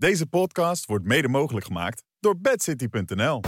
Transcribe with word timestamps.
Deze 0.00 0.26
podcast 0.26 0.86
wordt 0.86 1.04
mede 1.04 1.28
mogelijk 1.28 1.66
gemaakt 1.66 2.02
door 2.20 2.40
bedcity.nl. 2.40 3.40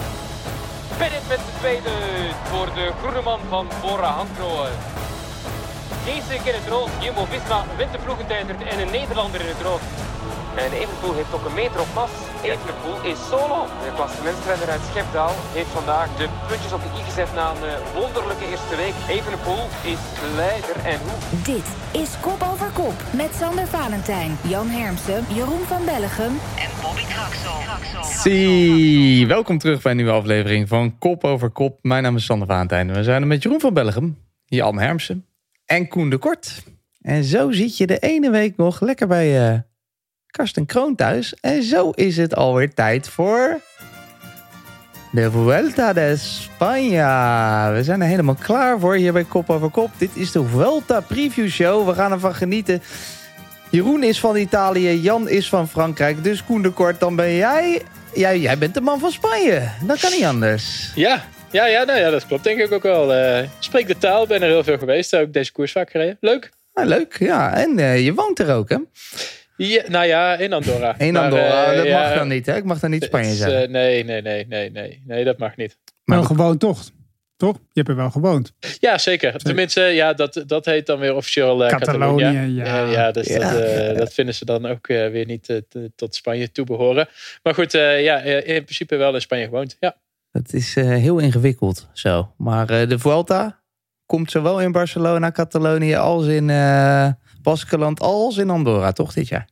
Bennett 0.99 1.29
met 1.29 1.39
de 1.39 1.55
tweede 1.59 1.91
voor 2.45 2.67
de 2.67 2.93
groene 2.99 3.23
man 3.23 3.41
van 3.49 3.67
Bora 3.83 4.11
Hansgrohe. 4.11 4.71
Geesink 6.05 6.45
in 6.47 6.55
het 6.55 6.69
rood, 6.69 6.91
Jumbo-Visma 7.01 7.65
wint 7.77 7.93
de 7.93 7.99
en 8.65 8.81
een 8.81 8.91
Nederlander 8.91 9.41
in 9.41 9.47
het 9.47 9.61
rood. 9.61 9.81
En 10.57 10.73
Evenpoel 10.73 11.15
heeft 11.15 11.33
ook 11.35 11.45
een 11.45 11.55
meter 11.55 11.81
op 11.81 11.91
pas. 11.95 12.11
Evenpoel 12.43 12.99
is 13.13 13.19
solo. 13.31 13.59
De 13.85 13.93
klassementsrenner 13.95 14.69
uit 14.69 14.81
Schepdaal 14.91 15.35
heeft 15.57 15.73
vandaag 15.79 16.09
de 16.17 16.29
puntjes 16.49 16.73
op 16.73 16.83
de 16.83 16.91
i 17.01 17.03
gezet 17.09 17.35
na 17.35 17.51
een 17.51 17.65
eh, 17.69 17.95
wonderlijke 18.01 18.47
eerste 18.51 18.77
week. 18.77 18.95
Evenepoel 19.17 19.63
is 19.93 20.03
leider 20.37 20.77
en 20.93 20.99
hoe. 21.07 21.19
Dit 21.53 21.69
is 22.03 22.11
Kop 22.21 22.41
over 22.53 22.71
Kop 22.71 22.97
met 23.23 23.31
Sander 23.41 23.67
Valentijn, 23.67 24.31
Jan 24.43 24.69
Hermsen, 24.69 25.25
Jeroen 25.35 25.65
van 25.73 25.85
Bellegem 25.85 26.33
en 26.65 26.71
Bobby 26.83 27.05
Traxel. 27.15 27.59
Zie, 28.23 29.27
welkom 29.27 29.59
terug 29.59 29.83
bij 29.83 29.91
een 29.91 29.97
nieuwe 29.97 30.13
aflevering 30.13 30.69
van 30.69 30.99
Kop 30.99 31.25
over 31.25 31.51
Kop. 31.51 31.79
Mijn 31.83 32.03
naam 32.03 32.17
is 32.17 32.25
Sander 32.25 32.49
Valentijn 32.49 32.89
en 32.89 32.95
we 32.95 33.03
zijn 33.03 33.23
er 33.23 33.29
met 33.29 33.43
Jeroen 33.43 33.61
van 33.61 33.75
Bellegem, 33.75 34.19
Jan 34.45 34.79
Hermsen 34.79 35.27
en 35.67 35.89
Koen 35.89 36.11
de 36.11 36.19
Kort. 36.19 36.63
En 37.01 37.25
zo 37.25 37.51
zit 37.51 37.77
je 37.77 37.87
de 37.87 37.99
ene 37.99 38.31
week 38.31 38.57
nog 38.57 38.81
lekker 38.81 39.07
bij 39.07 39.51
eh 39.53 39.59
Karsten 40.33 40.67
Kroon 40.67 40.95
thuis. 40.95 41.35
En 41.41 41.63
zo 41.63 41.91
is 41.91 42.17
het 42.17 42.35
alweer 42.35 42.75
tijd 42.75 43.09
voor... 43.09 43.61
De 45.13 45.31
Vuelta 45.31 45.93
de 45.93 46.17
España. 46.17 47.73
We 47.73 47.81
zijn 47.83 48.01
er 48.01 48.07
helemaal 48.07 48.35
klaar 48.35 48.79
voor 48.79 48.95
hier 48.95 49.13
bij 49.13 49.25
Kop 49.25 49.51
over 49.51 49.71
Kop. 49.71 49.91
Dit 49.99 50.11
is 50.15 50.33
de 50.33 50.45
Vuelta 50.45 51.01
Preview 51.01 51.49
Show. 51.49 51.89
We 51.89 51.95
gaan 51.95 52.13
ervan 52.13 52.35
genieten. 52.35 52.83
Jeroen 53.71 54.03
is 54.03 54.21
van 54.21 54.37
Italië, 54.37 55.01
Jan 55.01 55.29
is 55.29 55.49
van 55.49 55.69
Frankrijk. 55.69 56.25
Dus 56.25 56.45
Koen 56.45 56.63
de 56.63 56.71
Kort, 56.71 57.01
dan 57.01 57.17
ben 57.17 57.35
jij... 57.35 57.83
Jij, 58.15 58.39
jij 58.39 58.59
bent 58.59 58.75
de 58.75 58.81
man 58.81 58.99
van 58.99 59.11
Spanje. 59.11 59.69
Dat 59.87 60.01
kan 60.01 60.11
niet 60.11 60.25
anders. 60.25 60.93
Ja, 60.95 61.25
ja, 61.51 61.67
ja, 61.67 61.85
nou 61.85 61.99
ja, 61.99 62.11
dat 62.11 62.27
klopt 62.27 62.45
denk 62.45 62.59
ik 62.59 62.73
ook 62.73 62.83
wel. 62.83 63.15
Eh 63.15 63.49
spreek 63.59 63.87
de 63.87 63.99
taal, 63.99 64.27
ben 64.27 64.43
er 64.43 64.49
heel 64.49 64.65
veel 64.65 64.79
geweest. 64.79 65.17
Ook 65.17 65.33
deze 65.33 65.53
koers 65.53 65.73
vaak 65.73 65.91
gereden. 65.91 66.17
Leuk. 66.21 66.51
Ah, 66.73 66.87
leuk, 66.87 67.17
ja. 67.19 67.55
En 67.55 67.79
eh, 67.79 68.05
je 68.05 68.15
woont 68.15 68.39
er 68.39 68.55
ook, 68.55 68.69
hè? 68.69 68.77
Ja, 69.69 69.83
nou 69.89 70.07
ja, 70.07 70.37
in 70.37 70.53
Andorra. 70.53 70.99
In 70.99 71.13
Maar, 71.13 71.23
Andorra. 71.23 71.71
eh, 71.71 71.77
dat 71.77 71.87
ja, 71.87 72.01
mag 72.01 72.15
dan 72.15 72.29
niet, 72.29 72.47
hè? 72.47 72.57
Ik 72.57 72.65
mag 72.65 72.79
dan 72.79 72.91
niet 72.91 73.05
Spanje 73.05 73.35
zeggen. 73.35 73.63
eh, 73.63 73.69
nee, 73.69 74.05
nee, 74.05 74.23
nee, 74.23 74.47
nee, 74.47 74.71
nee. 74.71 75.03
Nee, 75.07 75.25
dat 75.25 75.39
mag 75.39 75.57
niet. 75.57 75.79
Maar 76.05 76.19
wel 76.19 76.27
gewoond 76.27 76.61
toch? 76.61 76.83
Toch? 77.37 77.55
Je 77.57 77.61
hebt 77.73 77.89
er 77.89 77.97
wel 77.97 78.11
gewoond. 78.11 78.53
Ja, 78.81 78.99
zeker. 78.99 79.39
Tenminste, 79.39 79.81
ja, 79.81 80.13
dat, 80.13 80.43
dat 80.47 80.65
heet 80.65 80.87
dan 80.87 80.99
weer 80.99 81.15
officieel 81.15 81.65
eh, 81.65 81.71
Catalonië, 81.71 82.25
ja. 82.25 82.85
Ja, 82.91 83.11
dus 83.11 83.27
Ja. 83.27 83.39
Dat, 83.53 83.61
eh, 83.61 83.97
dat 83.97 84.13
vinden 84.15 84.35
ze 84.35 84.45
dan 84.45 84.67
ook 84.67 84.87
weer 84.87 85.25
niet 85.27 85.45
te- 85.45 85.91
tot 85.97 86.15
Spanje 86.15 86.53
toebehoren. 86.53 87.09
Maar 87.43 87.55
goed, 87.55 87.75
eh, 87.75 88.03
ja, 88.03 88.21
in 88.21 88.63
principe 88.65 88.97
wel 88.97 89.15
in 89.15 89.21
Spanje 89.21 89.45
gewoond. 89.45 89.77
Ja. 89.81 89.97
Het 90.31 90.53
is 90.55 90.77
eh, 90.77 90.85
heel 90.89 91.19
ingewikkeld 91.19 91.89
zo. 91.93 92.33
Maar 92.37 92.71
eh, 92.71 92.89
de 92.89 92.99
Vuelta 92.99 93.63
komt 94.07 94.31
zowel 94.31 94.61
in 94.61 94.73
Barcelona, 94.73 95.31
Catalonië 95.31 95.95
als 95.95 96.27
in 96.27 96.51
eh 96.51 97.09
Baskeland 97.43 98.01
als 98.01 98.37
in 98.37 98.51
Andorra, 98.51 98.93
toch 98.93 99.13
dit 99.13 99.29
jaar? 99.29 99.49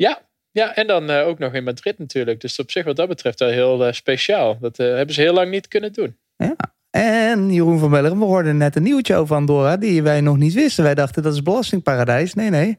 Ja, 0.00 0.28
ja, 0.50 0.74
en 0.74 0.86
dan 0.86 1.10
eh, 1.10 1.26
ook 1.26 1.38
nog 1.38 1.54
in 1.54 1.64
Madrid 1.64 1.98
natuurlijk. 1.98 2.40
Dus 2.40 2.58
op 2.58 2.70
zich 2.70 2.84
wat 2.84 2.96
dat 2.96 3.08
betreft 3.08 3.38
wel 3.38 3.48
heel 3.48 3.86
eh, 3.86 3.92
speciaal. 3.92 4.58
Dat 4.60 4.78
eh, 4.78 4.86
hebben 4.86 5.14
ze 5.14 5.20
heel 5.20 5.32
lang 5.32 5.50
niet 5.50 5.68
kunnen 5.68 5.92
doen. 5.92 6.16
Ja. 6.36 6.56
En 6.90 7.52
Jeroen 7.52 7.78
van 7.78 7.90
Bellegem, 7.90 8.18
we 8.18 8.24
hoorden 8.24 8.56
net 8.56 8.76
een 8.76 8.82
nieuwtje 8.82 9.14
over 9.14 9.36
Andorra 9.36 9.76
die 9.76 10.02
wij 10.02 10.20
nog 10.20 10.36
niet 10.36 10.52
wisten. 10.52 10.84
Wij 10.84 10.94
dachten 10.94 11.22
dat 11.22 11.34
is 11.34 11.42
belastingparadijs. 11.42 12.34
Nee, 12.34 12.50
nee. 12.50 12.78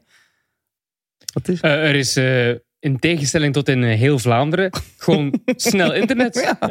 Wat 1.32 1.48
is 1.48 1.60
Eh, 1.60 1.88
er 1.88 1.94
is 1.94 2.16
eh, 2.16 2.54
in 2.82 2.98
tegenstelling 2.98 3.52
tot 3.52 3.68
in 3.68 3.82
eh, 3.84 3.98
heel 3.98 4.18
Vlaanderen 4.18 4.70
gewoon 4.96 5.40
snel 5.56 5.92
internet. 5.94 6.34
Ja. 6.34 6.70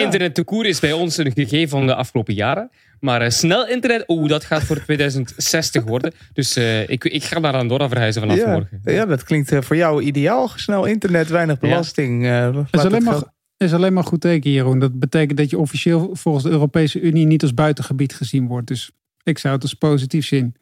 Internet 0.00 0.34
te 0.34 0.44
koer 0.44 0.66
is 0.66 0.80
bij 0.80 0.92
ons 0.92 1.16
een 1.16 1.32
gegeven 1.32 1.68
van 1.68 1.86
de 1.86 1.94
afgelopen 1.94 2.34
jaren. 2.34 2.70
Maar 3.00 3.22
eh, 3.22 3.30
snel 3.30 3.66
internet, 3.68 4.04
oeh, 4.08 4.28
dat 4.28 4.44
gaat 4.44 4.62
voor 4.62 4.82
2060 4.84 5.84
worden. 5.84 6.12
Dus 6.32 6.56
eh, 6.56 6.88
ik, 6.88 7.04
ik 7.04 7.24
ga 7.24 7.38
naar 7.38 7.54
Andorra 7.54 7.88
verhuizen 7.88 8.22
vanaf 8.22 8.36
Ja. 8.36 8.52
morgen. 8.52 8.80
ja, 8.84 9.06
dat 9.06 9.22
klinkt 9.24 9.54
voor 9.60 9.76
jou 9.76 10.02
ideaal. 10.02 10.48
Snel 10.48 10.84
internet, 10.84 11.28
weinig 11.28 11.58
belasting. 11.58 12.24
eh, 12.24 12.30
laat 12.30 12.54
is 12.54 12.82
het 12.82 12.84
alleen, 12.84 13.02
maar, 13.02 13.22
is 13.56 13.72
alleen 13.72 13.92
maar 13.92 14.04
goed 14.04 14.20
teken, 14.20 14.50
Jeroen. 14.50 14.78
Dat 14.78 14.98
betekent 14.98 15.38
dat 15.38 15.50
je 15.50 15.58
officieel 15.58 16.10
volgens 16.16 16.44
de 16.44 16.50
Europese 16.50 17.00
Unie 17.00 17.26
niet 17.26 17.42
als 17.42 17.54
buitengebied 17.54 18.14
gezien 18.14 18.46
wordt. 18.46 18.66
Dus 18.66 18.90
ik 19.22 19.38
zou 19.38 19.54
het 19.54 19.62
als 19.62 19.74
positief 19.74 20.26
zien. 20.26 20.54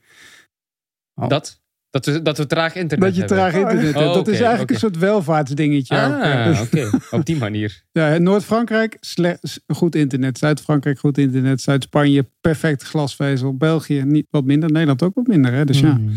Dat? 1.15 1.60
Dat 1.91 2.06
we, 2.06 2.22
dat 2.22 2.38
we 2.38 2.47
traag 2.47 2.75
internet 2.75 3.06
Dat 3.06 3.15
je 3.15 3.21
hebben. 3.21 3.37
traag 3.38 3.54
internet 3.54 3.94
hebt. 3.94 4.06
Oh, 4.06 4.15
dat 4.15 4.28
is 4.28 4.41
eigenlijk 4.41 4.71
een 4.71 4.78
soort 4.78 4.99
welvaartsdingetje. 4.99 5.97
Ah, 5.97 6.60
oké. 6.60 6.91
Op 7.16 7.25
die 7.26 7.37
manier. 7.37 7.82
Ja, 7.93 8.19
Noord-Frankrijk, 8.19 8.99
goed 9.66 9.94
internet. 9.94 10.38
Zuid-Frankrijk, 10.38 10.99
goed 10.99 11.19
internet. 11.19 11.60
Zuid-Spanje, 11.60 12.26
perfect 12.41 12.82
glasvezel. 12.82 13.56
België, 13.56 14.03
niet 14.04 14.26
wat 14.31 14.44
minder. 14.44 14.71
Nederland 14.71 15.03
ook 15.03 15.15
wat 15.15 15.26
minder. 15.26 15.53
Hè? 15.53 15.65
Dus 15.65 15.81
ja, 15.81 15.91
Hmm. 15.94 16.09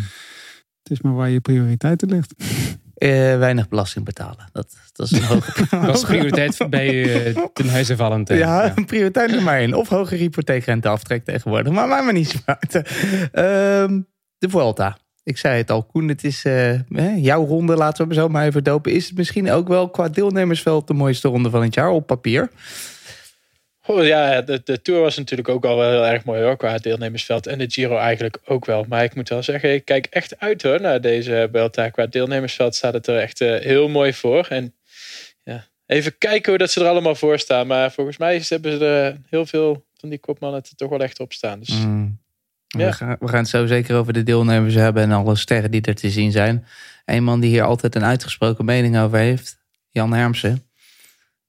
het 0.83 0.91
is 0.91 1.01
maar 1.01 1.13
waar 1.15 1.29
je 1.29 1.39
prioriteiten 1.39 2.09
ligt. 2.09 2.33
Eh, 3.01 3.09
weinig 3.37 3.67
belasting 3.69 4.05
betalen. 4.05 4.49
Dat, 4.51 4.75
dat 4.93 5.11
is 5.11 5.17
een 5.19 5.23
hoge 5.33 5.65
Dat 5.69 5.95
is 5.95 6.03
prioriteit 6.03 6.65
bij 6.69 7.23
eh, 7.25 7.45
ten 7.53 7.69
huize 7.69 7.95
Valentijn. 7.95 8.39
Ja, 8.39 8.73
prioriteit 8.85 9.31
nummer 9.31 9.53
één. 9.53 9.73
Of 9.73 9.89
hogere 9.89 10.19
hypotheekrenteaftrek 10.19 11.25
tegenwoordig. 11.25 11.73
Maar 11.73 11.87
maakt 11.87 12.05
me 12.05 12.11
niet 12.11 12.29
zo 12.29 12.37
uit. 12.45 12.75
Ehm, 13.31 14.01
de 14.37 14.49
Vuelta. 14.49 14.97
Ik 15.23 15.37
zei 15.37 15.57
het 15.57 15.71
al, 15.71 15.83
Koen, 15.83 16.07
het 16.07 16.23
is 16.23 16.45
eh, 16.45 17.23
jouw 17.23 17.45
ronde, 17.45 17.75
laten 17.75 18.07
we 18.07 18.13
hem 18.13 18.23
zo 18.23 18.29
maar 18.29 18.45
even 18.45 18.63
dopen. 18.63 18.91
Is 18.91 19.07
het 19.07 19.17
misschien 19.17 19.51
ook 19.51 19.67
wel 19.67 19.89
qua 19.89 20.09
deelnemersveld 20.09 20.87
de 20.87 20.93
mooiste 20.93 21.27
ronde 21.27 21.49
van 21.49 21.63
het 21.63 21.73
jaar 21.73 21.89
op 21.89 22.07
papier? 22.07 22.49
Oh, 23.85 24.05
ja, 24.05 24.41
de, 24.41 24.61
de 24.63 24.81
Tour 24.81 25.01
was 25.01 25.17
natuurlijk 25.17 25.49
ook 25.49 25.65
al 25.65 25.77
wel 25.77 25.89
heel 25.89 26.05
erg 26.05 26.23
mooi 26.23 26.41
hoor, 26.41 26.57
qua 26.57 26.77
deelnemersveld. 26.77 27.47
En 27.47 27.57
de 27.57 27.69
Giro 27.69 27.97
eigenlijk 27.97 28.37
ook 28.45 28.65
wel. 28.65 28.85
Maar 28.89 29.03
ik 29.03 29.15
moet 29.15 29.29
wel 29.29 29.43
zeggen, 29.43 29.73
ik 29.73 29.85
kijk 29.85 30.05
echt 30.05 30.39
uit 30.39 30.61
hoor, 30.61 30.81
naar 30.81 31.01
deze 31.01 31.49
Belta. 31.51 31.89
Qua 31.89 32.05
deelnemersveld 32.05 32.75
staat 32.75 32.93
het 32.93 33.07
er 33.07 33.17
echt 33.17 33.41
eh, 33.41 33.59
heel 33.59 33.89
mooi 33.89 34.13
voor. 34.13 34.45
En 34.47 34.75
ja, 35.43 35.67
even 35.85 36.17
kijken 36.17 36.49
hoe 36.49 36.59
dat 36.59 36.71
ze 36.71 36.79
er 36.81 36.87
allemaal 36.87 37.15
voor 37.15 37.39
staan. 37.39 37.67
Maar 37.67 37.91
volgens 37.91 38.17
mij 38.17 38.41
hebben 38.47 38.77
ze 38.77 38.85
er 38.85 39.17
heel 39.29 39.45
veel 39.45 39.85
van 39.97 40.09
die 40.09 40.19
kopmannen 40.19 40.61
er 40.61 40.75
toch 40.75 40.89
wel 40.89 41.01
echt 41.01 41.19
op 41.19 41.33
staan. 41.33 41.59
Dus 41.59 41.69
Mm. 41.69 42.20
Ja. 42.77 42.85
We, 42.85 42.93
gaan, 42.93 43.15
we 43.19 43.27
gaan 43.27 43.39
het 43.39 43.47
zo 43.49 43.65
zeker 43.65 43.95
over 43.97 44.13
de 44.13 44.23
deelnemers 44.23 44.73
hebben 44.73 45.03
en 45.03 45.11
alle 45.11 45.35
sterren 45.35 45.71
die 45.71 45.81
er 45.81 45.95
te 45.95 46.09
zien 46.09 46.31
zijn. 46.31 46.65
Een 47.05 47.23
man 47.23 47.39
die 47.39 47.49
hier 47.49 47.63
altijd 47.63 47.95
een 47.95 48.03
uitgesproken 48.03 48.65
mening 48.65 48.97
over 48.99 49.17
heeft, 49.17 49.59
Jan 49.89 50.13
Hermsen. 50.13 50.63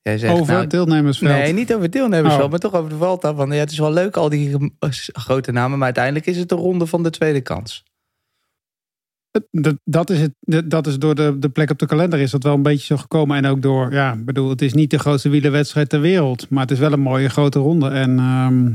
Jij 0.03 0.19
zegt, 0.19 0.33
Over 0.35 0.53
nou, 0.53 0.67
deelnemersveld. 0.67 1.31
Nee, 1.33 1.53
niet 1.53 1.75
over 1.75 1.91
deelnemersveld, 1.91 2.45
Oh. 2.45 2.51
maar 2.51 2.59
toch 2.59 2.75
over 2.75 2.91
de 2.91 2.97
Vuelta. 2.97 3.35
Van, 3.35 3.51
ja, 3.51 3.59
het 3.59 3.71
is 3.71 3.79
wel 3.79 3.93
leuk, 3.93 4.17
al 4.17 4.29
die 4.29 4.73
grote 5.13 5.53
namen, 5.53 5.77
maar 5.77 5.85
uiteindelijk 5.87 6.27
is 6.27 6.37
het 6.37 6.49
de 6.49 6.55
ronde 6.55 6.87
van 6.87 7.03
de 7.03 7.11
tweede 7.11 7.41
kans. 7.41 7.85
Dat, 9.51 9.75
dat 9.85 10.11
is 10.11 10.21
het. 10.21 10.33
dat- 10.71 10.87
is 10.87 10.99
door 10.99 11.15
de, 11.15 11.37
de 11.39 11.49
plek 11.49 11.71
op 11.71 11.79
de 11.79 11.87
kalender 11.87 12.19
is 12.21 12.31
dat 12.31 12.43
wel 12.43 12.55
een 12.55 12.63
beetje 12.63 12.87
zo 12.87 12.97
gekomen. 12.97 13.37
En 13.37 13.47
ook 13.47 13.63
door, 13.63 13.93
ja, 13.93 14.13
ik 14.13 14.25
bedoel, 14.25 14.49
het 14.49 14.63
is 14.63 14.73
niet 14.73 14.91
de 14.91 14.99
grootste 14.99 15.29
wielerwedstrijd 15.29 15.89
ter 15.89 16.01
wereld. 16.01 16.51
Maar 16.51 16.63
het 16.63 16.71
is 16.71 16.79
wel 16.79 16.93
een 16.93 17.01
mooie 17.01 17.29
grote 17.29 17.59
ronde. 17.59 17.89
En 17.89 18.19
ehm, 18.19 18.73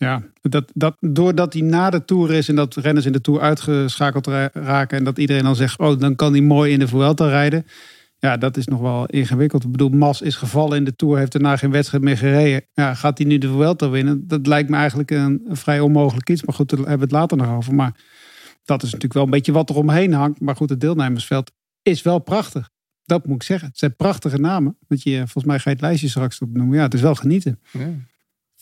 ja, 0.00 0.22
dat, 0.40 0.70
dat, 0.74 0.96
doordat 1.00 1.52
hij 1.52 1.62
na 1.62 1.90
de 1.90 2.04
Tour 2.04 2.32
is 2.32 2.48
en 2.48 2.54
dat 2.54 2.76
renners 2.76 3.06
in 3.06 3.12
de 3.12 3.20
Tour 3.20 3.40
uitgeschakeld 3.40 4.26
ra- 4.26 4.50
raken. 4.52 4.98
En 4.98 5.04
dat 5.04 5.18
iedereen 5.18 5.42
dan 5.42 5.56
zegt, 5.56 5.78
oh, 5.78 5.98
dan 5.98 6.16
kan 6.16 6.32
hij 6.32 6.40
mooi 6.40 6.72
in 6.72 6.78
de 6.78 6.88
Vuelta 6.88 7.28
rijden. 7.28 7.66
Ja, 8.18 8.36
dat 8.36 8.56
is 8.56 8.66
nog 8.66 8.80
wel 8.80 9.06
ingewikkeld. 9.06 9.64
Ik 9.64 9.70
bedoel, 9.70 9.88
Mas 9.88 10.22
is 10.22 10.36
gevallen 10.36 10.76
in 10.76 10.84
de 10.84 10.96
Tour, 10.96 11.18
heeft 11.18 11.32
daarna 11.32 11.56
geen 11.56 11.70
wedstrijd 11.70 12.02
meer 12.02 12.16
gereden. 12.16 12.66
Ja, 12.72 12.94
gaat 12.94 13.18
hij 13.18 13.26
nu 13.26 13.38
de 13.38 13.48
Vuelta 13.48 13.90
winnen? 13.90 14.26
Dat 14.28 14.46
lijkt 14.46 14.70
me 14.70 14.76
eigenlijk 14.76 15.10
een, 15.10 15.42
een 15.48 15.56
vrij 15.56 15.80
onmogelijk 15.80 16.30
iets. 16.30 16.44
Maar 16.44 16.54
goed, 16.54 16.68
daar 16.68 16.78
hebben 16.78 16.96
we 16.96 17.02
het 17.04 17.12
later 17.12 17.36
nog 17.36 17.56
over. 17.56 17.74
Maar 17.74 17.92
dat 18.64 18.78
is 18.78 18.86
natuurlijk 18.86 19.14
wel 19.14 19.24
een 19.24 19.30
beetje 19.30 19.52
wat 19.52 19.70
er 19.70 19.76
omheen 19.76 20.12
hangt. 20.12 20.40
Maar 20.40 20.56
goed, 20.56 20.70
het 20.70 20.80
deelnemersveld 20.80 21.52
is 21.82 22.02
wel 22.02 22.18
prachtig. 22.18 22.70
Dat 23.04 23.26
moet 23.26 23.36
ik 23.36 23.42
zeggen. 23.42 23.68
Het 23.68 23.78
zijn 23.78 23.96
prachtige 23.96 24.38
namen. 24.38 24.76
Want 24.88 25.02
je, 25.02 25.16
volgens 25.16 25.44
mij 25.44 25.58
ga 25.58 25.70
je 25.70 25.76
het 25.76 25.84
lijstje 25.84 26.08
straks 26.08 26.38
opnoemen. 26.38 26.76
Ja, 26.76 26.82
het 26.82 26.94
is 26.94 27.00
wel 27.00 27.14
genieten. 27.14 27.60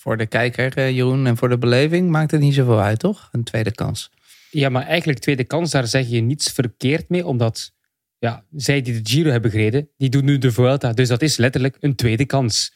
Voor 0.08 0.16
de 0.16 0.26
kijker, 0.26 0.76
eh, 0.76 0.90
Jeroen, 0.90 1.26
en 1.26 1.36
voor 1.36 1.48
de 1.48 1.58
beleving 1.58 2.10
maakt 2.10 2.30
het 2.30 2.40
niet 2.40 2.54
zoveel 2.54 2.80
uit, 2.80 2.98
toch? 2.98 3.28
Een 3.32 3.44
tweede 3.44 3.70
kans. 3.70 4.10
Ja, 4.50 4.68
maar 4.68 4.86
eigenlijk 4.86 5.18
tweede 5.18 5.44
kans, 5.44 5.70
daar 5.70 5.86
zeg 5.86 6.08
je 6.08 6.20
niets 6.20 6.52
verkeerd 6.52 7.08
mee. 7.08 7.26
Omdat 7.26 7.72
ja, 8.18 8.44
zij 8.56 8.82
die 8.82 9.00
de 9.00 9.10
Giro 9.10 9.30
hebben 9.30 9.50
gereden, 9.50 9.88
die 9.96 10.08
doen 10.08 10.24
nu 10.24 10.38
de 10.38 10.52
Vuelta. 10.52 10.92
Dus 10.92 11.08
dat 11.08 11.22
is 11.22 11.36
letterlijk 11.36 11.76
een 11.80 11.94
tweede 11.94 12.24
kans. 12.24 12.74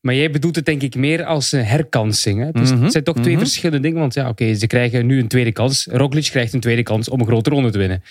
Maar 0.00 0.14
jij 0.14 0.30
bedoelt 0.30 0.56
het 0.56 0.64
denk 0.64 0.82
ik 0.82 0.94
meer 0.94 1.24
als 1.24 1.52
een 1.52 1.64
herkansing. 1.64 2.40
Hè? 2.40 2.50
Dus 2.50 2.70
Mhm, 2.72 2.82
het 2.82 2.92
zijn 2.92 3.04
toch 3.04 3.16
twee 3.16 3.34
mhm. 3.34 3.42
verschillende 3.42 3.80
dingen. 3.80 4.00
Want 4.00 4.14
ja, 4.14 4.28
oké, 4.28 4.54
ze 4.54 4.66
krijgen 4.66 5.06
nu 5.06 5.18
een 5.18 5.28
tweede 5.28 5.52
kans. 5.52 5.86
Roglic 5.90 6.24
krijgt 6.24 6.52
een 6.52 6.60
tweede 6.60 6.82
kans 6.82 7.08
om 7.08 7.20
een 7.20 7.26
grote 7.26 7.50
ronde 7.50 7.70
te 7.70 7.78
winnen. 7.78 8.02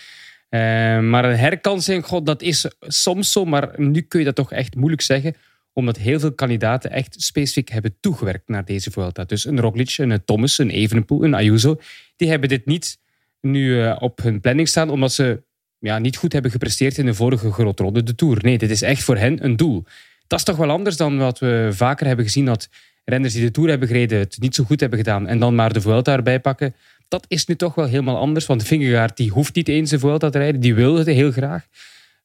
Eh, 0.50 0.60
maar 1.00 1.26
een 1.26 1.38
herkansing, 1.38 2.06
god, 2.06 2.26
dat 2.26 2.42
is 2.42 2.66
soms 2.80 3.32
zo. 3.32 3.46
Maar 3.46 3.70
nu 3.76 4.02
kun 4.02 4.20
je 4.20 4.26
dat 4.26 4.36
toch 4.36 4.52
echt 4.52 4.76
moeilijk 4.76 5.02
zeggen. 5.02 5.36
Omdat 5.80 5.98
heel 5.98 6.20
veel 6.20 6.34
kandidaten 6.34 6.92
echt 6.92 7.16
specifiek 7.18 7.70
hebben 7.70 7.96
toegewerkt 8.00 8.48
naar 8.48 8.66
deze 8.66 8.92
Vuelta. 8.92 9.24
Dus 9.24 9.46
een 9.46 9.60
Roglic, 9.60 9.98
een 9.98 10.24
Thomas, 10.26 10.58
een 10.58 10.70
Evenepoel, 10.70 11.24
een 11.24 11.34
Ayuso. 11.34 11.80
Die 12.16 12.30
hebben 12.30 12.50
dit 12.50 12.66
niet 12.66 13.00
nu 13.42 13.84
eh, 13.84 13.96
op 14.00 14.22
hun 14.22 14.42
planning 14.42 14.68
staan. 14.68 14.90
Omdat 14.90 15.14
ze 15.14 15.44
ja, 15.80 16.00
niet 16.00 16.18
goed 16.18 16.34
hebben 16.34 16.52
gepresteerd 16.52 16.98
in 16.98 17.06
de 17.06 17.14
vorige 17.14 17.52
grote 17.52 17.84
ronde, 17.84 18.04
de 18.04 18.16
Tour. 18.16 18.38
Nee, 18.42 18.58
dit 18.58 18.70
is 18.70 18.82
echt 18.82 19.04
voor 19.04 19.18
hen 19.18 19.46
een 19.46 19.56
doel. 19.56 19.84
Dat 20.28 20.40
is 20.40 20.46
toch 20.46 20.58
wel 20.58 20.70
anders 20.70 20.98
dan 20.98 21.18
wat 21.18 21.40
we 21.40 21.70
vaker 21.72 22.08
hebben 22.08 22.26
gezien, 22.26 22.46
dat 22.46 22.70
renners 23.06 23.34
die 23.34 23.44
de 23.44 23.52
Tour 23.52 23.70
hebben 23.70 23.88
gereden 23.88 24.20
het 24.20 24.38
niet 24.40 24.56
zo 24.56 24.64
goed 24.64 24.80
hebben 24.80 25.00
gedaan 25.00 25.28
en 25.28 25.40
dan 25.40 25.56
maar 25.56 25.74
de 25.74 25.82
Vuelta 25.82 26.14
erbij 26.14 26.40
pakken. 26.40 26.76
Dat 27.08 27.26
is 27.28 27.46
nu 27.46 27.56
toch 27.56 27.76
wel 27.76 27.86
helemaal 27.86 28.18
anders, 28.18 28.46
want 28.46 28.64
Vingegaard 28.64 29.18
die 29.18 29.30
hoeft 29.30 29.56
niet 29.56 29.68
eens 29.68 29.90
de 29.90 30.00
Vuelta 30.00 30.30
te 30.30 30.38
rijden, 30.38 30.62
die 30.62 30.76
wil 30.76 30.96
het 30.96 31.08
heel 31.08 31.32
graag. 31.32 31.68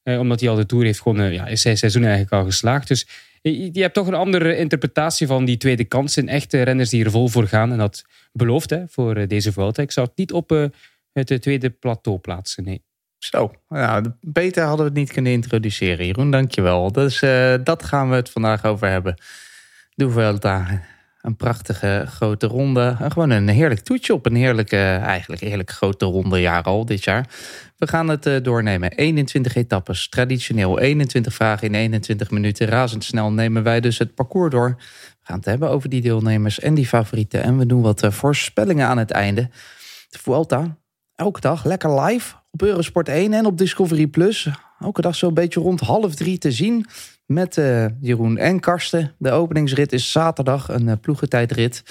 Eh, 0.03 0.19
omdat 0.19 0.39
hij 0.39 0.49
al 0.49 0.55
de 0.55 0.65
Tour 0.65 0.85
heeft 0.85 1.01
gewonnen, 1.01 1.33
ja, 1.33 1.47
is 1.47 1.61
zijn 1.61 1.77
seizoen 1.77 2.03
eigenlijk 2.03 2.33
al 2.33 2.45
geslaagd. 2.45 2.87
Dus 2.87 3.07
je, 3.51 3.81
hebt 3.81 3.93
toch 3.93 4.07
een 4.07 4.13
andere 4.13 4.57
interpretatie 4.57 5.27
van 5.27 5.45
die 5.45 5.57
tweede 5.57 5.83
kans 5.83 6.17
in 6.17 6.29
echte 6.29 6.61
renners 6.61 6.89
die 6.89 7.05
er 7.05 7.11
vol 7.11 7.27
voor 7.27 7.47
gaan. 7.47 7.71
En 7.71 7.77
dat 7.77 8.05
belooft 8.31 8.69
hè, 8.69 8.83
voor 8.87 9.15
eh, 9.15 9.27
deze 9.27 9.51
Vuelta. 9.51 9.81
Ik 9.81 9.91
zou 9.91 10.07
het 10.07 10.17
niet 10.17 10.31
op 10.31 10.51
uh, 10.51 10.65
het 11.13 11.41
tweede 11.41 11.69
plateau 11.69 12.19
plaatsen, 12.19 12.63
nee. 12.63 12.83
Zo, 13.17 13.51
nou, 13.69 14.11
beter 14.21 14.63
hadden 14.63 14.85
we 14.85 14.91
het 14.91 14.99
niet 14.99 15.11
kunnen 15.11 15.31
introduceren. 15.31 16.05
Jeroen, 16.05 16.31
dankjewel. 16.31 16.91
Dus 16.91 17.21
uh, 17.21 17.55
dat 17.63 17.83
gaan 17.83 18.09
we 18.09 18.15
het 18.15 18.29
vandaag 18.29 18.65
over 18.65 18.87
hebben. 18.87 19.21
De 19.93 20.09
Vuelta, 20.09 20.81
een 21.25 21.35
prachtige 21.35 22.05
grote 22.07 22.47
ronde. 22.47 22.95
Gewoon 22.99 23.29
een 23.29 23.47
heerlijk 23.47 23.79
toetje 23.79 24.13
op 24.13 24.25
een 24.25 24.35
heerlijke, 24.35 24.77
eigenlijk 25.01 25.41
heerlijk 25.41 25.71
grote 25.71 26.05
ronde 26.05 26.41
jaar 26.41 26.63
al 26.63 26.85
dit 26.85 27.03
jaar. 27.03 27.29
We 27.77 27.87
gaan 27.87 28.07
het 28.07 28.25
uh, 28.25 28.43
doornemen. 28.43 28.91
21 28.91 29.55
etappes, 29.55 30.09
traditioneel 30.09 30.79
21 30.79 31.33
vragen 31.33 31.67
in 31.67 31.75
21 31.75 32.31
minuten. 32.31 32.67
Razendsnel 32.67 33.31
nemen 33.31 33.63
wij 33.63 33.79
dus 33.79 33.97
het 33.97 34.15
parcours 34.15 34.51
door. 34.51 34.75
We 34.77 35.25
gaan 35.31 35.37
het 35.37 35.45
hebben 35.45 35.69
over 35.69 35.89
die 35.89 36.01
deelnemers 36.01 36.59
en 36.59 36.73
die 36.73 36.87
favorieten. 36.87 37.43
En 37.43 37.57
we 37.57 37.65
doen 37.65 37.81
wat 37.81 38.03
uh, 38.03 38.11
voorspellingen 38.11 38.87
aan 38.87 38.97
het 38.97 39.11
einde. 39.11 39.49
De 40.09 40.19
Vuelta, 40.19 40.77
elke 41.15 41.39
dag 41.39 41.65
lekker 41.65 42.01
live 42.01 42.35
op 42.51 42.61
Eurosport 42.61 43.09
1 43.09 43.33
en 43.33 43.45
op 43.45 43.57
Discovery 43.57 44.07
Plus. 44.07 44.49
Elke 44.79 45.01
dag 45.01 45.15
zo'n 45.15 45.33
beetje 45.33 45.59
rond 45.59 45.79
half 45.79 46.15
drie 46.15 46.37
te 46.37 46.51
zien 46.51 46.85
met 47.25 47.57
uh, 47.57 47.85
Jeroen 47.99 48.37
en 48.37 48.59
Karsten. 48.59 49.15
De 49.17 49.31
openingsrit 49.31 49.93
is 49.93 50.11
zaterdag, 50.11 50.69
een 50.69 50.87
uh, 50.87 50.93
ploegentijdrit. 51.01 51.83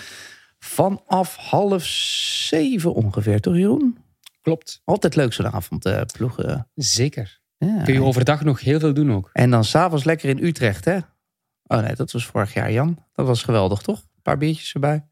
Vanaf 0.59 1.37
half 1.37 1.85
zeven 1.85 2.95
ongeveer, 2.95 3.41
toch 3.41 3.57
Jeroen? 3.57 3.99
Klopt. 4.43 4.81
Altijd 4.85 5.17
leuk 5.17 5.33
zo'n 5.33 5.53
avond 5.53 5.87
uh, 5.87 6.01
ploegen. 6.13 6.69
Zeker. 6.75 7.41
Ja. 7.59 7.83
Kun 7.83 7.95
je 7.95 8.03
overdag 8.03 8.45
nog 8.45 8.61
heel 8.61 8.79
veel 8.79 8.95
doen 8.95 9.13
ook. 9.13 9.31
En 9.33 9.51
dan 9.51 9.65
s'avonds 9.65 10.05
lekker 10.05 10.29
in 10.29 10.45
Utrecht, 10.45 10.85
hè? 10.85 10.99
Oh 11.67 11.79
nee, 11.81 11.95
dat 11.95 12.13
was 12.13 12.27
vorig 12.27 12.55
jaar, 12.55 12.73
Jan. 12.73 12.99
Dat 13.13 13.27
was 13.27 13.43
geweldig, 13.43 13.81
toch? 13.83 13.99
Een 13.99 14.23
paar 14.23 14.39
biertjes 14.39 14.75
erbij. 14.75 15.07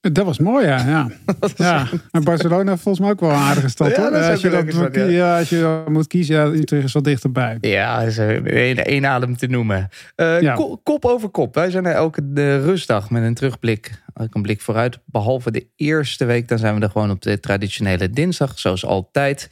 Dat 0.00 0.24
was 0.24 0.38
mooi, 0.38 0.66
ja. 0.66 0.86
ja. 0.86 1.08
ja. 1.56 1.86
En 2.10 2.24
Barcelona 2.24 2.76
volgens 2.76 2.98
mij 3.00 3.10
ook 3.10 3.20
wel 3.20 3.30
een 3.30 3.36
aardige 3.36 3.68
stad, 3.68 3.96
Ja, 3.96 4.02
hoor. 4.10 4.18
als, 4.30 4.40
je 4.40 4.50
dat 4.50 4.72
moet, 4.72 4.94
ja. 4.94 5.04
ja, 5.04 5.38
als 5.38 5.48
je 5.48 5.60
dat 5.60 5.88
moet 5.88 6.06
kiezen, 6.06 6.34
ja, 6.36 6.44
Utrecht 6.46 6.84
is 6.84 6.92
wel 6.92 7.02
dichterbij. 7.02 7.58
Ja, 7.60 8.00
is 8.00 8.16
een 8.16 8.46
één 8.84 9.06
adem 9.06 9.36
te 9.36 9.46
noemen. 9.46 9.88
Uh, 10.16 10.40
Ja. 10.40 10.54
ko- 10.54 10.80
Kop 10.82 11.04
over 11.04 11.28
kop. 11.28 11.54
Wij 11.54 11.70
zijn 11.70 11.86
er 11.86 11.92
elke 11.94 12.32
de 12.32 12.60
rustdag 12.62 13.10
met 13.10 13.22
een 13.22 13.34
terugblik. 13.34 14.02
Ook 14.14 14.34
een 14.34 14.42
blik 14.42 14.60
vooruit. 14.60 14.98
Behalve 15.04 15.50
de 15.50 15.66
eerste 15.76 16.24
week, 16.24 16.48
dan 16.48 16.58
zijn 16.58 16.74
we 16.74 16.80
er 16.80 16.90
gewoon 16.90 17.10
op 17.10 17.22
de 17.22 17.40
traditionele 17.40 18.10
dinsdag, 18.10 18.58
zoals 18.58 18.84
altijd. 18.84 19.48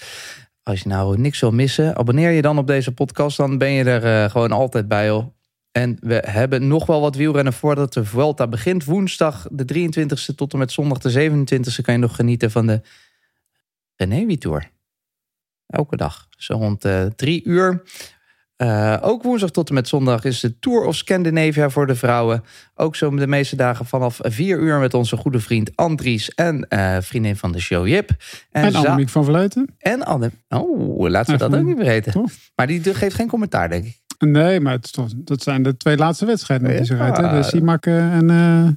Als 0.62 0.80
je 0.80 0.88
nou 0.88 1.18
niks 1.20 1.40
wil 1.40 1.50
missen, 1.52 1.96
abonneer 1.96 2.30
je 2.30 2.42
dan 2.42 2.58
op 2.58 2.66
deze 2.66 2.92
podcast. 2.92 3.36
Dan 3.36 3.58
ben 3.58 3.70
je 3.70 3.84
er 3.84 4.04
eh, 4.24 4.30
gewoon 4.30 4.52
altijd 4.52 4.88
bij, 4.88 5.08
hoor. 5.08 5.32
En 5.78 5.96
we 6.00 6.22
hebben 6.26 6.66
nog 6.68 6.86
wel 6.86 7.00
wat 7.00 7.16
wielrennen 7.16 7.52
voordat 7.52 7.92
de 7.92 8.04
Vuelta 8.04 8.46
begint. 8.46 8.84
Woensdag 8.84 9.46
de 9.50 9.90
23e 9.90 10.34
tot 10.36 10.52
en 10.52 10.58
met 10.58 10.72
zondag 10.72 10.98
de 10.98 11.30
27e 11.30 11.82
kan 11.82 11.94
je 11.94 12.00
nog 12.00 12.14
genieten 12.16 12.50
van 12.50 12.66
de 12.66 12.80
Renewi 13.96 14.38
Tour. 14.38 14.70
Elke 15.66 15.96
dag, 15.96 16.26
zo 16.30 16.54
rond 16.54 16.84
eh, 16.84 17.04
drie 17.04 17.44
uur. 17.44 17.82
Eh, 18.56 18.96
ook 19.00 19.22
woensdag 19.22 19.50
tot 19.50 19.68
en 19.68 19.74
met 19.74 19.88
zondag 19.88 20.24
is 20.24 20.40
de 20.40 20.58
Tour 20.58 20.84
of 20.84 20.96
Scandinavia 20.96 21.70
voor 21.70 21.86
de 21.86 21.94
vrouwen. 21.94 22.44
Ook 22.74 22.96
zo 22.96 23.10
de 23.16 23.26
meeste 23.26 23.56
dagen 23.56 23.86
vanaf 23.86 24.18
vier 24.22 24.58
uur 24.58 24.78
met 24.78 24.94
onze 24.94 25.16
goede 25.16 25.40
vriend 25.40 25.76
Andries 25.76 26.30
en 26.34 26.68
eh, 26.68 26.96
vriendin 27.00 27.36
van 27.36 27.52
de 27.52 27.60
show 27.60 27.86
Jip. 27.86 28.10
En 28.50 28.72
za- 28.72 28.78
Annemiek 28.78 29.08
van 29.08 29.24
Vleuten. 29.24 29.74
En 29.78 30.04
Anne. 30.04 30.30
Oh, 30.48 31.08
laten 31.08 31.32
we 31.32 31.38
dat 31.38 31.54
ook 31.54 31.64
niet 31.64 31.76
vergeten. 31.76 32.12
Maar 32.54 32.66
die 32.66 32.94
geeft 32.94 33.14
geen 33.14 33.28
commentaar, 33.28 33.68
denk 33.68 33.84
ik. 33.84 33.98
Nee, 34.18 34.60
maar 34.60 34.72
het 34.72 34.84
is 34.84 34.90
toch, 34.90 35.08
dat 35.16 35.42
zijn 35.42 35.62
de 35.62 35.76
twee 35.76 35.96
laatste 35.96 36.26
wedstrijden 36.26 36.68
die 36.76 36.84
ze 36.84 36.96
Ja. 36.96 37.36
De 37.36 37.42
Simak 37.42 37.86
eh, 37.86 38.14
en 38.14 38.30
eh, 38.30 38.68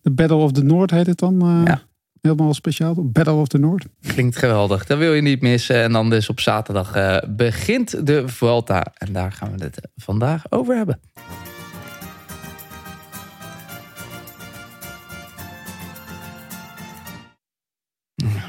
de 0.00 0.10
Battle 0.10 0.36
of 0.36 0.52
the 0.52 0.64
North 0.64 0.90
heet 0.90 1.06
het 1.06 1.18
dan. 1.18 1.40
eh, 1.40 1.60
Ja. 1.64 1.80
Helemaal 2.20 2.54
speciaal. 2.54 2.94
Battle 3.10 3.32
of 3.34 3.48
the 3.48 3.58
North. 3.58 3.86
Klinkt 4.06 4.36
geweldig. 4.36 4.86
Dat 4.86 4.98
wil 4.98 5.12
je 5.12 5.22
niet 5.22 5.40
missen. 5.40 5.82
En 5.82 5.92
dan 5.92 6.10
dus 6.10 6.28
op 6.28 6.40
zaterdag 6.40 6.94
eh, 6.94 7.16
begint 7.28 8.06
de 8.06 8.28
Vuelta. 8.28 8.86
En 8.98 9.12
daar 9.12 9.32
gaan 9.32 9.56
we 9.56 9.64
het 9.64 9.88
vandaag 9.96 10.42
over 10.50 10.76
hebben. 10.76 11.00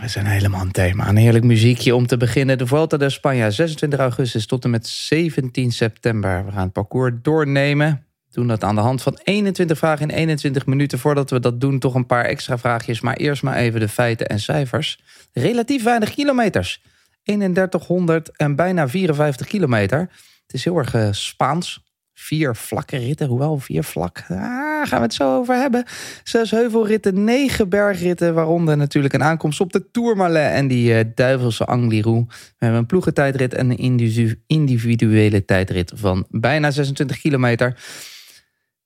We 0.01 0.07
zijn 0.07 0.25
helemaal 0.25 0.61
een 0.61 0.71
thema. 0.71 1.07
Een 1.07 1.15
heerlijk 1.15 1.43
muziekje 1.43 1.95
om 1.95 2.07
te 2.07 2.17
beginnen. 2.17 2.57
De 2.57 2.67
Vuelta 2.67 2.97
de 2.97 3.09
Spanje, 3.09 3.51
26 3.51 3.99
augustus 3.99 4.45
tot 4.45 4.63
en 4.63 4.69
met 4.69 4.87
17 4.87 5.71
september. 5.71 6.45
We 6.45 6.51
gaan 6.51 6.63
het 6.63 6.73
parcours 6.73 7.13
doornemen. 7.21 8.05
Doen 8.31 8.47
dat 8.47 8.63
aan 8.63 8.75
de 8.75 8.81
hand 8.81 9.01
van 9.01 9.19
21 9.23 9.77
vragen 9.77 10.09
in 10.09 10.15
21 10.15 10.65
minuten. 10.65 10.99
Voordat 10.99 11.29
we 11.29 11.39
dat 11.39 11.61
doen, 11.61 11.79
toch 11.79 11.95
een 11.95 12.05
paar 12.05 12.25
extra 12.25 12.57
vraagjes. 12.57 13.01
Maar 13.01 13.15
eerst 13.15 13.43
maar 13.43 13.55
even 13.55 13.79
de 13.79 13.87
feiten 13.87 14.27
en 14.27 14.39
cijfers. 14.39 14.99
Relatief 15.33 15.83
weinig 15.83 16.13
kilometers. 16.13 16.81
3100 17.23 18.37
en 18.37 18.55
bijna 18.55 18.87
54 18.87 19.47
kilometer. 19.47 19.99
Het 20.45 20.53
is 20.53 20.63
heel 20.63 20.77
erg 20.77 20.93
eh, 20.93 21.07
Spaans. 21.11 21.83
Vier 22.21 22.55
vlakke 22.55 22.97
ritten, 22.97 23.27
hoewel 23.27 23.57
vier 23.57 23.83
vlak. 23.83 24.23
Ah, 24.29 24.87
gaan 24.87 24.97
we 24.97 25.05
het 25.05 25.13
zo 25.13 25.37
over 25.37 25.55
hebben. 25.55 25.85
Zes 26.23 26.51
heuvelritten, 26.51 27.23
negen 27.23 27.69
bergritten. 27.69 28.33
Waaronder 28.33 28.77
natuurlijk 28.77 29.13
een 29.13 29.23
aankomst 29.23 29.59
op 29.59 29.71
de 29.71 29.91
Tourmalet 29.91 30.51
en 30.51 30.67
die 30.67 30.97
eh, 30.97 31.05
duivelse 31.15 31.65
Angliru. 31.65 32.25
We 32.27 32.35
hebben 32.57 32.79
een 32.79 32.85
ploegentijdrit 32.85 33.53
en 33.53 33.69
een 33.69 33.77
individu- 33.77 34.41
individuele 34.47 35.45
tijdrit 35.45 35.91
van 35.95 36.25
bijna 36.29 36.71
26 36.71 37.19
kilometer. 37.19 37.79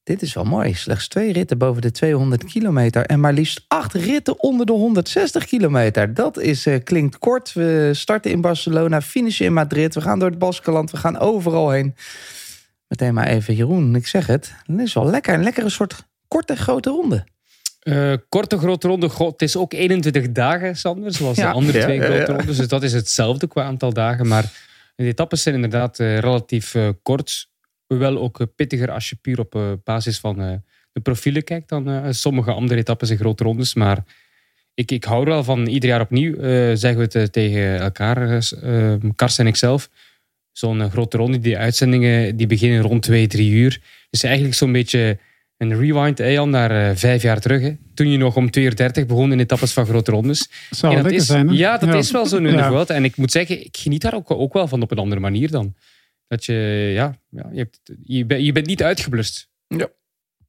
Dit 0.03 0.21
is 0.21 0.33
wel 0.33 0.43
mooi. 0.43 0.73
Slechts 0.73 1.07
twee 1.07 1.33
ritten 1.33 1.57
boven 1.57 1.81
de 1.81 1.91
200 1.91 2.43
kilometer. 2.43 3.05
En 3.05 3.19
maar 3.19 3.33
liefst 3.33 3.65
acht 3.67 3.93
ritten 3.93 4.43
onder 4.43 4.65
de 4.65 4.73
160 4.73 5.45
kilometer. 5.45 6.13
Dat 6.13 6.39
is, 6.39 6.65
eh, 6.65 6.83
klinkt 6.83 7.17
kort. 7.17 7.53
We 7.53 7.89
starten 7.93 8.31
in 8.31 8.41
Barcelona, 8.41 9.01
finishen 9.01 9.45
in 9.45 9.53
Madrid. 9.53 9.95
We 9.95 10.01
gaan 10.01 10.19
door 10.19 10.29
het 10.29 10.39
Baskeland. 10.39 10.91
We 10.91 10.97
gaan 10.97 11.17
overal 11.17 11.69
heen. 11.69 11.95
Meteen 12.99 13.13
maar 13.13 13.27
even, 13.27 13.55
Jeroen, 13.55 13.95
ik 13.95 14.07
zeg 14.07 14.27
het. 14.27 14.53
Het 14.65 14.79
is 14.79 14.93
wel 14.93 15.05
lekker. 15.05 15.33
Een 15.33 15.43
lekkere 15.43 15.69
soort 15.69 16.05
korte, 16.27 16.55
grote 16.55 16.89
ronde. 16.89 17.23
Eh, 17.79 18.13
korte 18.29 18.57
grote 18.57 18.87
ronde. 18.87 19.09
God, 19.09 19.31
het 19.31 19.41
is 19.41 19.55
ook 19.55 19.73
21 19.73 20.31
dagen, 20.31 20.75
Sander. 20.75 21.13
Zoals 21.13 21.37
Ja, 21.37 21.47
de 21.47 21.53
andere 21.53 21.77
ja, 21.77 21.83
twee 21.83 21.99
grote 21.99 22.31
ja. 22.31 22.37
rondes. 22.37 22.57
Dus 22.57 22.67
dat 22.67 22.83
is 22.83 22.93
hetzelfde 22.93 23.47
qua 23.47 23.63
aantal 23.63 23.93
dagen. 23.93 24.27
Maar 24.27 24.51
de 24.95 25.03
etappes 25.03 25.41
zijn 25.41 25.55
inderdaad 25.55 25.99
eh, 25.99 26.17
relatief 26.19 26.75
eh, 26.75 26.89
kort. 27.01 27.49
Hoewel 27.87 28.17
ook 28.17 28.45
pittiger 28.55 28.91
als 28.91 29.09
je 29.09 29.15
puur 29.15 29.39
op 29.39 29.55
eh, 29.55 29.71
basis 29.83 30.19
van 30.19 30.41
eh, 30.41 30.53
de 30.91 31.01
profielen 31.01 31.43
kijkt 31.43 31.69
dan 31.69 31.89
eh, 31.89 32.05
sommige 32.09 32.51
andere 32.51 32.79
etappes 32.79 33.09
en 33.09 33.17
grote 33.17 33.43
rondes. 33.43 33.73
Maar 33.73 34.03
ik, 34.73 34.91
ik 34.91 35.03
hou 35.03 35.21
er 35.21 35.29
wel 35.29 35.43
van. 35.43 35.67
Ieder 35.67 35.89
jaar 35.89 36.01
opnieuw 36.01 36.35
eh, 36.35 36.75
zeggen 36.75 36.97
we 36.97 37.19
het 37.19 37.33
tegen 37.33 37.79
elkaar, 37.79 38.29
eh, 38.29 38.93
eh, 38.93 39.01
Kars 39.15 39.37
en 39.37 39.47
ikzelf. 39.47 39.89
Zo'n 40.57 40.89
grote 40.91 41.17
ronde, 41.17 41.39
die 41.39 41.57
uitzendingen 41.57 42.35
die 42.35 42.47
beginnen 42.47 42.81
rond 42.81 43.01
2, 43.03 43.27
3 43.27 43.51
uur. 43.51 43.81
Dus 44.09 44.23
eigenlijk 44.23 44.55
zo'n 44.55 44.71
beetje 44.71 45.17
een 45.57 45.77
rewind, 45.79 46.17
Jan, 46.17 46.49
naar 46.49 46.89
eh, 46.89 46.95
vijf 46.95 47.21
jaar 47.21 47.39
terug. 47.39 47.61
Hè. 47.61 47.75
Toen 47.93 48.09
je 48.09 48.17
nog 48.17 48.35
om 48.35 48.51
2 48.51 48.63
uur 48.65 48.75
30 48.75 49.05
begon 49.05 49.31
in 49.31 49.39
etappes 49.39 49.73
van 49.73 49.85
grote 49.85 50.11
rondes. 50.11 50.49
Zou 50.69 50.91
En 50.95 51.03
dat 51.03 51.11
lekker 51.11 51.21
is, 51.21 51.27
zijn. 51.27 51.47
Hè? 51.47 51.53
Ja, 51.55 51.77
dat 51.77 51.93
is 51.93 52.11
wel 52.11 52.25
zo 52.25 52.39
nu 52.39 52.47
in 52.49 52.53
de 52.57 52.61
Ja. 52.61 52.85
En 52.85 53.03
ik 53.03 53.17
moet 53.17 53.31
zeggen, 53.31 53.65
ik 53.65 53.77
geniet 53.77 54.01
daar 54.01 54.13
ook, 54.13 54.31
ook 54.31 54.53
wel 54.53 54.67
van 54.67 54.81
op 54.81 54.91
een 54.91 54.97
andere 54.97 55.21
manier 55.21 55.51
dan. 55.51 55.75
Dat 56.27 56.45
je, 56.45 56.53
ja, 56.93 57.15
ja 57.29 57.49
je, 57.51 57.57
hebt, 57.59 57.79
je, 58.03 58.25
bent- 58.25 58.45
je 58.45 58.51
bent 58.51 58.65
niet 58.65 58.83
uitgeblust. 58.83 59.49
Ja. 59.67 59.87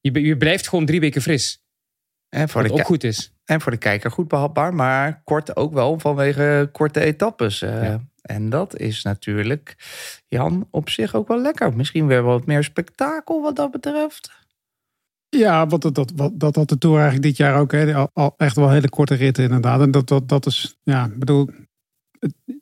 Je, 0.00 0.20
je 0.20 0.36
blijft 0.36 0.68
gewoon 0.68 0.86
drie 0.86 1.00
weken 1.00 1.22
fris. 1.22 1.62
En 2.28 2.48
voor, 2.48 2.62
Wat 2.62 2.70
de, 2.70 2.78
ook 2.78 2.86
goed 2.86 3.04
is. 3.04 3.32
en 3.44 3.60
voor 3.60 3.72
de 3.72 3.78
kijker 3.78 4.10
goed 4.10 4.28
behapbaar. 4.28 4.74
Maar 4.74 5.20
kort 5.24 5.56
ook 5.56 5.72
wel 5.72 5.98
vanwege 5.98 6.68
korte 6.72 7.00
etappes. 7.00 7.62
eh. 7.62 7.82
Ja. 7.82 8.04
En 8.26 8.50
dat 8.50 8.78
is 8.78 9.02
natuurlijk, 9.02 9.76
Jan, 10.28 10.68
op 10.70 10.88
zich 10.88 11.14
ook 11.14 11.28
wel 11.28 11.40
lekker. 11.40 11.76
Misschien 11.76 12.06
weer 12.06 12.22
wat 12.22 12.46
meer 12.46 12.64
spektakel 12.64 13.42
wat 13.42 13.56
dat 13.56 13.70
betreft. 13.70 14.30
Ja, 15.28 15.66
want 15.66 15.94
dat, 15.94 16.12
dat, 16.14 16.30
dat 16.34 16.56
had 16.56 16.68
de 16.68 16.78
Tour 16.78 16.96
eigenlijk 16.96 17.26
dit 17.26 17.36
jaar 17.36 17.60
ook. 17.60 17.72
Hè. 17.72 17.94
Al, 18.12 18.34
echt 18.36 18.56
wel 18.56 18.70
hele 18.70 18.88
korte 18.88 19.14
ritten 19.14 19.44
inderdaad. 19.44 19.80
En 19.80 19.90
dat, 19.90 20.08
dat, 20.08 20.28
dat 20.28 20.46
is, 20.46 20.78
ja, 20.82 21.10
bedoel... 21.14 21.48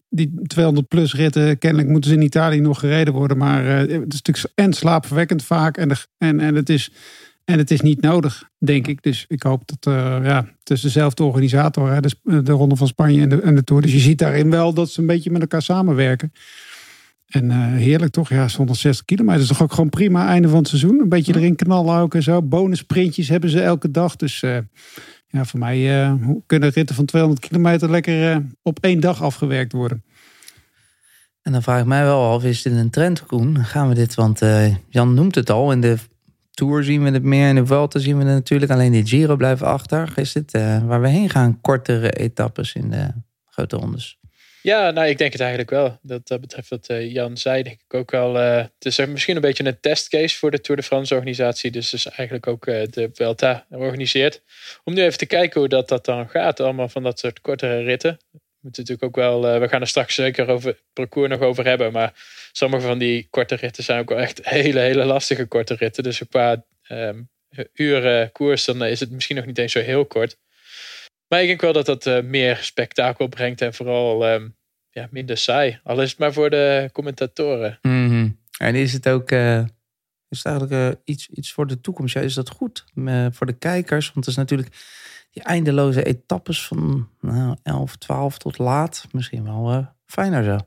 Die 0.08 0.42
200 0.46 0.88
plus 0.88 1.14
ritten, 1.14 1.58
kennelijk 1.58 1.88
moeten 1.88 2.10
ze 2.10 2.16
in 2.16 2.22
Italië 2.22 2.60
nog 2.60 2.78
gereden 2.78 3.14
worden. 3.14 3.36
Maar 3.36 3.66
eh, 3.66 3.76
het 3.76 4.12
is 4.12 4.22
natuurlijk 4.22 4.50
en 4.54 4.72
slaapverwekkend 4.72 5.44
vaak. 5.44 5.76
En, 5.76 5.90
en, 6.18 6.40
en 6.40 6.54
het 6.54 6.68
is 6.68 6.92
En 7.44 7.58
het 7.58 7.70
is 7.70 7.80
niet 7.80 8.00
nodig, 8.00 8.48
denk 8.58 8.86
ik. 8.86 9.02
Dus 9.02 9.24
ik 9.28 9.42
hoop 9.42 9.62
dat 9.66 9.94
uh, 9.94 10.18
ja, 10.24 10.48
het 10.58 10.70
is 10.70 10.80
dezelfde 10.80 11.24
organisator, 11.24 11.92
hè, 11.92 12.00
de, 12.00 12.42
de 12.42 12.52
Ronde 12.52 12.76
van 12.76 12.86
Spanje 12.86 13.22
en 13.22 13.28
de, 13.28 13.40
en 13.40 13.54
de 13.54 13.64
Tour. 13.64 13.82
Dus 13.82 13.92
je 13.92 13.98
ziet 13.98 14.18
daarin 14.18 14.50
wel 14.50 14.74
dat 14.74 14.90
ze 14.90 15.00
een 15.00 15.06
beetje 15.06 15.30
met 15.30 15.40
elkaar 15.40 15.62
samenwerken. 15.62 16.32
En 17.26 17.44
uh, 17.44 17.66
heerlijk 17.66 18.12
toch? 18.12 18.28
Ja, 18.28 18.48
160 18.56 19.04
kilometer 19.04 19.40
is 19.40 19.48
toch 19.48 19.62
ook 19.62 19.72
gewoon 19.72 19.88
prima 19.88 20.26
einde 20.26 20.48
van 20.48 20.58
het 20.58 20.68
seizoen. 20.68 21.00
Een 21.00 21.08
beetje 21.08 21.36
erin 21.36 21.56
knallen 21.56 21.98
ook 21.98 22.14
en 22.14 22.22
zo. 22.22 22.42
Bonusprintjes 22.42 23.28
hebben 23.28 23.50
ze 23.50 23.60
elke 23.60 23.90
dag. 23.90 24.16
Dus 24.16 24.42
uh, 24.42 24.58
ja, 25.26 25.44
voor 25.44 25.58
mij 25.58 26.06
uh, 26.06 26.14
kunnen 26.46 26.70
ritten 26.70 26.94
van 26.94 27.04
200 27.04 27.46
kilometer 27.46 27.90
lekker 27.90 28.46
op 28.62 28.78
één 28.80 29.00
dag 29.00 29.22
afgewerkt 29.22 29.72
worden. 29.72 30.04
En 31.42 31.52
dan 31.52 31.62
vraag 31.62 31.80
ik 31.80 31.86
mij 31.86 32.04
wel 32.04 32.32
af, 32.32 32.44
is 32.44 32.62
dit 32.62 32.72
een 32.72 32.90
trend, 32.90 33.26
Koen? 33.26 33.64
Gaan 33.64 33.88
we 33.88 33.94
dit, 33.94 34.14
want 34.14 34.40
Jan 34.88 35.14
noemt 35.14 35.34
het 35.34 35.50
al, 35.50 35.72
in 35.72 35.80
de 35.80 35.96
Tour 36.54 36.84
zien 36.84 37.02
we 37.02 37.10
het 37.10 37.22
meer, 37.22 37.48
in 37.48 37.54
de 37.54 37.66
Vuelta 37.66 37.98
zien 37.98 38.18
we 38.18 38.24
het 38.24 38.34
natuurlijk. 38.34 38.72
Alleen 38.72 38.92
de 38.92 39.06
Giro 39.06 39.36
blijft 39.36 39.62
achter. 39.62 40.12
Is 40.16 40.32
dit 40.32 40.52
waar 40.86 41.00
we 41.00 41.08
heen 41.08 41.30
gaan? 41.30 41.60
Kortere 41.60 42.10
etappes 42.10 42.74
in 42.74 42.90
de 42.90 43.08
grote 43.44 43.76
rondes? 43.76 44.18
Ja, 44.62 44.90
nou, 44.90 45.08
ik 45.08 45.18
denk 45.18 45.32
het 45.32 45.40
eigenlijk 45.40 45.70
wel. 45.70 45.98
Dat, 46.02 46.28
dat 46.28 46.40
betreft 46.40 46.68
wat 46.68 46.88
uh, 46.90 47.12
Jan 47.12 47.36
zei, 47.36 47.62
denk 47.62 47.80
ik 47.80 47.94
ook 47.94 48.10
wel. 48.10 48.36
Uh, 48.36 48.56
het 48.56 48.84
is 48.84 49.06
misschien 49.06 49.36
een 49.36 49.42
beetje 49.42 49.64
een 49.64 49.80
testcase 49.80 50.38
voor 50.38 50.50
de 50.50 50.60
Tour 50.60 50.80
de 50.80 50.86
France 50.86 51.14
organisatie. 51.14 51.70
Dus 51.70 51.92
is 51.92 52.06
eigenlijk 52.06 52.46
ook 52.46 52.64
de 52.64 53.10
Vuelta 53.12 53.66
organiseert. 53.70 54.42
Om 54.84 54.94
nu 54.94 55.02
even 55.02 55.18
te 55.18 55.26
kijken 55.26 55.60
hoe 55.60 55.68
dat, 55.68 55.88
dat 55.88 56.04
dan 56.04 56.28
gaat. 56.28 56.60
Allemaal 56.60 56.88
van 56.88 57.02
dat 57.02 57.18
soort 57.18 57.40
kortere 57.40 57.82
ritten. 57.82 58.18
We 58.64 58.70
moeten 58.70 58.94
natuurlijk 58.94 59.18
ook 59.18 59.24
wel, 59.42 59.60
we 59.60 59.68
gaan 59.68 59.80
er 59.80 59.86
straks 59.86 60.14
zeker 60.14 60.48
over 60.48 60.68
het 60.68 60.82
parcours 60.92 61.28
nog 61.28 61.40
over 61.40 61.64
hebben. 61.64 61.92
Maar 61.92 62.12
sommige 62.52 62.86
van 62.86 62.98
die 62.98 63.26
korte 63.30 63.54
ritten 63.54 63.84
zijn 63.84 64.00
ook 64.00 64.08
wel 64.08 64.18
echt 64.18 64.48
hele, 64.48 64.80
hele 64.80 65.04
lastige 65.04 65.46
korte 65.46 65.74
ritten. 65.74 66.02
Dus 66.02 66.22
qua 66.28 66.64
um, 66.88 67.28
uren 67.72 68.32
koers, 68.32 68.64
dan 68.64 68.84
is 68.84 69.00
het 69.00 69.10
misschien 69.10 69.36
nog 69.36 69.46
niet 69.46 69.58
eens 69.58 69.72
zo 69.72 69.80
heel 69.80 70.06
kort. 70.06 70.36
Maar 71.28 71.40
ik 71.40 71.46
denk 71.46 71.60
wel 71.60 71.72
dat 71.72 71.86
dat 71.86 72.06
uh, 72.06 72.22
meer 72.22 72.56
spektakel 72.56 73.26
brengt 73.26 73.60
en 73.60 73.74
vooral 73.74 74.32
um, 74.32 74.56
ja, 74.90 75.08
minder 75.10 75.36
saai. 75.36 75.80
Al 75.82 76.02
is 76.02 76.10
het 76.10 76.18
maar 76.18 76.32
voor 76.32 76.50
de 76.50 76.90
commentatoren. 76.92 77.78
Mm 77.82 78.08
-hmm. 78.08 78.38
En 78.58 78.74
is 78.74 78.92
het 78.92 79.08
ook 79.08 79.30
uh, 79.30 79.64
is 80.28 80.42
eigenlijk 80.42 81.00
iets, 81.04 81.28
iets 81.28 81.52
voor 81.52 81.66
de 81.66 81.80
toekomst? 81.80 82.14
Ja, 82.14 82.20
is 82.20 82.34
dat 82.34 82.48
goed 82.48 82.84
voor 83.30 83.46
de 83.46 83.58
kijkers? 83.58 84.06
Want 84.06 84.26
het 84.26 84.26
is 84.26 84.36
natuurlijk 84.36 84.68
die 85.34 85.42
eindeloze 85.42 86.04
etappes 86.04 86.66
van 86.66 87.08
nou, 87.20 87.56
11, 87.62 87.96
12 87.96 88.38
tot 88.38 88.58
laat. 88.58 89.06
Misschien 89.12 89.44
wel 89.44 89.86
fijner 90.06 90.44
zo. 90.44 90.58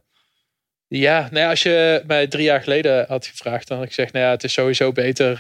Ja, 0.90 1.20
nou 1.20 1.40
ja, 1.40 1.50
als 1.50 1.64
je 1.64 2.04
mij 2.08 2.28
drie 2.28 2.44
jaar 2.44 2.62
geleden 2.62 3.06
had 3.08 3.26
gevraagd, 3.26 3.68
dan 3.68 3.78
had 3.78 3.86
ik 3.86 3.94
gezegd, 3.94 4.14
nou 4.14 4.26
ja, 4.26 4.32
het 4.32 4.44
is 4.44 4.54
sowieso 4.54 4.92
beter. 4.92 5.38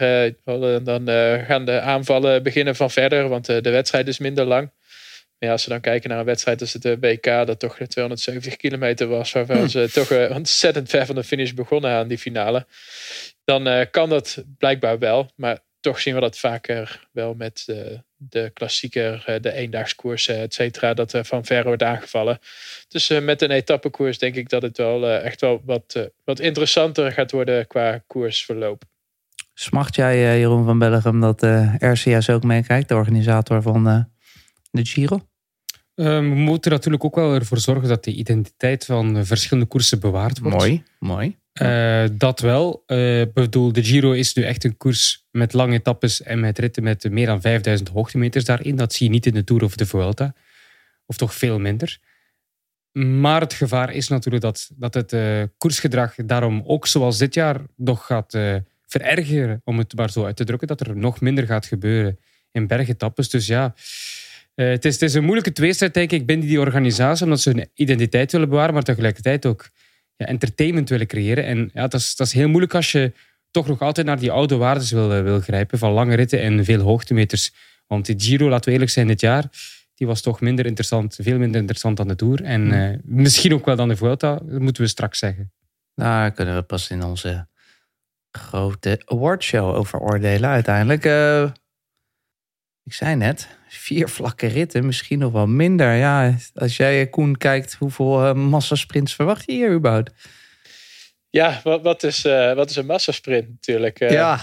dan 0.84 1.08
gaan 1.46 1.66
de 1.66 1.80
aanvallen 1.82 2.44
beginnen 2.44 2.76
van 2.76 2.92
verder, 2.92 3.28
want 3.28 3.46
de 3.46 3.70
wedstrijd 3.70 4.08
is 4.08 4.20
minder 4.20 4.46
lang. 4.46 4.72
Maar 5.40 5.50
ja, 5.50 5.52
als 5.52 5.64
we 5.64 5.72
dan 5.72 5.82
kijken 5.82 6.10
naar 6.10 6.20
een 6.20 6.26
wedstrijd 6.26 6.62
als 6.62 6.72
de 6.72 7.00
WK, 7.00 7.24
dat 7.24 7.60
toch 7.60 7.78
270 7.88 8.56
kilometer 8.56 9.08
was, 9.08 9.32
waarvan 9.32 9.58
hm. 9.58 9.68
ze 9.68 9.90
toch 9.92 10.10
uh, 10.12 10.32
ontzettend 10.36 10.90
ver 10.90 11.06
van 11.06 11.16
de 11.16 11.24
finish 11.24 11.52
begonnen 11.52 11.92
aan 11.92 12.08
die 12.08 12.18
finale, 12.18 12.66
dan 13.44 13.88
kan 13.92 14.10
dat 14.10 14.44
blijkbaar 14.58 15.00
wel. 15.00 15.32
Maar 15.36 15.60
toch 15.80 16.00
zien 16.00 16.14
we 16.14 16.22
dat 16.22 16.38
vaker 16.38 17.08
wel 17.12 17.34
met 17.34 17.66
de, 18.18 18.52
klassieker, 18.54 19.26
uh, 19.30 19.36
de 19.42 19.52
eendagskoersen, 19.52 20.38
et 20.38 20.54
cetera, 20.54 20.94
dat 20.94 21.14
er 21.14 21.26
van 21.26 21.46
ver 21.46 21.64
wordt 21.64 21.84
aangevallen. 21.84 22.40
Dus 22.88 23.10
met 23.10 23.42
een 23.42 23.52
etappekoers 23.52 24.18
denk 24.18 24.36
ik 24.36 24.50
dat 24.50 24.62
het 24.62 24.78
wel 24.78 25.10
echt 25.10 25.42
wel 25.42 25.62
wat, 25.66 26.10
wat 26.24 26.40
interessanter 26.40 27.12
gaat 27.12 27.32
worden 27.32 27.68
qua 27.68 28.04
koersverloop. 28.08 28.84
Smacht 29.54 29.96
jij, 29.96 30.40
Jeroen 30.40 30.66
van 30.66 30.80
Bellegem, 30.80 31.20
dat 31.20 31.42
RCS 31.78 32.30
ook 32.30 32.44
meekijkt, 32.44 32.90
de 32.90 32.96
organisator 32.96 33.62
van 33.62 34.08
de 34.72 34.86
Giro? 34.86 35.28
Um, 35.96 36.30
we 36.30 36.36
moeten 36.36 36.72
natuurlijk 36.72 37.04
ook 37.04 37.16
wel 37.16 37.34
ervoor 37.34 37.58
zorgen 37.58 37.88
dat 37.88 38.04
de 38.04 38.14
identiteit 38.14 38.86
van 38.86 39.26
verschillende 39.26 39.70
koersen 39.70 40.00
bewaard 40.00 40.40
wordt. 40.40 40.58
Mooi, 40.58 40.84
mooi. 41.00 41.38
Uh, 41.62 42.04
dat 42.12 42.40
wel. 42.40 42.84
Uh, 42.88 43.24
bedoel, 43.34 43.72
de 43.72 43.84
Giro 43.84 44.12
is 44.12 44.34
nu 44.34 44.44
echt 44.44 44.64
een 44.64 44.78
koers 44.78 45.26
met 45.32 45.54
lange 45.54 45.74
etappes 45.74 46.22
en 46.22 46.40
met 46.40 46.60
ritten 46.60 46.84
met 46.84 47.10
meer 47.12 47.26
dan 47.26 47.42
5000 47.42 47.90
hoogtemeters 47.90 48.46
daarin. 48.46 48.76
Dat 48.76 48.94
zie 48.94 49.06
je 49.06 49.12
niet 49.12 49.26
in 49.26 49.34
de 49.34 49.44
Tour 49.44 49.64
of 49.64 49.76
de 49.76 49.86
Vuelta. 49.86 50.34
Of 51.06 51.18
toch 51.18 51.34
veel 51.34 51.60
minder. 51.60 52.00
Maar 52.92 53.42
het 53.42 53.54
gevaar 53.54 53.94
is 53.94 54.08
natuurlijk 54.08 54.44
dat, 54.44 54.70
dat 54.76 54.94
het 54.94 55.14
uh, 55.14 55.44
koersgedrag 55.58 56.16
daarom 56.16 56.64
ook 56.66 56.88
zoals 56.88 57.18
dit 57.18 57.34
jaar 57.34 57.62
nog 57.76 58.06
gaat 58.06 58.38
verergeren. 58.86 59.62
Om 59.64 59.78
het 59.78 59.96
maar 59.96 60.10
zo 60.10 60.26
uit 60.26 60.36
te 60.36 60.44
drukken. 60.44 60.68
Dat 60.68 60.82
er 60.82 60.98
nog 60.98 61.22
minder 61.22 61.46
gaat 61.46 61.66
gebeuren 61.66 62.20
in 62.52 62.68
bergetappes. 62.68 63.30
Dus 63.30 63.48
ja, 63.48 63.74
het, 64.56 64.86
is, 64.86 64.98
is 64.98 65.14
een 65.14 65.24
moeilijke 65.24 65.52
tweestrijd, 65.52 65.94
denk 65.94 66.12
ik, 66.12 66.26
binnen 66.26 66.48
die 66.48 66.60
organisatie, 66.60 67.24
omdat 67.24 67.42
ze 67.42 67.50
hun 67.50 67.70
identiteit 67.74 68.32
willen 68.32 68.50
bewaren, 68.50 68.74
maar 68.74 68.84
tegelijkertijd 68.84 69.46
ook 69.46 69.70
ja, 70.18 70.26
entertainment 70.26 70.90
willen 70.90 71.08
creëren. 71.08 71.46
En 71.46 71.70
ja, 71.74 71.88
dat 71.88 72.00
is, 72.00 72.16
dat 72.16 72.28
is 72.28 72.34
heel 72.34 72.48
moeilijk 72.48 72.76
als 72.76 72.92
je 72.92 73.14
toch 73.52 73.68
nog 73.68 73.82
altijd 73.82 74.08
naar 74.08 74.20
die 74.20 74.32
oude 74.32 74.56
waarden 74.56 74.96
wil, 74.96 75.14
eh, 75.14 75.22
wil 75.22 75.40
grijpen, 75.40 75.78
van 75.78 75.92
lange 75.92 76.16
ritten 76.16 76.42
en 76.42 76.66
veel 76.66 76.80
hoogtemeters. 76.80 77.54
Want 77.88 78.06
die 78.06 78.20
Giro, 78.20 78.50
laten 78.50 78.66
we 78.66 78.72
eerlijk 78.72 78.92
zijn, 78.92 79.08
dit 79.08 79.22
jaar, 79.22 79.46
die 79.96 80.08
was 80.08 80.22
toch 80.22 80.42
minder 80.42 80.66
interessant, 80.66 81.18
veel 81.22 81.38
minder 81.38 81.60
interessant 81.60 81.98
dan 81.98 82.08
de 82.08 82.16
Tour. 82.16 82.44
En 82.44 82.74
uh, 82.74 82.98
misschien 83.04 83.54
ook 83.54 83.66
wel 83.66 83.76
dan 83.76 83.88
de 83.88 83.96
Vuelta, 83.96 84.36
dat 84.36 84.60
moeten 84.60 84.84
we 84.84 84.90
straks 84.90 85.20
zeggen. 85.20 85.52
Daar 85.94 86.32
kunnen 86.32 86.56
we 86.56 86.62
pas 86.62 86.90
in 86.90 87.04
onze 87.04 87.48
grote 88.32 89.02
awardshow 89.06 89.76
over 89.76 90.00
oordelen 90.00 90.50
uiteindelijk. 90.50 91.06
Uh, 91.06 91.50
ik 92.88 92.94
zei 92.94 93.15
net, 93.15 93.48
vier 93.67 94.10
vlakke 94.10 94.48
ritten, 94.48 94.86
misschien 94.86 95.20
nog 95.20 95.32
wel 95.32 95.48
minder. 95.48 95.96
Ja, 95.96 96.36
als 96.56 96.77
jij, 96.77 97.08
Koen, 97.08 97.38
kijkt, 97.38 97.74
hoeveel 97.74 98.24
uh, 98.24 98.34
massasprints 98.34 99.15
verwacht 99.15 99.44
je 99.46 99.51
hier 99.51 99.72
überhaupt? 99.72 100.12
Ja, 101.29 101.60
wat, 101.63 101.82
wat, 101.82 102.03
is, 102.03 102.25
uh, 102.25 102.53
wat 102.53 102.70
is 102.70 102.75
een 102.75 102.86
massasprint 102.86 103.50
natuurlijk? 103.50 104.01
Uh, 104.01 104.12
ja, 104.12 104.39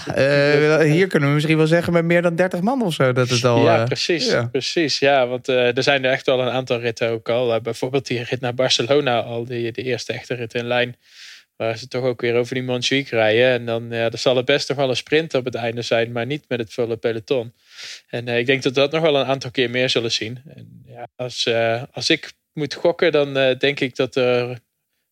hier 0.83 1.07
kunnen 1.07 1.29
we 1.29 1.35
misschien 1.35 1.57
wel 1.57 1.67
zeggen 1.67 1.93
met 1.93 2.05
meer 2.05 2.23
dan 2.23 2.37
30 2.37 2.61
man 2.61 2.83
of 2.83 2.95
zo. 2.95 3.13
Dat 3.13 3.29
het 3.29 3.45
al, 3.45 3.65
ja, 3.65 3.85
precies. 3.85 4.31
Ja. 4.31 4.47
precies 4.47 4.99
ja, 4.99 5.27
want 5.27 5.49
er 5.49 5.83
zijn 5.83 6.05
er 6.05 6.11
echt 6.11 6.27
wel 6.27 6.41
een 6.41 6.53
aantal 6.53 6.81
ritten 6.81 7.11
ook 7.11 7.29
al. 7.29 7.61
bijvoorbeeld 7.61 8.07
die 8.07 8.23
rit 8.23 8.41
naar 8.41 8.55
Barcelona 8.55 9.21
al, 9.21 9.45
die, 9.45 9.73
de 9.73 9.83
eerste 9.83 10.13
echte 10.13 10.35
rit 10.35 10.55
in 10.55 10.67
lijn. 10.67 10.97
Waar 11.57 11.79
ze 11.79 11.89
toch 11.89 12.05
ook 12.05 12.21
weer 12.21 12.35
over 12.35 12.55
die 12.55 12.65
Montjuïc 12.65 13.09
rijden. 13.09 13.49
En 13.49 13.67
dan, 13.67 13.87
ja, 13.91 14.09
dan 14.09 14.19
zal 14.19 14.37
het 14.37 14.45
best 14.45 14.69
nog 14.69 14.79
wel 14.79 14.89
een 14.89 14.97
sprint 14.97 15.35
op 15.35 15.45
het 15.45 15.55
einde 15.55 15.83
zijn, 15.83 16.13
maar 16.13 16.27
niet 16.27 16.45
met 16.49 16.59
het 16.59 16.73
volle 16.73 16.97
peloton. 16.97 17.53
En 18.09 18.29
uh, 18.29 18.39
ik 18.39 18.47
denk 18.47 18.63
dat 18.63 18.75
we 18.75 18.81
dat 18.81 18.93
nog 18.93 19.03
wel 19.03 19.17
een 19.17 19.27
aantal 19.27 19.51
keer 19.51 19.71
meer 19.71 19.91
zullen 19.91 20.13
zien. 20.13 20.43
En, 20.55 20.83
ja, 20.87 21.09
als, 21.17 21.47
uh, 21.47 21.83
als 21.93 22.11
ik 22.11 22.33
moet 22.53 22.75
gokken, 22.75 23.13
dan 23.13 23.39
uh, 23.39 23.59
denk 23.59 23.81
ik 23.81 23.97
dat 23.97 24.17
er 24.17 24.59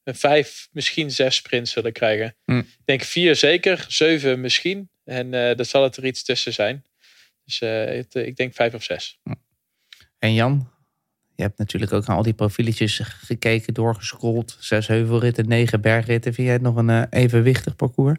een 0.05 0.15
vijf, 0.15 0.69
misschien 0.73 1.11
zes 1.11 1.35
sprints 1.35 1.73
zullen 1.73 1.93
krijgen. 1.93 2.37
Hm. 2.45 2.59
Ik 2.59 2.85
denk 2.85 3.03
vier 3.03 3.37
zeker, 3.37 3.85
zeven 3.89 4.41
misschien. 4.41 4.91
En 5.05 5.33
uh, 5.33 5.55
dan 5.55 5.65
zal 5.65 5.83
het 5.83 5.97
er 5.97 6.05
iets 6.05 6.23
tussen 6.23 6.53
zijn. 6.53 6.85
Dus 7.45 7.59
het, 7.61 8.15
ik 8.15 8.37
denk 8.37 8.55
vijf 8.55 8.75
of 8.75 8.83
zes. 8.83 9.19
Hm. 9.23 9.35
En 10.19 10.35
Jan, 10.35 10.71
je 11.35 11.43
hebt 11.43 11.59
natuurlijk 11.59 11.93
ook 11.93 12.07
naar 12.07 12.17
al 12.17 12.23
die 12.23 12.35
profieletjes 12.35 12.99
gekeken, 12.99 13.75
doorgescrolld. 13.75 14.57
Zes 14.61 14.87
heuvelritten, 14.87 15.49
negen 15.49 15.81
bergritten. 15.81 16.35
Vind 16.35 16.47
jij 16.47 16.57
het 16.57 16.65
nog 16.65 16.77
een 16.77 17.09
evenwichtig 17.09 17.77
parcours? 17.77 18.19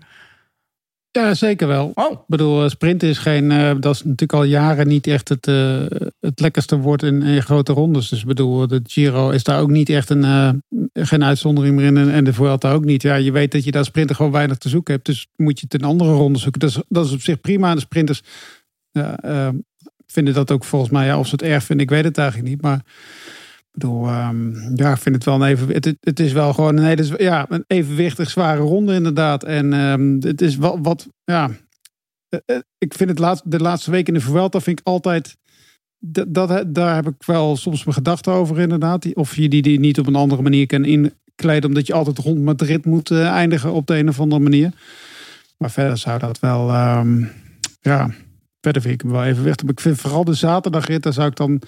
Ja, 1.20 1.34
zeker 1.34 1.68
wel. 1.68 1.92
Oh. 1.96 2.12
Ik 2.12 2.20
bedoel, 2.28 2.70
sprint 2.70 3.04
is 3.04 3.18
geen. 3.18 3.52
Uh, 3.52 3.72
dat 3.80 3.96
is 3.96 4.04
natuurlijk 4.04 4.34
al 4.34 4.44
jaren 4.44 4.88
niet 4.88 5.08
echt 5.08 5.30
het, 5.30 5.48
uh, 5.48 5.86
het 6.20 6.40
lekkerste 6.40 6.78
woord 6.78 7.04
in, 7.04 7.22
in, 7.22 7.42
grote 7.42 7.74
rondes. 7.74 8.10
Dus 8.10 8.20
ik 8.20 8.26
bedoel, 8.26 8.68
de 8.68 8.82
Giro 8.84 9.30
is 9.30 9.44
daar 9.44 9.60
ook 9.60 9.70
niet 9.70 9.90
echt 9.90 10.10
een. 10.10 10.24
Uh, 10.24 10.50
geen 10.94 11.24
uitzondering 11.24 11.76
meer 11.76 11.86
in. 11.86 12.12
En 12.12 12.24
de 12.24 12.34
Vuelta 12.34 12.72
ook 12.72 12.86
niet. 12.86 13.02
Ja, 13.02 13.16
je 13.16 13.32
weet 13.32 13.52
dat 13.52 13.64
je 13.64 13.72
daar 13.72 13.86
sprinter 13.86 14.16
gewoon 14.16 14.32
weinig 14.32 14.58
te 14.58 14.70
zoeken 14.70 14.94
hebt. 14.94 15.06
Dus 15.06 15.28
moet 15.36 15.60
je 15.60 15.66
het 15.70 15.82
in 15.82 15.88
andere 15.88 16.12
rondes 16.12 16.42
zoeken. 16.42 16.60
Dat 16.60 16.70
is, 16.70 16.82
dat 16.88 17.06
is 17.06 17.12
op 17.12 17.22
zich 17.22 17.42
prima. 17.42 17.74
De 17.74 17.80
sprinters 17.80 18.22
vinden 20.08 20.34
dat 20.34 20.52
ook 20.52 20.64
volgens 20.64 20.92
mij. 20.92 21.06
Ja, 21.06 21.20
of 21.20 21.28
ze 21.28 21.32
het 21.32 21.44
erg 21.44 21.64
vinden, 21.64 21.86
ik 21.86 21.92
weet 21.92 22.04
het 22.04 22.18
eigenlijk 22.18 22.50
niet. 22.50 22.62
Maar 22.62 22.82
bedoel, 23.74 24.10
um, 24.10 24.72
ja, 24.76 24.92
ik 24.92 24.98
vind 24.98 25.16
het 25.16 25.24
wel 25.24 25.46
even. 25.46 25.96
Het, 26.00 26.20
is 26.20 26.32
wel 26.32 26.54
gewoon 26.54 26.78
een 26.78 26.84
hele, 26.84 27.14
ja, 27.18 27.46
een 27.50 27.64
evenwichtig 27.68 28.30
zware 28.30 28.62
ronde, 28.62 28.94
inderdaad. 28.94 29.44
En 29.44 29.74
um, 29.74 30.18
het 30.22 30.42
is 30.42 30.58
wel 30.58 30.82
wat, 30.82 31.08
ja. 31.24 31.50
Eh, 32.30 32.40
eh, 32.46 32.62
ik 32.78 32.94
vind 32.94 33.10
het 33.10 33.20
laatste, 33.20 33.50
de 33.50 33.60
laatste 33.60 33.92
week 33.92 34.08
in 34.08 34.14
de 34.14 34.20
Vuelta 34.20 34.60
vind 34.60 34.80
ik 34.80 34.88
altijd. 34.88 35.38
Dat, 36.06 36.64
daar 36.76 36.96
heb 36.96 37.08
ik 37.08 37.24
wel 37.26 37.58
soms 37.58 37.84
mijn 37.84 37.96
gedachten 37.96 38.34
over, 38.34 38.60
inderdaad. 38.60 39.14
Of 39.14 39.36
je 39.36 39.50
die, 39.50 39.62
die 39.62 39.80
niet 39.80 40.00
op 40.00 40.08
een 40.08 40.16
andere 40.16 40.42
manier 40.42 40.66
kan 40.66 40.86
inkleden, 40.86 41.70
omdat 41.70 41.88
je 41.88 41.94
altijd 41.94 42.18
rond 42.18 42.40
Madrid 42.40 42.86
moet 42.86 43.10
uh, 43.10 43.28
eindigen 43.28 43.74
op 43.74 43.88
de 43.88 43.98
een 43.98 44.10
of 44.10 44.20
andere 44.20 44.42
manier. 44.42 44.72
Maar 45.58 45.72
verder 45.72 45.98
zou 45.98 46.20
dat 46.20 46.40
wel, 46.40 46.76
um, 46.76 47.32
ja, 47.82 48.10
verder 48.62 48.82
vind 48.82 48.94
ik 48.94 49.02
hem 49.02 49.12
wel 49.12 49.24
evenwichtig. 49.24 49.64
Maar 49.64 49.74
ik 49.74 49.80
vind 49.80 50.00
vooral 50.00 50.24
de 50.24 50.34
zaterdagrit, 50.34 51.04
daar 51.04 51.14
zou 51.14 51.28
ik 51.28 51.36
dan 51.36 51.62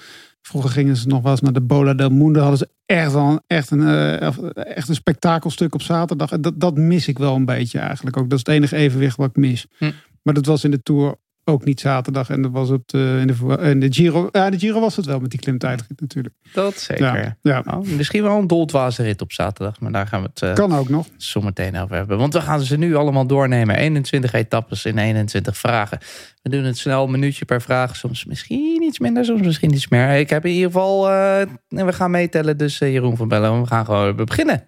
Vroeger 0.47 0.69
gingen 0.69 0.95
ze 0.95 1.07
nog 1.07 1.21
wel 1.21 1.31
eens 1.31 1.41
naar 1.41 1.53
de 1.53 1.61
Bola 1.61 1.93
del 1.93 2.09
Mundo. 2.09 2.39
Hadden 2.39 2.57
ze 2.57 2.69
echt, 2.85 3.11
wel, 3.11 3.41
echt, 3.47 3.71
een, 3.71 3.79
uh, 3.79 4.21
echt 4.55 4.89
een 4.89 4.95
spektakelstuk 4.95 5.73
op 5.73 5.81
zaterdag. 5.81 6.31
En 6.31 6.41
dat, 6.41 6.59
dat 6.59 6.77
mis 6.77 7.07
ik 7.07 7.17
wel 7.17 7.35
een 7.35 7.45
beetje 7.45 7.79
eigenlijk 7.79 8.17
ook. 8.17 8.29
Dat 8.29 8.39
is 8.39 8.45
het 8.45 8.55
enige 8.55 8.75
evenwicht 8.75 9.17
wat 9.17 9.29
ik 9.29 9.35
mis. 9.35 9.65
Hm. 9.77 9.91
Maar 10.21 10.33
dat 10.33 10.45
was 10.45 10.63
in 10.63 10.71
de 10.71 10.83
Tour 10.83 11.15
ook 11.45 11.65
niet 11.65 11.79
zaterdag. 11.79 12.29
En 12.29 12.41
dat 12.41 12.51
was 12.51 12.69
op 12.69 12.87
de, 12.87 13.17
in, 13.21 13.27
de, 13.27 13.57
in 13.69 13.79
de 13.79 13.93
Giro. 13.93 14.29
Ja, 14.31 14.49
de 14.49 14.59
Giro 14.59 14.79
was 14.79 14.95
het 14.95 15.05
wel 15.05 15.19
met 15.19 15.29
die 15.29 15.39
klimtijdrit 15.39 16.01
natuurlijk. 16.01 16.35
Dat 16.53 16.77
zeker. 16.77 17.05
Ja, 17.05 17.37
ja. 17.41 17.63
Oh, 17.77 17.87
misschien 17.87 18.23
wel 18.23 18.37
een 18.37 18.47
doldwaze 18.47 19.03
rit 19.03 19.21
op 19.21 19.31
zaterdag. 19.31 19.79
Maar 19.79 19.91
daar 19.91 20.07
gaan 20.07 20.21
we 20.21 20.27
het 20.33 20.41
eh, 20.41 20.53
Kan 20.53 20.75
ook 20.75 20.89
nog. 20.89 21.07
zo 21.17 21.41
meteen 21.41 21.77
over 21.77 21.95
hebben. 21.95 22.17
Want 22.17 22.33
we 22.33 22.41
gaan 22.41 22.61
ze 22.61 22.77
nu 22.77 22.95
allemaal 22.95 23.27
doornemen. 23.27 23.75
21 23.75 24.33
etappes 24.33 24.85
in 24.85 24.97
21 24.97 25.57
vragen. 25.57 25.97
We 26.41 26.49
doen 26.49 26.63
het 26.63 26.77
snel, 26.77 27.03
een 27.03 27.11
minuutje 27.11 27.45
per 27.45 27.61
vraag. 27.61 27.95
Soms 27.95 28.25
misschien 28.25 28.81
iets 28.83 28.99
minder, 28.99 29.25
soms 29.25 29.41
misschien 29.41 29.73
iets 29.73 29.87
meer. 29.87 30.09
Ik 30.17 30.29
heb 30.29 30.45
in 30.45 30.51
ieder 30.51 30.71
geval... 30.71 31.09
eh, 31.09 31.39
en 31.39 31.85
we 31.85 31.93
gaan 31.93 32.11
meetellen, 32.11 32.57
dus 32.57 32.81
eh, 32.81 32.91
Jeroen 32.91 33.17
van 33.17 33.27
Bellen. 33.27 33.61
We 33.61 33.67
gaan 33.67 33.85
gewoon 33.85 34.15
beginnen. 34.15 34.65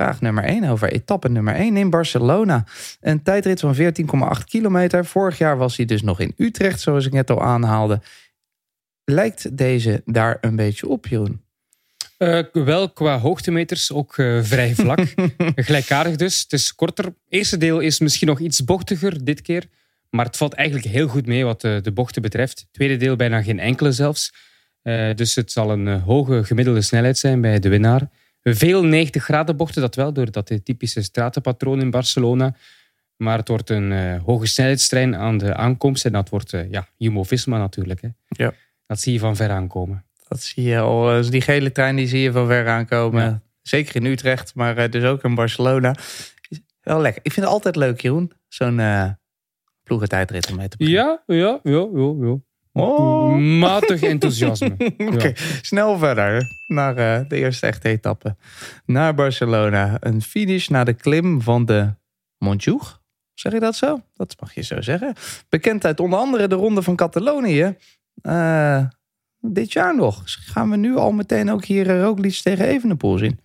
Vraag 0.00 0.20
nummer 0.20 0.44
1 0.44 0.64
over 0.64 0.92
etappe 0.92 1.28
nummer 1.28 1.54
1 1.54 1.76
in 1.76 1.90
Barcelona. 1.90 2.64
Een 3.00 3.22
tijdrit 3.22 3.60
van 3.60 3.76
14,8 3.76 3.80
kilometer. 4.44 5.04
Vorig 5.04 5.38
jaar 5.38 5.56
was 5.56 5.76
hij 5.76 5.86
dus 5.86 6.02
nog 6.02 6.20
in 6.20 6.34
Utrecht, 6.36 6.80
zoals 6.80 7.06
ik 7.06 7.12
net 7.12 7.30
al 7.30 7.42
aanhaalde. 7.42 8.00
Lijkt 9.04 9.56
deze 9.56 10.02
daar 10.04 10.38
een 10.40 10.56
beetje 10.56 10.88
op, 10.88 11.06
Jeroen? 11.06 11.40
Eh, 12.16 12.40
wel 12.52 12.90
qua 12.90 13.18
hoogtemeters 13.18 13.92
ook 13.92 14.18
eh, 14.18 14.42
vrij 14.42 14.74
vlak. 14.74 15.00
Gelijkaardig 15.54 16.16
dus. 16.16 16.42
Het 16.42 16.52
is 16.52 16.74
korter. 16.74 17.04
Het 17.04 17.14
eerste 17.28 17.56
deel 17.56 17.80
is 17.80 17.98
misschien 17.98 18.28
nog 18.28 18.40
iets 18.40 18.64
bochtiger 18.64 19.24
dit 19.24 19.42
keer. 19.42 19.64
Maar 20.10 20.24
het 20.24 20.36
valt 20.36 20.52
eigenlijk 20.52 20.88
heel 20.88 21.08
goed 21.08 21.26
mee 21.26 21.44
wat 21.44 21.60
de, 21.60 21.78
de 21.82 21.92
bochten 21.92 22.22
betreft. 22.22 22.58
Het 22.58 22.72
tweede 22.72 22.96
deel 22.96 23.16
bijna 23.16 23.42
geen 23.42 23.58
enkele 23.58 23.92
zelfs. 23.92 24.32
Eh, 24.82 25.14
dus 25.14 25.34
het 25.34 25.52
zal 25.52 25.70
een 25.70 25.88
eh, 25.88 26.04
hoge 26.04 26.44
gemiddelde 26.44 26.82
snelheid 26.82 27.18
zijn 27.18 27.40
bij 27.40 27.58
de 27.58 27.68
winnaar. 27.68 28.10
Veel 28.42 28.84
90 28.84 29.24
graden 29.24 29.56
bochten, 29.56 29.82
dat 29.82 29.94
wel, 29.94 30.12
door 30.12 30.30
dat 30.30 30.52
typische 30.64 31.02
stratenpatroon 31.02 31.80
in 31.80 31.90
Barcelona. 31.90 32.56
Maar 33.16 33.38
het 33.38 33.48
wordt 33.48 33.70
een 33.70 33.92
eh, 33.92 34.22
hoge 34.24 34.46
snelheidstrein 34.46 35.16
aan 35.16 35.38
de 35.38 35.54
aankomst. 35.54 36.04
En 36.04 36.12
dat 36.12 36.28
wordt 36.28 36.52
eh, 36.52 36.70
ja, 36.70 36.88
Jumbo-Visma 36.96 37.58
natuurlijk. 37.58 38.00
Hè. 38.02 38.08
Ja. 38.28 38.52
Dat 38.86 39.00
zie 39.00 39.12
je 39.12 39.18
van 39.18 39.36
ver 39.36 39.50
aankomen. 39.50 40.04
Dat 40.28 40.42
zie 40.42 40.62
je 40.62 40.78
al. 40.78 41.04
Dus 41.04 41.30
die 41.30 41.40
gele 41.40 41.72
trein 41.72 41.96
die 41.96 42.06
zie 42.06 42.20
je 42.20 42.32
van 42.32 42.46
ver 42.46 42.68
aankomen. 42.68 43.22
Ja. 43.22 43.42
Zeker 43.62 43.96
in 43.96 44.04
Utrecht, 44.04 44.54
maar 44.54 44.76
eh, 44.76 44.90
dus 44.90 45.04
ook 45.04 45.24
in 45.24 45.34
Barcelona. 45.34 45.94
Wel 46.80 47.00
lekker. 47.00 47.22
Ik 47.24 47.32
vind 47.32 47.46
het 47.46 47.54
altijd 47.54 47.76
leuk, 47.76 48.00
Jeroen. 48.00 48.32
Zo'n 48.48 48.80
eh 48.80 49.10
ploegentijdrit 49.90 50.50
om 50.50 50.56
mee 50.56 50.68
te 50.68 50.76
beginnen. 50.76 51.20
Ja, 51.26 51.34
ja, 51.34 51.60
ja, 51.62 51.88
ja. 51.92 52.14
ja. 52.20 52.36
Oh. 52.72 53.36
Matig 53.36 54.02
enthousiasme. 54.02 54.74
Oké, 54.98 55.26
Ja. 55.26 55.32
snel 55.62 55.98
verder 55.98 56.42
naar 56.66 56.96
eh, 56.96 57.28
de 57.28 57.36
eerste 57.36 57.66
echte 57.66 57.88
etappe. 57.88 58.36
Naar 58.84 59.14
Barcelona. 59.14 59.96
Een 60.00 60.22
finish 60.22 60.68
naar 60.68 60.84
de 60.84 60.92
klim 60.92 61.42
van 61.42 61.64
de 61.64 61.94
Montjuïc. 62.38 62.98
Zeg 63.34 63.52
je 63.52 63.60
dat 63.60 63.76
zo? 63.76 64.00
Dat 64.14 64.36
mag 64.40 64.54
je 64.54 64.62
zo 64.62 64.80
zeggen. 64.80 65.14
Bekend 65.48 65.84
uit 65.84 66.00
onder 66.00 66.18
andere 66.18 66.48
de 66.48 66.54
Ronde 66.54 66.82
van 66.82 66.96
Catalonië. 66.96 67.76
Eh, 68.22 68.84
dit 69.40 69.72
jaar 69.72 69.96
nog. 69.96 70.22
Dus 70.22 70.34
gaan 70.34 70.70
we 70.70 70.76
nu 70.76 70.96
al 70.96 71.12
meteen 71.12 71.50
ook 71.50 71.64
hier 71.64 71.86
uh, 71.86 72.02
Roglic 72.02 72.34
tegen 72.42 72.66
Evenepoel 72.66 73.18
zien. 73.18 73.40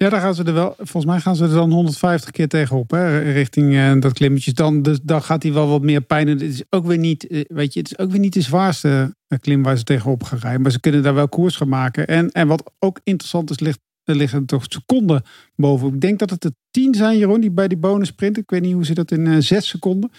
Ja, 0.00 0.08
daar 0.08 0.20
gaan 0.20 0.34
ze 0.34 0.44
er 0.44 0.54
wel. 0.54 0.74
Volgens 0.76 1.04
mij 1.04 1.20
gaan 1.20 1.36
ze 1.36 1.44
er 1.44 1.50
dan 1.50 1.72
150 1.72 2.30
keer 2.30 2.48
tegenop, 2.48 2.90
hè, 2.90 3.18
richting 3.18 3.74
eh, 3.74 4.00
dat 4.00 4.12
klimmetje. 4.12 4.52
Dan, 4.52 4.82
dus, 4.82 4.98
dan 5.02 5.22
gaat 5.22 5.42
hij 5.42 5.52
wel 5.52 5.68
wat 5.68 5.82
meer 5.82 6.00
pijn. 6.00 6.28
Het 6.28 6.42
is 6.42 6.62
ook 6.70 6.86
weer 6.86 6.98
niet, 6.98 7.26
eh, 7.26 7.44
weet 7.48 7.72
je, 7.72 7.80
het 7.80 7.90
is 7.90 7.98
ook 7.98 8.10
weer 8.10 8.20
niet 8.20 8.32
de 8.32 8.40
zwaarste 8.40 9.14
eh, 9.28 9.38
klim 9.38 9.62
waar 9.62 9.78
ze 9.78 9.84
tegenop 9.84 10.22
gaan 10.22 10.38
rijden. 10.38 10.62
Maar 10.62 10.70
ze 10.70 10.80
kunnen 10.80 11.02
daar 11.02 11.14
wel 11.14 11.28
koers 11.28 11.56
gaan 11.56 11.68
maken. 11.68 12.06
En, 12.06 12.30
en 12.30 12.46
wat 12.46 12.72
ook 12.78 13.00
interessant 13.04 13.50
is, 13.50 13.58
ligt, 13.58 13.78
er 14.04 14.14
liggen 14.16 14.46
toch 14.46 14.64
seconden 14.68 15.22
boven. 15.56 15.94
Ik 15.94 16.00
denk 16.00 16.18
dat 16.18 16.30
het 16.30 16.44
er 16.44 16.52
10 16.70 16.94
zijn, 16.94 17.18
Jeroen, 17.18 17.40
die 17.40 17.50
bij 17.50 17.68
die 17.68 17.78
bonus 17.78 18.08
sprint. 18.08 18.36
Ik 18.36 18.50
weet 18.50 18.62
niet 18.62 18.74
hoe 18.74 18.84
ze 18.84 18.94
dat 18.94 19.10
in 19.10 19.42
zes 19.42 19.68
seconden. 19.68 20.10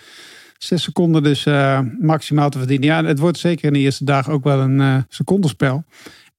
Zes 0.58 0.84
seconden 0.84 1.24
dus 1.24 1.44
maximaal 2.00 2.50
te 2.50 2.58
verdienen. 2.58 2.88
Ja, 2.88 3.04
het 3.04 3.20
wordt 3.20 3.38
zeker 3.38 3.66
in 3.66 3.74
de 3.74 3.80
eerste 3.80 4.04
dagen 4.04 4.34
ook 4.34 4.44
wel 4.44 4.60
een 4.60 5.06
secondenspel. 5.10 5.84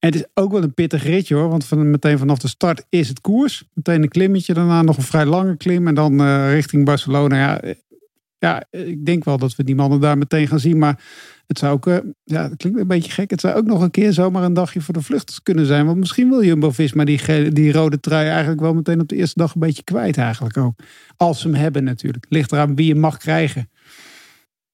Het 0.00 0.14
is 0.14 0.24
ook 0.34 0.52
wel 0.52 0.62
een 0.62 0.74
pittig 0.74 1.02
ritje 1.02 1.34
hoor. 1.34 1.48
Want 1.48 1.64
van, 1.64 1.90
meteen 1.90 2.18
vanaf 2.18 2.38
de 2.38 2.48
start 2.48 2.84
is 2.88 3.08
het 3.08 3.20
koers. 3.20 3.64
Meteen 3.74 4.02
een 4.02 4.08
klimmetje. 4.08 4.54
Daarna 4.54 4.82
nog 4.82 4.96
een 4.96 5.02
vrij 5.02 5.26
lange 5.26 5.56
klim. 5.56 5.88
En 5.88 5.94
dan 5.94 6.20
eh, 6.20 6.52
richting 6.52 6.84
Barcelona. 6.84 7.36
Ja, 7.36 7.60
eh, 7.60 7.74
ja, 8.38 8.64
ik 8.70 9.06
denk 9.06 9.24
wel 9.24 9.38
dat 9.38 9.56
we 9.56 9.64
die 9.64 9.74
mannen 9.74 10.00
daar 10.00 10.18
meteen 10.18 10.48
gaan 10.48 10.60
zien. 10.60 10.78
Maar 10.78 11.02
het 11.46 11.58
zou 11.58 11.72
ook, 11.72 11.86
eh, 11.86 11.98
ja, 12.24 12.48
dat 12.48 12.56
klinkt 12.56 12.78
een 12.78 12.86
beetje 12.86 13.10
gek. 13.12 13.30
Het 13.30 13.40
zou 13.40 13.54
ook 13.54 13.66
nog 13.66 13.82
een 13.82 13.90
keer 13.90 14.12
zomaar 14.12 14.42
een 14.42 14.54
dagje 14.54 14.80
voor 14.80 14.94
de 14.94 15.02
vluchters 15.02 15.42
kunnen 15.42 15.66
zijn. 15.66 15.86
Want 15.86 15.98
misschien 15.98 16.28
wil 16.28 16.44
Jumbo-Visma 16.44 17.04
die, 17.04 17.52
die 17.52 17.72
rode 17.72 18.00
trui 18.00 18.28
eigenlijk 18.28 18.60
wel 18.60 18.74
meteen 18.74 19.00
op 19.00 19.08
de 19.08 19.16
eerste 19.16 19.38
dag 19.38 19.54
een 19.54 19.60
beetje 19.60 19.84
kwijt 19.84 20.16
eigenlijk 20.16 20.56
ook. 20.56 20.74
Als 21.16 21.40
ze 21.40 21.48
hem 21.48 21.56
hebben 21.56 21.84
natuurlijk. 21.84 22.26
Ligt 22.28 22.52
eraan 22.52 22.76
wie 22.76 22.86
je 22.86 22.94
mag 22.94 23.16
krijgen. 23.16 23.70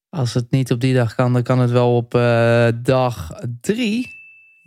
Als 0.09 0.33
het 0.33 0.51
niet 0.51 0.71
op 0.71 0.79
die 0.79 0.93
dag 0.93 1.15
kan, 1.15 1.33
dan 1.33 1.43
kan 1.43 1.59
het 1.59 1.71
wel 1.71 1.95
op 1.95 2.11
dag 2.83 3.31
drie. 3.61 4.16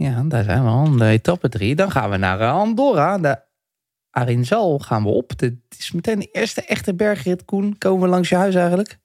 Ja, 0.03 0.23
daar 0.23 0.45
zijn 0.45 0.63
we 0.65 0.69
al. 0.69 0.97
De 0.97 1.07
etappe 1.07 1.49
drie. 1.49 1.75
Dan 1.75 1.91
gaan 1.91 2.11
we 2.11 2.17
naar 2.17 2.41
eh, 2.41 2.53
Andorra. 2.53 3.19
De 3.19 3.41
Arinzal 4.11 4.79
gaan 4.79 5.03
we 5.03 5.09
op. 5.09 5.39
Dit 5.39 5.55
is 5.79 5.93
meteen 5.93 6.19
de 6.19 6.29
eerste 6.33 6.65
echte 6.65 6.95
bergrit, 6.95 7.45
Koen. 7.45 7.79
Komen 7.79 8.03
we 8.03 8.09
langs 8.09 8.29
je 8.29 8.35
huis 8.35 8.55
eigenlijk? 8.55 8.99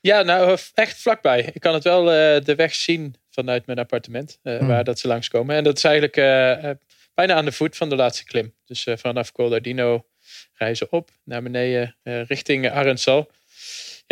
Ja, 0.00 0.22
nou 0.22 0.58
echt 0.74 1.02
vlakbij. 1.02 1.50
Ik 1.52 1.60
kan 1.60 1.74
het 1.74 1.84
wel 1.84 2.00
eh, 2.12 2.44
de 2.44 2.54
weg 2.54 2.74
zien 2.74 3.14
vanuit 3.30 3.66
mijn 3.66 3.78
appartement, 3.78 4.38
eh, 4.42 4.58
Hmm. 4.58 4.66
waar 4.68 4.84
dat 4.84 4.98
ze 4.98 5.08
langskomen. 5.08 5.56
En 5.56 5.64
dat 5.64 5.76
is 5.76 5.84
eigenlijk 5.84 6.16
eh, 6.16 6.70
eh, 6.70 6.76
bijna 7.14 7.34
aan 7.34 7.44
de 7.44 7.52
voet 7.52 7.76
van 7.76 7.88
de 7.88 7.96
laatste 7.96 8.24
klim. 8.24 8.54
Dus 8.64 8.86
eh, 8.86 8.96
vanaf 8.96 9.32
Colardino 9.32 10.04
reizen 10.54 10.92
op 10.92 11.10
naar 11.24 11.42
beneden 11.42 11.96
eh, 12.02 12.24
richting 12.24 12.70
Arensal. 12.70 13.30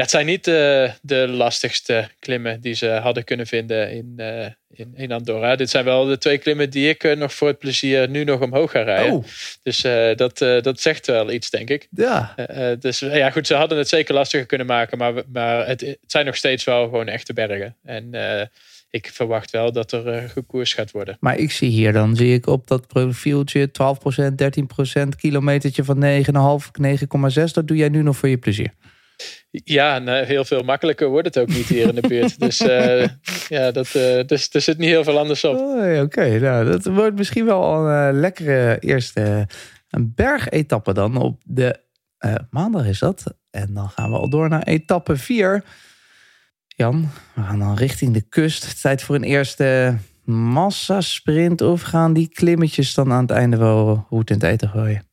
Ja, 0.01 0.07
het 0.07 0.15
zijn 0.15 0.27
niet 0.27 0.47
eh, 0.47 0.93
de 1.03 1.29
lastigste 1.29 2.09
klimmen 2.19 2.61
die 2.61 2.75
ze 2.75 2.89
hadden 2.89 3.25
kunnen 3.25 3.47
vinden 3.47 3.91
in, 3.91 4.13
eh, 4.17 4.47
in, 4.71 4.93
in 4.95 5.13
Andorra. 5.13 5.57
Dit 5.57 5.71
zijn 5.71 5.85
wel 5.85 6.05
de 6.05 6.19
twee 6.19 6.39
klimmen 6.39 6.71
die 6.71 6.89
ik 6.89 7.05
eh, 7.05 7.17
nog 7.17 7.35
voor 7.35 7.49
het 7.49 7.59
plezier 7.59 8.09
nu 8.09 8.25
nog 8.25 8.41
omhoog 8.41 8.71
ga 8.71 8.83
rijden. 8.83 9.13
Oh, 9.13 9.25
Dus 9.63 9.81
dat, 10.17 10.39
dat 10.39 10.81
zegt 10.81 11.07
wel 11.07 11.31
iets, 11.31 11.51
denk 11.51 11.71
ik. 11.71 11.89
ja. 11.91 12.35
Dus 12.79 12.99
ja, 12.99 13.31
goed, 13.31 13.47
ze 13.47 13.55
hadden 13.55 13.79
het 13.79 13.89
zeker 13.89 14.15
lastiger 14.15 14.47
kunnen 14.47 14.67
maken, 14.67 14.99
maar, 14.99 15.13
maar 15.33 15.67
het, 15.67 15.81
het 15.81 15.99
zijn 16.07 16.27
nog 16.27 16.37
steeds 16.37 16.65
wel 16.65 16.85
gewoon 16.85 17.09
echte 17.09 17.33
bergen. 17.33 17.77
En 17.85 18.11
ik 18.91 19.11
verwacht 19.13 19.51
wel 19.51 19.73
dat 19.73 19.93
er 19.93 20.29
gekoers 20.29 20.73
gaat 20.73 20.91
worden. 20.91 21.17
Maar 21.21 21.39
ik 21.39 21.51
zie 21.51 21.71
hier 21.71 21.93
dan, 21.93 22.17
zie 22.17 22.35
ik 22.35 22.47
op 22.47 22.67
dat 22.67 22.87
profieltje 22.87 23.69
12%, 23.69 23.73
13%, 25.03 25.09
kilometertje 25.17 25.85
van 25.85 26.05
9,5, 26.05 26.71
9,6. 27.45 27.45
Dat 27.53 27.69
doe 27.69 27.77
jij 27.77 27.89
nu 27.89 28.03
nog 28.03 28.17
voor 28.17 28.29
je 28.29 28.39
plezier. 28.39 28.73
Ja, 29.51 30.05
eh, 30.05 30.27
heel 30.27 30.45
veel 30.45 30.63
makkelijker 30.63 31.09
wordt 31.09 31.27
het 31.27 31.39
ook 31.39 31.49
niet 31.49 31.67
hier 31.67 31.89
in 31.89 31.95
de 31.95 32.09
buurt. 32.09 32.41
Dus 32.41 32.61
eh, 32.61 33.09
ja, 33.57 33.71
dat, 33.71 33.95
eh, 33.95 34.27
dus, 34.27 34.49
er 34.53 34.61
zit 34.61 34.79
niet 34.79 34.89
heel 34.89 35.05
veel 35.05 35.19
anders 35.19 35.45
op. 35.45 35.57
Oh, 35.57 36.01
Oké, 36.01 36.39
nou, 36.39 36.65
dat 36.65 36.85
wordt 36.85 37.17
misschien 37.17 37.45
wel 37.45 37.75
een 37.75 38.09
eh, 38.09 38.21
lekkere 38.21 38.79
eerste 38.79 39.47
een 39.91 40.13
bergetappe 40.15 40.93
dan 40.93 41.17
op 41.17 41.41
de 41.45 41.81
maandag 42.51 42.87
is 42.87 42.99
dat. 42.99 43.35
En 43.51 43.75
dan 43.75 43.89
gaan 43.89 44.11
we 44.11 44.17
al 44.17 44.29
door 44.29 44.49
naar 44.49 44.63
etappe 44.63 45.17
4. 45.17 45.65
Jan, 46.67 47.09
we 47.35 47.43
gaan 47.43 47.59
dan 47.59 47.75
richting 47.75 48.15
de 48.15 48.23
kust. 48.29 48.81
Tijd 48.81 49.03
voor 49.03 49.15
een 49.15 49.23
eerste 49.23 49.97
massasprint. 50.25 51.61
Of 51.61 51.83
gaan 51.83 52.13
die 52.13 52.29
klimmetjes 52.29 52.95
dan 52.95 53.13
aan 53.13 53.23
het 53.23 53.31
einde 53.31 53.57
wel 53.57 54.05
goed 54.09 54.31
in 54.31 54.37
het 54.37 54.45
eten 54.45 54.69
gooien? 54.69 55.10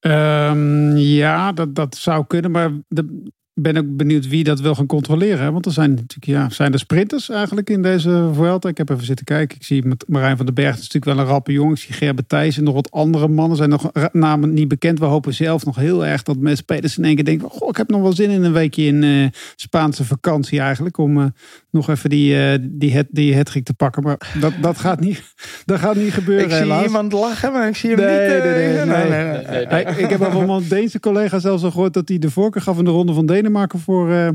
Ehm, 0.00 0.96
ja, 0.96 1.52
dat, 1.52 1.74
dat 1.74 1.96
zou 1.96 2.26
kunnen. 2.26 2.50
Maar 2.50 2.70
de, 2.88 3.22
ben 3.62 3.76
ook 3.76 3.96
benieuwd 3.96 4.28
wie 4.28 4.44
dat 4.44 4.60
wil 4.60 4.74
gaan 4.74 4.86
controleren. 4.86 5.44
hè. 5.44 5.52
Want 5.52 5.66
er 5.66 5.72
zijn 5.72 5.90
natuurlijk, 5.90 6.24
ja, 6.24 6.50
zijn 6.50 6.72
er 6.72 6.78
sprinters 6.78 7.28
eigenlijk 7.28 7.70
in 7.70 7.82
deze 7.82 8.30
Vuelta. 8.32 8.68
Ik 8.68 8.78
heb 8.78 8.88
even 8.90 9.04
zitten 9.04 9.24
kijken. 9.24 9.56
Ik 9.56 9.64
zie 9.64 9.84
Marijn 10.06 10.36
van 10.36 10.46
den 10.46 10.54
Berg. 10.54 10.68
Dat 10.74 10.78
is 10.84 10.90
natuurlijk 10.92 11.16
wel 11.16 11.24
een 11.24 11.30
rappe 11.30 11.52
jongen. 11.52 11.72
Ik 11.74 11.80
zie 11.80 11.94
Gerben 11.94 12.26
Thijs 12.26 12.56
en 12.56 12.64
nog 12.64 12.74
wat 12.74 12.90
andere 12.90 13.28
mannen. 13.28 13.56
Zijn 13.56 13.68
nog 13.70 13.90
namen 14.12 14.54
niet 14.54 14.68
bekend. 14.68 14.98
We 14.98 15.04
hopen 15.04 15.34
zelf 15.34 15.64
nog 15.64 15.76
heel 15.76 16.06
erg 16.06 16.22
dat 16.22 16.36
mensen 16.36 16.56
spelers 16.64 16.98
in 16.98 17.04
één 17.04 17.14
keer 17.14 17.24
denken. 17.24 17.50
Goh, 17.50 17.68
ik 17.68 17.76
heb 17.76 17.88
nog 17.90 18.00
wel 18.02 18.12
zin 18.12 18.30
in 18.30 18.44
een 18.44 18.52
weekje 18.52 18.82
in 18.82 19.02
eh, 19.02 19.26
Spaanse 19.56 20.04
vakantie 20.04 20.60
eigenlijk. 20.60 20.98
Om 20.98 21.18
eh, 21.20 21.24
nog 21.70 21.88
even 21.90 22.10
die, 22.10 22.36
eh 22.36 22.58
die, 22.62 22.92
het, 22.92 23.06
die 23.10 23.36
hattrick 23.36 23.64
te 23.64 23.74
pakken. 23.74 24.02
Maar 24.02 24.34
dat, 24.40 24.52
dat, 24.60 24.78
gaat 24.78 25.00
niet, 25.00 25.22
dat 25.64 25.78
gaat 25.78 25.96
niet 25.96 26.12
gebeuren 26.12 26.44
Ik 26.44 26.50
zie 26.50 26.60
helaas. 26.60 26.84
iemand 26.84 27.12
lachen, 27.12 27.52
maar 27.52 27.68
ik 27.68 27.76
zie 27.76 27.90
hem 27.90 27.98
Nee, 27.98 28.34
niet. 28.34 28.84
nee, 28.86 29.08
nee, 29.08 29.66
nee. 29.66 29.84
Ik 29.96 30.10
heb 30.10 30.22
al 30.22 30.30
van 30.30 30.46
mijn 30.46 30.68
Deense 30.68 31.00
collega 31.00 31.38
zelfs 31.38 31.62
al 31.62 31.70
gehoord 31.70 31.94
dat 31.94 32.08
hij 32.08 32.18
de 32.18 32.30
voorkeur 32.30 32.62
gaf 32.62 32.78
in 32.78 32.84
de 32.84 32.90
ronde 32.90 33.12
van 33.12 33.26
Denemarken 33.26 33.48
voor, 33.78 34.10
eh, 34.10 34.28
eh, 34.28 34.34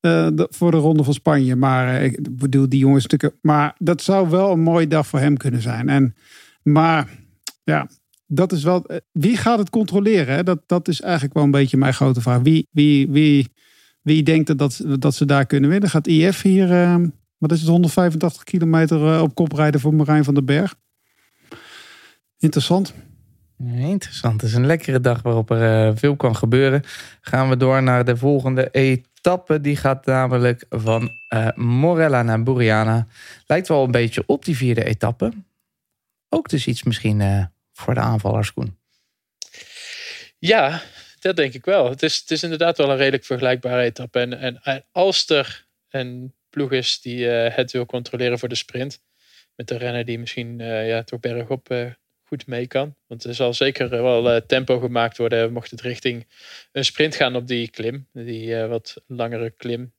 de, 0.00 0.46
voor 0.50 0.70
de 0.70 0.76
ronde 0.76 1.04
van 1.04 1.14
Spanje. 1.14 1.56
Maar 1.56 1.94
eh, 1.94 2.04
ik 2.04 2.38
bedoel, 2.38 2.68
die 2.68 2.78
jongens 2.78 3.06
natuurlijk. 3.06 3.42
Maar 3.42 3.74
dat 3.78 4.02
zou 4.02 4.30
wel 4.30 4.52
een 4.52 4.60
mooie 4.60 4.86
dag 4.86 5.06
voor 5.06 5.18
hem 5.18 5.36
kunnen 5.36 5.62
zijn. 5.62 5.88
En, 5.88 6.14
maar 6.62 7.08
ja, 7.64 7.88
dat 8.26 8.52
is 8.52 8.62
wel. 8.62 8.86
Wie 9.12 9.36
gaat 9.36 9.58
het 9.58 9.70
controleren? 9.70 10.34
Hè? 10.34 10.42
Dat, 10.42 10.62
dat 10.66 10.88
is 10.88 11.00
eigenlijk 11.00 11.34
wel 11.34 11.44
een 11.44 11.50
beetje 11.50 11.76
mijn 11.76 11.94
grote 11.94 12.20
vraag. 12.20 12.40
Wie, 12.40 12.68
wie, 12.70 13.10
wie, 13.10 13.48
wie 14.02 14.22
denkt 14.22 14.46
dat, 14.46 14.58
dat, 14.58 15.00
dat 15.00 15.14
ze 15.14 15.24
daar 15.24 15.46
kunnen 15.46 15.70
winnen? 15.70 15.90
Gaat 15.90 16.06
IF 16.06 16.42
hier, 16.42 16.68
wat 17.38 17.52
is 17.52 17.60
het, 17.60 17.68
185 17.68 18.42
kilometer 18.42 19.20
op 19.20 19.34
kop 19.34 19.52
rijden 19.52 19.80
voor 19.80 19.94
Marijn 19.94 20.24
van 20.24 20.34
den 20.34 20.44
Berg? 20.44 20.74
Interessant. 22.38 22.94
Interessant. 23.58 24.40
Het 24.40 24.50
is 24.50 24.56
een 24.56 24.66
lekkere 24.66 25.00
dag 25.00 25.22
waarop 25.22 25.50
er 25.50 25.88
eh, 25.88 25.96
veel 25.96 26.16
kan 26.16 26.36
gebeuren. 26.36 26.82
Gaan 27.20 27.48
we 27.48 27.56
door 27.56 27.82
naar 27.82 28.04
de 28.04 28.16
volgende 28.16 28.70
etappe. 28.70 29.60
die 29.60 29.76
gaat 29.76 30.06
namelijk 30.06 30.64
van 30.68 31.10
eh, 31.28 31.48
Morella 31.54 32.22
naar 32.22 32.42
Buriana. 32.42 33.06
Lijkt 33.46 33.68
wel 33.68 33.84
een 33.84 33.90
beetje 33.90 34.22
op 34.26 34.44
die 34.44 34.56
vierde 34.56 34.84
etappe. 34.84 35.32
Ook 36.28 36.48
dus 36.48 36.66
iets 36.66 36.82
misschien 36.82 37.20
eh, 37.20 37.44
voor 37.72 37.94
de 37.94 38.00
aanvallers, 38.00 38.52
Koen. 38.52 38.78
Ja, 40.38 40.82
dat 41.20 41.36
denk 41.36 41.54
ik 41.54 41.64
wel. 41.64 41.90
Het 41.90 42.02
is, 42.02 42.16
het 42.16 42.30
is 42.30 42.42
inderdaad 42.42 42.76
wel 42.76 42.90
een 42.90 42.96
redelijk 42.96 43.24
vergelijkbare 43.24 43.82
etappe. 43.82 44.20
En, 44.20 44.62
en, 44.62 44.84
als 44.92 45.28
er 45.28 45.66
een 45.88 46.34
ploeg 46.50 46.72
is 46.72 47.00
die 47.00 47.26
het 47.26 47.72
wil 47.72 47.86
controleren 47.86 48.38
voor 48.38 48.48
de 48.48 48.54
sprint. 48.54 49.00
Met 49.54 49.68
de 49.68 49.76
renner 49.76 50.04
die 50.04 50.18
misschien 50.18 50.58
ja, 50.58 51.02
toch 51.02 51.20
bergop 51.20 51.68
goed 52.26 52.46
mee 52.46 52.66
kan. 52.66 52.96
Want 53.06 53.24
er 53.24 53.34
zal 53.34 53.54
zeker 53.54 53.88
wel 53.88 54.30
eh, 54.30 54.40
tempo 54.46 54.78
gemaakt 54.78 55.16
worden. 55.18 55.52
Mocht 55.52 55.70
het 55.70 55.80
richting 55.80 56.26
een 56.72 56.84
sprint 56.84 57.14
gaan 57.14 57.36
op 57.36 57.46
die 57.46 57.70
klim. 57.70 58.08
Die 58.12 58.56
eh, 58.60 58.68
wat 58.68 59.02
langere 59.06 59.50
klim. 59.50 59.94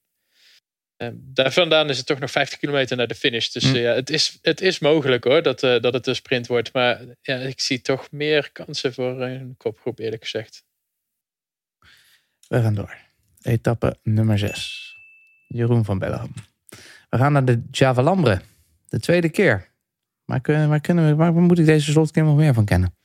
Eh, 0.97 1.09
daar 1.13 1.51
vandaan 1.51 1.89
is 1.89 1.97
het 1.97 2.05
toch 2.05 2.19
nog 2.19 2.31
50 2.31 2.59
kilometer 2.59 2.97
naar 2.97 3.07
de 3.07 3.15
finish. 3.15 3.47
Dus 3.49 3.63
Hm. 3.63 3.75
eh, 3.75 3.81
ja, 3.81 3.93
het, 3.93 4.09
is, 4.09 4.37
het 4.41 4.61
is 4.61 4.79
mogelijk 4.79 5.23
hoor 5.23 5.41
dat, 5.41 5.63
eh, 5.63 5.79
dat 5.81 5.93
het 5.93 6.07
een 6.07 6.15
sprint 6.15 6.47
wordt. 6.47 6.73
Maar 6.73 7.01
ja, 7.21 7.35
ik 7.35 7.59
zie 7.59 7.81
toch 7.81 8.11
meer 8.11 8.51
kansen 8.51 8.93
voor 8.93 9.21
een 9.21 9.57
kopgroep 9.57 9.99
eerlijk 9.99 10.21
gezegd. 10.23 10.65
We 12.47 12.61
gaan 12.61 12.75
door. 12.75 12.95
Etappe 13.41 13.97
nummer 14.03 14.39
6. 14.39 14.95
Jeroen 15.47 15.85
van 15.85 15.99
Bellegem. 15.99 16.33
We 17.09 17.17
gaan 17.17 17.31
naar 17.31 17.45
de 17.45 17.63
Javalambre. 17.71 18.41
De 18.89 18.99
tweede 18.99 19.29
keer. 19.29 19.69
Maar 20.27 20.41
kunnen, 20.41 20.69
waar, 20.69 20.81
kunnen 20.81 21.07
we, 21.07 21.15
waar 21.15 21.33
moet 21.33 21.59
ik 21.59 21.65
deze 21.65 21.91
slotklim 21.91 22.25
nog 22.25 22.35
meer 22.35 22.53
van 22.53 22.65
kennen? 22.65 22.95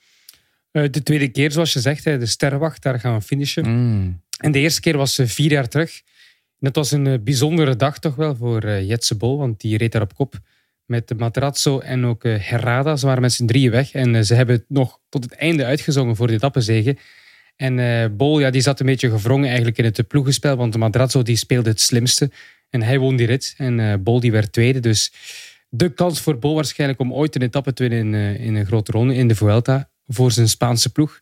Eh, 0.71 0.85
de 0.91 1.03
tweede 1.03 1.29
keer, 1.29 1.53
zoals 1.53 1.73
je 1.73 1.81
zegt, 1.81 2.05
de 2.05 2.27
Sterrenwacht, 2.27 2.83
daar 2.83 3.01
gaan 3.01 3.15
we 3.15 3.21
finishen. 3.21 3.69
Mm. 3.69 4.21
En 4.39 4.53
de 4.53 4.59
eerste 4.59 4.81
keer 4.81 4.97
was 4.97 5.19
eh, 5.19 5.27
vier 5.27 5.51
jaar 5.51 5.69
terug. 5.69 6.01
En 6.59 6.59
dat 6.59 6.77
was 6.77 6.91
een 6.91 7.07
eh, 7.07 7.19
bijzondere 7.21 7.77
dag 7.77 7.99
toch 7.99 8.15
wel 8.15 8.37
voor 8.37 8.71
Jetse 8.81 9.17
Bol, 9.17 9.39
want 9.39 9.61
die 9.61 9.77
reed 9.77 9.93
daar 9.93 10.03
op 10.03 10.15
kop 10.15 10.39
met 10.85 11.09
de 11.09 11.15
Materazzo 11.15 11.79
en 11.79 12.05
ook 12.05 12.23
Herrada. 12.23 12.97
Ze 12.97 13.07
waren 13.07 13.23
met 13.23 13.33
z'n 13.33 13.47
drieën 13.47 13.71
weg 13.71 13.93
en 13.93 14.27
ze 14.27 14.35
hebben 14.35 14.55
het 14.57 14.65
nog 14.69 15.01
tot 15.09 15.25
het 15.25 15.33
einde 15.33 15.65
uitgezongen 15.65 16.17
voor 16.17 16.27
de 16.27 16.33
etappezege. 16.33 16.97
En 17.57 18.17
Bol 18.17 18.41
ja, 18.41 18.51
die 18.51 18.61
zat 18.61 18.81
een 18.81 18.87
beetje 18.87 19.11
gevrongen 19.11 19.47
eigenlijk 19.47 19.79
in 19.79 19.85
het 19.85 20.09
ploegenspel, 20.09 20.57
want 20.57 20.73
de 20.73 20.79
Materazzo 20.79 21.23
die 21.23 21.37
speelde 21.37 21.71
het 21.71 21.81
slimste. 21.81 22.31
En 22.71 22.83
hij 22.83 22.99
won 22.99 23.17
die 23.17 23.27
rit 23.27 23.55
en 23.57 24.03
Bol 24.03 24.21
die 24.21 24.33
werd 24.33 24.53
tweede. 24.53 24.81
Dus 24.81 25.13
de 25.75 25.89
kans 25.89 26.21
voor 26.21 26.39
Bol 26.39 26.55
waarschijnlijk 26.55 27.01
om 27.01 27.13
ooit 27.13 27.35
een 27.35 27.43
etappe 27.43 27.73
te 27.73 27.89
winnen 27.89 28.15
in, 28.15 28.15
eh, 28.15 28.47
in 28.47 28.55
een 28.55 28.67
grote 28.67 28.93
ronde 28.93 29.15
in 29.15 29.29
de 29.29 29.35
Vuelta 29.35 29.91
voor 30.07 30.33
zijn 30.33 30.49
Spaanse 30.49 30.93
ploeg. 30.93 31.21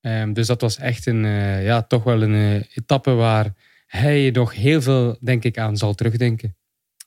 Ehm, 0.00 0.32
dus 0.32 0.46
dat 0.46 0.60
was 0.60 0.78
echt 0.78 1.06
een, 1.06 1.24
eh, 1.24 1.64
ja, 1.64 1.82
toch 1.82 2.04
wel 2.04 2.22
een 2.22 2.34
eh, 2.34 2.76
etappe 2.76 3.10
waar 3.10 3.54
hij 3.86 4.30
nog 4.30 4.54
heel 4.54 4.82
veel, 4.82 5.16
denk 5.20 5.44
ik, 5.44 5.58
aan 5.58 5.76
zal 5.76 5.94
terugdenken. 5.94 6.56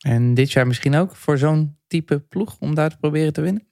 En 0.01 0.33
dit 0.33 0.51
jaar 0.51 0.67
misschien 0.67 0.95
ook 0.95 1.15
voor 1.15 1.37
zo'n 1.37 1.77
type 1.87 2.19
ploeg 2.19 2.55
om 2.59 2.75
daar 2.75 2.89
te 2.89 2.97
proberen 2.97 3.33
te 3.33 3.41
winnen? 3.41 3.67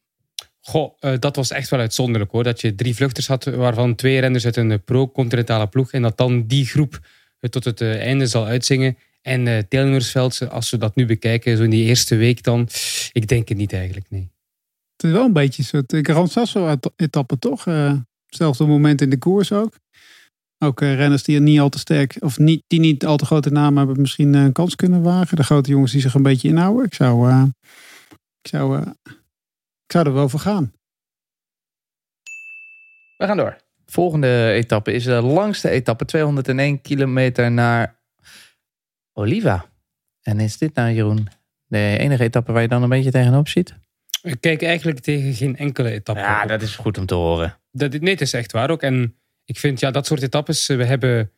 Goh, 0.62 1.00
dat 1.20 1.36
was 1.36 1.52
echt 1.52 1.70
wel 1.70 1.80
uitzonderlijk 1.80 2.32
hoor. 2.32 2.44
Dat 2.44 2.62
je 2.62 2.76
drie 2.76 2.96
vluchters 2.96 3.28
had, 3.28 3.44
waarvan 3.44 3.96
twee 3.96 4.20
renners 4.20 4.46
uit 4.46 4.56
een 4.56 4.84
pro-continentale 4.84 5.68
ploeg. 5.68 5.92
En 5.92 6.02
dat 6.02 6.18
dan 6.18 6.48
die 6.48 6.66
groep 6.66 7.00
het 7.40 7.52
tot 7.52 7.64
het 7.64 7.82
einde 7.82 8.28
zal 8.28 8.46
uitzingen. 8.46 8.98
En 9.26 9.46
uh, 9.46 10.50
als 10.50 10.70
we 10.70 10.78
dat 10.78 10.96
nu 10.96 11.06
bekijken, 11.06 11.58
zo 11.58 11.64
in 11.64 11.70
die 11.70 11.86
eerste 11.86 12.16
week 12.16 12.44
dan, 12.44 12.68
ik 13.12 13.28
denk 13.28 13.48
het 13.48 13.58
niet 13.58 13.74
eigenlijk, 13.74 14.10
nee. 14.10 14.32
Het 14.96 15.06
is 15.06 15.12
wel 15.12 15.26
een 15.26 15.34
beetje 15.34 15.62
een 15.62 15.86
soort 15.88 16.08
Gran 16.08 16.28
Sasso-etappe, 16.28 17.40
toch? 17.40 17.66
Uh, 17.66 17.94
hetzelfde 18.26 18.66
moment 18.66 19.02
in 19.02 19.10
de 19.10 19.18
koers 19.18 19.52
ook. 19.52 19.74
Ook 20.58 20.82
uh, 20.82 20.96
renners 20.96 21.24
die 21.24 21.36
er 21.36 21.42
niet 21.42 21.60
al 21.60 21.70
te 21.70 21.80
sterk, 21.80 22.18
of 22.20 22.38
niet, 22.38 22.64
die 22.68 22.80
niet 22.80 23.06
al 23.06 23.18
te 23.18 23.26
grote 23.26 23.50
namen 23.50 23.78
hebben, 23.78 24.02
misschien 24.02 24.34
een 24.34 24.52
kans 24.52 24.76
kunnen 24.76 25.02
wagen. 25.02 25.38
De 25.38 25.44
grote 25.44 25.70
jongens 25.70 25.92
die 25.92 26.02
zich 26.02 26.14
een 26.14 26.24
beetje 26.24 26.48
inhouden. 26.48 26.86
Ik 26.86 26.94
zou, 26.94 27.30
uh, 27.30 27.44
ik 28.42 28.50
zou, 28.50 28.80
uh, 28.80 28.88
ik 29.86 29.92
zou 29.92 30.06
er 30.06 30.14
wel 30.14 30.30
voor 30.30 30.40
gaan. 30.40 30.74
We 33.18 33.26
gaan 33.26 33.38
door. 33.38 33.58
Volgende 33.86 34.52
etappe 34.52 34.92
is 34.92 35.04
de 35.04 35.22
langste 35.22 35.70
etappe, 35.70 36.06
201 36.06 36.82
kilometer 36.82 37.52
naar 37.52 38.04
Oliva. 39.18 39.66
En 40.22 40.40
is 40.40 40.58
dit 40.58 40.76
nou, 40.76 40.94
Jeroen, 40.94 41.28
de 41.66 41.98
enige 42.00 42.24
etappe 42.24 42.52
waar 42.52 42.62
je 42.62 42.68
dan 42.68 42.84
een 42.84 42.90
beetje 42.90 43.12
tegenop 43.12 43.48
ziet? 43.48 43.76
Ik 44.22 44.42
kijk 44.42 44.62
eigenlijk 44.62 45.00
tegen 45.00 45.34
geen 45.34 45.58
enkele 45.58 45.92
etappe. 45.92 46.22
Ja, 46.22 46.44
op. 46.44 46.50
dat 46.50 46.62
is 46.62 46.76
goed 46.76 46.98
om 46.98 47.06
te 47.06 47.14
horen. 47.14 47.58
Dat, 47.72 48.00
nee, 48.00 48.12
het 48.12 48.22
is 48.22 48.34
echt 48.34 48.52
waar 48.52 48.70
ook. 48.70 48.82
En 48.82 49.16
ik 49.46 49.58
vind, 49.60 49.80
ja, 49.80 49.92
dat 49.92 50.06
soort 50.06 50.22
etappes, 50.22 50.68
we 50.68 50.86
hebben, 50.86 51.32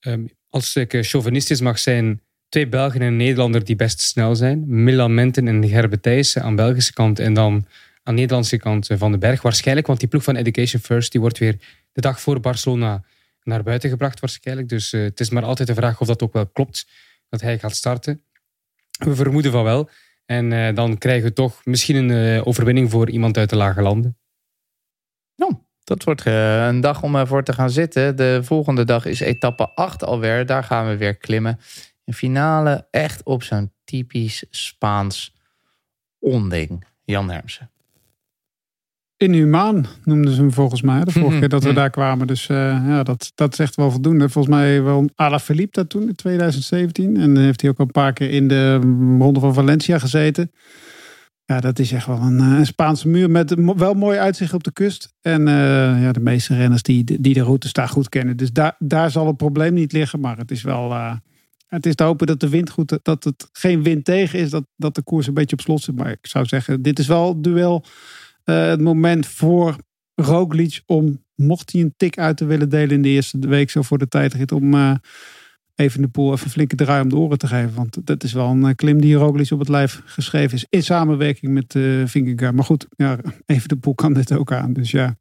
um, 0.00 0.28
als 0.48 0.76
ik 0.76 0.96
chauvinistisch 1.00 1.60
mag 1.60 1.78
zijn, 1.78 2.22
twee 2.48 2.68
Belgen 2.68 3.00
en 3.00 3.06
een 3.06 3.16
Nederlander 3.16 3.64
die 3.64 3.76
best 3.76 4.00
snel 4.00 4.36
zijn. 4.36 4.82
Milan 4.84 5.14
Menten 5.14 5.48
en 5.48 5.68
Gerbe 5.68 6.00
Thijssen 6.00 6.42
aan 6.42 6.56
Belgische 6.56 6.92
kant 6.92 7.18
en 7.18 7.34
dan 7.34 7.52
aan 8.02 8.14
de 8.14 8.20
Nederlandse 8.20 8.56
kant 8.56 8.86
Van 8.92 9.10
den 9.10 9.20
Berg. 9.20 9.42
Waarschijnlijk, 9.42 9.86
want 9.86 10.00
die 10.00 10.08
ploeg 10.08 10.22
van 10.22 10.36
Education 10.36 10.82
First, 10.82 11.12
die 11.12 11.20
wordt 11.20 11.38
weer 11.38 11.56
de 11.92 12.00
dag 12.00 12.20
voor 12.20 12.40
Barcelona 12.40 13.04
naar 13.42 13.62
buiten 13.62 13.90
gebracht 13.90 14.20
waarschijnlijk. 14.20 14.68
Dus 14.68 14.92
uh, 14.92 15.02
het 15.02 15.20
is 15.20 15.30
maar 15.30 15.44
altijd 15.44 15.68
de 15.68 15.74
vraag 15.74 16.00
of 16.00 16.06
dat 16.06 16.22
ook 16.22 16.32
wel 16.32 16.46
klopt, 16.46 16.86
dat 17.28 17.40
hij 17.40 17.58
gaat 17.58 17.74
starten. 17.74 18.24
We 18.98 19.14
vermoeden 19.14 19.52
van 19.52 19.64
wel. 19.64 19.90
En 20.24 20.50
uh, 20.50 20.74
dan 20.74 20.98
krijgen 20.98 21.28
we 21.28 21.32
toch 21.32 21.64
misschien 21.64 21.96
een 21.96 22.36
uh, 22.36 22.46
overwinning 22.46 22.90
voor 22.90 23.10
iemand 23.10 23.36
uit 23.36 23.50
de 23.50 23.56
lage 23.56 23.82
landen. 23.82 24.18
Nou, 25.36 25.54
dat 25.84 26.04
wordt 26.04 26.26
uh, 26.26 26.66
een 26.66 26.80
dag 26.80 27.02
om 27.02 27.16
ervoor 27.16 27.44
te 27.44 27.52
gaan 27.52 27.70
zitten. 27.70 28.16
De 28.16 28.40
volgende 28.42 28.84
dag 28.84 29.04
is 29.04 29.20
etappe 29.20 29.74
8 29.74 30.04
alweer. 30.04 30.46
Daar 30.46 30.64
gaan 30.64 30.88
we 30.88 30.96
weer 30.96 31.16
klimmen. 31.16 31.58
Een 32.04 32.14
finale 32.14 32.86
echt 32.90 33.22
op 33.22 33.42
zo'n 33.42 33.72
typisch 33.84 34.44
Spaans 34.50 35.34
onding. 36.18 36.84
Jan 37.04 37.30
Hermsen. 37.30 37.70
Inhumaan 39.18 39.86
noemden 40.04 40.32
ze 40.32 40.40
hem 40.40 40.52
volgens 40.52 40.82
mij. 40.82 41.04
De 41.04 41.12
vorige 41.12 41.38
keer 41.38 41.48
dat 41.48 41.64
we 41.64 41.72
daar 41.72 41.90
kwamen. 41.90 42.26
Dus 42.26 42.48
uh, 42.48 42.56
ja, 42.86 43.02
dat, 43.02 43.32
dat 43.34 43.52
is 43.52 43.58
echt 43.58 43.76
wel 43.76 43.90
voldoende. 43.90 44.28
Volgens 44.28 44.54
mij 44.54 44.82
wel 44.82 45.08
Ala 45.14 45.38
Philippe 45.38 45.80
dat 45.80 45.88
toen 45.88 46.08
in 46.08 46.14
2017. 46.14 47.16
En 47.16 47.34
dan 47.34 47.42
heeft 47.42 47.60
hij 47.60 47.70
ook 47.70 47.78
een 47.78 47.90
paar 47.90 48.12
keer 48.12 48.30
in 48.30 48.48
de 48.48 48.74
ronde 49.18 49.40
van 49.40 49.54
Valencia 49.54 49.98
gezeten. 49.98 50.52
Ja, 51.44 51.60
dat 51.60 51.78
is 51.78 51.92
echt 51.92 52.06
wel 52.06 52.20
een, 52.20 52.38
een 52.38 52.66
Spaanse 52.66 53.08
muur 53.08 53.30
met 53.30 53.54
wel 53.76 53.94
mooi 53.94 54.18
uitzicht 54.18 54.54
op 54.54 54.64
de 54.64 54.72
kust. 54.72 55.14
En 55.20 55.40
uh, 55.40 56.02
ja, 56.02 56.12
de 56.12 56.20
meeste 56.20 56.56
renners 56.56 56.82
die, 56.82 57.20
die 57.20 57.34
de 57.34 57.42
routes 57.42 57.72
daar 57.72 57.88
goed 57.88 58.08
kennen. 58.08 58.36
Dus 58.36 58.52
daar, 58.52 58.76
daar 58.78 59.10
zal 59.10 59.26
het 59.26 59.36
probleem 59.36 59.74
niet 59.74 59.92
liggen. 59.92 60.20
Maar 60.20 60.36
het 60.36 60.50
is 60.50 60.62
wel... 60.62 60.90
Uh, 60.90 61.12
het 61.66 61.86
is 61.86 61.94
te 61.94 62.04
hopen 62.04 62.26
dat 62.26 62.40
de 62.40 62.48
wind 62.48 62.70
goed, 62.70 62.98
dat 63.02 63.24
het 63.24 63.48
geen 63.52 63.82
wind 63.82 64.04
tegen 64.04 64.38
is, 64.38 64.50
dat, 64.50 64.64
dat 64.76 64.94
de 64.94 65.02
koers 65.02 65.26
een 65.26 65.34
beetje 65.34 65.56
op 65.56 65.62
slot 65.62 65.82
zit. 65.82 65.96
Maar 65.96 66.10
ik 66.10 66.26
zou 66.26 66.46
zeggen, 66.46 66.82
dit 66.82 66.98
is 66.98 67.06
wel 67.06 67.28
het 67.28 67.44
duel 67.44 67.84
het 68.52 68.80
moment 68.80 69.26
voor 69.26 69.76
Roglic 70.14 70.82
om, 70.86 71.24
mocht 71.34 71.72
hij 71.72 71.80
een 71.80 71.94
tik 71.96 72.18
uit 72.18 72.36
te 72.36 72.44
willen 72.44 72.68
delen 72.68 72.90
in 72.90 73.02
de 73.02 73.08
eerste 73.08 73.38
week, 73.38 73.70
zo 73.70 73.82
voor 73.82 73.98
de 73.98 74.08
tijdrit, 74.08 74.52
om 74.52 74.74
uh, 74.74 74.94
even 75.74 76.00
de 76.00 76.08
poel 76.08 76.32
even 76.32 76.50
flinke 76.50 76.76
draai 76.76 77.02
om 77.02 77.08
de 77.08 77.16
oren 77.16 77.38
te 77.38 77.46
geven. 77.46 77.74
Want 77.74 78.06
dat 78.06 78.22
is 78.22 78.32
wel 78.32 78.48
een 78.50 78.64
uh, 78.64 78.70
klim 78.74 79.00
die 79.00 79.14
Roglic 79.14 79.50
op 79.50 79.58
het 79.58 79.68
lijf 79.68 80.02
geschreven 80.04 80.56
is, 80.56 80.66
in 80.68 80.82
samenwerking 80.82 81.52
met 81.52 81.74
uh, 81.74 82.06
Vingegaard. 82.06 82.54
Maar 82.54 82.64
goed, 82.64 82.86
ja, 82.96 83.18
even 83.46 83.68
de 83.68 83.76
poel 83.76 83.94
kan 83.94 84.12
dit 84.12 84.32
ook 84.32 84.52
aan, 84.52 84.72
dus 84.72 84.90
ja. 84.90 85.16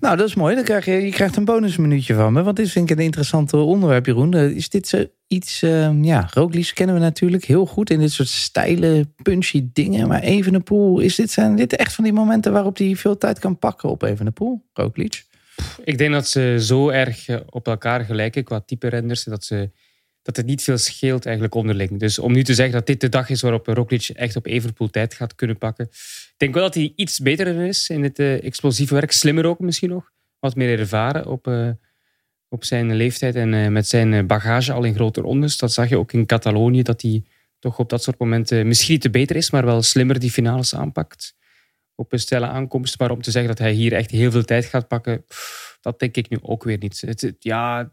Nou, 0.00 0.16
dat 0.16 0.28
is 0.28 0.34
mooi. 0.34 0.54
Dan 0.54 0.64
krijg 0.64 0.84
je, 0.84 0.92
je 0.92 1.10
krijgt 1.10 1.36
een 1.36 1.44
bonusminuutje 1.44 2.14
van 2.14 2.32
me. 2.32 2.42
Want 2.42 2.56
dit 2.56 2.70
vind 2.70 2.90
ik 2.90 2.96
een 2.96 3.04
interessant 3.04 3.52
onderwerp, 3.52 4.06
Jeroen. 4.06 4.34
Is 4.34 4.68
dit 4.68 4.88
zo 4.88 5.04
iets... 5.26 5.62
Uh, 5.62 6.02
ja, 6.02 6.28
Roglic 6.30 6.70
kennen 6.74 6.94
we 6.94 7.00
natuurlijk 7.00 7.44
heel 7.44 7.66
goed 7.66 7.90
in 7.90 7.98
dit 7.98 8.12
soort 8.12 8.28
stijle, 8.28 9.08
punchy 9.22 9.68
dingen. 9.72 10.08
Maar 10.08 10.20
Evenepoel, 10.20 11.00
is 11.00 11.14
dit, 11.14 11.30
zijn 11.30 11.56
dit 11.56 11.76
echt 11.76 11.94
van 11.94 12.04
die 12.04 12.12
momenten 12.12 12.52
waarop 12.52 12.76
hij 12.76 12.96
veel 12.96 13.18
tijd 13.18 13.38
kan 13.38 13.58
pakken 13.58 13.88
op 13.88 14.02
Evenepoel, 14.02 14.64
Roglic? 14.72 15.24
Ik 15.84 15.98
denk 15.98 16.12
dat 16.12 16.28
ze 16.28 16.56
zo 16.58 16.88
erg 16.88 17.28
eh, 17.28 17.36
op 17.50 17.66
elkaar 17.66 18.04
gelijken 18.04 18.44
qua 18.44 18.60
type 18.60 18.88
renders. 18.88 19.24
Dat, 19.24 19.44
ze, 19.44 19.70
dat 20.26 20.36
het 20.36 20.46
niet 20.46 20.62
veel 20.62 20.78
scheelt 20.78 21.24
eigenlijk 21.26 21.54
onderling. 21.54 22.00
Dus 22.00 22.18
om 22.18 22.32
nu 22.32 22.44
te 22.44 22.54
zeggen 22.54 22.74
dat 22.74 22.86
dit 22.86 23.00
de 23.00 23.08
dag 23.08 23.28
is 23.28 23.40
waarop 23.40 23.66
Roglic 23.66 24.08
echt 24.08 24.36
op 24.36 24.46
Evenepoel 24.46 24.90
tijd 24.90 25.14
gaat 25.14 25.34
kunnen 25.34 25.58
pakken. 25.58 25.84
Ik 25.84 26.34
denk 26.36 26.54
wel 26.54 26.62
dat 26.62 26.74
hij 26.74 26.92
iets 26.96 27.18
beter 27.18 27.66
is 27.66 27.88
in 27.88 28.02
het 28.02 28.18
uh, 28.18 28.44
explosieve 28.44 28.94
werk. 28.94 29.12
Slimmer 29.12 29.46
ook 29.46 29.58
misschien 29.58 29.88
nog. 29.88 30.10
Wat 30.38 30.54
meer 30.54 30.78
ervaren 30.78 31.26
op, 31.26 31.46
uh, 31.46 31.70
op 32.48 32.64
zijn 32.64 32.94
leeftijd 32.94 33.34
en 33.34 33.52
uh, 33.52 33.68
met 33.68 33.88
zijn 33.88 34.26
bagage 34.26 34.72
al 34.72 34.84
in 34.84 34.94
grote 34.94 35.20
rondes. 35.20 35.56
Dat 35.56 35.72
zag 35.72 35.88
je 35.88 35.98
ook 35.98 36.12
in 36.12 36.26
Catalonië, 36.26 36.82
dat 36.82 37.02
hij 37.02 37.22
toch 37.58 37.78
op 37.78 37.88
dat 37.88 38.02
soort 38.02 38.18
momenten 38.18 38.66
misschien 38.66 38.92
niet 38.92 39.02
te 39.02 39.10
beter 39.10 39.36
is, 39.36 39.50
maar 39.50 39.64
wel 39.64 39.82
slimmer 39.82 40.18
die 40.18 40.30
finales 40.30 40.74
aanpakt. 40.74 41.34
Op 41.94 42.12
een 42.12 42.18
stelle 42.18 42.46
aankomst. 42.46 42.98
Maar 42.98 43.10
om 43.10 43.22
te 43.22 43.30
zeggen 43.30 43.50
dat 43.50 43.58
hij 43.58 43.72
hier 43.72 43.92
echt 43.92 44.10
heel 44.10 44.30
veel 44.30 44.44
tijd 44.44 44.64
gaat 44.64 44.88
pakken, 44.88 45.24
dat 45.80 45.98
denk 45.98 46.16
ik 46.16 46.28
nu 46.28 46.38
ook 46.42 46.64
weer 46.64 46.78
niet. 46.78 47.00
Het, 47.00 47.36
ja, 47.38 47.90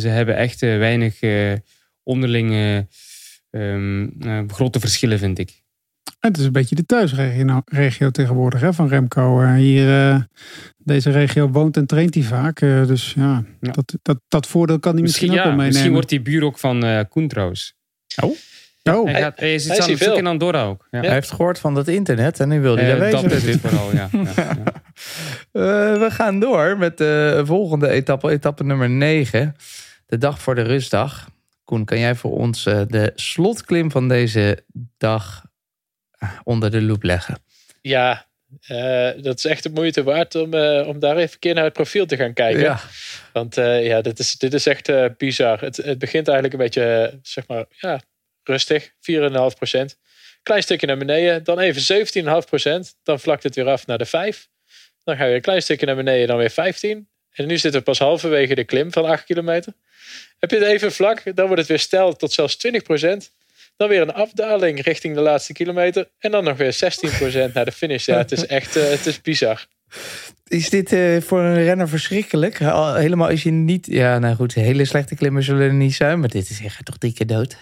ze 0.00 0.08
hebben 0.08 0.36
echt 0.36 0.60
weinig 0.60 1.20
onderlinge 2.02 2.86
um, 3.50 4.16
grote 4.48 4.80
verschillen, 4.80 5.18
vind 5.18 5.38
ik. 5.38 5.64
Het 6.20 6.38
is 6.38 6.44
een 6.44 6.52
beetje 6.52 6.74
de 6.74 6.86
thuisregio 6.86 7.44
nou, 7.44 7.62
regio 7.64 8.10
tegenwoordig 8.10 8.60
hè, 8.60 8.72
van 8.72 8.88
Remco. 8.88 9.54
Hier, 9.54 9.88
uh, 9.88 10.20
deze 10.78 11.10
regio 11.10 11.48
woont 11.48 11.76
en 11.76 11.86
traint 11.86 12.14
hij 12.14 12.22
vaak. 12.22 12.60
Uh, 12.60 12.86
dus 12.86 13.12
ja, 13.16 13.44
ja, 13.60 13.72
Dat, 13.72 13.94
dat, 14.02 14.20
dat 14.28 14.46
voordeel 14.46 14.78
kan 14.78 14.92
hij 14.92 15.02
misschien, 15.02 15.26
misschien 15.26 15.46
ook 15.48 15.56
wel 15.56 15.64
meenemen. 15.64 15.72
Misschien 15.72 15.92
wordt 15.92 16.10
hij 16.10 16.22
buur 16.22 16.44
ook 16.44 16.58
van 16.58 16.84
uh, 16.84 17.00
Koen 17.08 17.28
trouwens. 17.28 17.74
Oh? 18.22 18.36
Oh. 18.82 19.10
Hij, 19.10 19.20
gaat, 19.20 19.40
hij 19.40 19.60
aan 19.68 19.76
het 19.76 19.84
zoeken 19.84 20.16
in 20.16 20.26
Andorra 20.26 20.64
ook. 20.64 20.86
Ja. 20.90 21.00
Hij 21.00 21.12
heeft 21.12 21.30
gehoord 21.30 21.58
van 21.58 21.74
dat 21.74 21.88
internet 21.88 22.40
en 22.40 22.48
nu 22.48 22.60
wil 22.60 22.76
hij 22.76 22.86
daar 22.86 22.98
wezen. 22.98 23.28
Dat 23.28 23.42
is 23.42 23.56
vooral, 23.56 23.92
ja. 23.92 24.08
we 25.52 26.06
gaan 26.08 26.40
door 26.40 26.78
met 26.78 26.98
de 26.98 27.42
volgende 27.44 27.88
etappe, 27.88 28.30
etappe 28.30 28.64
nummer 28.64 28.90
9. 28.90 29.56
De 30.06 30.18
dag 30.18 30.40
voor 30.40 30.54
de 30.54 30.62
rustdag. 30.62 31.28
Koen, 31.64 31.84
kan 31.84 31.98
jij 31.98 32.14
voor 32.14 32.32
ons 32.32 32.64
de 32.64 33.12
slotklim 33.14 33.90
van 33.90 34.08
deze 34.08 34.64
dag 34.98 35.44
onder 36.44 36.70
de 36.70 36.82
loep 36.82 37.02
leggen? 37.02 37.38
Ja, 37.80 38.26
uh, 38.68 39.10
dat 39.22 39.38
is 39.38 39.44
echt 39.44 39.62
de 39.62 39.70
moeite 39.70 40.02
waard 40.02 40.34
om, 40.34 40.54
uh, 40.54 40.88
om 40.88 40.98
daar 40.98 41.16
even 41.16 41.32
een 41.32 41.38
keer 41.38 41.54
naar 41.54 41.64
het 41.64 41.72
profiel 41.72 42.06
te 42.06 42.16
gaan 42.16 42.32
kijken. 42.32 42.60
Ja. 42.60 42.80
Want 43.32 43.58
uh, 43.58 43.86
ja, 43.86 44.00
dit 44.00 44.18
is, 44.18 44.32
dit 44.32 44.54
is 44.54 44.66
echt 44.66 44.90
bizar. 45.16 45.60
Het, 45.60 45.76
het 45.76 45.98
begint 45.98 46.28
eigenlijk 46.28 46.58
een 46.58 46.64
beetje, 46.64 47.18
zeg 47.22 47.46
maar, 47.46 47.64
ja, 47.68 48.00
rustig. 48.42 48.88
4,5 48.88 48.94
procent. 49.56 49.98
Klein 50.42 50.62
stukje 50.62 50.86
naar 50.86 50.98
beneden. 50.98 51.44
Dan 51.44 51.58
even 51.58 52.06
17,5 52.42 52.48
procent. 52.48 52.96
Dan 53.02 53.20
vlakt 53.20 53.42
het 53.42 53.54
weer 53.54 53.68
af 53.68 53.86
naar 53.86 53.98
de 53.98 54.06
5. 54.06 54.48
Dan 55.06 55.16
ga 55.16 55.24
je 55.24 55.34
een 55.34 55.40
klein 55.40 55.62
stukje 55.62 55.86
naar 55.86 55.96
beneden. 55.96 56.26
Dan 56.26 56.36
weer 56.36 56.50
15. 56.50 57.08
En 57.32 57.46
nu 57.46 57.58
zitten 57.58 57.80
we 57.80 57.86
pas 57.86 57.98
halverwege 57.98 58.54
de 58.54 58.64
klim 58.64 58.92
van 58.92 59.04
8 59.04 59.24
kilometer. 59.24 59.72
Heb 60.38 60.50
je 60.50 60.56
het 60.56 60.66
even 60.66 60.92
vlak, 60.92 61.36
dan 61.36 61.46
wordt 61.46 61.60
het 61.60 61.68
weer 61.68 61.78
stijl 61.78 62.16
tot 62.16 62.32
zelfs 62.32 62.56
20 62.56 62.82
procent. 62.82 63.30
Dan 63.76 63.88
weer 63.88 64.00
een 64.00 64.12
afdaling 64.12 64.82
richting 64.82 65.14
de 65.14 65.20
laatste 65.20 65.52
kilometer. 65.52 66.08
En 66.18 66.30
dan 66.30 66.44
nog 66.44 66.56
weer 66.56 66.74
16% 67.48 67.52
naar 67.52 67.64
de 67.64 67.72
finish. 67.72 68.04
Ja, 68.04 68.16
het 68.16 68.32
is 68.32 68.46
echt 68.46 68.76
uh, 68.76 68.88
het 68.88 69.06
is 69.06 69.20
bizar. 69.20 69.66
Is 70.46 70.70
dit 70.70 70.92
uh, 70.92 71.20
voor 71.20 71.40
een 71.40 71.64
renner 71.64 71.88
verschrikkelijk? 71.88 72.58
Helemaal 72.58 73.28
als 73.28 73.42
je 73.42 73.50
niet... 73.50 73.86
Ja, 73.86 74.18
nou 74.18 74.34
goed, 74.34 74.54
hele 74.54 74.84
slechte 74.84 75.14
klimmers 75.14 75.46
zullen 75.46 75.62
er 75.62 75.74
niet 75.74 75.94
zijn. 75.94 76.20
Maar 76.20 76.28
dit 76.28 76.50
is 76.50 76.60
echt 76.60 76.84
toch 76.84 76.98
drie 76.98 77.12
keer 77.12 77.26
dood. 77.26 77.56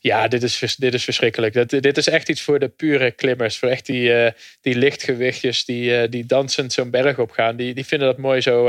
Ja, 0.00 0.28
dit 0.28 0.42
is, 0.42 0.76
dit 0.78 0.94
is 0.94 1.04
verschrikkelijk. 1.04 1.54
Dat, 1.54 1.70
dit 1.70 1.96
is 1.96 2.08
echt 2.08 2.28
iets 2.28 2.42
voor 2.42 2.58
de 2.58 2.68
pure 2.68 3.10
klimmers. 3.10 3.58
Voor 3.58 3.68
echt 3.68 3.86
die, 3.86 4.24
uh, 4.24 4.30
die 4.60 4.76
lichtgewichtjes 4.76 5.64
die, 5.64 5.90
uh, 5.90 6.10
die 6.10 6.26
dansend 6.26 6.72
zo'n 6.72 6.90
berg 6.90 7.18
op 7.18 7.30
gaan. 7.30 7.56
Die, 7.56 7.74
die 7.74 7.86
vinden 7.86 8.08
dat 8.08 8.18
mooi 8.18 8.40
zo 8.40 8.68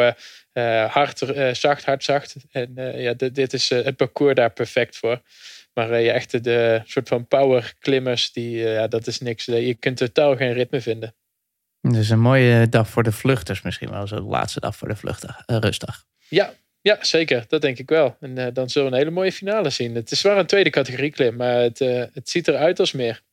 uh, 0.53 0.93
hard, 0.93 1.23
zacht, 1.51 1.85
hard, 1.85 2.03
zacht. 2.03 2.35
En 2.51 2.73
ja, 2.95 3.13
dit, 3.13 3.35
dit 3.35 3.53
is 3.53 3.69
het 3.69 3.95
parcours 3.95 4.35
daar 4.35 4.51
perfect 4.51 4.97
voor. 4.97 5.21
Maar 5.73 6.01
je 6.01 6.11
echte 6.11 6.41
de 6.41 6.81
soort 6.85 7.07
van 7.07 7.27
power 7.27 7.73
klimmers, 7.79 8.31
die, 8.31 8.57
ja, 8.57 8.87
dat 8.87 9.07
is 9.07 9.19
niks. 9.19 9.45
Je 9.45 9.73
kunt 9.73 9.97
totaal 9.97 10.35
geen 10.35 10.53
ritme 10.53 10.81
vinden. 10.81 11.15
Dus 11.81 12.09
een 12.09 12.19
mooie 12.19 12.69
dag 12.69 12.89
voor 12.89 13.03
de 13.03 13.11
vluchters 13.11 13.61
misschien 13.61 13.89
wel. 13.89 14.07
Zo 14.07 14.15
de 14.15 14.21
laatste 14.21 14.59
dag 14.59 14.75
voor 14.75 14.87
de 14.87 14.95
vluchtdag, 14.95 15.43
rustdag. 15.45 16.05
Ja, 16.27 16.53
ja, 16.85 17.03
zeker. 17.03 17.45
Dat 17.47 17.61
denk 17.61 17.77
ik 17.77 17.89
wel. 17.89 18.17
En 18.19 18.53
dan 18.53 18.69
zullen 18.69 18.89
we 18.89 18.93
een 18.93 19.01
hele 19.01 19.15
mooie 19.15 19.31
finale 19.31 19.69
zien. 19.69 19.95
Het 19.95 20.11
is 20.11 20.21
wel 20.21 20.37
een 20.37 20.45
tweede 20.45 20.69
categorie 20.69 21.11
klim, 21.11 21.35
maar 21.35 21.55
het, 21.55 21.79
het 22.13 22.29
ziet 22.29 22.47
eruit 22.47 22.79
als 22.79 22.91
meer. 22.91 23.23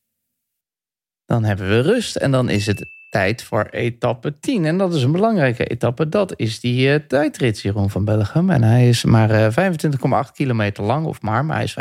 Dan 1.25 1.45
hebben 1.45 1.69
we 1.69 1.81
rust 1.81 2.17
en 2.17 2.31
dan 2.31 2.49
is 2.49 2.67
het 2.67 2.85
tijd 3.13 3.43
voor 3.43 3.65
etappe 3.65 4.39
10. 4.39 4.65
En 4.65 4.79
dat 4.79 4.95
is 4.95 5.03
een 5.03 5.13
belangrijke 5.13 5.65
etappe. 5.65 6.09
Dat 6.09 6.33
is 6.37 6.61
die 6.61 6.89
uh, 6.89 6.95
tijdrit, 6.95 7.61
Jeroen 7.61 7.91
van 7.91 8.05
Bellegem. 8.05 8.51
En 8.51 8.63
hij 8.63 8.89
is 8.89 9.05
maar 9.05 9.31
uh, 9.31 10.27
25,8 10.27 10.33
kilometer 10.33 10.85
lang. 10.85 11.07
Of 11.07 11.23
maar, 11.23 11.45
maar 11.45 11.57
hij 11.57 11.65
is 11.65 11.77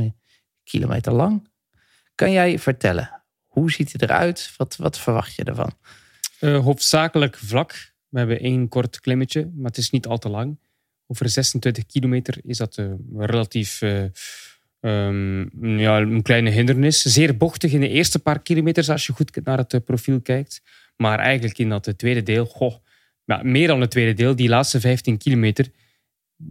25,8 0.00 0.06
kilometer 0.64 1.12
lang. 1.12 1.48
Kan 2.14 2.32
jij 2.32 2.58
vertellen, 2.58 3.22
hoe 3.46 3.70
ziet 3.70 3.92
hij 3.92 4.08
eruit? 4.08 4.54
Wat, 4.56 4.76
wat 4.76 4.98
verwacht 4.98 5.34
je 5.34 5.44
ervan? 5.44 5.72
Uh, 6.40 6.58
hoofdzakelijk 6.58 7.36
vlak. 7.36 7.92
We 8.08 8.18
hebben 8.18 8.40
één 8.40 8.68
kort 8.68 9.00
klimmetje, 9.00 9.50
maar 9.54 9.66
het 9.66 9.76
is 9.78 9.90
niet 9.90 10.06
al 10.06 10.18
te 10.18 10.28
lang. 10.28 10.58
Over 11.10 11.28
26 11.28 11.86
kilometer 11.86 12.38
is 12.44 12.56
dat 12.56 12.78
uh, 12.78 12.92
relatief 13.16 13.82
Um, 14.80 15.78
ja, 15.78 15.98
een 15.98 16.22
kleine 16.22 16.50
hindernis. 16.50 17.02
Zeer 17.02 17.36
bochtig 17.36 17.72
in 17.72 17.80
de 17.80 17.88
eerste 17.88 18.18
paar 18.18 18.42
kilometers 18.42 18.90
als 18.90 19.06
je 19.06 19.12
goed 19.12 19.44
naar 19.44 19.58
het 19.58 19.74
eh, 19.74 19.80
profiel 19.84 20.20
kijkt. 20.20 20.62
Maar 20.96 21.18
eigenlijk 21.18 21.58
in 21.58 21.68
dat 21.68 21.98
tweede 21.98 22.22
deel, 22.22 22.46
goh, 22.46 22.74
ja, 23.24 23.40
meer 23.42 23.66
dan 23.66 23.80
het 23.80 23.90
tweede 23.90 24.12
deel, 24.12 24.36
die 24.36 24.48
laatste 24.48 24.80
15 24.80 25.18
kilometer, 25.18 25.66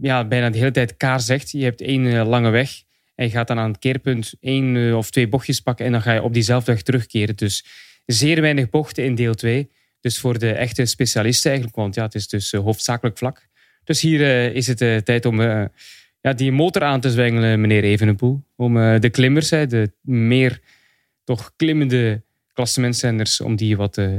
ja, 0.00 0.24
bijna 0.24 0.50
de 0.50 0.58
hele 0.58 0.70
tijd 0.70 0.96
kaar 0.96 1.20
zegt. 1.20 1.50
Je 1.50 1.64
hebt 1.64 1.80
één 1.80 2.26
lange 2.26 2.50
weg 2.50 2.82
en 3.14 3.24
je 3.24 3.30
gaat 3.30 3.48
dan 3.48 3.58
aan 3.58 3.70
het 3.70 3.78
keerpunt 3.78 4.34
één 4.40 4.96
of 4.96 5.10
twee 5.10 5.28
bochtjes 5.28 5.60
pakken 5.60 5.86
en 5.86 5.92
dan 5.92 6.02
ga 6.02 6.12
je 6.12 6.22
op 6.22 6.32
diezelfde 6.34 6.72
weg 6.72 6.82
terugkeren. 6.82 7.36
Dus 7.36 7.64
zeer 8.06 8.40
weinig 8.40 8.70
bochten 8.70 9.04
in 9.04 9.14
deel 9.14 9.34
2. 9.34 9.70
Dus 10.00 10.18
voor 10.18 10.38
de 10.38 10.52
echte 10.52 10.84
specialisten 10.84 11.50
eigenlijk, 11.50 11.80
want 11.80 11.94
ja, 11.94 12.02
het 12.02 12.14
is 12.14 12.28
dus 12.28 12.52
hoofdzakelijk 12.52 13.18
vlak. 13.18 13.48
Dus 13.90 14.00
hier 14.00 14.54
is 14.54 14.66
het 14.66 15.04
tijd 15.04 15.24
om 15.24 15.40
ja, 16.20 16.32
die 16.36 16.52
motor 16.52 16.82
aan 16.82 17.00
te 17.00 17.10
zwengelen, 17.10 17.60
meneer 17.60 17.84
Evenepoel. 17.84 18.42
Om 18.56 18.76
uh, 18.76 19.00
de 19.00 19.10
klimmers, 19.10 19.48
de 19.48 19.92
meer 20.00 20.60
toch 21.24 21.52
klimmende 21.56 22.22
klassementzenders, 22.52 23.40
om 23.40 23.56
die 23.56 23.76
wat 23.76 23.98
uh, 23.98 24.16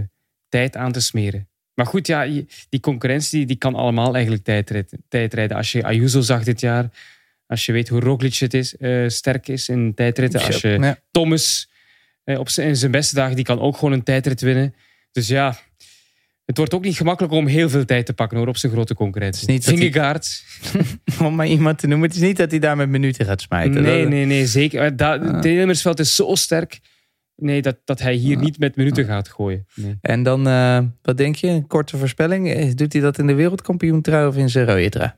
tijd 0.50 0.76
aan 0.76 0.92
te 0.92 1.02
smeren. 1.02 1.48
Maar 1.74 1.86
goed, 1.86 2.08
ja, 2.08 2.28
die 2.70 2.80
concurrentie 2.80 3.46
die 3.46 3.56
kan 3.56 3.76
allemaal 3.76 4.14
eigenlijk 4.14 4.44
tijdrijden. 4.44 5.04
tijdrijden. 5.08 5.58
Als 5.58 5.72
je 5.72 5.84
Ayuso 5.84 6.22
zag 6.22 6.44
dit 6.44 6.60
jaar, 6.60 6.90
als 7.48 7.66
je 7.66 7.72
weet 7.72 7.90
hoe 7.90 8.00
Roglic 8.00 8.36
het 8.36 8.54
is, 8.54 8.76
uh, 8.80 9.10
sterk 9.10 9.48
is 9.48 9.70
in 9.70 9.94
tijdritten. 9.94 10.42
Als 10.46 10.62
je 10.62 10.70
ja. 10.70 10.98
Thomas 11.12 11.70
op 12.26 12.50
zijn, 12.50 12.76
zijn 12.76 12.92
beste 12.92 13.16
dagen, 13.16 13.36
die 13.36 13.46
kan 13.46 13.60
ook 13.60 13.76
gewoon 13.76 13.94
een 13.94 14.04
tijdrit 14.04 14.42
winnen. 14.42 14.76
Dus 15.12 15.28
ja, 15.28 15.58
het 16.52 16.60
wordt 16.60 16.74
ook 16.74 16.84
niet 16.84 16.98
gemakkelijk 16.98 17.34
om 17.34 17.48
heel 17.48 17.70
veel 17.70 17.86
tijd 17.86 18.06
te 18.06 18.14
pakken 18.14 18.38
hoor, 18.38 18.48
op 18.48 18.58
zijn 18.58 18.72
grote 18.72 18.94
concurrentie. 18.94 19.62
Vingegaard. 19.62 20.44
Hij... 20.62 21.26
om 21.28 21.36
maar 21.36 21.48
iemand 21.48 21.80
te 21.80 21.88
noemen. 21.88 22.08
Het 22.08 22.18
is 22.18 22.24
niet 22.24 22.38
dat 22.38 22.52
hij 22.52 22.60
daar 22.60 22.78
met 22.78 22.90
minuten 22.90 23.26
gaat 23.26 23.42
smijten. 23.42 23.82
Nee, 23.82 24.08
nee, 24.08 24.26
nee, 24.26 24.46
zeker. 24.46 24.96
Dat, 24.96 25.22
ah. 25.22 25.84
Het 25.84 26.00
is 26.00 26.16
zo 26.16 26.36
sterk. 26.36 26.80
Nee, 27.36 27.62
dat, 27.62 27.78
dat 27.86 28.00
hij 28.00 28.14
hier 28.14 28.38
ah. 28.38 28.44
niet 28.44 28.60
met 28.60 28.76
minuten 28.76 29.06
gaat 29.06 29.30
gooien. 29.30 29.66
Nee. 29.76 29.98
En 30.02 30.24
dan, 30.24 30.48
uh, 30.48 30.80
wat 31.02 31.18
denk 31.18 31.36
je? 31.36 31.48
Een 31.48 31.68
korte 31.68 31.98
voorspelling. 31.98 32.54
Eh, 32.54 32.76
doet 32.76 32.94
hij 32.94 33.02
dat 33.02 33.18
in 33.18 33.28
de 33.28 33.34
wereldkampioen 33.34 34.02
trui 34.02 34.28
of 34.28 34.38
in 34.38 34.50
zijn 34.50 34.66
rode 34.66 34.90
trui? 34.90 35.12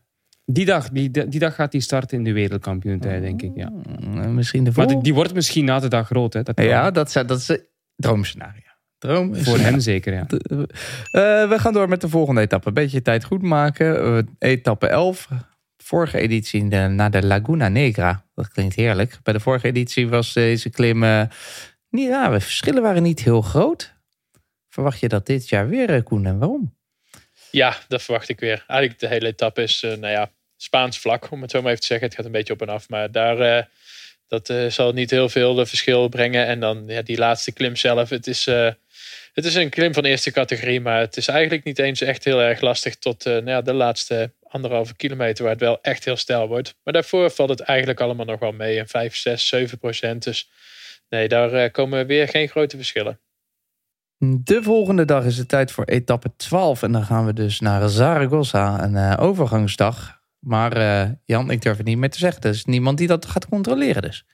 Die 0.45 0.65
dag, 0.65 0.89
die, 0.89 1.27
die 1.27 1.39
dag 1.39 1.55
gaat 1.55 1.71
hij 1.71 1.81
starten 1.81 2.17
in 2.17 2.23
de 2.23 2.33
wereldkampioen 2.33 2.99
denk 2.99 3.41
ik. 3.41 3.51
Ja. 3.55 3.71
Mm, 3.99 4.33
misschien 4.33 4.63
de 4.63 4.71
maar 4.75 4.87
die, 4.87 5.01
die, 5.01 5.13
wordt 5.13 5.33
misschien 5.33 5.65
na 5.65 5.79
de 5.79 5.87
dag 5.87 6.05
groot. 6.05 6.33
Hè, 6.33 6.43
dat 6.43 6.61
ja, 6.61 6.91
dat, 6.91 7.13
dat 7.13 7.39
is 7.39 7.47
het 7.47 7.69
droomscenario. 7.95 8.62
Droom 9.03 9.35
Voor 9.35 9.57
hem 9.57 9.79
zeker, 9.79 10.13
ja. 10.13 10.25
Uh, 10.29 11.49
we 11.49 11.55
gaan 11.57 11.73
door 11.73 11.89
met 11.89 12.01
de 12.01 12.09
volgende 12.09 12.41
etappe. 12.41 12.67
Een 12.67 12.73
beetje 12.73 13.01
tijd 13.01 13.23
goed 13.23 13.41
maken. 13.41 14.05
Uh, 14.05 14.51
etappe 14.51 14.87
11. 14.87 15.27
Vorige 15.77 16.17
editie 16.17 16.67
de, 16.67 16.77
naar 16.77 17.11
de 17.11 17.25
Laguna 17.25 17.67
Negra. 17.67 18.25
Dat 18.35 18.47
klinkt 18.47 18.75
heerlijk. 18.75 19.17
Bij 19.23 19.33
de 19.33 19.39
vorige 19.39 19.67
editie 19.67 20.07
was 20.09 20.33
deze 20.33 20.69
klim... 20.69 21.03
Uh, 21.03 21.23
niet, 21.89 22.07
ja, 22.07 22.29
de 22.29 22.39
verschillen 22.39 22.81
waren 22.81 23.03
niet 23.03 23.23
heel 23.23 23.41
groot. 23.41 23.93
Verwacht 24.69 24.99
je 24.99 25.07
dat 25.07 25.25
dit 25.25 25.49
jaar 25.49 25.69
weer, 25.69 26.03
Koen? 26.03 26.25
En 26.25 26.39
waarom? 26.39 26.75
Ja, 27.51 27.77
dat 27.87 28.01
verwacht 28.01 28.29
ik 28.29 28.39
weer. 28.39 28.63
Eigenlijk 28.67 28.99
de 28.99 29.07
hele 29.07 29.27
etappe 29.27 29.61
is, 29.63 29.81
nou 29.81 30.07
ja, 30.07 30.31
Spaans 30.57 30.99
vlak. 30.99 31.31
Om 31.31 31.41
het 31.41 31.51
zo 31.51 31.61
maar 31.61 31.69
even 31.69 31.81
te 31.81 31.87
zeggen. 31.87 32.07
Het 32.07 32.15
gaat 32.15 32.25
een 32.25 32.31
beetje 32.31 32.53
op 32.53 32.61
en 32.61 32.69
af. 32.69 32.89
Maar 32.89 33.11
daar... 33.11 33.69
dat 34.27 34.53
zal 34.67 34.91
niet 34.91 35.09
heel 35.09 35.29
veel 35.29 35.65
verschil 35.65 36.09
brengen. 36.09 36.45
En 36.45 36.59
dan 36.59 36.83
ja, 36.87 37.01
die 37.01 37.17
laatste 37.17 37.51
klim 37.51 37.75
zelf. 37.75 38.09
Het 38.09 38.27
is 38.27 38.47
het 39.33 39.45
is 39.45 39.55
een 39.55 39.69
klim 39.69 39.93
van 39.93 40.03
eerste 40.03 40.31
categorie, 40.31 40.81
maar 40.81 40.99
het 40.99 41.17
is 41.17 41.27
eigenlijk 41.27 41.63
niet 41.63 41.79
eens 41.79 42.01
echt 42.01 42.23
heel 42.23 42.41
erg 42.41 42.61
lastig 42.61 42.95
tot 42.95 43.25
uh, 43.25 43.33
nou 43.33 43.49
ja, 43.49 43.61
de 43.61 43.73
laatste 43.73 44.31
anderhalve 44.41 44.95
kilometer, 44.95 45.43
waar 45.43 45.53
het 45.53 45.61
wel 45.61 45.81
echt 45.81 46.05
heel 46.05 46.15
stijl 46.15 46.47
wordt. 46.47 46.75
Maar 46.83 46.93
daarvoor 46.93 47.31
valt 47.31 47.49
het 47.49 47.59
eigenlijk 47.59 48.01
allemaal 48.01 48.25
nog 48.25 48.39
wel 48.39 48.51
mee. 48.51 48.79
Een 48.79 48.87
5, 48.87 49.15
6, 49.15 49.47
7 49.47 49.77
procent. 49.77 50.23
Dus 50.23 50.49
nee, 51.09 51.27
daar 51.27 51.53
uh, 51.53 51.71
komen 51.71 52.07
weer 52.07 52.27
geen 52.27 52.47
grote 52.47 52.75
verschillen. 52.75 53.19
De 54.17 54.63
volgende 54.63 55.05
dag 55.05 55.25
is 55.25 55.37
het 55.37 55.47
tijd 55.47 55.71
voor 55.71 55.85
etappe 55.85 56.35
12. 56.35 56.83
En 56.83 56.91
dan 56.91 57.03
gaan 57.03 57.25
we 57.25 57.33
dus 57.33 57.59
naar 57.59 57.89
Zaragoza, 57.89 58.83
een 58.83 58.93
uh, 58.93 59.13
overgangsdag. 59.19 60.21
Maar 60.39 61.15
Jan, 61.25 61.51
ik 61.51 61.61
durf 61.61 61.77
het 61.77 61.85
niet 61.85 61.97
meer 61.97 62.09
te 62.09 62.17
zeggen. 62.17 62.41
Er 62.41 62.49
is 62.49 62.65
niemand 62.65 62.97
die 62.97 63.07
dat 63.07 63.25
gaat 63.25 63.47
controleren 63.47 64.01
dus. 64.01 64.25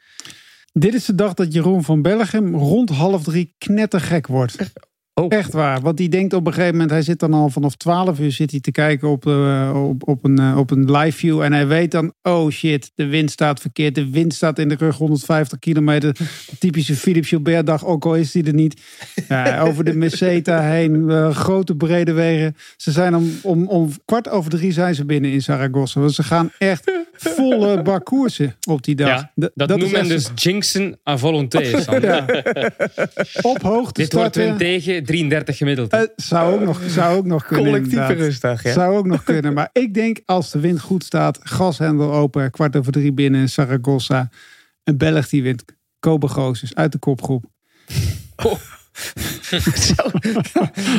Dit 0.73 0.93
is 0.93 1.05
de 1.05 1.15
dag 1.15 1.33
dat 1.33 1.53
Jeroen 1.53 1.83
van 1.83 2.01
Bellegem 2.01 2.55
rond 2.55 2.89
half 2.89 3.23
drie 3.23 3.55
knettergek 3.57 4.27
wordt. 4.27 4.71
Oh. 5.19 5.25
Echt 5.29 5.53
waar. 5.53 5.81
Want 5.81 5.97
die 5.97 6.09
denkt 6.09 6.33
op 6.33 6.47
een 6.47 6.53
gegeven 6.53 6.73
moment, 6.73 6.91
hij 6.91 7.01
zit 7.01 7.19
dan 7.19 7.33
al 7.33 7.49
vanaf 7.49 7.75
12 7.75 8.19
uur 8.19 8.31
zit 8.31 8.51
hij 8.51 8.59
te 8.59 8.71
kijken 8.71 9.09
op, 9.09 9.25
uh, 9.25 9.83
op, 9.87 10.07
op, 10.07 10.23
een, 10.23 10.39
uh, 10.41 10.57
op 10.57 10.71
een 10.71 10.91
live 10.91 11.17
view. 11.17 11.41
En 11.41 11.53
hij 11.53 11.67
weet 11.67 11.91
dan, 11.91 12.13
oh 12.21 12.49
shit, 12.49 12.91
de 12.95 13.05
wind 13.05 13.31
staat 13.31 13.59
verkeerd. 13.59 13.95
De 13.95 14.09
wind 14.09 14.33
staat 14.33 14.59
in 14.59 14.69
de 14.69 14.75
rug 14.75 14.97
150 14.97 15.59
kilometer. 15.59 16.17
Typische 16.59 16.95
Philippe 16.95 17.27
Gilbert 17.27 17.65
dag, 17.65 17.85
ook 17.85 18.05
al 18.05 18.15
is 18.15 18.33
hij 18.33 18.43
er 18.43 18.53
niet. 18.53 18.81
Over 19.67 19.83
de 19.83 19.93
Meseta 19.93 20.61
heen, 20.61 20.95
uh, 20.95 21.35
grote 21.35 21.75
brede 21.75 22.11
wegen. 22.11 22.55
Ze 22.77 22.91
zijn 22.91 23.15
om, 23.15 23.31
om, 23.41 23.67
om 23.67 23.89
kwart 24.05 24.29
over 24.29 24.49
drie 24.49 24.71
zijn 24.71 24.95
ze 24.95 25.05
binnen 25.05 25.31
in 25.31 25.41
Zaragoza. 25.41 25.99
Want 25.99 26.13
ze 26.13 26.23
gaan 26.23 26.51
echt 26.57 26.91
volle 27.19 27.81
bak 27.81 28.05
koersen 28.05 28.55
op 28.67 28.83
die 28.83 28.95
dag. 28.95 29.07
Ja, 29.35 29.49
Dat, 29.55 29.69
is 29.69 29.75
noemt 29.75 29.91
men 29.91 30.07
dus 30.07 30.29
jinxen 30.35 30.99
à 31.09 31.17
volonté. 31.17 31.57
Ja. 32.01 32.25
Op 33.41 33.61
hoogte 33.61 34.01
Dit 34.01 34.13
wordt 34.13 34.33
tegen 34.57 35.03
33 35.03 35.57
gemiddeld. 35.57 35.91
Eh, 35.91 36.01
zou, 36.15 36.53
ook 36.53 36.61
nog, 36.61 36.81
zou 36.87 37.17
ook 37.17 37.25
nog 37.25 37.45
kunnen. 37.45 37.65
Collectieve 37.65 38.13
rustdag, 38.13 38.63
ja. 38.63 38.73
Zou 38.73 38.97
ook 38.97 39.05
nog 39.05 39.23
kunnen. 39.23 39.53
Maar 39.53 39.69
ik 39.73 39.93
denk 39.93 40.21
als 40.25 40.51
de 40.51 40.59
wind 40.59 40.81
goed 40.81 41.03
staat, 41.03 41.39
gashendel 41.41 42.13
open, 42.13 42.51
kwart 42.51 42.75
over 42.75 42.91
drie 42.91 43.13
binnen, 43.13 43.49
Saragossa. 43.49 44.29
Een 44.83 44.97
Belg 44.97 45.29
die 45.29 45.43
wint. 45.43 45.63
Kobe 45.99 46.53
uit 46.73 46.91
de 46.91 46.97
kopgroep. 46.97 47.45
Zo. 49.75 49.93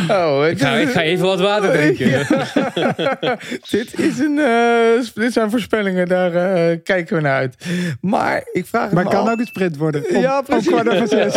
Oh, 0.09 0.47
Ik 0.49 0.61
ga, 0.61 0.73
ik 0.75 0.89
ga 0.89 1.03
even 1.03 1.27
wat 1.27 1.41
water 1.41 1.73
drinken. 1.73 2.09
dit, 3.71 3.99
is 4.01 4.19
een, 4.19 4.39
eh, 4.39 5.05
dit 5.15 5.33
zijn 5.33 5.51
voorspellingen, 5.51 6.09
daar 6.09 6.35
eh, 6.35 6.79
kijken 6.85 7.17
we 7.17 7.23
naar 7.23 7.37
uit. 7.37 7.65
Maar 8.01 8.43
ik 8.53 8.67
vraag 8.67 8.91
Maar 8.93 9.05
me 9.05 9.09
het 9.11 9.19
kan 9.19 9.27
al- 9.27 9.33
ook 9.33 9.39
een 9.39 9.47
sprint 9.47 9.77
worden. 9.77 10.05
Om, 10.15 10.21
Ja, 10.21 10.39
om 10.39 10.45
precies. 10.45 10.67
kwart 10.67 10.89
over 10.89 11.09
zes. 11.19 11.33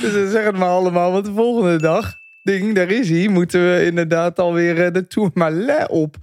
dus 0.00 0.12
dan 0.12 0.30
zeg 0.30 0.44
het 0.44 0.56
maar 0.56 0.68
allemaal, 0.68 1.12
want 1.12 1.24
de 1.24 1.32
volgende 1.32 1.78
dag, 1.78 2.14
ding, 2.42 2.74
daar 2.74 2.90
is 2.90 3.08
hij, 3.10 3.28
moeten 3.28 3.70
we 3.72 3.84
inderdaad 3.84 4.38
alweer 4.38 4.84
eh, 4.84 4.92
de 4.92 5.06
Tourmalet 5.06 5.88
op. 5.88 6.16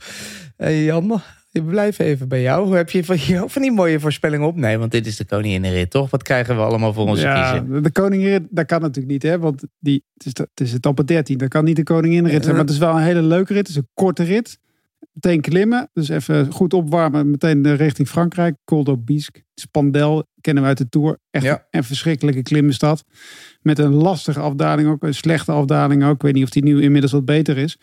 Hey 0.58 0.84
Jan, 0.84 1.22
ik 1.54 1.66
blijf 1.66 2.00
even 2.00 2.28
bij 2.28 2.42
jou. 2.42 2.76
Heb 2.76 2.90
je 2.90 3.04
van, 3.04 3.18
ook 3.42 3.50
van 3.50 3.62
die 3.62 3.72
mooie 3.72 4.00
voorspellingen 4.00 4.48
op? 4.48 4.56
Nee, 4.56 4.78
want 4.78 4.92
dit 4.92 5.06
is 5.08 5.18
de 5.18 5.26
koninginrit, 5.26 5.90
toch? 5.90 6.10
Wat 6.10 6.24
krijgen 6.24 6.56
we 6.56 6.62
allemaal 6.62 6.94
voor 6.94 7.08
onze 7.08 7.22
Ja, 7.22 7.52
kiezen? 7.60 7.84
de 7.84 7.92
koningin, 7.92 8.48
dat 8.52 8.66
kan 8.66 8.82
natuurlijk 8.82 9.12
niet, 9.14 9.24
hè? 9.24 9.40
Want 9.40 9.64
die, 9.80 10.04
het, 10.14 10.26
is 10.26 10.34
de, 10.34 10.42
het 10.50 10.60
is 10.62 10.70
de 10.70 10.76
etappe 10.78 11.04
13. 11.04 11.38
Dat 11.38 11.50
kan 11.50 11.64
niet 11.64 11.76
de 11.76 11.84
koninginrit 11.84 12.44
zijn. 12.44 12.56
Maar 12.56 12.64
het 12.64 12.74
is 12.74 12.78
wel 12.80 12.96
een 12.96 13.02
hele 13.02 13.22
leuke 13.22 13.54
rit. 13.54 13.62
Het 13.62 13.70
is 13.70 13.76
een 13.76 13.90
korte 13.94 14.24
rit. 14.24 14.60
Meteen 15.14 15.42
klimmen. 15.42 15.90
Dus 15.94 16.10
even 16.10 16.52
goed 16.52 16.74
opwarmen. 16.74 17.30
Meteen 17.32 17.66
eh, 17.66 17.76
richting 17.76 18.08
Frankrijk. 18.08 18.56
Col 18.66 18.84
d'Aubisque. 18.84 19.44
Spandel 19.56 20.26
kennen 20.42 20.64
we 20.64 20.70
uit 20.70 20.78
de 20.78 20.90
Tour. 20.90 21.18
Echt 21.32 21.44
Ja. 21.46 21.68
een 21.72 21.84
verschrikkelijke 21.84 22.42
klimmenstad. 22.42 23.04
Met 23.62 23.80
een 23.80 23.94
lastige 23.94 24.40
afdaling 24.40 24.90
ook. 24.90 25.04
Een 25.04 25.14
slechte 25.14 25.52
afdaling 25.52 26.04
ook. 26.04 26.14
Ik 26.16 26.22
weet 26.22 26.34
niet 26.34 26.44
of 26.44 26.50
die 26.50 26.64
nu 26.64 26.82
inmiddels 26.82 27.12
wat 27.12 27.26
beter 27.26 27.58
is. 27.58 27.78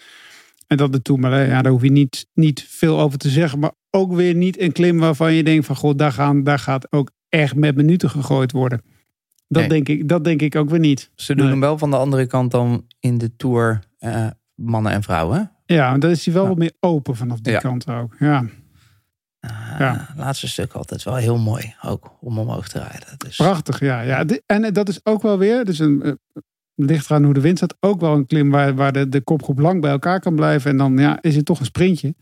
En 0.71 0.77
dat 0.77 1.05
de 1.05 1.17
maar 1.17 1.47
ja, 1.47 1.63
daar 1.63 1.73
hoef 1.73 1.83
je 1.83 1.91
niet, 1.91 2.27
niet 2.35 2.65
veel 2.69 3.01
over 3.01 3.19
te 3.19 3.29
zeggen. 3.29 3.59
Maar 3.59 3.73
ook 3.91 4.13
weer 4.13 4.35
niet 4.35 4.61
een 4.61 4.73
klim 4.73 4.99
waarvan 4.99 5.33
je 5.35 5.45
denkt 5.45 5.67
van... 5.67 5.77
God, 5.77 5.99
daar, 5.99 6.13
gaan, 6.13 6.45
daar 6.45 6.59
gaat 6.59 6.93
ook 6.93 7.11
echt 7.29 7.55
met 7.55 7.77
minuten 7.77 8.11
gegooid 8.11 8.53
worden. 8.53 8.83
Dat, 9.49 9.61
Nee. 9.61 9.69
denk, 9.69 9.89
ik, 9.89 10.09
dat 10.09 10.25
denk 10.25 10.43
ik 10.43 10.57
ook 10.57 10.71
weer 10.71 10.79
niet. 10.79 11.11
Ze 11.15 11.35
doen 11.35 11.43
Nee. 11.45 11.53
hem 11.53 11.61
wel 11.61 11.79
van 11.79 11.91
de 11.91 11.97
andere 11.97 12.27
kant 12.27 12.51
dan 12.51 12.87
in 13.01 13.19
de 13.19 13.37
Tour 13.37 13.81
eh, 13.99 14.27
mannen 14.55 14.93
en 14.93 15.03
vrouwen? 15.03 15.53
Ja, 15.67 15.99
dan 15.99 16.11
is 16.11 16.25
hij 16.25 16.35
wel 16.35 16.43
Ja. 16.43 16.49
wat 16.49 16.59
meer 16.59 16.73
open 16.81 17.17
vanaf 17.17 17.41
die 17.41 17.53
Ja. 17.53 17.59
kant 17.59 17.89
ook. 17.89 18.17
Ja, 18.19 18.45
Ah, 19.41 19.51
Ja. 19.79 20.09
Laatste 20.17 20.49
stuk 20.49 20.73
altijd 20.73 21.03
wel 21.03 21.17
heel 21.17 21.39
mooi, 21.39 21.75
ook 21.83 22.17
om 22.21 22.39
omhoog 22.39 22.69
te 22.69 22.79
rijden. 22.79 23.09
Dus, 23.17 23.37
prachtig. 23.37 23.81
Ja, 23.81 24.01
ja. 24.01 24.25
En 24.47 24.65
eh, 24.65 24.73
dat 24.73 24.89
is 24.89 25.01
ook 25.05 25.23
wel 25.23 25.39
weer, 25.39 25.65
dus 25.65 25.79
een, 25.79 26.03
eh, 26.03 26.13
ligt 26.85 27.05
eraan 27.11 27.25
hoe 27.25 27.35
de 27.35 27.41
wind 27.41 27.57
staat, 27.57 27.77
ook 27.81 28.01
wel 28.01 28.15
een 28.15 28.27
klim 28.27 28.51
waar, 28.51 28.75
waar 28.75 28.93
de, 28.93 29.09
de 29.09 29.21
kopgroep 29.21 29.59
lang 29.59 29.81
bij 29.81 29.91
elkaar 29.91 30.21
kan 30.21 30.35
blijven. 30.35 30.71
En 30.71 30.77
dan 30.77 30.99
ja, 30.99 31.19
is 31.23 31.37
het 31.37 31.45
toch 31.45 31.59
een 31.59 31.65
sprintje. 31.65 32.15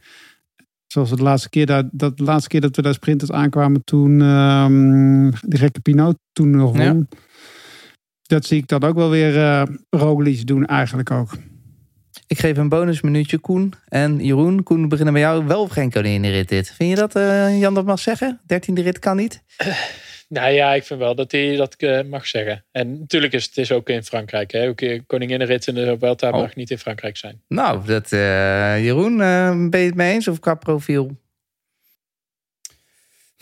Zoals 0.87 1.11
het 1.11 1.21
laatste 1.21 1.49
keer 1.49 1.67
dat, 1.67 1.87
dat, 1.93 2.17
de 2.17 2.23
laatste 2.23 2.49
keer 2.49 2.61
dat 2.61 2.77
we 2.77 2.83
daar 2.83 2.95
sprinters 2.95 3.33
aankwamen 3.33 3.85
toen 3.85 4.21
ehm 4.21 5.31
de 5.41 5.57
gekke 5.57 5.81
Pinot 5.81 6.19
toen 6.33 6.51
nog 6.51 6.77
Ja. 6.79 6.93
won. 6.93 7.09
Dat 8.23 8.45
zie 8.45 8.59
ik 8.59 8.69
dan 8.69 8.83
ook 8.83 8.95
wel 8.97 9.11
weer 9.11 9.37
eh 9.39 9.63
Roglic 9.91 10.47
doen 10.47 10.67
eigenlijk 10.67 11.11
ook. 11.11 11.37
Ik 12.27 12.39
geef 12.39 12.57
een 12.57 12.69
bonusminuutje 12.69 13.39
Koen 13.39 13.73
en 13.89 14.25
Jeroen. 14.25 14.63
Koen, 14.63 14.83
we 14.83 14.87
beginnen 14.87 15.15
bij 15.15 15.23
jou. 15.23 15.47
Wel 15.47 15.63
of 15.63 15.71
geen 15.71 15.91
koninginrit 15.91 16.49
dit? 16.49 16.71
Vind 16.71 16.91
je 16.91 16.97
dat 16.97 17.15
eh, 17.17 17.61
Jan 17.61 17.75
dat 17.75 17.87
mag 17.87 17.99
zeggen? 17.99 18.41
Dertiende 18.47 18.83
rit 18.83 18.99
kan 18.99 19.17
niet? 19.17 19.43
Nou 20.29 20.51
ja, 20.53 20.75
ik 20.75 20.85
vind 20.85 21.01
wel 21.01 21.15
dat 21.15 21.33
hij 21.33 21.57
dat 21.57 21.75
eh, 21.75 22.03
mag 22.03 22.27
zeggen. 22.27 22.65
En 22.71 22.99
natuurlijk 22.99 23.33
is 23.33 23.45
het 23.45 23.57
is 23.57 23.73
ook 23.73 23.89
in 23.89 24.03
Frankrijk. 24.03 24.51
Hè? 24.51 24.69
Ook 24.69 24.81
eh, 24.81 25.01
koninginnenrit 25.07 25.67
in 25.67 25.75
de 25.75 25.97
Vuelta 25.99 26.31
Oh. 26.31 26.41
mag 26.41 26.55
niet 26.55 26.71
in 26.71 26.79
Frankrijk 26.79 27.17
zijn. 27.17 27.43
Nou, 27.49 27.87
dat, 27.87 28.13
eh, 28.13 28.85
Jeroen, 28.85 29.21
eh, 29.21 29.69
ben 29.69 29.81
je 29.81 29.87
het 29.87 29.95
mee 29.95 30.13
eens 30.13 30.29
of 30.29 30.39
qua 30.39 30.55
profiel? 30.55 31.17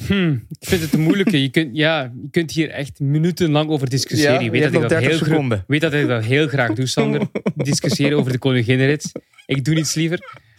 Hm, 0.07 0.33
ik 0.33 0.69
vind 0.69 0.81
het 0.83 0.93
een 0.93 1.01
moeilijke. 1.01 1.43
Je 1.43 1.49
kunt, 1.49 1.77
ja, 1.77 2.03
je 2.03 2.31
kunt 2.31 2.53
hier 2.53 2.71
echt 2.71 3.01
minutenlang 3.01 3.71
over 3.71 3.89
discussiëren. 3.89 4.33
Ja, 4.33 4.39
je 4.39 4.45
je 4.45 4.51
weet 4.51 4.61
hebt 4.61 4.73
dat 4.73 4.83
ik 4.83 4.89
dat 4.89 4.99
30 5.01 5.27
heel 5.27 5.63
weet 5.67 5.81
dat 5.81 5.93
ik 5.93 6.07
dat 6.07 6.25
heel 6.25 6.49
graag 6.49 6.73
doe, 6.73 6.87
Sander. 6.87 7.23
Discussiëren 7.55 8.19
over 8.19 8.33
de 8.33 8.39
koninginnenrit. 8.39 9.13
Ik 9.47 9.65
doe 9.65 9.75
niets 9.75 9.95
liever. 9.95 10.19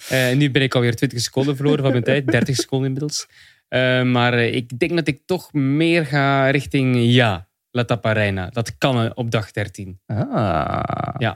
Eh, 0.10 0.36
nu 0.36 0.52
ben 0.52 0.62
ik 0.62 0.76
alweer 0.76 0.96
20 0.96 1.20
seconden 1.22 1.56
verloren 1.56 1.82
van 1.84 1.92
mijn 1.92 2.04
tijd. 2.04 2.28
30 2.28 2.56
seconden 2.56 2.88
inmiddels. 2.88 3.28
Eh, 3.68 4.04
maar 4.04 4.34
eh, 4.34 4.54
ik 4.54 4.80
denk 4.80 4.96
dat 4.96 5.08
ik 5.08 5.22
toch 5.26 5.54
meer 5.54 6.06
ga 6.06 6.50
richting 6.50 6.96
ja, 7.00 7.48
La 7.72 7.84
Tapparena. 7.86 8.50
Dat 8.50 8.78
kan 8.78 9.04
eh, 9.04 9.12
op 9.14 9.32
dag 9.32 9.52
13. 9.52 10.00
Ah. 10.06 11.32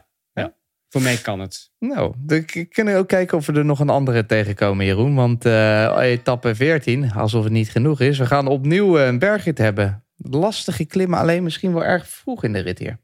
Voor 0.89 1.01
mij 1.01 1.17
kan 1.17 1.39
het. 1.39 1.71
Nou, 1.79 2.13
dan 2.17 2.45
kunnen 2.69 2.93
we 2.93 2.99
ook 2.99 3.07
kijken 3.07 3.37
of 3.37 3.45
we 3.45 3.53
er 3.53 3.65
nog 3.65 3.79
een 3.79 3.89
andere 3.89 4.25
tegenkomen, 4.25 4.85
Jeroen. 4.85 5.15
Want 5.15 5.45
eh 5.45 5.97
etappe 5.99 6.55
14, 6.55 7.11
alsof 7.11 7.43
het 7.43 7.53
niet 7.53 7.71
genoeg 7.71 7.99
is. 7.99 8.17
We 8.17 8.25
gaan 8.25 8.47
opnieuw 8.47 8.99
een 8.99 9.19
bergrit 9.19 9.57
hebben. 9.57 10.03
Lastige 10.17 10.85
klimmen, 10.85 11.19
alleen 11.19 11.43
misschien 11.43 11.73
wel 11.73 11.83
erg 11.83 12.07
vroeg 12.07 12.43
in 12.43 12.53
de 12.53 12.59
rit 12.59 12.79
hier. 12.79 12.97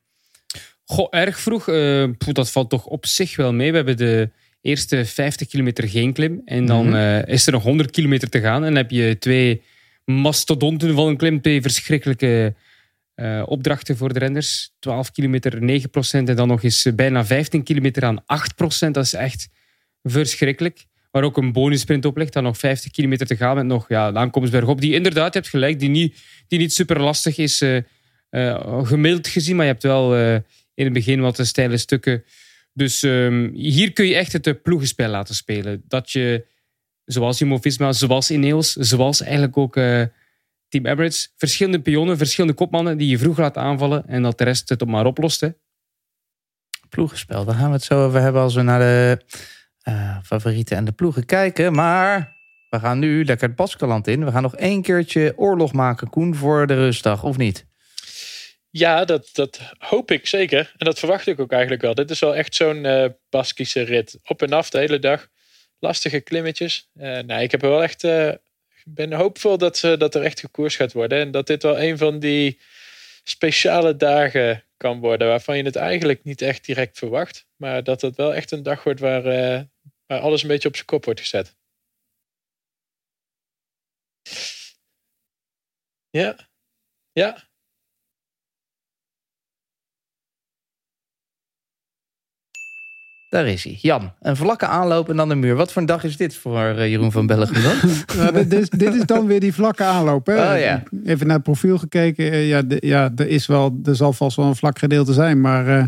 Goh, 0.86 1.08
erg 1.10 1.40
vroeg. 1.40 1.66
dat 2.18 2.52
valt 2.52 2.70
toch 2.70 2.86
op 2.86 3.06
zich 3.06 3.36
wel 3.36 3.54
mee. 3.54 3.70
We 3.70 3.76
hebben 3.76 3.98
de 3.98 4.32
eerste 4.68 5.06
50 5.06 5.48
kilometer 5.48 5.90
geen 5.90 6.14
klim. 6.14 6.42
En 6.46 6.66
dan 6.66 6.86
Mhm. 6.88 6.96
eh, 6.96 7.28
is 7.34 7.46
er 7.46 7.52
nog 7.52 7.64
100 7.64 7.92
kilometer 7.92 8.30
te 8.30 8.40
gaan. 8.40 8.56
En 8.64 8.68
dan 8.68 8.76
heb 8.76 8.92
je 8.92 9.16
twee 9.20 9.62
mastodonten 10.06 10.94
van 10.96 11.08
een 11.08 11.18
klim. 11.18 11.42
Twee 11.42 11.62
verschrikkelijke 11.62 12.54
eh, 13.16 13.44
opdrachten 13.46 13.98
voor 13.98 14.14
de 14.14 14.20
renners. 14.20 14.72
12 14.80 15.12
kilometer 15.12 15.62
9% 15.64 16.30
En 16.30 16.36
dan 16.36 16.48
nog 16.48 16.64
eens 16.64 16.86
eh, 16.86 16.94
bijna 16.94 17.26
15 17.26 17.64
kilometer 17.64 18.04
aan 18.06 18.24
8% 18.26 18.94
Dat 18.94 19.06
is 19.06 19.14
echt 19.14 19.50
verschrikkelijk. 20.04 20.86
Waar 21.12 21.24
ook 21.24 21.38
een 21.38 21.52
bonussprint 21.52 22.06
op 22.06 22.18
ligt. 22.18 22.34
Dan 22.34 22.44
nog 22.44 22.58
50 22.58 22.92
kilometer 22.92 23.28
te 23.28 23.36
gaan 23.36 23.56
met 23.56 23.66
nog 23.66 23.90
ja, 23.90 24.12
de 24.12 24.18
aankomst 24.20 24.52
bergop. 24.52 24.82
Die 24.82 24.94
inderdaad, 24.94 25.34
je 25.34 25.40
hebt 25.40 25.52
gelijk, 25.52 25.80
die 25.80 25.90
niet, 25.90 26.16
die 26.48 26.60
niet 26.60 26.74
super 26.74 27.02
lastig 27.02 27.38
is. 27.38 27.62
eh, 27.62 28.84
gemiddeld 28.86 29.28
gezien, 29.28 29.56
maar 29.56 29.66
je 29.66 29.72
hebt 29.72 29.84
wel 29.84 30.16
in 30.74 30.84
het 30.86 30.94
begin 30.94 31.20
wat 31.22 31.40
steile 31.44 31.78
stukken. 31.78 32.24
Dus 32.78 33.04
ehm, 33.04 33.50
hier 33.54 33.94
kun 33.94 34.06
je 34.06 34.16
echt 34.16 34.34
het 34.34 34.48
eh, 34.48 34.54
ploegenspel 34.64 35.10
laten 35.10 35.36
spelen. 35.36 35.84
Dat 35.88 36.12
je, 36.12 36.46
zoals 37.06 37.40
Jumbo-Visma, 37.40 37.92
zoals 37.92 38.32
Ineos, 38.32 38.74
zoals 38.74 39.22
eigenlijk 39.22 39.58
ook 39.58 39.76
eh, 39.76 40.04
Team 40.68 40.86
Emirates, 40.86 41.34
verschillende 41.38 41.82
pionnen, 41.82 42.18
verschillende 42.18 42.56
kopmannen 42.56 42.98
die 42.98 43.08
je 43.08 43.18
vroeg 43.18 43.38
laat 43.38 43.58
aanvallen 43.58 44.08
en 44.08 44.22
dat 44.22 44.38
de 44.38 44.44
rest 44.44 44.70
het 44.70 44.82
op 44.82 44.88
maar 44.88 45.06
oplost. 45.06 45.42
Hè. 45.42 45.50
Ploegenspel, 46.90 47.46
daar 47.46 47.56
gaan 47.56 47.68
we 47.68 47.76
het 47.76 47.84
zo 47.84 48.06
over 48.06 48.22
hebben 48.22 48.42
als 48.42 48.56
we 48.56 48.62
naar 48.62 48.80
de 48.80 49.26
eh, 49.82 50.18
favorieten 50.24 50.78
en 50.78 50.86
de 50.86 50.92
ploegen 50.92 51.26
kijken. 51.26 51.74
Maar 51.74 52.36
we 52.70 52.80
gaan 52.80 53.00
nu 53.00 53.26
lekker 53.26 53.48
het 53.48 53.58
Baskeland 53.58 54.08
in. 54.08 54.26
We 54.26 54.32
gaan 54.32 54.42
nog 54.42 54.56
één 54.56 54.82
keertje 54.82 55.34
oorlog 55.36 55.74
maken, 55.74 56.10
Koen, 56.10 56.36
voor 56.36 56.68
de 56.68 56.76
rustdag, 56.76 57.24
of 57.24 57.38
niet? 57.38 57.67
Ja, 58.70 59.06
dat, 59.06 59.30
dat 59.34 59.60
hoop 59.78 60.12
ik 60.12 60.28
zeker. 60.28 60.74
En 60.78 60.86
dat 60.86 61.00
verwacht 61.00 61.28
ik 61.28 61.40
ook 61.40 61.52
eigenlijk 61.52 61.82
wel. 61.82 61.94
Dit 61.94 62.10
is 62.10 62.20
wel 62.20 62.36
echt 62.36 62.56
zo'n 62.56 62.86
eh 62.86 63.10
Baskische 63.30 63.82
rit. 63.82 64.20
Op 64.24 64.42
en 64.42 64.54
af 64.54 64.70
de 64.70 64.78
hele 64.78 65.00
dag. 65.00 65.28
Lastige 65.80 66.20
klimmetjes. 66.20 66.90
Nee, 66.94 67.44
ik 67.44 67.52
heb 67.52 67.62
wel 67.62 67.84
echt, 67.84 68.04
eh, 68.04 68.34
ben 68.86 69.14
hoopvol 69.14 69.58
dat, 69.58 69.78
ze, 69.78 69.98
dat 69.98 70.16
er 70.16 70.24
echt 70.24 70.40
gekoers 70.40 70.76
gaat 70.76 70.94
worden. 70.94 71.20
En 71.20 71.32
dat 71.32 71.48
dit 71.48 71.64
wel 71.64 71.80
een 71.80 71.98
van 71.98 72.20
die 72.20 72.60
speciale 73.24 73.96
dagen 73.96 74.64
kan 74.78 75.00
worden. 75.00 75.28
Waarvan 75.28 75.58
je 75.58 75.64
het 75.64 75.76
eigenlijk 75.76 76.24
niet 76.24 76.42
echt 76.42 76.66
direct 76.66 76.98
verwacht. 76.98 77.48
Maar 77.56 77.84
dat 77.84 78.02
het 78.02 78.16
wel 78.16 78.34
echt 78.34 78.52
een 78.52 78.64
dag 78.64 78.84
wordt 78.84 79.00
waar, 79.00 79.24
waar 80.06 80.20
alles 80.20 80.42
een 80.42 80.48
beetje 80.48 80.68
op 80.68 80.76
zijn 80.76 80.88
kop 80.88 81.06
wordt 81.06 81.20
gezet. 81.20 81.56
Ja. 86.10 86.36
Ja. 87.14 87.47
Daar 93.30 93.48
is 93.48 93.64
hij. 93.64 93.78
Jan, 93.82 94.14
een 94.20 94.36
vlakke 94.36 94.66
aanloop 94.66 95.10
en 95.10 95.16
dan 95.16 95.30
een 95.30 95.40
muur. 95.40 95.56
Wat 95.56 95.72
voor 95.72 95.82
een 95.82 95.88
dag 95.88 96.04
is 96.04 96.18
dit 96.18 96.36
voor 96.36 96.60
eh, 96.60 96.90
Jeroen 96.90 97.12
van 97.12 97.26
Bellegem 97.28 97.62
dan? 97.64 97.76
Ja, 98.26 98.32
dit, 98.32 98.54
is, 98.54 98.70
dit 98.70 98.94
is 98.94 99.06
dan 99.06 99.26
weer 99.26 99.40
die 99.40 99.54
vlakke 99.54 99.84
aanloop. 99.84 100.26
Hè? 100.26 100.54
Oh, 100.54 100.60
ja. 100.60 100.84
Even 101.04 101.26
naar 101.28 101.36
het 101.36 101.44
profiel 101.46 101.78
gekeken. 101.78 102.32
Eh, 102.32 102.48
Ja, 102.48 102.62
de- 102.62 102.78
ja 102.86 103.12
er, 103.16 103.28
is 103.28 103.46
wel, 103.46 103.80
er 103.84 103.96
zal 103.96 104.14
vast 104.14 104.36
wel 104.38 104.46
een 104.46 104.56
vlak 104.56 104.80
gedeelte 104.80 105.14
zijn. 105.14 105.42
Maar 105.42 105.68
eh, 105.68 105.86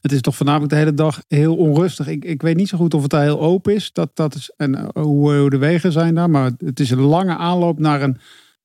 het 0.00 0.12
is 0.12 0.20
toch 0.20 0.36
voornamelijk 0.36 0.70
de 0.72 0.78
hele 0.78 0.94
dag 0.94 1.22
heel 1.28 1.56
onrustig. 1.56 2.06
Ik, 2.06 2.24
ik 2.24 2.42
weet 2.42 2.56
niet 2.56 2.68
zo 2.68 2.78
goed 2.78 2.94
of 2.94 3.02
het 3.02 3.10
daar 3.10 3.22
heel 3.22 3.40
open 3.40 3.74
is. 3.74 3.92
Dat, 3.92 4.10
dat 4.16 4.34
is 4.34 4.52
en 4.56 4.90
hoe, 5.00 5.34
hoe 5.36 5.50
de 5.50 5.58
wegen 5.58 5.92
zijn 5.92 6.14
daar. 6.14 6.30
Maar 6.30 6.50
het 6.58 6.80
is 6.80 6.90
een 6.90 7.00
lange 7.00 7.36
aanloop 7.36 7.78
naar 7.78 8.02
een 8.02 8.18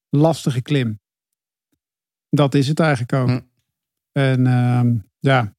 lastige 0.10 0.62
klim. 0.62 1.00
Dat 2.30 2.54
is 2.56 2.68
het 2.68 2.80
eigenlijk 2.80 3.14
ook. 3.14 3.28
Hm. 3.30 3.40
En 4.12 4.48
ehm, 4.48 4.94
ja. 5.20 5.55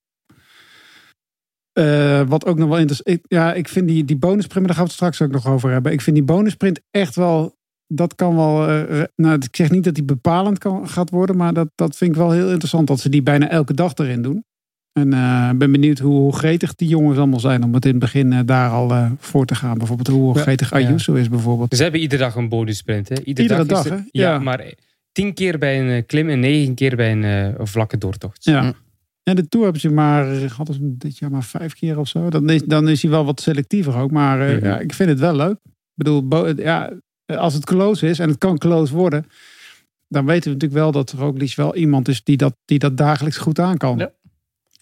Eh, 1.76 2.22
wat 2.28 2.46
ook 2.46 2.58
nog 2.58 2.68
wel 2.68 2.78
interessant. 2.78 3.18
Ja, 3.28 3.54
ik 3.54 3.68
vind 3.68 3.88
die, 3.88 4.04
die 4.04 4.16
bonussprint, 4.16 4.66
maar 4.66 4.74
daar 4.74 4.74
gaan 4.76 4.84
we 4.84 4.90
het 4.90 5.12
straks 5.14 5.22
ook 5.22 5.30
nog 5.32 5.46
over 5.52 5.70
hebben. 5.70 5.92
Ik 5.92 6.00
vind 6.00 6.16
die 6.16 6.24
bonussprint 6.24 6.80
echt 6.90 7.16
wel 7.16 7.54
dat 7.86 8.14
kan 8.14 8.36
wel. 8.36 8.68
eh, 8.68 9.02
nou, 9.16 9.34
ik 9.34 9.56
zeg 9.56 9.70
niet 9.70 9.84
dat 9.84 9.94
die 9.94 10.04
bepalend 10.04 10.58
kan, 10.58 10.88
gaat 10.88 11.10
worden, 11.10 11.36
maar 11.36 11.52
dat, 11.54 11.68
dat 11.74 11.96
vind 11.96 12.10
ik 12.10 12.16
wel 12.16 12.30
heel 12.30 12.48
interessant 12.50 12.86
dat 12.86 13.00
ze 13.00 13.08
die 13.08 13.22
bijna 13.22 13.48
elke 13.48 13.74
dag 13.74 13.94
erin 13.94 14.22
doen. 14.22 14.44
En 14.92 15.12
eh, 15.12 15.48
ik 15.52 15.58
ben 15.58 15.72
benieuwd 15.72 15.98
hoe, 15.98 16.14
hoe 16.20 16.36
gretig 16.36 16.74
die 16.74 16.88
jongens 16.88 17.18
allemaal 17.18 17.40
zijn 17.40 17.62
om 17.64 17.74
het 17.74 17.84
in 17.84 17.90
het 17.90 18.00
begin 18.00 18.32
eh, 18.32 18.38
daar 18.44 18.70
al 18.70 18.90
eh, 18.90 19.10
voor 19.18 19.46
te 19.46 19.54
gaan. 19.54 19.78
Bijvoorbeeld 19.78 20.08
hoe 20.08 20.34
Ja. 20.34 20.40
gretig 20.40 20.72
Ayuso 20.72 21.14
is 21.14 21.28
bijvoorbeeld. 21.28 21.76
Ze 21.76 21.82
hebben 21.82 22.00
iedere 22.00 22.22
dag 22.22 22.34
een 22.34 22.48
bonussprint. 22.48 23.08
Hè? 23.08 23.14
Iedere, 23.24 23.42
Iedere 23.48 23.64
dag, 23.68 23.82
dag, 23.82 23.84
is 23.84 23.90
hè? 23.90 23.96
er- 23.96 24.04
ja, 24.10 24.32
Ja. 24.32 24.38
maar 24.38 24.64
tien 25.12 25.34
keer 25.34 25.58
bij 25.58 25.80
een 25.80 25.88
eh, 25.88 26.02
klim 26.06 26.28
en 26.28 26.40
negen 26.40 26.74
keer 26.74 26.96
bij 26.96 27.12
een 27.12 27.24
eh, 27.24 27.64
vlakke 27.66 27.98
doortocht. 27.98 28.44
Ja. 28.44 28.72
En 29.28 29.36
de 29.36 29.48
Tour 29.48 29.64
hebben 29.64 29.82
ze 29.82 29.90
maar, 29.90 30.30
eh, 30.42 30.50
hadden 30.50 30.74
ze 30.74 30.80
dit 30.96 31.18
jaar 31.18 31.30
maar 31.30 31.44
vijf 31.44 31.74
keer 31.74 31.98
of 31.98 32.08
zo. 32.08 32.30
Dan 32.30 32.50
is, 32.50 32.62
dan 32.62 32.88
is 32.88 33.02
hij 33.02 33.10
wel 33.10 33.24
wat 33.24 33.40
selectiever 33.40 33.96
ook. 33.96 34.10
Maar 34.10 34.48
eh, 34.48 34.56
Mhm. 34.56 34.64
ja, 34.66 34.78
ik 34.78 34.92
vind 34.94 35.08
het 35.08 35.18
wel 35.18 35.36
leuk. 35.36 35.58
Ik 35.64 35.94
bedoel, 35.94 36.28
bo- 36.28 36.52
ja, 36.56 36.92
als 37.26 37.54
het 37.54 37.64
close 37.64 38.06
is 38.08 38.18
en 38.18 38.28
het 38.28 38.38
kan 38.38 38.58
close 38.58 38.94
worden. 38.94 39.26
Dan 40.08 40.26
weten 40.26 40.44
we 40.44 40.50
natuurlijk 40.50 40.80
wel 40.80 40.92
dat 40.92 41.12
Roglic 41.12 41.54
wel 41.54 41.74
iemand 41.76 42.08
is 42.08 42.22
die 42.24 42.36
dat, 42.36 42.56
die 42.64 42.78
dat 42.78 42.96
dagelijks 42.96 43.36
goed 43.38 43.58
aan 43.58 43.76
kan. 43.76 43.98
Ja. 43.98 44.12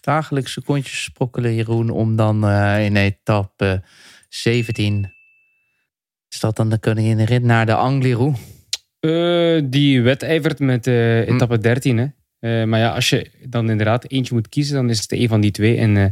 Dagelijks 0.01 0.51
secondjes 0.51 1.03
sprokkelen, 1.03 1.55
Jeroen, 1.55 1.89
om 1.89 2.15
dan 2.15 2.47
eh, 2.47 2.85
in 2.85 2.95
etappe 2.95 3.83
17. 4.29 5.13
Is 6.29 6.39
dat 6.39 6.55
dan 6.55 6.69
de 6.69 6.79
koninginrit 6.79 7.43
naar 7.43 7.65
de 7.65 7.75
Angliru? 7.75 8.33
Eh, 8.99 9.61
die 9.69 10.01
wedijvert 10.01 10.59
met 10.59 10.87
eh, 10.87 11.27
etappe 11.27 11.57
13. 11.57 11.97
Hè? 11.97 12.05
Eh, 12.45 12.63
maar 12.63 12.79
ja, 12.79 12.89
als 12.89 13.09
je 13.09 13.29
dan 13.43 13.69
inderdaad 13.69 14.11
eentje 14.11 14.33
moet 14.33 14.49
kiezen, 14.49 14.75
dan 14.75 14.89
is 14.89 15.01
het 15.01 15.11
een 15.11 15.27
van 15.27 15.41
die 15.41 15.51
twee. 15.51 15.77
En 15.77 15.97
eh 15.97 16.05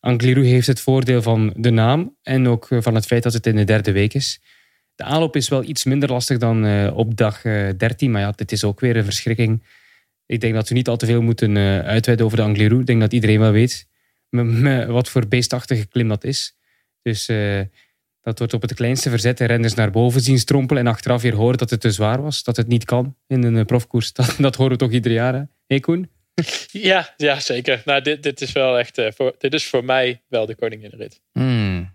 Angliru 0.00 0.44
heeft 0.46 0.66
het 0.66 0.80
voordeel 0.80 1.22
van 1.22 1.52
de 1.56 1.70
naam 1.70 2.16
en 2.22 2.48
ook 2.48 2.70
eh, 2.70 2.78
van 2.82 2.94
het 2.94 3.06
feit 3.06 3.22
dat 3.22 3.32
het 3.32 3.46
in 3.46 3.56
de 3.56 3.64
derde 3.64 3.92
week 3.92 4.14
is. 4.14 4.40
De 4.94 5.04
aanloop 5.04 5.36
is 5.36 5.48
wel 5.48 5.64
iets 5.64 5.84
minder 5.84 6.10
lastig 6.10 6.38
dan 6.38 6.90
op 6.90 7.16
dag 7.16 7.44
eh 7.44 7.68
13, 7.76 8.10
maar 8.10 8.20
ja, 8.20 8.30
dit 8.30 8.52
is 8.52 8.64
ook 8.64 8.80
weer 8.80 8.96
een 8.96 9.04
verschrikking. 9.04 9.62
Ik 10.26 10.40
denk 10.40 10.54
dat 10.54 10.68
we 10.68 10.74
niet 10.74 10.88
al 10.88 10.96
te 10.96 11.06
veel 11.06 11.22
moeten 11.22 11.56
uitweiden 11.84 12.26
over 12.26 12.38
de 12.38 12.44
Angliru. 12.44 12.80
Ik 12.80 12.86
denk 12.86 13.00
dat 13.00 13.12
iedereen 13.12 13.40
wel 13.40 13.52
weet 13.52 13.86
wat 14.86 15.08
voor 15.08 15.28
beestachtige 15.28 15.86
klim 15.86 16.08
dat 16.08 16.24
is. 16.24 16.56
Dus 17.02 17.26
dat 18.26 18.38
wordt 18.38 18.54
op 18.54 18.62
het 18.62 18.74
kleinste 18.74 19.10
verzet 19.10 19.38
de 19.38 19.44
renners 19.44 19.74
naar 19.74 19.90
boven 19.90 20.20
zien 20.20 20.38
strompelen 20.38 20.82
en 20.86 20.88
achteraf 20.92 21.22
weer 21.22 21.34
horen 21.34 21.58
dat 21.58 21.70
het 21.70 21.80
te 21.80 21.90
zwaar 21.90 22.22
was, 22.22 22.42
dat 22.42 22.56
het 22.56 22.66
niet 22.66 22.84
kan 22.84 23.16
in 23.26 23.42
een 23.42 23.56
eh, 23.56 23.64
profkoers. 23.64 24.12
Dat, 24.18 24.34
dat 24.38 24.56
horen 24.56 24.72
we 24.72 24.78
toch 24.78 24.90
ieder 24.92 25.12
jaar, 25.12 25.34
hè? 25.34 25.42
Hey 25.66 25.80
Koen? 25.80 26.10
Ja, 26.72 27.14
ja 27.16 27.40
zeker. 27.40 27.82
Nou, 27.84 28.00
dit, 28.02 28.22
dit 28.22 28.40
is 28.40 28.52
wel 28.52 28.78
echt. 28.78 28.98
eh, 28.98 29.12
voor, 29.14 29.34
dit 29.38 29.54
is 29.54 29.66
voor 29.66 29.84
mij 29.84 30.22
wel 30.28 30.46
de 30.46 30.54
koninginrit. 30.54 31.20
Hmm. 31.32 31.94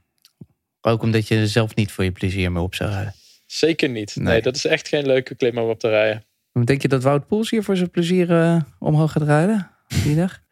Ook 0.81 1.01
omdat 1.01 1.27
je 1.27 1.35
er 1.35 1.47
zelf 1.47 1.75
niet 1.75 1.91
voor 1.91 2.03
je 2.03 2.11
plezier 2.11 2.51
mee 2.51 2.63
op 2.63 2.75
zou 2.75 2.89
rijden. 2.91 3.13
Zeker 3.45 3.89
niet. 3.89 4.15
Nee. 4.15 4.25
Nee. 4.25 4.41
dat 4.41 4.55
is 4.55 4.65
echt 4.65 4.87
geen 4.87 5.05
leuke 5.05 5.35
klim 5.35 5.57
om 5.57 5.69
op 5.69 5.79
te 5.79 5.89
rijden. 5.89 6.25
Denk 6.63 6.81
je 6.81 6.87
dat 6.87 7.03
Wout 7.03 7.27
Poels 7.27 7.49
hier 7.49 7.63
voor 7.63 7.75
zijn 7.77 7.89
plezier 7.89 8.31
eh, 8.31 8.61
omhoog 8.79 9.11
gaat 9.11 9.23
rijden? 9.23 9.71
Die 10.03 10.15
dag? 10.15 10.39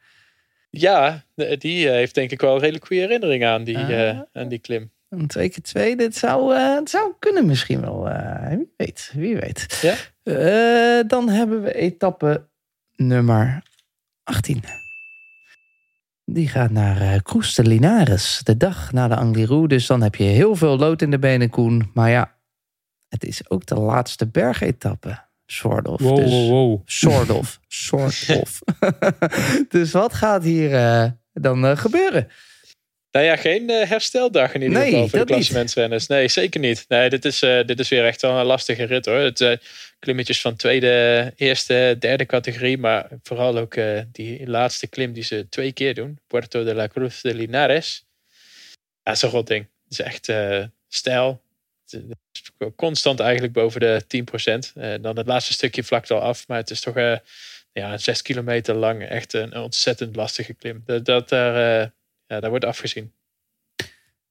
Ja, 0.72 1.26
die 1.58 1.90
heeft 1.90 2.16
denk 2.16 2.32
ik 2.32 2.42
wel 2.42 2.54
een 2.54 2.60
redelijk 2.60 2.86
goede 2.86 3.02
herinnering 3.02 3.46
aan 3.46 3.64
die, 3.64 3.78
Ah. 3.78 4.10
eh, 4.10 4.20
aan 4.34 4.48
die 4.48 4.60
klim. 4.60 4.92
Een 5.10 5.28
twee 5.28 5.50
keer 5.50 5.64
twee, 5.64 5.96
dit 5.96 6.16
zou, 6.16 6.56
eh, 6.56 6.76
het 6.76 6.90
zou 6.90 7.14
kunnen 7.20 7.46
misschien 7.46 7.82
wel. 7.82 8.10
eh, 8.10 8.58
wie 8.58 8.74
weet, 8.78 9.12
wie 9.16 9.38
weet. 9.38 9.80
Ja? 9.82 9.96
Eh, 10.24 11.08
dan 11.08 11.30
hebben 11.30 11.62
we 11.62 11.74
etappe 11.74 12.48
nummer 12.96 13.64
18. 14.24 14.64
Die 16.26 16.48
gaat 16.48 16.72
naar 16.72 17.22
Cruz 17.22 17.56
de 17.56 17.64
Linares, 17.64 18.42
de 18.44 18.58
dag 18.58 18.92
na 18.92 19.08
de 19.08 19.16
Angliru. 19.16 19.68
Dus 19.68 19.86
dan 19.88 20.02
heb 20.02 20.16
je 20.16 20.24
heel 20.24 20.56
veel 20.56 20.78
lood 20.78 21.02
in 21.02 21.12
de 21.12 21.20
benen, 21.20 21.50
Koen. 21.50 21.92
Maar 21.94 22.10
ja, 22.10 22.38
het 23.08 23.24
is 23.24 23.50
ook 23.50 23.66
de 23.66 23.76
laatste 23.76 24.28
bergetappe. 24.28 25.28
Sort 25.46 25.88
of. 25.88 26.02
Wow, 26.02 26.16
dus, 26.16 26.32
wow, 26.32 26.50
wow. 26.50 26.82
Sort 26.86 27.30
of. 27.30 27.60
Sort 27.68 28.26
of. 28.42 28.60
dus 29.70 29.92
wat 29.92 30.14
gaat 30.14 30.44
hier 30.44 30.70
dan 31.34 31.78
gebeuren? 31.78 32.28
Nou 33.12 33.26
ja, 33.26 33.36
geen 33.36 33.70
eh, 33.70 33.90
hersteldag 33.90 34.54
in 34.54 34.62
ieder 34.62 34.78
Nee, 34.78 34.92
geval 34.92 35.08
voor 35.08 35.20
de 35.20 35.26
klassementsrenners. 35.26 36.08
Nee, 36.08 36.28
zeker 36.28 36.60
niet. 36.60 36.86
Nee, 36.88 37.10
dit 37.10 37.26
is, 37.26 37.42
eh, 37.42 37.66
dit 37.66 37.80
is 37.80 37.90
weer 37.90 38.06
echt 38.06 38.22
wel 38.22 38.40
een 38.40 38.46
lastige 38.46 38.84
rit 38.84 39.06
hoor. 39.06 39.16
Het 39.16 39.38
zijn 39.38 39.60
klimmetjes 40.00 40.42
van 40.42 40.56
tweede, 40.56 41.34
eerste, 41.36 41.96
derde 42.00 42.26
categorie. 42.26 42.78
Maar 42.78 43.08
vooral 43.24 43.58
ook 43.58 43.76
eh, 43.76 44.02
die 44.12 44.48
laatste 44.48 44.88
klim 44.88 45.14
die 45.14 45.24
ze 45.24 45.48
twee 45.50 45.72
keer 45.72 45.94
doen. 45.94 46.20
Puerto 46.28 46.64
de 46.64 46.76
la 46.76 46.88
Cruz 46.88 47.22
de 47.22 47.34
Linares. 47.34 48.06
Ja, 48.76 48.76
dat 49.04 49.16
is 49.16 49.22
een 49.22 49.30
rot 49.30 49.48
ding. 49.48 49.68
Het 49.84 49.92
is 49.92 50.00
echt 50.00 50.30
eh 50.30 50.64
stijl. 50.88 51.42
Het 51.86 51.94
is 51.94 52.52
Constant 52.76 53.20
eigenlijk 53.20 53.54
boven 53.54 53.80
de 53.80 54.04
10%. 54.08 54.74
En 54.76 55.02
dan 55.02 55.18
het 55.18 55.28
laatste 55.28 55.54
stukje 55.54 55.84
vlakt 55.84 56.12
al 56.12 56.20
af. 56.20 56.48
Maar 56.48 56.58
het 56.58 56.70
is 56.70 56.82
toch 56.82 56.96
eh, 56.96 57.18
ja, 57.72 57.98
zes 57.98 58.22
kilometer 58.22 58.76
lang. 58.76 59.08
Echt 59.08 59.34
een 59.34 59.58
ontzettend 59.58 60.16
lastige 60.16 60.54
klim. 60.54 60.84
Dat, 60.86 61.06
dat 61.06 61.30
daar, 61.30 61.82
eh, 61.82 61.88
ja, 62.30 62.40
daar 62.40 62.50
wordt 62.50 62.66
afgezien. 62.66 63.12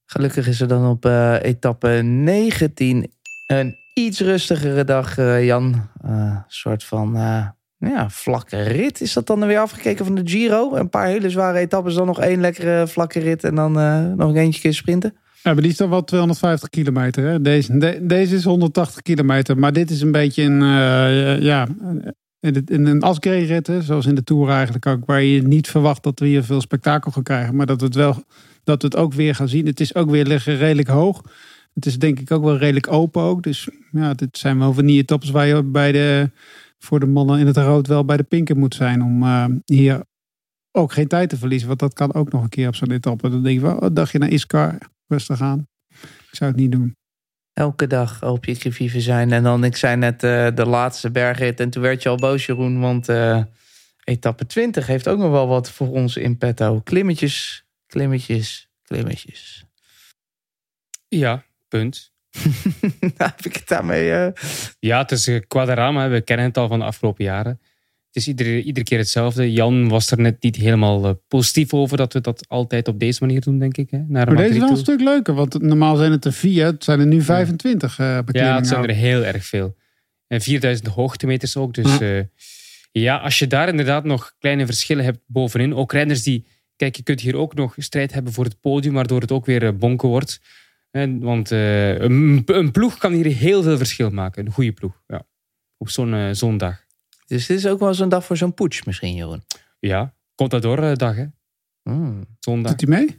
Gelukkig 0.05 0.47
is 0.49 0.61
er 0.61 0.69
dan 0.69 0.87
op 0.91 1.05
eh, 1.05 1.43
etappe 1.43 1.89
19 1.89 3.13
een 3.47 3.75
iets 3.95 4.21
rustigere 4.21 4.85
dag, 4.85 5.19
eh, 5.19 5.45
Jan. 5.45 5.89
Eh, 6.03 6.11
Een 6.11 6.45
soort 6.47 6.85
van 6.85 7.17
eh, 7.17 7.49
ja, 7.79 8.11
vlakke 8.11 8.63
rit. 8.63 9.01
Is 9.01 9.13
dat 9.13 9.27
dan 9.27 9.47
weer 9.47 9.59
afgekeken 9.59 10.05
van 10.05 10.15
de 10.15 10.23
Giro? 10.25 10.75
Een 10.75 10.89
paar 10.89 11.07
hele 11.07 11.31
zware 11.31 11.59
etappes, 11.59 11.95
dan 11.95 12.07
nog 12.07 12.21
één 12.21 12.41
lekkere 12.41 12.87
vlakke 12.87 13.19
rit 13.21 13.45
en 13.45 13.55
dan 13.55 13.79
eh, 13.79 14.07
nog 14.13 14.35
eentje 14.35 14.61
keer 14.61 14.75
sprinten? 14.75 15.17
Ja, 15.43 15.53
maar 15.53 15.63
die 15.63 15.71
is 15.71 15.77
dan 15.77 15.91
wel 15.91 16.05
250 16.05 16.69
kilometer. 16.69 17.25
Hè? 17.25 17.41
Deze, 17.41 17.79
de- 17.79 17.99
deze 18.07 18.35
is 18.35 18.45
180 18.45 19.03
kilometer. 19.03 19.59
Maar 19.59 19.73
dit 19.73 19.91
is 19.91 20.01
een 20.01 20.13
beetje 20.13 20.43
een, 20.43 20.63
eh, 20.63 21.41
ja, 21.43 21.67
in 22.41 22.87
een 22.87 23.03
Asgrey-rit, 23.03 23.67
hè, 23.67 23.83
zoals 23.83 24.07
in 24.07 24.15
de 24.15 24.25
Tour 24.25 24.51
eigenlijk 24.51 24.87
ook. 24.87 25.07
Waar 25.07 25.23
je 25.23 25.43
niet 25.43 25.69
verwacht 25.69 26.03
dat 26.03 26.19
we 26.19 26.27
hier 26.27 26.45
veel 26.45 26.61
spektakel 26.61 27.11
gaan 27.11 27.23
krijgen. 27.23 27.57
Maar 27.57 27.67
dat 27.67 27.81
we 27.81 27.87
het 27.87 27.95
wel, 27.95 28.25
dat 28.65 28.83
we 28.83 28.89
het 28.89 28.97
ook 28.97 29.13
weer 29.13 29.35
gaan 29.35 29.49
zien. 29.49 29.67
Het 29.67 29.81
is 29.81 29.95
ook 29.95 30.11
weer 30.11 30.25
liggen 30.25 30.57
redelijk 30.57 30.89
hoog. 30.89 31.23
Het 31.75 31.87
is 31.87 31.99
denk 31.99 32.21
ik 32.21 32.31
ook 32.31 32.45
wel 32.45 32.57
redelijk 32.57 32.93
open 32.93 33.23
ook. 33.23 33.43
Dus 33.43 33.69
ja, 33.91 34.15
dit 34.15 34.39
zijn 34.39 34.59
wel 34.59 34.73
van 34.73 34.87
die 34.87 35.01
etappes 35.01 35.31
waar 35.31 35.47
je 35.47 35.63
bij 35.63 35.93
de, 35.93 36.31
voor 36.79 37.01
de 37.01 37.07
mannen 37.07 37.39
in 37.39 37.47
het 37.47 37.57
rood 37.57 37.87
wel 37.87 38.05
bij 38.05 38.17
de 38.17 38.23
pinken 38.23 38.59
moet 38.59 38.75
zijn. 38.75 39.03
Om 39.03 39.23
eh, 39.23 39.47
hier 39.65 40.05
ook 40.73 40.93
geen 40.93 41.09
tijd 41.09 41.29
te 41.29 41.37
verliezen. 41.37 41.69
Want 41.69 41.81
dat 41.81 41.95
kan 41.95 42.15
ook 42.15 42.33
nog 42.33 42.43
een 42.43 42.49
keer 42.49 42.69
op 42.69 42.75
zo'n 42.75 42.91
etappe. 42.91 43.31
Dan 43.31 43.43
denk 43.43 43.61
je 43.61 43.67
wel, 43.67 43.77
oh, 43.77 43.89
dacht 43.93 44.13
je 44.13 44.19
naar 44.19 44.29
Iskar, 44.29 44.79
rustig 45.07 45.41
aan. 45.41 45.67
Ik 46.03 46.35
zou 46.35 46.51
het 46.51 46.61
niet 46.61 46.73
doen. 46.73 46.98
Elke 47.59 47.87
dag 47.87 48.23
objectief 48.23 48.95
zijn. 48.97 49.33
En 49.33 49.43
dan, 49.43 49.65
ik 49.65 49.77
zei 49.77 49.97
net 49.97 50.23
eh, 50.23 50.47
de 50.55 50.67
laatste 50.67 51.11
bergrit. 51.11 51.61
En 51.61 51.71
toen 51.71 51.83
werd 51.83 52.03
je 52.03 52.09
al 52.09 52.17
boos, 52.17 52.47
Jeroen. 52.47 52.81
Want 52.81 53.09
eh, 53.09 53.43
etappe 54.05 54.47
20 54.47 54.87
heeft 54.87 55.09
ook 55.09 55.19
nog 55.19 55.31
wel 55.31 55.49
wat 55.49 55.71
voor 55.71 55.89
ons 55.89 56.17
in 56.17 56.39
petto. 56.39 56.81
Klimmetjes, 56.81 57.65
klimmetjes, 57.87 58.69
klimmetjes. 58.83 59.65
Ja, 61.09 61.45
punt. 61.69 62.13
Nou, 63.01 63.31
heb 63.37 63.45
ik 63.45 63.55
het 63.55 63.69
daarmee... 63.69 64.13
eh, 64.13 64.33
Ja, 64.79 64.99
het 64.99 65.11
is 65.11 65.31
Quadrama. 65.49 66.09
We 66.09 66.21
kennen 66.21 66.47
het 66.47 66.57
al 66.57 66.69
van 66.69 66.79
de 66.79 66.85
afgelopen 66.85 67.25
jaren. 67.25 67.61
Is 68.19 68.29
iedere, 68.29 68.63
iedere 68.63 68.87
keer 68.87 68.99
hetzelfde. 68.99 69.53
Jan 69.53 69.89
was 69.89 70.11
er 70.11 70.21
net 70.21 70.43
niet 70.43 70.57
helemaal 70.57 71.05
eh, 71.05 71.13
positief 71.29 71.75
over 71.75 71.97
dat 71.97 72.13
we 72.13 72.21
dat 72.21 72.49
altijd 72.49 72.89
op 72.89 72.99
deze 72.99 73.19
manier 73.21 73.41
doen, 73.41 73.59
denk 73.59 73.77
ik. 73.77 73.91
Hè? 73.91 73.99
Naar 73.99 74.27
Maar 74.27 74.37
deze 74.37 74.55
is 74.55 74.59
wel 74.59 74.71
een 74.71 74.77
stuk 74.77 75.01
leuker. 75.01 75.35
Want 75.35 75.63
normaal 75.63 75.97
zijn 75.97 76.13
het 76.13 76.25
er 76.25 76.33
vier. 76.33 76.65
Het 76.65 76.85
zijn 76.85 77.01
er 77.01 77.07
nu 77.07 77.23
25 77.23 77.99
eh 77.99 78.19
Ja, 78.27 78.57
het 78.57 78.67
zijn 78.67 78.89
er 78.89 78.95
heel 78.95 79.25
erg 79.25 79.45
veel. 79.45 79.77
En 80.27 80.41
4000 80.41 80.89
hoogtemeters 80.89 81.57
ook. 81.57 81.75
Dus 81.75 81.99
ja. 81.99 82.29
ja, 82.93 83.17
als 83.17 83.39
je 83.39 83.47
daar 83.47 83.69
inderdaad 83.69 84.05
nog 84.05 84.35
kleine 84.39 84.67
verschillen 84.67 85.05
hebt 85.05 85.21
bovenin. 85.27 85.75
Ook 85.75 85.93
renners 85.93 86.23
die... 86.23 86.47
Kijk, 86.77 86.97
je 86.97 87.03
kunt 87.03 87.21
hier 87.21 87.37
ook 87.37 87.55
nog 87.55 87.75
strijd 87.77 88.13
hebben 88.13 88.33
voor 88.33 88.45
het 88.45 88.61
podium, 88.61 88.95
waardoor 88.95 89.21
het 89.21 89.33
ook 89.33 89.47
weer 89.47 89.67
eh, 89.67 89.73
bonken 89.73 90.09
wordt. 90.09 90.41
En, 90.91 91.21
want 91.21 91.51
eh, 91.51 91.99
een, 91.99 92.43
een 92.47 92.71
ploeg 92.71 92.99
kan 92.99 93.13
hier 93.13 93.27
heel 93.27 93.63
veel 93.63 93.77
verschil 93.77 94.11
maken. 94.11 94.47
Een 94.47 94.53
goede 94.53 94.73
ploeg, 94.73 95.03
ja. 95.07 95.27
Op 95.77 95.89
zo'n 95.89 96.15
eh, 96.15 96.29
zo'n 96.33 96.59
dag. 96.59 96.87
Dus 97.29 97.47
dit 97.47 97.59
is 97.59 97.67
ook 97.67 97.81
wel 97.81 97.95
zo'n 97.95 98.09
dag 98.09 98.25
voor 98.25 98.37
zo'n 98.37 98.55
poets 98.55 98.85
misschien, 98.85 99.15
Jeroen. 99.15 99.43
Ja, 99.79 100.13
Contador 100.35 100.83
eh, 100.83 100.95
dag, 100.95 101.17
hè. 101.17 101.25
Mm. 101.83 102.27
Zondag. 102.39 102.75
Doet 102.75 102.89
hij 102.89 102.99
mee? 102.99 103.19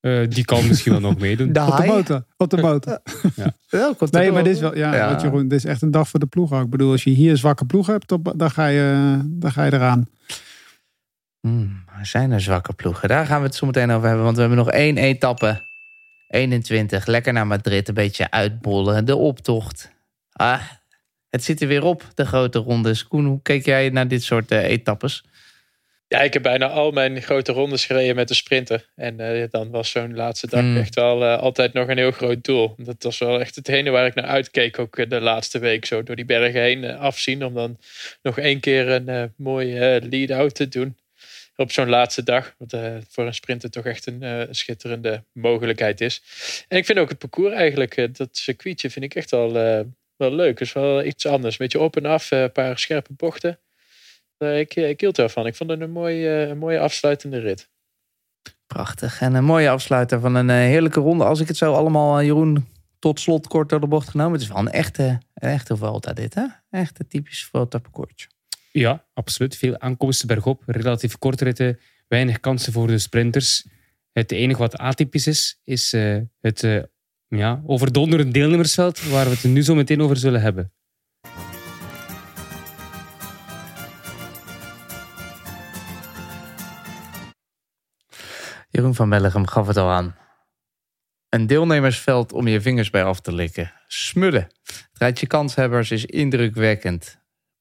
Eh, 0.00 0.28
die 0.28 0.44
kan 0.44 0.66
misschien 0.68 0.92
wel 0.92 1.00
nog 1.00 1.18
meedoen. 1.18 1.52
De 1.52 1.60
Op 1.60 1.76
de 1.76 1.86
motor. 1.86 2.24
Op 2.36 2.50
de 2.50 2.56
motor. 2.56 2.98
Ja, 3.66 3.94
komt 3.96 4.12
Nee, 4.12 4.32
maar 4.32 4.44
dit 4.44 4.54
is 4.54 4.60
wel, 4.60 4.76
ja, 4.76 4.94
Ja. 4.94 5.12
Wat 5.12 5.22
Jeroen, 5.22 5.48
dit 5.48 5.58
is 5.58 5.64
echt 5.64 5.82
een 5.82 5.90
dag 5.90 6.08
voor 6.08 6.20
de 6.20 6.26
ploeg 6.26 6.52
ook. 6.52 6.64
Ik 6.64 6.70
bedoel, 6.70 6.90
als 6.90 7.04
je 7.04 7.10
hier 7.10 7.30
een 7.30 7.36
zwakke 7.36 7.64
ploeg 7.64 7.86
hebt, 7.86 8.08
dan, 8.08 8.32
dan, 8.36 8.50
ga, 8.50 8.66
je, 8.66 9.18
dan 9.24 9.52
ga 9.52 9.64
je 9.64 9.72
eraan. 9.72 10.08
Hmm, 11.40 11.84
zijn 12.02 12.30
er 12.30 12.40
zwakke 12.40 12.72
ploegen? 12.72 13.08
Daar 13.08 13.26
gaan 13.26 13.40
we 13.40 13.46
het 13.46 13.54
zo 13.54 13.66
meteen 13.66 13.90
over 13.90 14.06
hebben. 14.06 14.24
Want 14.24 14.36
we 14.36 14.40
hebben 14.42 14.58
nog 14.58 14.70
één 14.70 14.96
etappe. 14.96 15.64
21. 16.28 17.06
Lekker 17.06 17.32
naar 17.32 17.46
Madrid. 17.46 17.88
Een 17.88 17.94
beetje 17.94 18.30
uitbollen. 18.30 19.04
De 19.04 19.16
optocht. 19.16 19.92
Ah, 20.32 20.62
het 21.36 21.44
zit 21.44 21.60
er 21.60 21.68
weer 21.68 21.84
op, 21.84 22.04
de 22.14 22.24
grote 22.26 22.58
rondes. 22.58 23.06
Koen, 23.06 23.24
hoe 23.24 23.42
keek 23.42 23.64
jij 23.64 23.88
naar 23.88 24.08
dit 24.08 24.22
soort 24.22 24.50
eh, 24.50 24.64
etappes? 24.64 25.24
Ja, 26.08 26.20
ik 26.20 26.32
heb 26.32 26.42
bijna 26.42 26.68
al 26.68 26.90
mijn 26.90 27.22
grote 27.22 27.52
rondes 27.52 27.84
gereden 27.86 28.16
met 28.16 28.28
de 28.28 28.34
sprinter. 28.34 28.88
En 28.94 29.20
eh, 29.20 29.44
dan 29.50 29.70
was 29.70 29.90
zo'n 29.90 30.14
laatste 30.14 30.46
dag 30.46 30.62
Mm. 30.62 30.76
echt 30.76 30.94
wel 30.94 31.24
eh, 31.24 31.38
altijd 31.38 31.72
nog 31.72 31.88
een 31.88 31.96
heel 31.96 32.10
groot 32.10 32.44
doel. 32.44 32.74
Dat 32.76 33.02
was 33.02 33.18
wel 33.18 33.40
echt 33.40 33.54
hetgene 33.54 33.90
waar 33.90 34.06
ik 34.06 34.14
naar 34.14 34.24
uitkeek. 34.24 34.78
Ook 34.78 35.10
de 35.10 35.20
laatste 35.20 35.58
week 35.58 35.84
zo 35.84 36.02
door 36.02 36.16
die 36.16 36.24
bergen 36.24 36.60
heen 36.60 36.84
afzien. 36.84 37.44
Om 37.44 37.54
dan 37.54 37.78
nog 38.22 38.38
één 38.38 38.60
keer 38.60 38.88
een 38.88 39.32
mooie 39.36 40.00
lead-out 40.10 40.54
te 40.54 40.68
doen. 40.68 40.96
Op 41.56 41.72
zo'n 41.72 41.88
laatste 41.88 42.22
dag. 42.22 42.54
Wat 42.58 42.76
voor 43.08 43.26
een 43.26 43.34
sprinter 43.34 43.70
toch 43.70 43.84
echt 43.84 44.06
een 44.06 44.48
schitterende 44.50 45.24
mogelijkheid 45.32 46.00
is. 46.00 46.22
En 46.68 46.76
ik 46.78 46.84
vind 46.84 46.98
ook 46.98 47.08
het 47.08 47.18
parcours 47.18 47.54
eigenlijk. 47.54 48.16
dat 48.16 48.36
circuitje 48.36 48.90
vind 48.90 49.04
ik 49.04 49.14
echt 49.14 49.30
wel, 49.30 49.58
eh, 49.58 49.80
wel 50.16 50.32
leuk. 50.34 50.58
Het 50.58 50.68
is 50.68 50.72
wel 50.72 51.04
iets 51.04 51.26
anders. 51.26 51.52
Een 51.52 51.66
beetje 51.66 51.80
op 51.80 51.96
en 51.96 52.06
af. 52.06 52.30
eh, 52.30 52.40
een 52.42 52.52
paar 52.52 52.78
scherpe 52.78 53.12
bochten. 53.12 53.58
Eh, 54.38 54.58
ik, 54.58 54.74
ik 54.74 55.00
hield 55.00 55.18
ervan. 55.18 55.46
Ik 55.46 55.54
vond 55.54 55.70
het 55.70 55.80
een 55.80 55.90
mooie, 55.90 56.28
eh, 56.42 56.48
een 56.48 56.58
mooie 56.58 56.78
afsluitende 56.80 57.38
rit. 57.38 57.68
Prachtig. 58.66 59.20
En 59.20 59.34
een 59.34 59.44
mooie 59.44 59.70
afsluiter 59.70 60.20
van 60.20 60.34
een 60.34 60.50
eh, 60.50 60.56
heerlijke 60.56 61.00
ronde. 61.00 61.24
Als 61.24 61.40
ik 61.40 61.48
het 61.48 61.56
zo 61.56 61.72
allemaal, 61.72 62.18
eh, 62.18 62.24
Jeroen, 62.24 62.66
tot 62.98 63.20
slot 63.20 63.46
kort 63.46 63.68
door 63.68 63.80
de 63.80 63.86
bocht 63.86 64.08
genomen. 64.08 64.32
Het 64.32 64.42
is 64.42 64.48
wel 64.48 64.58
een 64.58 64.70
echte, 64.70 65.20
een 65.34 65.48
echte 65.50 65.76
Vuelta 65.76 66.12
dit, 66.12 66.34
hè? 66.34 66.44
Echt 66.70 66.98
een 67.00 67.08
typisch 67.08 67.44
Vuelta 67.44 67.78
parcoursje. 67.78 68.28
Ja, 68.72 69.04
absoluut. 69.14 69.56
Veel 69.56 69.78
aankomsten 69.78 70.26
bergop, 70.26 70.62
relatief 70.66 71.18
korte 71.18 71.44
ritten, 71.44 71.78
weinig 72.08 72.40
kansen 72.40 72.72
voor 72.72 72.86
de 72.86 72.98
sprinters. 72.98 73.66
Het 74.12 74.32
enige 74.32 74.58
wat 74.60 74.76
atypisch 74.76 75.26
is, 75.26 75.60
is 75.64 75.92
eh, 75.92 76.18
het 76.40 76.62
eh 76.62 76.82
ja, 77.28 77.62
overdonderend 77.66 78.34
deelnemersveld, 78.34 79.02
waar 79.02 79.24
we 79.24 79.30
het 79.30 79.44
nu 79.44 79.62
zo 79.62 79.74
meteen 79.74 80.02
over 80.02 80.16
zullen 80.16 80.40
hebben. 80.40 80.72
Jeroen 88.70 88.94
van 88.94 89.08
Bellegem 89.08 89.46
gaf 89.46 89.66
het 89.66 89.76
al 89.76 89.90
aan. 89.90 90.16
Een 91.28 91.46
deelnemersveld 91.46 92.32
om 92.32 92.48
je 92.48 92.60
vingers 92.60 92.90
bij 92.90 93.04
af 93.04 93.20
te 93.20 93.32
likken. 93.32 93.72
Smullen. 93.86 94.48
Het 94.64 94.88
rijtje 94.92 95.26
kanshebbers 95.26 95.90
is 95.90 96.04
indrukwekkend. 96.04 97.18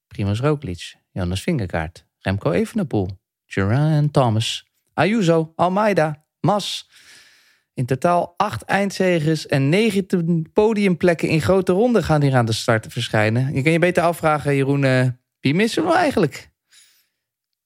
Primoz 0.07 0.39
Roglic, 0.39 0.95
Jonas 1.11 1.41
Vingegaard, 1.41 2.05
Remco 2.20 2.51
Evenepoel, 2.51 3.20
Geraint 3.45 4.13
Thomas, 4.13 4.66
Ayuso, 4.93 5.53
Almeida, 5.55 6.26
Mas. 6.39 6.89
In 7.76 7.86
totaal 7.86 8.34
acht 8.38 8.63
eindzegers 8.63 9.47
en 9.47 9.69
19 9.69 10.49
podiumplekken 10.53 11.30
in 11.30 11.41
grote 11.41 11.71
ronden 11.71 12.03
gaan 12.03 12.21
hier 12.21 12.36
aan 12.36 12.45
de 12.45 12.53
start 12.53 12.86
verschijnen. 12.89 13.53
Je 13.53 13.61
kan 13.61 13.71
je 13.71 13.80
beter 13.80 14.03
afvragen, 14.03 14.55
Jeroen, 14.55 14.84
eh, 14.84 15.07
wie 15.39 15.53
missen 15.53 15.86
we 15.86 15.93
eigenlijk? 15.93 16.49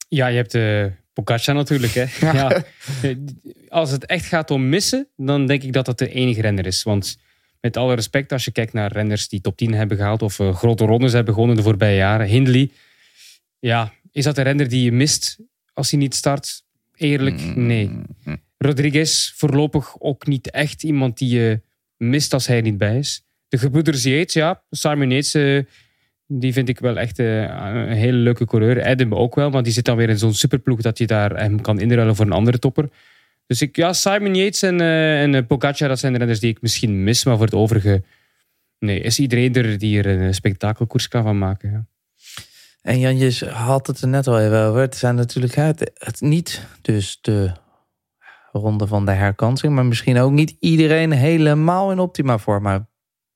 Ja, 0.07 0.27
je 0.27 0.35
hebt 0.35 0.53
uh, 0.53 0.85
Pogacar 1.13 1.55
natuurlijk. 1.55 1.93
Hè? 1.93 2.05
Ja. 2.37 2.63
Als 3.69 3.91
het 3.91 4.05
echt 4.05 4.25
gaat 4.25 4.51
om 4.51 4.69
missen, 4.69 5.07
dan 5.15 5.45
denk 5.45 5.63
ik 5.63 5.73
dat 5.73 5.85
dat 5.85 5.97
de 5.97 6.09
enige 6.09 6.41
renner 6.41 6.65
is. 6.65 6.83
Want 6.83 7.19
met 7.61 7.77
alle 7.77 7.95
respect, 7.95 8.31
als 8.31 8.45
je 8.45 8.51
kijkt 8.51 8.73
naar 8.73 8.91
renners 8.91 9.27
die 9.27 9.41
top 9.41 9.57
10 9.57 9.73
hebben 9.73 9.97
gehaald 9.97 10.21
of 10.21 10.39
uh, 10.39 10.55
grote 10.55 10.85
rondes 10.85 11.13
hebben 11.13 11.33
gewonnen 11.33 11.55
de 11.57 11.63
voorbije 11.63 11.95
jaren. 11.95 12.27
Hindley, 12.27 12.71
ja, 13.59 13.93
is 14.11 14.23
dat 14.23 14.37
een 14.37 14.43
renner 14.43 14.69
die 14.69 14.83
je 14.83 14.91
mist 14.91 15.37
als 15.73 15.91
hij 15.91 15.99
niet 15.99 16.15
start? 16.15 16.63
Eerlijk, 16.95 17.55
nee. 17.55 17.91
Rodriguez 18.61 19.33
voorlopig 19.35 19.95
ook 19.99 20.27
niet 20.27 20.49
echt 20.49 20.83
iemand 20.83 21.17
die 21.17 21.29
je 21.29 21.61
mist 21.97 22.33
als 22.33 22.47
hij 22.47 22.61
niet 22.61 22.77
bij 22.77 22.97
is. 22.97 23.25
De 23.47 23.57
gebroeders 23.57 24.03
Yates, 24.03 24.33
ja. 24.33 24.61
Simon 24.69 25.09
Yates, 25.09 25.35
uh, 25.35 25.63
die 26.27 26.53
vind 26.53 26.69
ik 26.69 26.79
wel 26.79 26.97
echt 26.97 27.19
uh, 27.19 27.41
een 27.41 27.91
hele 27.91 28.17
leuke 28.17 28.45
coureur. 28.45 28.85
Adam 28.85 29.15
ook 29.15 29.35
wel, 29.35 29.49
maar 29.49 29.63
die 29.63 29.73
zit 29.73 29.85
dan 29.85 29.97
weer 29.97 30.09
in 30.09 30.17
zo'n 30.17 30.33
superploeg 30.33 30.81
dat 30.81 30.97
je 30.97 31.07
daar 31.07 31.35
hem 31.35 31.61
kan 31.61 31.79
inruilen 31.79 32.15
voor 32.15 32.25
een 32.25 32.31
andere 32.31 32.59
topper. 32.59 32.89
Dus 33.47 33.61
ik, 33.61 33.75
ja, 33.75 33.93
Simon 33.93 34.35
Yates 34.35 34.61
en, 34.61 34.81
uh, 34.81 35.21
en 35.21 35.47
Pogacar, 35.47 35.87
dat 35.87 35.99
zijn 35.99 36.11
de 36.11 36.17
renners 36.17 36.39
die 36.39 36.49
ik 36.49 36.61
misschien 36.61 37.03
mis. 37.03 37.23
Maar 37.23 37.35
voor 37.35 37.45
het 37.45 37.55
overige, 37.55 38.03
nee, 38.79 38.99
is 38.99 39.19
iedereen 39.19 39.53
er 39.53 39.77
die 39.77 40.03
er 40.03 40.21
een 40.21 40.33
spektakelkoers 40.33 41.07
kan 41.07 41.23
van 41.23 41.37
maken. 41.37 41.71
Ja. 41.71 41.85
En 42.81 42.99
Jan, 42.99 43.17
je 43.17 43.45
had 43.45 43.87
het 43.87 44.01
er 44.01 44.07
net 44.07 44.27
al 44.27 44.39
even 44.39 44.59
over. 44.59 44.81
Het 44.81 44.95
zijn 44.95 45.15
natuurlijk 45.15 45.55
het 45.55 46.21
niet 46.21 46.65
dus 46.81 47.17
de 47.21 47.51
ronde 48.51 48.87
van 48.87 49.05
de 49.05 49.11
herkansing. 49.11 49.73
Maar 49.73 49.85
misschien 49.85 50.19
ook 50.19 50.31
niet 50.31 50.55
iedereen 50.59 51.11
helemaal 51.11 51.91
in 51.91 51.99
optima 51.99 52.37
vorm. 52.37 52.63
Maar 52.63 52.87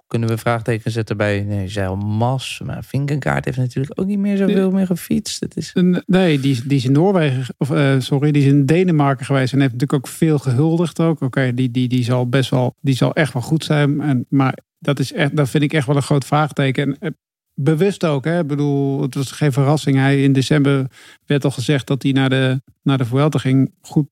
kunnen 0.08 0.30
we 0.30 0.38
vraagtekens 0.38 0.94
zetten 0.94 1.18
bij 1.18 1.42
nee, 1.42 1.68
Zeil 1.68 1.96
Mas. 1.96 2.62
Maar 2.66 2.84
Vinkenkaart 2.84 3.46
heeft 3.46 3.58
natuurlijk 3.58 4.00
ook 4.00 4.06
niet 4.06 4.20
meer 4.20 4.38
zoveel 4.38 4.72
meer 4.72 4.86
gefietst. 4.86 5.40
Het 5.40 5.58
is... 5.58 5.76
Nee, 6.06 6.40
die, 6.40 6.68
die 6.68 6.78
is 6.78 6.86
in 6.86 6.92
Noorwegen, 6.92 7.56
of 7.58 7.72
uh, 7.72 8.00
sorry, 8.00 8.32
die 8.32 8.42
is 8.42 8.48
in 8.48 8.66
Denemarken 8.66 9.26
geweest. 9.26 9.54
En 9.54 9.60
heeft 9.60 9.72
natuurlijk 9.72 10.06
ook 10.06 10.14
veel 10.14 10.40
gehuldigd 10.40 11.00
ook. 11.00 11.16
Oké, 11.16 11.26
okay, 11.26 11.54
die, 11.54 11.72
die, 11.72 11.88
die 11.88 12.04
zal 12.04 12.30
best 12.30 12.50
wel, 12.50 12.76
die 12.82 12.96
zal 12.96 13.14
echt 13.14 13.34
wel 13.34 13.42
goed 13.42 13.64
zijn. 13.64 14.02
En, 14.02 14.26
maar 14.30 14.58
dat, 14.80 15.00
is 15.00 15.14
echt, 15.14 15.36
dat 15.36 15.50
vind 15.50 15.64
ik 15.64 15.74
echt 15.74 15.88
wel 15.88 15.96
een 15.96 16.02
groot 16.02 16.26
vraagteken. 16.26 16.98
En, 17.00 17.18
bewust 17.54 18.06
ook. 18.06 18.26
Hè? 18.26 18.40
Ik 18.40 18.48
bedoel, 18.48 19.02
het 19.02 19.16
was 19.16 19.32
geen 19.32 19.52
verrassing. 19.52 19.98
Hij, 19.98 20.24
in 20.24 20.34
december 20.34 20.88
werd 21.26 21.46
al 21.46 21.52
gezegd 21.52 21.88
dat 21.88 22.04
hij 22.04 22.12
naar 22.12 22.30
de, 22.30 22.62
naar 22.82 22.98
de 22.98 23.06
Vuelta 23.06 23.40
ging. 23.40 23.74
Goed, 23.82 24.08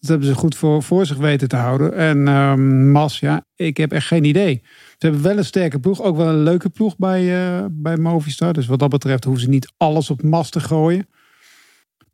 dat 0.00 0.10
hebben 0.10 0.28
ze 0.28 0.34
goed 0.34 0.56
voor, 0.56 0.82
voor 0.82 1.06
zich 1.06 1.16
weten 1.16 1.48
te 1.48 1.56
houden. 1.56 1.94
En 1.94 2.28
um, 2.28 2.90
Mas, 2.90 3.18
ja, 3.18 3.44
ik 3.54 3.76
heb 3.76 3.92
echt 3.92 4.06
geen 4.06 4.24
idee. 4.24 4.62
Ze 4.64 5.06
hebben 5.06 5.22
wel 5.22 5.38
een 5.38 5.44
sterke 5.44 5.80
ploeg. 5.80 6.02
Ook 6.02 6.16
wel 6.16 6.28
een 6.28 6.42
leuke 6.42 6.68
ploeg 6.68 6.96
bij, 6.96 7.52
uh, 7.58 7.64
bij 7.70 7.96
Movistar. 7.96 8.52
Dus 8.52 8.66
wat 8.66 8.78
dat 8.78 8.88
betreft 8.88 9.24
hoeven 9.24 9.42
ze 9.42 9.48
niet 9.48 9.72
alles 9.76 10.10
op 10.10 10.22
Mas 10.22 10.50
te 10.50 10.60
gooien. 10.60 11.08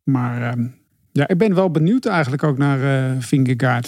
Maar 0.03 0.53
um, 0.53 0.75
ja, 1.13 1.29
ik 1.29 1.39
ben 1.39 1.55
wel 1.55 1.71
benieuwd 1.71 2.07
eigenlijk 2.07 2.43
ook 2.43 2.59
naar 2.59 2.79
uh. 3.19 3.81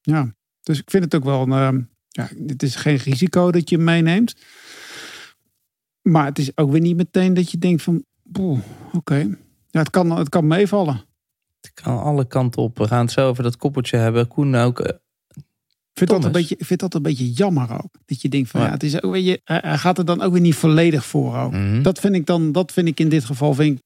Ja, 0.00 0.34
dus 0.62 0.78
ik 0.78 0.90
vind 0.90 1.04
het 1.04 1.14
ook 1.14 1.24
wel... 1.24 1.42
Een, 1.42 1.74
uh, 1.74 1.82
ja, 2.08 2.28
het 2.46 2.62
is 2.62 2.76
geen 2.76 2.96
risico 2.96 3.50
dat 3.50 3.70
je 3.70 3.78
meeneemt. 3.78 4.34
Maar 6.02 6.24
het 6.24 6.38
is 6.38 6.56
ook 6.56 6.70
weer 6.70 6.80
niet 6.80 6.96
meteen 6.96 7.34
dat 7.34 7.50
je 7.50 7.58
denkt 7.58 7.82
van... 7.82 8.04
oké, 8.92 9.16
ja, 9.70 9.78
het, 9.78 9.90
kan, 9.90 10.18
het 10.18 10.28
kan 10.28 10.46
meevallen. 10.46 11.04
Het 11.62 11.72
kan 11.82 12.02
alle 12.02 12.26
kanten 12.26 12.62
op. 12.62 12.78
We 12.78 12.86
gaan 12.86 13.04
het 13.04 13.12
zo 13.12 13.28
over 13.28 13.42
dat 13.42 13.56
koppeltje 13.56 13.96
hebben. 13.96 14.28
Koen 14.28 14.54
ook... 14.54 14.80
Uh, 14.80 14.86
ik 15.92 15.98
vind, 15.98 16.10
dat 16.10 16.24
een 16.24 16.32
beetje, 16.32 16.56
vind 16.58 16.80
dat 16.80 16.94
een 16.94 17.02
beetje 17.02 17.32
jammer 17.32 17.72
ook. 17.82 17.98
Dat 18.04 18.22
je 18.22 18.28
denkt 18.28 18.50
van 18.50 18.60
ja, 18.60 18.66
ja 18.66 18.72
het 18.72 18.82
is 18.82 19.02
ook, 19.02 19.12
weet 19.12 19.24
je, 19.24 19.40
hij 19.44 19.78
gaat 19.78 19.98
er 19.98 20.04
dan 20.04 20.22
ook 20.22 20.32
weer 20.32 20.40
niet 20.40 20.54
volledig 20.54 21.04
voor 21.04 21.38
ook. 21.38 21.52
Mm 21.52 21.72
-hmm. 21.72 21.82
Dat 21.82 22.00
vind 22.00 22.14
ik 22.14 22.26
dan, 22.26 22.52
dat 22.52 22.72
vind 22.72 22.88
ik 22.88 23.00
in 23.00 23.08
dit 23.08 23.24
geval, 23.24 23.54
vind 23.54 23.78
ik, 23.78 23.84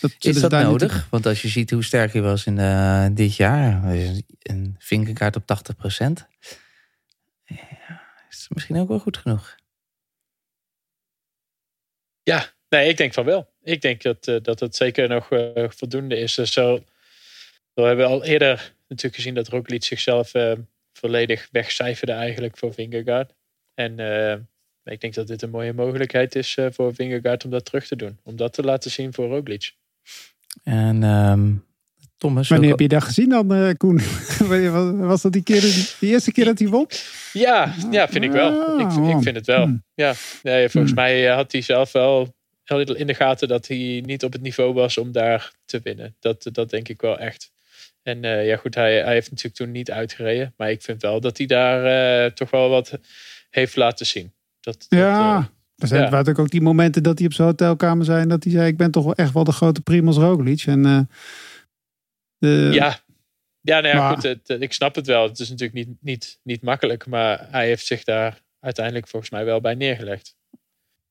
dat 0.00 0.14
is 0.18 0.40
dat 0.40 0.50
nodig? 0.50 0.94
Niet... 0.94 1.06
Want 1.10 1.26
als 1.26 1.42
je 1.42 1.48
ziet 1.48 1.70
hoe 1.70 1.84
sterk 1.84 2.12
hij 2.12 2.22
was 2.22 2.46
in 2.46 2.56
uh, 2.56 3.06
dit 3.12 3.36
jaar, 3.36 3.84
een 4.38 4.74
vinkerkaart 4.78 5.36
op 5.36 5.46
80 5.46 5.76
procent, 5.76 6.26
ja, 7.44 8.02
is 8.30 8.46
misschien 8.48 8.76
ook 8.76 8.88
wel 8.88 8.98
goed 8.98 9.16
genoeg. 9.16 9.56
Ja, 12.22 12.52
nee, 12.68 12.88
ik 12.88 12.96
denk 12.96 13.14
van 13.14 13.24
wel. 13.24 13.50
Ik 13.62 13.80
denk 13.80 14.02
dat, 14.02 14.26
uh, 14.26 14.36
dat 14.42 14.60
het 14.60 14.76
zeker 14.76 15.08
nog 15.08 15.30
uh, 15.30 15.68
voldoende 15.68 16.16
is. 16.16 16.34
Dus 16.34 16.52
zo, 16.52 16.84
we 17.74 17.82
hebben 17.82 18.06
al 18.06 18.24
eerder 18.24 18.74
natuurlijk 18.88 19.14
gezien 19.14 19.34
dat 19.34 19.48
Roglic 19.48 19.84
zichzelf 19.84 20.34
uh, 20.34 20.52
volledig 20.92 21.48
wegcijferde 21.50 22.12
eigenlijk 22.12 22.56
voor 22.56 22.74
Vingegaard. 22.74 23.34
En 23.74 23.92
ik 24.84 25.00
denk 25.00 25.14
dat 25.14 25.26
dit 25.26 25.42
een 25.42 25.50
mooie 25.50 25.72
mogelijkheid 25.72 26.34
is 26.34 26.56
voor 26.70 26.94
Vingegaard 26.94 27.44
om 27.44 27.50
dat 27.50 27.64
terug 27.64 27.86
te 27.86 27.96
doen. 27.96 28.18
Om 28.22 28.36
dat 28.36 28.52
te 28.52 28.62
laten 28.62 28.90
zien 28.90 29.14
voor 29.14 29.28
Roglic. 29.28 29.72
En 30.62 31.02
um, 31.02 31.64
Thomas... 32.20 32.48
Wanneer 32.48 32.70
heb 32.70 32.80
je 32.80 32.88
dat 32.88 33.04
gezien 33.04 33.28
dan, 33.28 33.52
uh, 33.52 33.70
Koen? 33.76 34.00
Was 35.06 35.22
dat 35.22 35.32
die, 35.32 35.42
keer, 35.42 35.60
die 36.00 36.10
eerste 36.10 36.32
keer 36.32 36.44
dat 36.44 36.58
hij 36.58 36.68
won? 36.68 36.86
Ja, 37.32 37.74
ja 37.90 38.08
vind 38.08 38.24
ik 38.24 38.30
wel. 38.30 38.80
Ik, 38.80 39.16
ik 39.16 39.22
vind 39.22 39.36
het 39.36 39.46
wel. 39.46 39.64
Hmm. 39.64 39.84
Ja, 39.94 40.14
nee, 40.42 40.68
volgens 40.68 40.92
hmm. 40.92 41.02
mij 41.02 41.26
had 41.26 41.52
hij 41.52 41.60
zelf 41.60 41.92
wel 41.92 42.34
in 42.94 43.06
de 43.06 43.14
gaten 43.14 43.48
dat 43.48 43.66
hij 43.66 44.02
niet 44.06 44.24
op 44.24 44.32
het 44.32 44.42
niveau 44.42 44.72
was 44.72 44.98
om 44.98 45.12
daar 45.12 45.52
te 45.64 45.80
winnen. 45.82 46.16
Dat, 46.18 46.46
dat 46.52 46.70
denk 46.70 46.88
ik 46.88 47.00
wel 47.00 47.18
echt. 47.18 47.52
En 48.10 48.24
uh, 48.24 48.46
ja 48.46 48.56
goed, 48.56 48.74
hij, 48.74 49.02
hij 49.02 49.12
heeft 49.12 49.30
natuurlijk 49.30 49.56
toen 49.56 49.70
niet 49.70 49.90
uitgereden. 49.90 50.54
Maar 50.56 50.70
ik 50.70 50.82
vind 50.82 51.02
wel 51.02 51.20
dat 51.20 51.36
hij 51.38 51.46
daar 51.46 52.24
uh, 52.24 52.30
toch 52.30 52.50
wel 52.50 52.68
wat 52.68 52.98
heeft 53.50 53.76
laten 53.76 54.06
zien. 54.06 54.32
Dat, 54.60 54.86
ja, 54.88 55.34
dat, 55.34 55.42
uh, 55.42 55.48
er 55.76 55.88
zijn 55.88 56.24
ja. 56.24 56.32
ook 56.42 56.50
die 56.50 56.60
momenten 56.60 57.02
dat 57.02 57.18
hij 57.18 57.26
op 57.26 57.32
zijn 57.32 57.48
hotelkamer 57.48 58.04
zei... 58.04 58.22
en 58.22 58.28
dat 58.28 58.44
hij 58.44 58.52
zei, 58.52 58.66
ik 58.66 58.76
ben 58.76 58.90
toch 58.90 59.04
wel 59.04 59.14
echt 59.14 59.32
wel 59.32 59.44
de 59.44 59.52
grote 59.52 59.80
Primoz 59.80 60.16
Roglic. 60.16 60.62
En, 60.62 61.08
de, 62.38 62.68
ja, 62.72 62.98
ja, 63.60 63.80
nou 63.80 63.86
ja 63.86 64.00
maar, 64.00 64.14
goed, 64.14 64.22
het, 64.22 64.62
ik 64.62 64.72
snap 64.72 64.94
het 64.94 65.06
wel. 65.06 65.28
Het 65.28 65.38
is 65.38 65.48
natuurlijk 65.48 65.86
niet, 65.86 65.96
niet, 66.00 66.40
niet 66.42 66.62
makkelijk... 66.62 67.06
maar 67.06 67.46
hij 67.50 67.66
heeft 67.66 67.86
zich 67.86 68.04
daar 68.04 68.40
uiteindelijk 68.60 69.08
volgens 69.08 69.30
mij 69.30 69.44
wel 69.44 69.60
bij 69.60 69.74
neergelegd. 69.74 70.36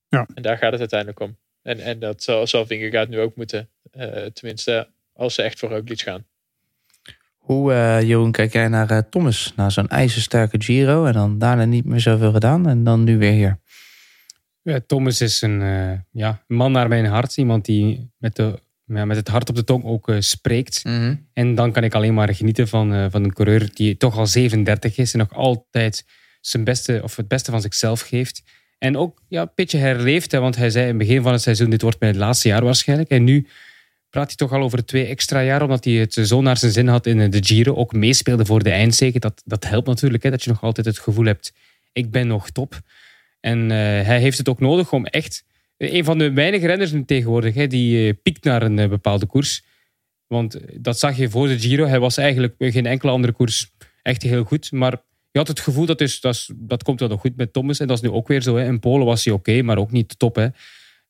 Ja. 0.08 0.28
En 0.34 0.42
daar 0.42 0.58
gaat 0.58 0.72
het 0.72 0.80
uiteindelijk 0.80 1.20
om. 1.20 1.38
En, 1.62 1.80
en 1.80 2.00
dat 2.00 2.24
zal, 2.24 2.48
zal 2.48 2.66
Vingegaard 2.66 3.10
nu 3.10 3.20
ook 3.20 3.36
moeten. 3.36 3.70
Tenminste, 4.34 4.90
als 5.14 5.34
ze 5.34 5.42
echt 5.42 5.60
voor 5.60 5.70
Roglic 5.70 6.02
gaan. 6.02 6.26
Hoe, 7.50 7.72
uh, 7.72 8.02
Jeroen, 8.02 8.32
kijk 8.32 8.54
jij 8.54 8.68
naar 8.68 8.92
uh, 8.92 8.98
Thomas? 8.98 9.54
Na 9.56 9.70
zo'n 9.70 9.88
ijzersterke 9.88 10.62
Giro 10.62 11.06
en 11.06 11.14
dan 11.14 11.38
daarna 11.38 11.66
niet 11.66 11.86
meer 11.86 12.00
zoveel 12.00 12.32
gedaan 12.32 12.68
en 12.68 12.84
dan 12.84 13.04
nu 13.04 13.18
weer 13.18 13.32
hier. 13.32 13.60
Ja, 14.62 14.80
Thomas 14.88 15.22
is 15.22 15.42
een 15.42 15.62
uh, 15.62 15.92
ja, 16.12 16.44
man 16.48 16.72
naar 16.72 16.88
mijn 16.88 17.06
hart. 17.06 17.38
Iemand 17.38 17.66
die 17.66 18.12
met 18.18 18.36
de 18.36 18.60
ja, 18.86 19.06
met 19.06 19.18
het 19.18 19.28
hart 19.28 19.50
op 19.50 19.56
de 19.56 19.64
tong 19.64 19.84
ook 19.84 20.10
eh, 20.10 20.16
spreekt. 20.20 20.84
Mhm. 20.84 21.16
En 21.34 21.56
dan 21.56 21.72
kan 21.72 21.84
ik 21.84 21.94
alleen 21.94 22.14
maar 22.14 22.36
genieten 22.36 22.68
van, 22.68 22.94
eh, 22.94 23.06
van 23.10 23.24
een 23.24 23.34
coureur 23.34 23.70
die 23.74 23.98
toch 23.98 24.18
al 24.18 24.28
37 24.28 24.98
is 24.98 25.14
en 25.14 25.20
nog 25.20 25.34
altijd 25.34 26.06
zijn 26.42 26.64
beste, 26.64 27.00
of 27.04 27.16
het 27.16 27.28
beste 27.28 27.52
van 27.52 27.62
zichzelf 27.62 28.02
geeft. 28.02 28.44
En 28.78 28.98
ook 28.98 29.22
ja, 29.28 29.42
een 29.42 29.52
beetje 29.56 29.78
herleeft, 29.78 30.32
hè, 30.32 30.40
want 30.40 30.56
hij 30.56 30.70
zei 30.70 30.84
in 30.84 30.90
het 30.90 31.08
begin 31.08 31.22
van 31.22 31.32
het 31.32 31.42
seizoen: 31.42 31.70
dit 31.70 31.82
wordt 31.82 32.00
mijn 32.00 32.18
laatste 32.18 32.48
jaar 32.48 32.64
waarschijnlijk. 32.64 33.10
En 33.10 33.24
nu 33.24 33.48
praat 34.10 34.28
hij 34.28 34.36
toch 34.36 34.52
al 34.52 34.62
over 34.62 34.86
twee 34.86 35.06
extra 35.06 35.44
jaar, 35.44 35.62
omdat 35.62 35.84
hij 35.84 35.94
het 35.94 36.14
zo 36.14 36.42
naar 36.42 36.58
zijn 36.58 36.72
zin 36.72 36.88
had 36.88 37.06
in 37.06 37.20
eh, 37.20 37.30
de 37.30 37.46
Giro. 37.46 37.76
Ook 37.76 37.94
meespeelde 37.94 38.46
voor 38.46 38.64
de 38.64 38.72
eindzege. 38.72 39.20
Dat, 39.20 39.42
dat 39.46 39.64
helpt 39.64 39.88
natuurlijk, 39.88 40.24
hè, 40.24 40.30
dat 40.30 40.44
je 40.44 40.50
nog 40.50 40.64
altijd 40.64 40.86
het 40.86 41.00
gevoel 41.00 41.26
hebt: 41.26 41.54
ik 41.94 42.12
ben 42.12 42.28
nog 42.28 42.50
top. 42.50 42.80
En 43.40 43.72
eh, 43.72 43.78
hij 44.06 44.20
heeft 44.20 44.38
het 44.38 44.50
ook 44.50 44.60
nodig 44.60 44.92
om 44.92 45.06
echt. 45.06 45.48
Een 45.78 46.04
van 46.04 46.18
de 46.18 46.34
weinige 46.34 46.68
renners 46.68 46.94
tegenwoordig 47.06 47.54
hè, 47.54 47.68
die 47.68 48.08
eh, 48.08 48.14
piekt 48.24 48.44
naar 48.44 48.62
een 48.62 48.80
eh, 48.80 48.90
bepaalde 48.90 49.26
koers. 49.26 49.64
Want 50.30 50.56
eh, 50.56 50.78
dat 50.82 51.00
zag 51.00 51.18
je 51.18 51.30
voor 51.30 51.48
de 51.48 51.60
Giro. 51.60 51.86
Hij 51.86 52.00
was 52.00 52.18
eigenlijk 52.18 52.56
geen 52.58 52.86
enkele 52.86 53.12
andere 53.12 53.34
koers 53.34 53.72
echt 54.02 54.22
heel 54.22 54.44
goed. 54.44 54.72
Maar 54.72 54.92
je 55.32 55.40
had 55.40 55.48
het 55.48 55.60
gevoel 55.60 55.86
dat 55.86 56.02
is, 56.02 56.20
dat, 56.56 56.84
komt 56.84 57.00
wel 57.00 57.10
nog 57.10 57.20
goed 57.20 57.36
met 57.36 57.54
Thomas. 57.54 57.80
En 57.80 57.88
dat 57.88 57.98
is 57.98 58.04
nu 58.04 58.10
ook 58.10 58.28
weer 58.28 58.42
zo. 58.42 58.56
Hè. 58.56 58.66
In 58.66 58.80
Polen 58.80 59.06
was 59.06 59.26
hij 59.26 59.34
oké, 59.34 59.62
maar 59.62 59.78
ook 59.78 59.92
niet 59.92 60.20
top. 60.20 60.36
Hè. 60.36 60.48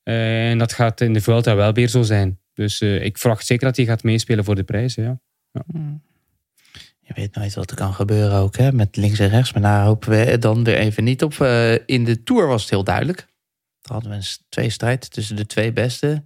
Eh, 0.02 0.50
en 0.50 0.58
dat 0.58 0.72
gaat 0.72 1.00
in 1.00 1.12
de 1.12 1.20
Vuelta 1.20 1.54
wel 1.56 1.72
weer 1.72 1.88
zo 1.88 2.02
zijn. 2.02 2.39
Dus 2.60 2.80
eh, 2.80 3.04
ik 3.04 3.18
verwacht 3.18 3.46
zeker 3.46 3.66
dat 3.66 3.76
hij 3.76 3.84
gaat 3.84 4.02
meespelen 4.02 4.44
voor 4.44 4.54
de 4.54 4.62
prijzen. 4.62 5.20
Ja. 5.52 5.60
Je 7.00 7.12
weet 7.14 7.34
nooit 7.34 7.54
wat 7.54 7.70
er 7.70 7.76
kan 7.76 7.94
gebeuren 7.94 8.38
ook, 8.38 8.56
hè? 8.56 8.72
Met 8.72 8.96
links 8.96 9.18
en 9.18 9.28
rechts. 9.28 9.52
Maar 9.52 9.62
daar 9.62 9.84
hopen 9.84 10.10
we 10.10 10.38
dan 10.38 10.64
weer 10.64 10.76
even 10.76 11.04
niet 11.04 11.22
op. 11.22 11.40
Eh, 11.40 11.72
in 11.86 12.04
de 12.04 12.22
Tour 12.22 12.46
was 12.46 12.60
het 12.60 12.70
heel 12.70 12.84
duidelijk. 12.84 13.18
Daar 13.80 13.92
hadden 13.92 14.10
we 14.10 14.16
een 14.16 14.24
twee 14.48 14.70
strijd 14.70 15.10
tussen 15.10 15.36
de 15.36 15.46
twee 15.46 15.72
beste. 15.72 16.22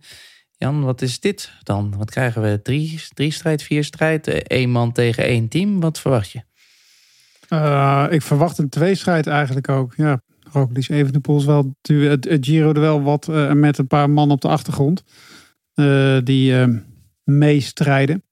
Jan, 0.57 0.85
wat 0.85 1.03
is 1.03 1.21
dit 1.21 1.53
dan? 1.63 1.95
Wat 1.97 2.11
krijgen 2.11 2.43
we? 2.43 2.63
Drie, 2.63 3.01
drie 3.09 3.31
strijd, 3.31 3.63
vier 3.63 3.85
strijd? 3.85 4.53
Eén 4.53 4.71
man 4.71 4.93
tegen 4.93 5.25
één 5.25 5.49
team? 5.49 5.81
Wat 5.81 6.01
verwacht 6.01 6.31
je? 6.31 6.43
Eh, 7.49 8.07
ik 8.11 8.23
verwacht 8.23 8.59
een 8.59 8.69
tweestrijd 8.69 9.27
eigenlijk 9.27 9.69
ook. 9.69 9.95
Ja, 9.97 10.21
Roglic 10.53 10.89
Evenepoel 10.89 11.39
is 11.39 11.45
wel 11.45 11.75
het, 11.83 12.25
het 12.25 12.47
Giro 12.47 12.73
er 12.73 12.81
wel 12.81 13.03
wat 13.03 13.29
eh, 13.29 13.53
met 13.53 13.79
een 13.79 13.87
paar 13.87 14.11
man 14.11 14.31
op 14.31 14.41
de 14.41 14.49
achtergrond 14.49 15.05
eh, 15.07 15.15
die 16.25 16.61
eh, 16.61 16.69
meestrijden. 17.25 18.23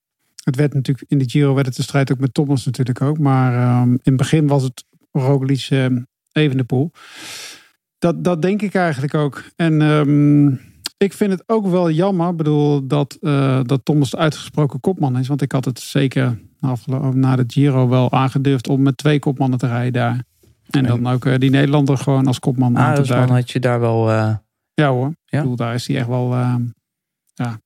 Het 0.45 0.57
werd 0.57 0.75
natuurlijk 0.75 1.11
in 1.11 1.19
de 1.19 1.29
Giro 1.29 1.55
werd 1.55 1.67
het 1.67 1.77
de 1.77 1.83
strijd 1.83 2.13
ook 2.13 2.19
met 2.19 2.35
Thomas 2.35 2.65
natuurlijk 2.65 3.01
ook, 3.01 3.19
maar 3.19 3.55
ehm, 3.55 3.91
in 3.93 4.01
het 4.03 4.17
begin 4.17 4.47
was 4.47 4.63
het 4.63 4.85
Roglic 5.13 5.67
eh 5.71 5.87
Evenepoel. 6.33 6.91
Dat, 7.99 8.25
dat 8.25 8.43
denk 8.43 8.63
ik 8.63 8.75
eigenlijk 8.75 9.15
ook. 9.15 9.45
En 9.57 9.83
ehm, 9.83 10.47
ik 10.97 11.13
vind 11.13 11.31
het 11.33 11.43
ook 11.47 11.67
wel 11.67 11.91
jammer, 11.91 12.29
ik 12.29 12.37
bedoel 12.37 12.87
dat, 12.87 13.19
eh, 13.21 13.61
dat 13.63 13.85
Thomas 13.85 14.11
de 14.11 14.17
uitgesproken 14.17 14.81
kopman 14.81 15.19
is, 15.19 15.29
want 15.29 15.43
ik 15.43 15.53
had 15.53 15.65
het 15.65 15.81
zeker 15.81 16.39
na 17.13 17.37
de 17.37 17.45
Giro 17.47 17.89
wel 17.89 18.13
aangedurfd 18.13 18.69
om 18.69 18.83
met 18.83 18.97
twee 18.97 19.19
kopmannen 19.19 19.59
te 19.59 19.67
rijden 19.67 19.93
daar. 19.93 20.25
En 20.71 20.85
dan 20.85 21.07
ook 21.07 21.25
eh, 21.25 21.39
die 21.39 21.51
Nederlander 21.51 21.99
gewoon 21.99 22.27
als 22.27 22.39
kopman 22.39 22.69
aan 22.69 22.75
te 22.75 22.81
Arendsman 22.81 23.17
duiden. 23.17 23.37
had 23.37 23.51
je 23.51 23.61
daar 23.61 23.81
wel... 23.81 24.11
eh, 24.11 24.35
Ja 24.75 24.91
hoor. 24.91 25.15
Ja? 25.25 25.39
Ik 25.39 25.43
bedoel, 25.43 25.57
daar 25.57 25.75
is 25.75 25.87
hij 25.87 25.97
echt 25.97 26.07
wel... 26.07 26.35
eh, 27.35 27.47
ja, 27.47 27.61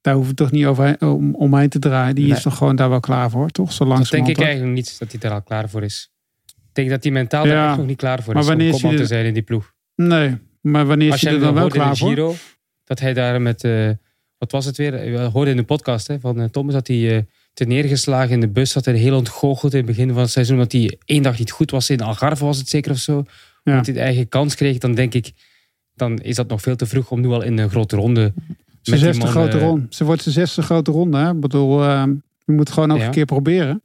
daar 0.00 0.14
hoef 0.14 0.26
je 0.26 0.34
toch 0.34 0.50
niet 0.50 0.66
over, 0.66 0.96
om, 1.00 1.34
omheen 1.34 1.68
te 1.68 1.78
draaien. 1.78 2.14
Die 2.14 2.26
Nee. 2.26 2.36
is 2.36 2.42
toch 2.42 2.56
gewoon 2.56 2.76
daar 2.76 2.88
wel 2.88 3.00
klaar 3.00 3.30
voor, 3.30 3.50
toch? 3.50 3.72
Zo 3.72 3.84
Dat 3.84 4.08
denk 4.08 4.28
ik 4.28 4.40
eigenlijk 4.40 4.74
niet, 4.74 4.98
dat 4.98 5.10
hij 5.10 5.20
daar 5.20 5.32
al 5.32 5.42
klaar 5.42 5.68
voor 5.68 5.82
is. 5.82 6.10
Ik 6.46 6.76
denk 6.76 6.90
dat 6.90 7.02
hij 7.02 7.12
mentaal 7.12 7.44
daar 7.44 7.76
nog 7.76 7.86
niet 7.86 7.96
klaar 7.96 8.22
voor 8.22 8.32
Maar 8.32 8.42
is 8.42 8.48
wanneer 8.48 8.68
om 8.68 8.74
is 8.74 8.82
hij 8.82 8.96
te 8.96 9.06
zijn 9.06 9.26
in 9.26 9.34
die 9.34 9.42
ploeg. 9.42 9.72
Nee, 9.94 10.36
maar 10.60 10.86
wanneer 10.86 11.14
is 11.14 11.22
hij 11.22 11.32
er 11.32 11.40
dan 11.40 11.54
wel 11.54 11.68
klaar 11.68 11.96
voor? 11.96 12.08
Giro, 12.08 12.34
dat 12.84 13.00
hij 13.00 13.14
daar 13.14 13.42
met, 13.42 13.64
eh, 13.64 13.90
wat 14.38 14.52
was 14.52 14.64
het 14.64 14.76
weer? 14.76 14.92
We 14.92 15.18
hoorden 15.18 15.50
in 15.54 15.60
de 15.60 15.66
podcast 15.66 16.06
hè, 16.06 16.20
van 16.20 16.40
eh, 16.40 16.48
Thomas 16.48 16.74
dat 16.74 16.86
hij 16.86 17.16
eh, 17.16 17.22
te 17.52 17.64
neergeslagen 17.64 18.30
in 18.30 18.40
de 18.40 18.48
bus 18.48 18.74
had. 18.74 18.84
Hij 18.84 18.94
heel 18.94 19.16
ontgoocheld 19.16 19.72
in 19.72 19.78
het 19.78 19.86
begin 19.86 20.12
van 20.12 20.22
het 20.22 20.30
seizoen. 20.30 20.58
Dat 20.58 20.72
hij 20.72 20.98
één 21.04 21.22
dag 21.22 21.38
niet 21.38 21.50
goed 21.50 21.70
was. 21.70 21.90
In 21.90 22.00
Algarve 22.00 22.44
was 22.44 22.58
het 22.58 22.68
zeker 22.68 22.90
of 22.90 22.98
zo. 22.98 23.24
Ja. 23.62 23.76
Dat 23.76 23.86
hij 23.86 23.94
de 23.94 24.00
eigen 24.00 24.28
kans 24.28 24.54
kreeg. 24.54 24.78
Dan 24.78 24.94
denk 24.94 25.14
ik, 25.14 25.32
dan 25.94 26.18
is 26.18 26.36
dat 26.36 26.48
nog 26.48 26.60
veel 26.60 26.76
te 26.76 26.86
vroeg 26.86 27.10
om 27.10 27.20
nu 27.20 27.28
al 27.28 27.42
in 27.42 27.58
een 27.58 27.70
grote 27.70 27.96
ronde... 27.96 28.32
Zesde 28.82 29.18
man, 29.18 29.28
grote 29.28 29.56
eh, 29.56 29.62
ronde. 29.62 29.86
Ze 29.90 30.04
wordt 30.04 30.22
zijn 30.22 30.34
zesde 30.34 30.62
grote 30.62 30.90
ronde. 30.90 31.16
Hè? 31.18 31.30
Ik 31.30 31.40
bedoel, 31.40 31.82
eh, 31.82 32.02
je 32.44 32.52
moet 32.52 32.58
het 32.58 32.70
gewoon 32.70 32.90
ook 32.92 32.98
Ja. 32.98 33.04
een 33.04 33.10
keer 33.10 33.24
proberen. 33.24 33.82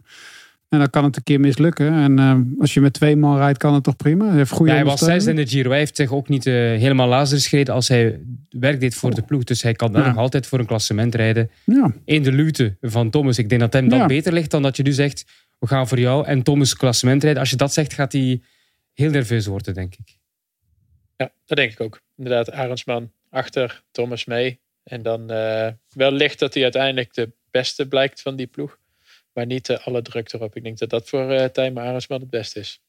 En 0.70 0.80
dan 0.80 0.90
kan 0.90 1.04
het 1.04 1.16
een 1.16 1.24
keer 1.24 1.40
mislukken. 1.40 1.94
En 1.94 2.20
eh, 2.20 2.36
als 2.60 2.74
je 2.74 2.82
met 2.82 2.94
twee 2.94 3.16
man 3.16 3.38
rijdt, 3.38 3.58
kan 3.58 3.74
het 3.74 3.84
toch 3.84 3.96
prima. 3.96 4.26
Hij 4.28 4.38
heeft 4.38 4.52
goede 4.52 4.72
Ja, 4.72 4.78
hij 4.78 4.86
was 4.86 5.00
zesde 5.00 5.30
in 5.30 5.36
de 5.36 5.48
Giro. 5.48 5.70
Hij 5.70 5.80
heeft 5.80 5.96
zich 5.96 6.12
ook 6.12 6.30
niet 6.30 6.44
helemaal 6.44 7.08
lazarus 7.08 7.48
gereden 7.48 7.74
als 7.74 7.88
hij 7.88 8.20
werk 8.50 8.80
deed 8.80 8.96
voor 8.96 9.16
de 9.16 9.22
ploeg. 9.22 9.44
Dus 9.44 9.62
hij 9.62 9.74
kan 9.74 9.92
daar 9.92 10.02
Ja. 10.02 10.08
nog 10.08 10.18
altijd 10.18 10.48
voor 10.48 10.60
een 10.60 10.66
klassement 10.66 11.16
rijden. 11.16 11.50
Ja, 11.64 11.94
in 12.06 12.24
de 12.24 12.32
luwte 12.32 12.76
van 12.82 13.10
Thomas. 13.10 13.38
Ik 13.38 13.50
denk 13.50 13.62
dat 13.62 13.74
hem 13.74 13.90
dat 13.90 14.00
Ja. 14.00 14.06
beter 14.06 14.34
ligt 14.34 14.52
dan 14.52 14.62
dat 14.62 14.78
je 14.78 14.84
nu 14.84 14.92
zegt, 14.92 15.26
we 15.60 15.68
gaan 15.68 15.88
voor 15.88 16.00
jou 16.00 16.26
en 16.26 16.44
Thomas 16.44 16.76
klassement 16.76 17.22
rijden. 17.24 17.42
Als 17.42 17.50
je 17.50 17.56
dat 17.56 17.74
zegt, 17.74 17.94
gaat 17.94 18.12
hij 18.12 18.42
heel 18.94 19.10
nerveus 19.12 19.46
worden, 19.46 19.74
denk 19.74 19.94
ik. 19.96 20.18
Ja, 21.18 21.32
dat 21.46 21.58
denk 21.58 21.72
ik 21.72 21.82
ook. 21.82 22.02
Inderdaad, 22.18 22.52
Arendsman 22.52 23.12
achter 23.30 23.84
Thomas 23.92 24.26
mee. 24.26 24.60
En 24.86 25.02
dan 25.02 25.30
eh, 25.30 25.72
wellicht 25.90 26.40
dat 26.40 26.54
hij 26.54 26.64
uiteindelijk 26.64 27.14
de 27.14 27.32
beste 27.52 27.88
blijkt 27.88 28.22
van 28.22 28.36
die 28.36 28.48
ploeg. 28.48 28.78
Maar 29.34 29.46
niet 29.46 29.70
eh, 29.70 29.88
alle 29.88 30.02
druk 30.02 30.34
erop. 30.34 30.56
Ik 30.56 30.64
denk 30.64 30.78
dat 30.78 30.90
dat 30.90 31.10
voor 31.10 31.32
eh 31.32 31.46
Tijmen 31.50 31.84
Arendsman 31.84 32.20
het 32.20 32.30
beste 32.30 32.60
is. 32.60 32.82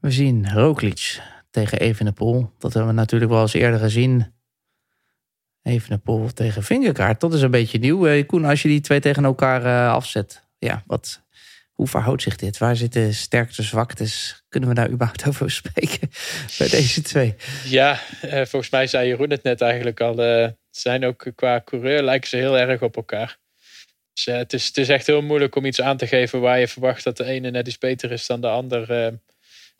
We 0.00 0.10
zien 0.10 0.52
Roglic 0.52 1.20
tegen 1.50 1.78
Evenepoel. 1.78 2.52
Dat 2.58 2.72
hebben 2.72 2.90
we 2.90 3.00
natuurlijk 3.00 3.30
wel 3.30 3.40
eens 3.40 3.52
eerder 3.52 3.80
gezien. 3.80 4.34
Evenepoel 5.62 6.32
tegen 6.32 6.62
Vingegaard. 6.62 7.20
Dat 7.20 7.34
is 7.34 7.42
een 7.42 7.50
beetje 7.50 7.78
nieuw. 7.78 8.24
Koen, 8.24 8.44
als 8.44 8.62
je 8.62 8.68
die 8.68 8.80
twee 8.80 9.00
tegen 9.00 9.24
elkaar 9.24 9.90
afzet. 9.90 10.48
Ja, 10.58 10.82
wat, 10.86 11.25
hoe 11.76 11.86
verhoudt 11.86 12.22
zich 12.22 12.36
dit? 12.36 12.58
Waar 12.58 12.76
zitten 12.76 13.14
sterkte, 13.14 13.62
zwaktes? 13.62 14.42
Kunnen 14.48 14.68
we 14.68 14.74
daar 14.74 14.90
überhaupt 14.90 15.26
over 15.28 15.50
spreken 15.50 16.10
bij 16.58 16.68
deze 16.68 17.02
twee? 17.02 17.34
Ja, 17.64 18.00
eh, 18.20 18.44
volgens 18.44 18.70
mij 18.70 18.86
zei 18.86 19.08
Jeroen 19.08 19.30
het 19.30 19.42
net 19.42 19.60
eigenlijk 19.60 20.00
al. 20.00 20.22
eh, 20.22 20.48
ze 20.70 20.80
zijn 20.80 21.04
ook 21.04 21.26
qua 21.34 21.62
coureur 21.64 22.02
lijken 22.02 22.28
ze 22.28 22.36
heel 22.36 22.58
erg 22.58 22.82
op 22.82 22.96
elkaar. 22.96 23.38
Dus 24.12 24.26
eh, 24.26 24.36
het, 24.36 24.52
is, 24.52 24.66
het 24.66 24.76
is 24.76 24.88
echt 24.88 25.06
heel 25.06 25.22
moeilijk 25.22 25.56
om 25.56 25.64
iets 25.64 25.80
aan 25.80 25.96
te 25.96 26.06
geven 26.06 26.40
waar 26.40 26.58
je 26.58 26.68
verwacht 26.68 27.04
dat 27.04 27.16
de 27.16 27.24
ene 27.24 27.50
net 27.50 27.66
iets 27.66 27.78
beter 27.78 28.12
is 28.12 28.26
dan 28.26 28.40
de 28.40 28.48
ander. 28.48 29.12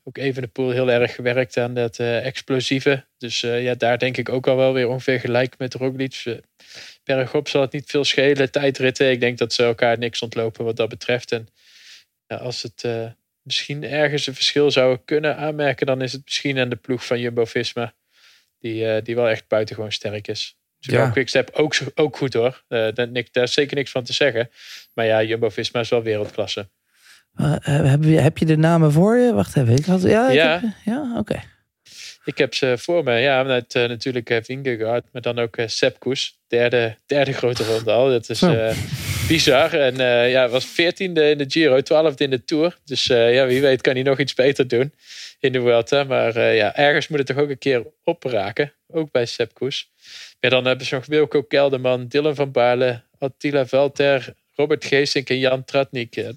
Ook 0.05 0.19
even 0.19 0.43
de 0.43 0.49
pool 0.49 0.71
heel 0.71 0.91
erg 0.91 1.15
gewerkt 1.15 1.57
aan 1.57 1.75
dat 1.75 1.99
explosieve. 1.99 3.05
Dus 3.19 3.41
ja, 3.41 3.75
daar 3.75 3.99
denk 3.99 4.17
ik 4.17 4.29
ook 4.29 4.47
al 4.47 4.57
wel 4.57 4.73
weer 4.73 4.89
ongeveer 4.89 5.21
gelijk 5.21 5.59
met 5.59 5.75
Roglic. 5.75 6.41
Bergop 7.05 7.49
zal 7.49 7.61
het 7.61 7.73
niet 7.73 7.91
veel 7.91 8.05
schelen. 8.05 8.51
Tijdritten, 8.51 9.11
ik 9.11 9.21
denk 9.21 9.39
dat 9.39 9.53
ze 9.53 9.63
elkaar 9.63 9.99
niks 9.99 10.23
ontlopen 10.23 10.65
wat 10.65 10.77
dat 10.77 10.89
betreft. 10.89 11.33
En 11.33 11.49
ja, 12.27 12.37
als 12.37 12.63
het 12.63 12.85
eh, 12.85 13.07
misschien 13.43 13.85
ergens 13.85 14.27
een 14.27 14.35
verschil 14.35 14.71
zou 14.71 14.99
kunnen 15.05 15.37
aanmerken, 15.37 15.87
dan 15.87 16.03
is 16.03 16.13
het 16.13 16.23
misschien 16.25 16.59
aan 16.59 16.69
de 16.69 16.77
ploeg 16.77 17.07
van 17.07 17.21
Jumbo-Visma. 17.21 17.95
Die, 18.59 18.87
eh, 18.89 19.05
die 19.05 19.15
wel 19.15 19.29
echt 19.29 19.49
buitengewoon 19.49 19.93
sterk 19.93 20.29
is. 20.29 20.57
Zowel 20.79 21.01
Ja. 21.05 21.11
Quickstep 21.11 21.51
ook, 21.53 21.75
ook 21.95 22.17
goed 22.17 22.33
hoor. 22.35 22.63
Eh, 22.69 22.89
daar, 22.95 23.43
is 23.43 23.53
zeker 23.53 23.77
niks 23.77 23.91
van 23.91 24.05
te 24.05 24.13
zeggen. 24.13 24.51
Maar 24.95 25.07
ja, 25.07 25.23
Jumbo-Visma 25.23 25.81
is 25.81 25.89
wel 25.89 26.03
wereldklasse. 26.03 26.69
Heb, 27.61 28.03
je, 28.05 28.19
heb 28.21 28.39
je 28.39 28.45
de 28.45 28.57
namen 28.57 28.93
voor 28.93 29.17
je? 29.17 29.33
Wacht 29.33 29.57
even. 29.57 29.75
Ik 29.77 29.85
had, 29.85 30.03
ja, 30.03 30.29
ik 30.29 30.35
Ja. 30.35 30.61
heb- 30.61 30.71
ja 30.85 31.19
oké. 31.19 31.41
Ik 32.25 32.39
heb 32.39 32.55
ze 32.55 32.75
voor 32.79 33.05
me. 33.05 33.19
Ja, 33.19 33.43
met, 33.43 33.75
natuurlijk 33.75 34.31
uh, 34.31 34.39
Vingegaard, 34.43 35.05
maar 35.13 35.23
dan 35.23 35.39
ook 35.39 35.57
uh, 35.57 35.67
Sepp 35.69 35.99
Koes. 35.99 36.39
Derde, 36.49 36.97
derde 37.07 37.33
grote 37.33 37.65
ronde 37.65 37.93
al. 37.93 38.09
Dat 38.09 38.29
is. 38.29 38.41
Bizar. 39.29 39.73
En 39.73 40.01
eh, 40.01 40.31
ja, 40.31 40.49
was 40.49 40.67
veertiende 40.67 41.31
in 41.31 41.39
de 41.39 41.45
Giro, 41.49 41.81
twaalfde 41.81 42.25
in 42.25 42.31
de 42.31 42.45
Tour. 42.45 42.79
Dus 42.85 43.09
eh, 43.09 43.35
ja, 43.35 43.47
wie 43.47 43.61
weet 43.61 43.81
kan 43.81 43.95
hij 43.95 44.03
nog 44.03 44.19
iets 44.19 44.35
beter 44.35 44.69
doen 44.69 44.93
in 45.41 45.53
de 45.53 45.61
Vuelta. 45.61 46.05
Maar 46.05 46.37
eh, 46.37 46.57
ja, 46.57 46.77
ergens 46.77 47.09
moet 47.09 47.19
het 47.19 47.27
toch 47.27 47.37
ook 47.37 47.49
een 47.51 47.59
keer 47.59 47.87
opraken. 48.05 48.73
Ook 48.89 49.11
bij 49.11 49.27
Sepp 49.27 49.55
Koes. 49.55 49.91
Maar 50.41 50.51
dan 50.51 50.65
hebben 50.67 50.87
ze 50.87 50.95
nog 50.95 51.07
Wilco 51.07 51.43
Kelderman, 51.43 52.07
Dylan 52.09 52.35
van 52.35 52.51
Baarle, 52.53 53.03
Attila 53.19 53.67
Velter, 53.67 54.35
Robert 54.55 54.85
Geesink 54.85 55.29
en 55.31 55.39
Jan 55.39 55.65
Tratnik. 55.65 56.35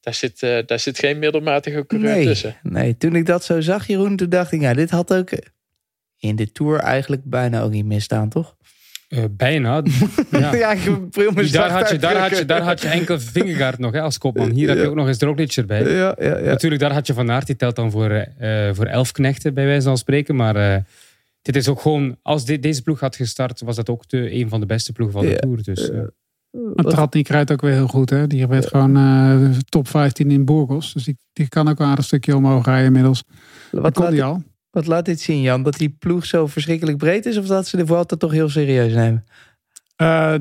Daar 0.00 0.14
zit, 0.14 0.40
daar 0.40 0.78
zit 0.78 0.98
geen 0.98 1.18
middelmatige 1.18 1.86
coureur 1.86 2.14
Nee, 2.14 2.24
tussen. 2.24 2.56
nee, 2.62 2.96
toen 2.96 3.16
ik 3.16 3.26
dat 3.26 3.44
zo 3.44 3.60
zag, 3.60 3.86
Jeroen, 3.86 4.16
toen 4.16 4.28
dacht 4.28 4.52
ik, 4.52 4.60
ja, 4.60 4.74
dit 4.74 4.90
had 4.90 5.14
ook 5.14 5.30
in 6.18 6.36
de 6.36 6.52
Tour 6.52 6.78
eigenlijk 6.78 7.22
bijna 7.24 7.62
ook 7.62 7.70
niet 7.70 7.84
misstaan, 7.84 8.28
toch? 8.28 8.56
Eh, 9.14 9.24
bijna. 9.30 9.82
Ja. 10.30 10.54
ja, 10.54 10.74
daar, 11.52 11.70
had 11.70 11.88
je, 11.90 11.98
daar, 11.98 12.16
had 12.16 12.38
je, 12.38 12.44
daar 12.44 12.60
had 12.62 12.80
je 12.80 12.88
enkel 12.88 13.20
Vingegaard 13.20 13.78
nog 13.78 13.92
hè, 13.92 14.00
als 14.00 14.18
kopman. 14.18 14.50
Hier 14.50 14.68
heb 14.68 14.76
je 14.76 14.82
Ja. 14.82 14.88
ook 14.88 14.94
nog 14.94 15.06
eens 15.06 15.18
Roglic 15.18 15.52
erbij. 15.52 15.82
Ja, 15.92 16.14
ja, 16.18 16.38
ja. 16.38 16.44
Natuurlijk, 16.44 16.80
daar 16.80 16.92
had 16.92 17.06
je 17.06 17.14
Van 17.14 17.30
Aert, 17.30 17.46
die 17.46 17.56
telt 17.56 17.76
dan 17.76 17.90
voor, 17.90 18.10
eh, 18.10 18.68
voor 18.72 18.86
elf 18.86 19.12
knechten, 19.12 19.54
bij 19.54 19.64
wijze 19.66 19.86
van 19.86 19.98
spreken. 19.98 20.36
Maar 20.36 20.56
eh, 20.56 20.76
dit 21.42 21.56
is 21.56 21.68
ook 21.68 21.80
gewoon, 21.80 22.16
als 22.22 22.44
dit- 22.44 22.62
deze 22.62 22.82
ploeg 22.82 23.00
had 23.00 23.16
gestart, 23.16 23.60
was 23.60 23.76
dat 23.76 23.88
ook 23.90 24.08
de, 24.08 24.32
een 24.34 24.48
van 24.48 24.60
de 24.60 24.66
beste 24.66 24.92
ploegen 24.92 25.16
van 25.16 25.26
de 25.26 25.32
Ja. 25.32 25.38
Tour. 25.38 25.62
Dus, 25.62 25.90
Maar 26.74 26.84
Tratnik 26.84 27.28
rijdt 27.28 27.52
ook 27.52 27.60
weer 27.60 27.72
heel 27.72 27.86
goed. 27.86 28.10
Hè? 28.10 28.26
Die 28.26 28.46
werd 28.46 28.66
gewoon 28.66 28.96
eh, 28.96 29.58
top 29.68 29.88
15 29.88 30.30
in 30.30 30.44
Burgos. 30.44 30.92
Dus 30.92 31.04
die, 31.04 31.16
die 31.32 31.48
kan 31.48 31.68
ook 31.68 31.78
een 31.80 31.86
aardig 31.86 32.04
stukje 32.04 32.36
omhoog 32.36 32.64
rijden 32.64 32.86
inmiddels. 32.86 33.24
Wat 33.70 33.94
kon 33.94 34.10
die 34.10 34.24
al? 34.24 34.42
Wat 34.74 34.86
laat 34.86 35.04
dit 35.04 35.20
zien, 35.20 35.40
Jan? 35.40 35.62
Dat 35.62 35.76
die 35.76 35.88
ploeg 35.88 36.26
zo 36.26 36.46
verschrikkelijk 36.46 36.98
breed 36.98 37.26
is? 37.26 37.36
Of 37.36 37.46
dat 37.46 37.68
ze 37.68 37.76
de 37.76 37.86
Vuelta 37.86 38.16
toch 38.16 38.32
heel 38.32 38.48
serieus 38.48 38.94
nemen? 38.94 39.24
Eh, 39.96 40.34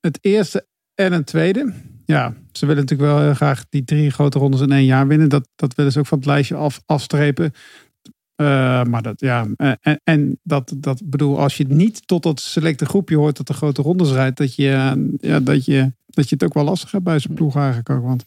het 0.00 0.18
eerste 0.20 0.66
en 0.94 1.12
een 1.12 1.24
tweede. 1.24 1.72
Ja, 2.04 2.34
ze 2.52 2.66
willen 2.66 2.82
natuurlijk 2.82 3.10
wel 3.10 3.20
heel 3.20 3.34
graag 3.34 3.64
die 3.68 3.84
drie 3.84 4.10
grote 4.10 4.38
rondes 4.38 4.60
in 4.60 4.72
één 4.72 4.84
jaar 4.84 5.06
winnen. 5.06 5.28
Dat, 5.28 5.48
dat 5.56 5.74
willen 5.74 5.92
ze 5.92 5.98
ook 5.98 6.06
van 6.06 6.18
het 6.18 6.26
lijstje 6.26 6.54
af, 6.54 6.82
afstrepen. 6.86 7.52
Eh, 8.34 8.82
maar 8.82 9.02
dat, 9.02 9.20
ja, 9.20 9.46
eh, 9.56 9.72
en, 9.80 10.00
en 10.04 10.40
dat, 10.42 10.74
dat 10.76 11.02
bedoel, 11.04 11.40
als 11.40 11.56
je 11.56 11.64
niet 11.68 12.06
tot 12.06 12.22
dat 12.22 12.40
selecte 12.40 12.84
groepje 12.84 13.16
hoort 13.16 13.36
dat 13.36 13.46
de 13.46 13.54
grote 13.54 13.82
rondes 13.82 14.10
rijdt, 14.10 14.36
dat 14.36 14.54
je, 14.54 15.06
ja, 15.20 15.40
dat 15.40 15.64
je, 15.64 15.92
dat 16.06 16.28
je 16.28 16.34
het 16.34 16.44
ook 16.44 16.54
wel 16.54 16.64
lastig 16.64 16.90
hebt 16.90 17.04
bij 17.04 17.18
zijn 17.18 17.34
ploeg 17.34 17.56
eigenlijk 17.56 17.90
ook. 17.90 18.02
Want 18.02 18.24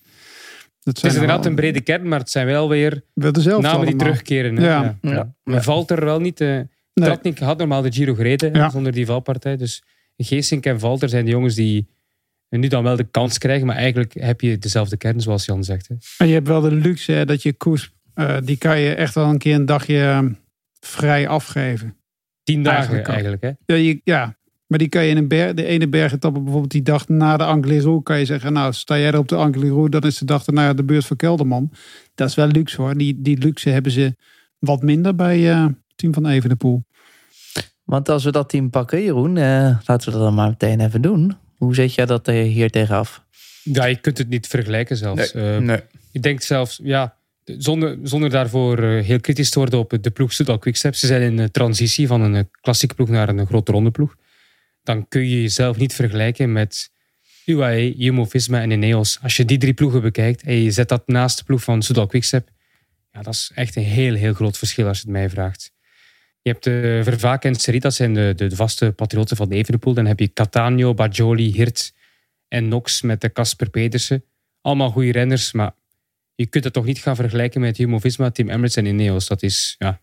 Het 0.95 1.03
is 1.05 1.13
inderdaad 1.13 1.45
een 1.45 1.55
brede 1.55 1.81
kern, 1.81 2.07
maar 2.07 2.19
het 2.19 2.29
zijn 2.29 2.45
wel 2.45 2.69
weer 2.69 3.03
wel 3.13 3.31
dezelfde 3.31 3.67
namen 3.67 3.85
die 3.85 3.95
terugkeren. 3.95 4.55
Ja. 4.55 4.61
Ja. 4.61 4.97
Ja. 5.01 5.11
Ja. 5.11 5.33
Maar 5.43 5.63
valt 5.63 5.91
er 5.91 6.05
wel 6.05 6.19
niet. 6.19 6.41
eh 6.41 6.59
Nee. 6.93 7.07
Tratnik 7.07 7.39
had 7.39 7.57
normaal 7.57 7.81
de 7.81 7.91
Giro 7.91 8.13
gereden 8.13 8.71
zonder 8.71 8.91
die 8.91 9.05
valpartij. 9.05 9.57
Dus 9.57 9.83
Geesink 10.17 10.65
en 10.65 10.79
Valter 10.79 11.09
zijn 11.09 11.25
de 11.25 11.31
jongens 11.31 11.55
die 11.55 11.87
nu 12.49 12.67
dan 12.67 12.83
wel 12.83 12.95
de 12.95 13.07
kans 13.11 13.37
krijgen. 13.37 13.67
Maar 13.67 13.75
eigenlijk 13.75 14.13
heb 14.13 14.41
je 14.41 14.57
dezelfde 14.57 14.97
kern, 14.97 15.21
zoals 15.21 15.45
Jan 15.45 15.63
zegt. 15.63 15.87
Hè. 15.87 15.95
En 16.17 16.27
je 16.27 16.33
hebt 16.33 16.47
wel 16.47 16.61
de 16.61 16.71
luxe 16.71 17.11
hè, 17.11 17.25
dat 17.25 17.43
je 17.43 17.53
koers, 17.53 17.91
eh, 18.13 18.37
die 18.43 18.57
kan 18.57 18.79
je 18.79 18.93
echt 18.93 19.15
wel 19.15 19.25
een 19.29 19.37
keer 19.37 19.55
een 19.55 19.65
dagje 19.65 19.99
eh, 20.01 20.23
vrij 20.79 21.27
afgeven. 21.27 21.95
Tien 22.43 22.63
dagen 22.63 22.77
Eigenlijk 22.79 23.07
eigenlijk. 23.07 23.41
hè. 23.41 23.51
Ja, 23.65 23.75
je, 23.75 24.01
ja, 24.03 24.37
maar 24.69 24.79
die 24.79 24.89
kan 24.89 25.03
je 25.03 25.09
in 25.09 25.17
een 25.17 25.27
berg, 25.27 25.53
de 25.53 25.65
ene 25.65 25.87
bergetappe 25.87 26.39
bijvoorbeeld 26.39 26.71
die 26.71 26.81
dag 26.81 27.07
na 27.07 27.37
de 27.37 27.43
Angliru 27.43 28.01
kan 28.01 28.19
je 28.19 28.25
zeggen, 28.25 28.53
nou 28.53 28.73
sta 28.73 28.97
jij 28.97 29.07
er 29.07 29.17
op 29.17 29.27
de 29.27 29.35
Angliru, 29.35 29.89
dan 29.89 30.01
is 30.01 30.17
de 30.17 30.25
dag 30.25 30.43
daarna 30.43 30.73
de 30.73 30.83
beurt 30.83 31.05
voor 31.05 31.15
Kelderman. 31.17 31.71
Dat 32.15 32.29
is 32.29 32.35
wel 32.35 32.47
luxe 32.47 32.81
hoor. 32.81 32.97
Die, 32.97 33.21
die 33.21 33.37
luxe 33.37 33.69
hebben 33.69 33.91
ze 33.91 34.15
wat 34.59 34.81
minder 34.81 35.15
bij 35.15 35.51
eh 35.51 35.65
team 35.95 36.13
van 36.13 36.27
Evenepoel. 36.27 36.83
Want 37.83 38.09
als 38.09 38.23
we 38.23 38.31
dat 38.31 38.49
team 38.49 38.69
pakken, 38.69 39.03
Jeroen, 39.03 39.37
eh, 39.37 39.77
laten 39.85 40.11
we 40.11 40.17
dat 40.17 40.21
dan 40.21 40.33
maar 40.33 40.49
meteen 40.49 40.79
even 40.79 41.01
doen. 41.01 41.35
Hoe 41.57 41.75
zet 41.75 41.93
jij 41.93 42.05
dat 42.05 42.27
eh, 42.27 42.43
hier 42.43 42.69
tegenaf? 42.69 43.23
Ja, 43.63 43.85
je 43.85 43.95
kunt 43.95 44.17
het 44.17 44.29
niet 44.29 44.47
vergelijken 44.47 44.97
zelfs. 44.97 45.33
Ik 46.11 46.21
denk 46.21 46.41
zelfs, 46.41 46.79
ja, 46.83 47.15
zonder, 47.43 47.97
zonder 48.03 48.29
daarvoor 48.29 48.79
heel 48.83 49.19
kritisch 49.19 49.49
te 49.49 49.59
worden 49.59 49.79
op 49.79 49.97
de 50.01 50.11
ploeg 50.11 50.33
Soudal 50.33 50.57
Quickstep. 50.57 50.95
Ze 50.95 51.07
zijn 51.07 51.21
in 51.21 51.37
de 51.37 51.51
transitie 51.51 52.07
van 52.07 52.21
een 52.21 52.49
klassieke 52.61 52.95
ploeg 52.95 53.09
naar 53.09 53.29
een 53.29 53.47
grote 53.47 53.71
ronde 53.71 53.91
ploeg. 53.91 54.15
Dan 54.89 55.07
kun 55.07 55.21
je 55.21 55.41
jezelf 55.41 55.77
niet 55.77 55.93
vergelijken 55.93 56.51
met 56.51 56.91
UAE, 57.45 57.97
Jumbo-Visma 57.97 58.61
en 58.61 58.71
Ineos. 58.71 59.19
Als 59.21 59.37
je 59.37 59.45
die 59.45 59.57
drie 59.57 59.73
ploegen 59.73 60.01
bekijkt 60.01 60.43
en 60.43 60.53
je 60.53 60.71
zet 60.71 60.89
dat 60.89 61.07
naast 61.07 61.37
de 61.37 61.43
ploeg 61.43 61.63
van 61.63 61.81
Soudal 61.81 62.07
Quickstep, 62.07 62.49
ja, 63.11 63.21
dat 63.21 63.33
is 63.33 63.51
echt 63.55 63.75
een 63.75 63.83
heel, 63.83 64.13
heel 64.13 64.33
groot 64.33 64.57
verschil 64.57 64.87
als 64.87 64.97
je 64.97 65.03
het 65.03 65.11
mij 65.11 65.29
vraagt. 65.29 65.73
Je 66.41 66.51
hebt 66.51 66.63
de 66.63 67.01
Vervaak 67.03 67.43
en 67.43 67.53
dat 67.79 67.93
zijn 67.93 68.13
de, 68.13 68.33
de, 68.35 68.55
vaste 68.55 68.91
patriotten 68.91 69.37
van 69.37 69.49
Evenepoel. 69.49 69.93
Dan 69.93 70.05
heb 70.05 70.19
je 70.19 70.33
Catania, 70.33 70.93
Bajoli, 70.93 71.51
Hirt 71.51 71.93
en 72.47 72.67
Nox 72.67 73.01
met 73.01 73.21
de 73.21 73.31
Casper 73.31 73.69
Pedersen. 73.69 74.23
Allemaal 74.61 74.91
goede 74.91 75.11
renners, 75.11 75.51
maar 75.51 75.71
je 76.35 76.45
kunt 76.45 76.63
het 76.63 76.73
toch 76.73 76.85
niet 76.85 76.99
gaan 76.99 77.15
vergelijken 77.15 77.61
met 77.61 77.77
Jumbo-Visma, 77.77 78.31
Team 78.31 78.49
Emirates 78.49 78.75
en 78.75 78.85
Ineos. 78.85 79.27
Dat 79.27 79.43
is 79.43 79.75
ja, 79.77 80.01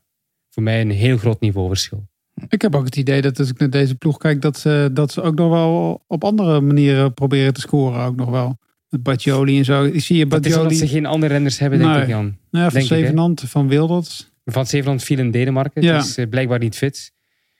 voor 0.51 0.63
mij 0.63 0.81
een 0.81 0.91
heel 0.91 1.17
groot 1.17 1.41
niveauverschil. 1.41 2.09
Ik 2.49 2.63
heb 2.63 2.75
ook 2.75 2.85
het 2.85 2.97
idee 2.97 3.23
dat 3.23 3.39
als 3.39 3.49
ik 3.51 3.59
naar 3.59 3.71
deze 3.71 3.95
ploeg 3.95 4.19
kijk, 4.19 4.43
dat 4.43 4.59
ze, 4.59 4.91
dat 4.93 5.13
ze 5.13 5.23
ook 5.23 5.35
nog 5.35 5.51
wel 5.51 6.05
op 6.07 6.25
andere 6.25 6.61
manieren 6.61 7.15
proberen 7.15 7.55
te 7.55 7.61
scoren. 7.61 8.01
Ook 8.05 8.17
nog 8.17 8.31
wel. 8.31 8.59
Met 8.89 9.03
Bajoli 9.03 9.59
en 9.59 9.65
zo. 9.65 9.85
Ik 9.85 10.01
zie 10.01 10.17
je 10.17 10.27
Dat 10.27 10.47
is 10.47 10.53
omdat 10.53 10.63
Bajoli 10.69 10.87
ze 10.87 10.95
geen 10.95 11.07
andere 11.07 11.33
renners 11.33 11.59
hebben, 11.59 11.79
denk 11.79 11.91
Nee. 11.91 12.03
ik, 12.03 12.09
Jan. 12.09 12.37
ja, 12.51 12.71
van? 12.71 12.83
Zevenand, 12.83 13.41
van 13.47 13.69
Wildert. 13.69 14.33
Van 14.45 14.67
Zeeland 14.67 15.03
viel 15.03 15.19
in 15.19 15.31
Denemarken. 15.31 15.83
Ja. 15.83 15.99
Die 15.99 16.09
is 16.09 16.17
eh, 16.17 16.29
blijkbaar 16.29 16.59
niet 16.59 16.77
fit. 16.77 17.13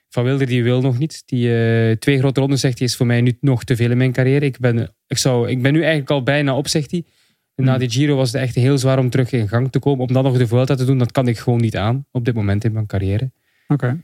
Van 0.09 0.23
Wilder 0.23 0.47
die 0.47 0.63
wil 0.63 0.81
nog 0.81 0.97
niet. 0.99 1.23
Die 1.25 1.55
eh, 1.55 1.95
twee 1.95 2.17
grote 2.19 2.39
ronden 2.39 2.59
zegt 2.59 2.77
hij 2.77 2.87
is 2.87 2.95
voor 2.95 3.05
mij 3.05 3.21
nu 3.21 3.37
nog 3.41 3.63
te 3.63 3.75
veel 3.75 3.91
in 3.91 3.97
mijn 3.97 4.11
carrière. 4.11 4.45
Ik 4.45 4.59
ben, 4.59 4.93
ik 5.07 5.17
zou, 5.17 5.49
ik 5.49 5.61
ben 5.61 5.73
nu 5.73 5.79
eigenlijk 5.79 6.09
al 6.11 6.23
bijna 6.23 6.55
op, 6.55 6.67
zegt 6.67 6.91
hij. 6.91 7.03
En 7.55 7.63
Na 7.63 7.69
Hmm. 7.71 7.79
die 7.79 7.89
Giro 7.89 8.15
was 8.15 8.31
het 8.31 8.41
echt 8.41 8.55
heel 8.55 8.77
zwaar 8.77 8.99
om 8.99 9.09
terug 9.09 9.31
in 9.31 9.47
gang 9.47 9.71
te 9.71 9.79
komen. 9.79 10.07
Om 10.07 10.13
dan 10.13 10.23
nog 10.23 10.37
de 10.37 10.47
Vuelta 10.47 10.75
te 10.75 10.85
doen, 10.85 10.97
dat 10.97 11.11
kan 11.11 11.27
ik 11.27 11.37
gewoon 11.37 11.61
niet 11.61 11.77
aan 11.77 12.05
op 12.11 12.25
dit 12.25 12.35
moment 12.35 12.63
in 12.63 12.71
mijn 12.71 12.85
carrière. 12.85 13.31
Oké. 13.67 14.01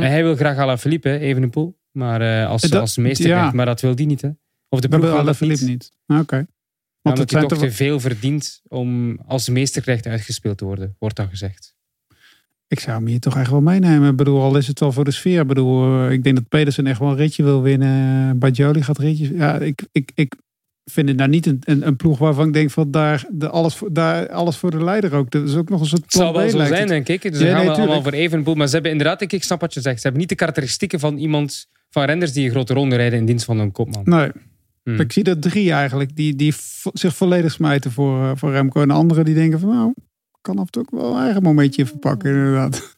Hij 0.02 0.22
wil 0.22 0.36
graag 0.36 0.56
Alaphilippe, 0.56 1.08
hè, 1.08 1.18
Evenepoel. 1.18 1.78
Maar 1.92 2.20
eh, 2.20 2.48
als, 2.48 2.62
Eh, 2.62 2.70
dat- 2.70 2.80
als 2.80 2.96
meester, 2.96 3.28
ja. 3.28 3.50
maar 3.50 3.66
dat 3.66 3.80
wil 3.80 3.94
die 3.94 4.06
niet. 4.06 4.22
Hè? 4.22 4.28
Of 4.68 4.80
de 4.80 4.88
ploeg 4.88 5.00
wil 5.00 5.24
dat 5.24 5.36
Philippe 5.36 5.64
niet. 5.64 5.90
niet. 6.06 6.18
Oké. 6.20 6.36
Want 6.36 6.48
omdat 7.02 7.18
het 7.18 7.30
hij 7.30 7.40
zijn 7.40 7.48
toch 7.48 7.58
te 7.68 7.70
veel 7.74 8.00
verdient 8.00 8.60
om 8.68 9.18
als 9.26 9.48
meesterknecht 9.48 10.06
uitgespeeld 10.06 10.58
te 10.58 10.64
worden, 10.64 10.96
wordt 10.98 11.16
dan 11.16 11.28
gezegd. 11.28 11.74
Ik 12.68 12.80
zou 12.80 12.96
hem 12.96 13.06
hier 13.06 13.20
toch 13.20 13.36
echt 13.36 13.50
wel 13.50 13.60
meenemen. 13.60 14.10
Ik 14.10 14.16
bedoel, 14.16 14.40
al 14.42 14.56
is 14.56 14.66
het 14.66 14.80
wel 14.80 14.92
voor 14.92 15.04
de 15.04 15.10
sfeer. 15.10 15.40
Ik 15.40 15.46
bedoel, 15.46 16.04
eh, 16.06 16.12
ik 16.12 16.22
denk 16.22 16.36
dat 16.36 16.48
Pedersen 16.48 16.86
echt 16.86 16.98
wel 16.98 17.08
een 17.10 17.16
ritje 17.16 17.42
wil 17.42 17.62
winnen. 17.62 18.38
Bajoli 18.38 18.82
gaat 18.82 18.98
ritjes. 18.98 19.28
Ja, 19.28 19.58
ik, 19.58 19.82
ik, 19.92 20.10
ik 20.14 20.34
vind 20.90 21.08
het 21.08 21.16
nou 21.16 21.30
niet 21.30 21.46
een, 21.46 21.58
een, 21.64 21.86
een 21.86 21.96
ploeg 21.96 22.18
waarvan 22.18 22.46
ik 22.46 22.52
denk 22.52 22.70
van 22.70 22.90
daar, 22.90 23.24
de, 23.30 23.48
alles, 23.48 23.74
voor, 23.74 23.92
daar 23.92 24.28
alles 24.28 24.56
voor 24.56 24.70
de 24.70 24.84
leider 24.84 25.14
ook. 25.14 25.30
Dat 25.30 25.48
is 25.48 25.56
ook 25.56 25.68
nog 25.68 25.80
een 25.80 25.86
soort 25.86 26.02
Het 26.02 26.12
zal 26.12 26.32
plan 26.32 26.42
wel 26.42 26.50
zo 26.50 26.64
zijn, 26.64 26.86
denk 26.86 27.08
ik. 27.08 27.22
Dus 27.22 27.38
Ja, 27.40 27.44
dan 27.46 27.54
gaan 27.54 27.64
nee, 27.66 27.74
we 27.74 27.80
allemaal 27.80 28.02
voor 28.02 28.12
Evenepoel. 28.12 28.54
Maar 28.54 28.66
ze 28.66 28.74
hebben 28.74 28.90
inderdaad, 28.90 29.20
ik, 29.20 29.32
ik 29.32 29.42
snap 29.42 29.60
wat 29.60 29.74
je 29.74 29.80
zegt. 29.80 29.96
Ze 29.96 30.02
hebben 30.02 30.20
niet 30.20 30.28
de 30.30 30.36
karakteristieken 30.36 31.00
van 31.00 31.16
iemand, 31.16 31.68
van 31.90 32.04
renners 32.04 32.32
die 32.32 32.44
een 32.44 32.50
grote 32.50 32.74
ronde 32.74 32.96
rijden 32.96 33.18
in 33.18 33.24
dienst 33.24 33.44
van 33.44 33.58
een 33.58 33.72
kopman. 33.72 34.02
Nee, 34.04 34.30
Hmm. 34.86 35.00
ik 35.00 35.12
zie 35.12 35.24
er 35.24 35.38
drie 35.38 35.72
eigenlijk 35.72 36.16
die, 36.16 36.36
die 36.36 36.54
zich 36.92 37.16
volledig 37.16 37.52
smijten 37.52 37.92
voor, 37.92 38.22
eh, 38.22 38.30
voor 38.34 38.50
Remco. 38.50 38.80
En 38.80 38.88
de 38.88 38.94
anderen 38.94 39.24
die 39.24 39.34
denken 39.34 39.60
van 39.60 39.68
nou, 39.68 39.94
kan 40.40 40.58
af 40.58 40.64
en 40.64 40.70
toe 40.70 40.82
ook 40.82 41.00
wel 41.00 41.14
een 41.16 41.22
eigen 41.22 41.42
momentje 41.42 41.86
verpakken 41.86 42.30
inderdaad. 42.30 42.96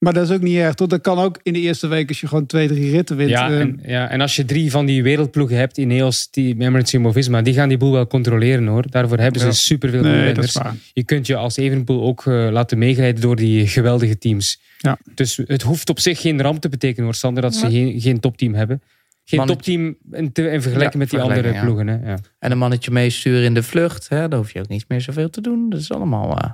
Maar 0.00 0.12
dat 0.12 0.28
is 0.30 0.34
ook 0.34 0.40
niet 0.42 0.56
erg. 0.56 0.74
Toch? 0.74 0.88
Dat 0.88 1.00
kan 1.00 1.18
ook 1.18 1.40
in 1.42 1.52
de 1.52 1.58
eerste 1.60 1.86
week 1.86 2.08
als 2.08 2.20
je 2.20 2.26
gewoon 2.26 2.46
twee, 2.46 2.68
drie 2.68 2.90
ritten 2.90 3.16
wint. 3.16 3.30
Ja, 3.30 3.50
eh, 3.50 3.60
en, 3.60 3.80
ja, 3.86 4.08
en 4.08 4.20
als 4.20 4.36
je 4.36 4.44
drie 4.44 4.70
van 4.70 4.86
die 4.86 5.02
wereldploegen 5.02 5.56
hebt, 5.56 5.78
Ineos, 5.78 6.30
die 6.30 6.54
Emirates 6.60 6.92
en 6.92 7.00
Movisma, 7.00 7.42
die 7.42 7.54
gaan 7.54 7.68
die 7.68 7.78
boel 7.78 7.92
wel 7.92 8.06
controleren 8.06 8.66
hoor. 8.66 8.84
Daarvoor 8.90 9.18
hebben 9.18 9.40
ze 9.40 9.46
Ja. 9.46 9.52
superveel 9.52 10.02
nee, 10.02 10.12
dat 10.12 10.22
renners. 10.24 10.46
is 10.46 10.52
waar. 10.62 10.74
Je 10.92 11.04
kunt 11.04 11.26
je 11.26 11.36
als 11.36 11.56
Evenepoel 11.56 12.02
ook 12.02 12.26
eh, 12.26 12.48
laten 12.50 12.78
meegrijden 12.78 13.20
door 13.20 13.36
die 13.36 13.66
geweldige 13.66 14.18
teams. 14.18 14.60
Ja. 14.78 14.98
Dus 15.14 15.40
het 15.46 15.62
hoeft 15.62 15.90
op 15.90 15.98
zich 16.00 16.20
geen 16.20 16.42
ramp 16.42 16.60
te 16.60 16.68
betekenen 16.68 17.04
hoor, 17.04 17.14
Sander, 17.14 17.42
dat 17.42 17.54
ze 17.54 17.70
geen, 17.70 18.00
geen 18.00 18.20
topteam 18.20 18.54
hebben. 18.54 18.82
Geen 19.24 19.46
topteam 19.46 19.96
in, 20.12 20.32
te, 20.32 20.42
in 20.50 20.62
vergelijking 20.62 20.92
Ja, 20.92 20.98
met 20.98 21.10
die 21.10 21.20
andere 21.20 21.60
ploegen. 21.60 21.86
Hè? 21.86 22.10
Ja. 22.10 22.18
En 22.38 22.50
een 22.50 22.58
mannetje 22.58 22.90
meesturen 22.90 23.42
in 23.44 23.54
de 23.54 23.62
vlucht. 23.62 24.08
Hè? 24.08 24.28
Daar 24.28 24.38
hoef 24.38 24.52
je 24.52 24.58
ook 24.60 24.68
niet 24.68 24.84
meer 24.88 25.00
zoveel 25.00 25.30
te 25.30 25.40
doen. 25.40 25.70
Dat 25.70 25.80
is 25.80 25.90
allemaal... 25.92 26.38
eh, 26.38 26.50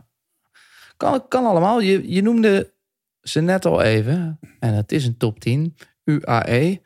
kan, 0.97 1.25
kan 1.29 1.45
allemaal. 1.45 1.81
Je, 1.81 2.13
je 2.15 2.23
noemde 2.23 2.71
ze 3.29 3.41
net 3.41 3.65
al 3.65 3.83
even. 3.83 4.39
En 4.61 4.75
het 4.75 4.93
is 4.93 5.07
een 5.07 5.17
top 5.17 5.41
10. 5.41 5.77
UAE. 6.05 6.81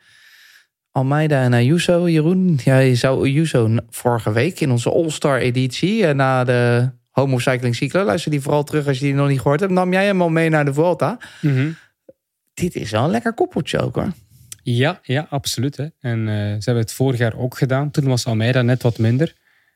Almeida 0.91 1.43
en 1.43 1.53
Ayuso. 1.53 2.09
Jeroen, 2.09 2.59
jij 2.63 2.95
zou 2.95 3.23
Ayuso 3.23 3.77
vorige 3.89 4.31
week 4.31 4.59
in 4.59 4.71
onze 4.71 4.91
All-Star 4.91 5.39
editie... 5.39 6.05
eh, 6.05 6.13
na 6.15 6.43
de 6.43 6.89
Homo 7.09 7.39
Cycling 7.39 7.75
Cyclo... 7.75 8.03
luister 8.03 8.31
die 8.31 8.41
vooral 8.41 8.63
terug 8.63 8.87
als 8.87 8.99
je 8.99 9.05
die 9.05 9.13
nog 9.13 9.27
niet 9.27 9.41
gehoord 9.41 9.59
hebt... 9.59 9.71
nam 9.71 9.91
jij 9.91 10.05
hem 10.05 10.21
al 10.21 10.29
mee 10.29 10.49
naar 10.49 10.65
de 10.65 10.73
Vuelta. 10.73 11.17
Dit 12.53 12.75
is 12.75 12.91
wel 12.91 13.03
een 13.03 13.09
lekker 13.09 13.33
koppeltje 13.33 13.79
ook 13.79 13.95
hoor. 13.95 14.11
Ja, 14.63 14.99
ja, 15.03 15.27
absoluut. 15.29 15.77
Hè. 15.77 15.87
En 15.99 16.19
eh, 16.19 16.35
ze 16.35 16.61
hebben 16.63 16.83
het 16.83 16.93
vorig 16.93 17.19
jaar 17.19 17.37
ook 17.37 17.57
gedaan. 17.57 17.91
Toen 17.91 18.07
was 18.07 18.25
Almeida 18.25 18.61
net 18.61 18.81
wat 18.81 18.97
minder. 18.97 19.33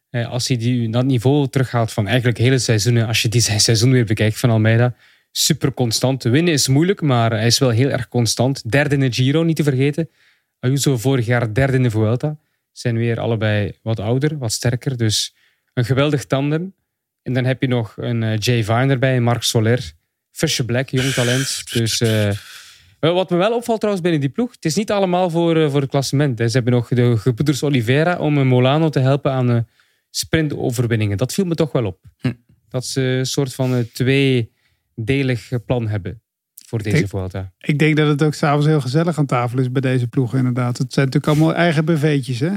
Eh, 0.09 0.29
als 0.29 0.47
hij 0.47 0.57
die, 0.57 0.89
dat 0.89 1.05
niveau 1.05 1.47
terughaalt 1.47 1.91
van 1.91 2.07
eigenlijk 2.07 2.37
hele 2.37 2.59
seizoenen, 2.59 3.07
als 3.07 3.21
je 3.21 3.29
die 3.29 3.41
zijn 3.41 3.59
seizoen 3.69 3.91
weer 3.91 4.05
bekijkt 4.05 4.39
van 4.39 4.49
Almeida, 4.49 4.93
super 5.37 5.73
constant. 5.73 6.23
Winnen 6.23 6.53
is 6.53 6.67
moeilijk, 6.67 7.01
maar 7.01 7.31
hij 7.31 7.45
is 7.45 7.59
wel 7.59 7.69
heel 7.69 7.89
erg 7.89 8.07
constant. 8.07 8.71
Derde 8.71 8.95
in 8.95 9.01
de 9.01 9.11
Giro, 9.11 9.43
niet 9.43 9.55
te 9.55 9.63
vergeten. 9.63 10.09
Ayuso 10.59 10.97
vorig 10.97 11.25
jaar 11.25 11.53
derde 11.53 11.77
in 11.77 11.83
de 11.83 11.89
Vuelta. 11.91 12.37
Zijn 12.71 12.97
weer 12.97 13.19
allebei 13.19 13.77
wat 13.81 13.99
ouder, 13.99 14.37
wat 14.37 14.51
sterker. 14.51 14.97
Dus 14.97 15.35
een 15.73 15.85
geweldig 15.85 16.25
tandem. 16.25 16.73
En 17.21 17.33
dan 17.33 17.45
heb 17.45 17.61
je 17.61 17.67
nog 17.67 17.93
een 17.97 18.23
eh, 18.23 18.37
Jay 18.37 18.63
Vine 18.63 18.87
erbij, 18.87 19.19
Marc 19.19 19.43
Soler. 19.43 19.93
Fisher 20.31 20.65
Black, 20.65 20.89
jong 20.89 21.13
talent. 21.13 21.63
Dus 21.73 22.01
eh, 22.01 22.29
wat 23.13 23.29
me 23.29 23.37
wel 23.37 23.55
opvalt 23.55 23.79
trouwens 23.79 24.03
binnen 24.03 24.21
die 24.21 24.29
ploeg, 24.29 24.51
het 24.51 24.65
is 24.65 24.75
niet 24.75 24.91
allemaal 24.91 25.29
voor, 25.29 25.57
eh, 25.57 25.69
voor 25.71 25.81
het 25.81 25.89
klassement. 25.89 26.39
Hè. 26.39 26.47
Ze 26.47 26.55
hebben 26.55 26.73
nog 26.73 26.87
de 26.87 27.17
gebroeders 27.17 27.63
Oliveira 27.63 28.17
om 28.17 28.47
Molano 28.47 28.89
te 28.89 28.99
helpen 28.99 29.31
aan 29.31 29.49
eh, 29.49 29.59
sprintoverwinningen. 30.09 31.17
Dat 31.17 31.33
viel 31.33 31.45
me 31.45 31.55
toch 31.55 31.71
wel 31.71 31.85
op. 31.85 31.99
Hm. 32.17 32.33
Dat 32.69 32.85
ze 32.85 33.01
een 33.01 33.25
soort 33.25 33.53
van 33.53 33.71
een 33.71 33.91
tweedelig 35.03 35.49
plan 35.65 35.87
hebben 35.87 36.21
voor 36.67 36.81
deze. 36.83 37.07
Vuelta. 37.07 37.51
Ik 37.59 37.79
denk 37.79 37.95
dat 37.97 38.07
het 38.07 38.23
ook 38.23 38.33
s'avonds 38.33 38.65
heel 38.65 38.81
gezellig 38.81 39.17
aan 39.17 39.25
tafel 39.25 39.59
is 39.59 39.71
bij 39.71 39.81
deze 39.81 40.07
ploeg 40.07 40.35
inderdaad. 40.35 40.77
Het 40.77 40.93
zijn 40.93 41.05
natuurlijk 41.05 41.37
allemaal 41.37 41.55
eigen 41.55 41.85
BV'tjes 41.85 42.39
hè. 42.39 42.51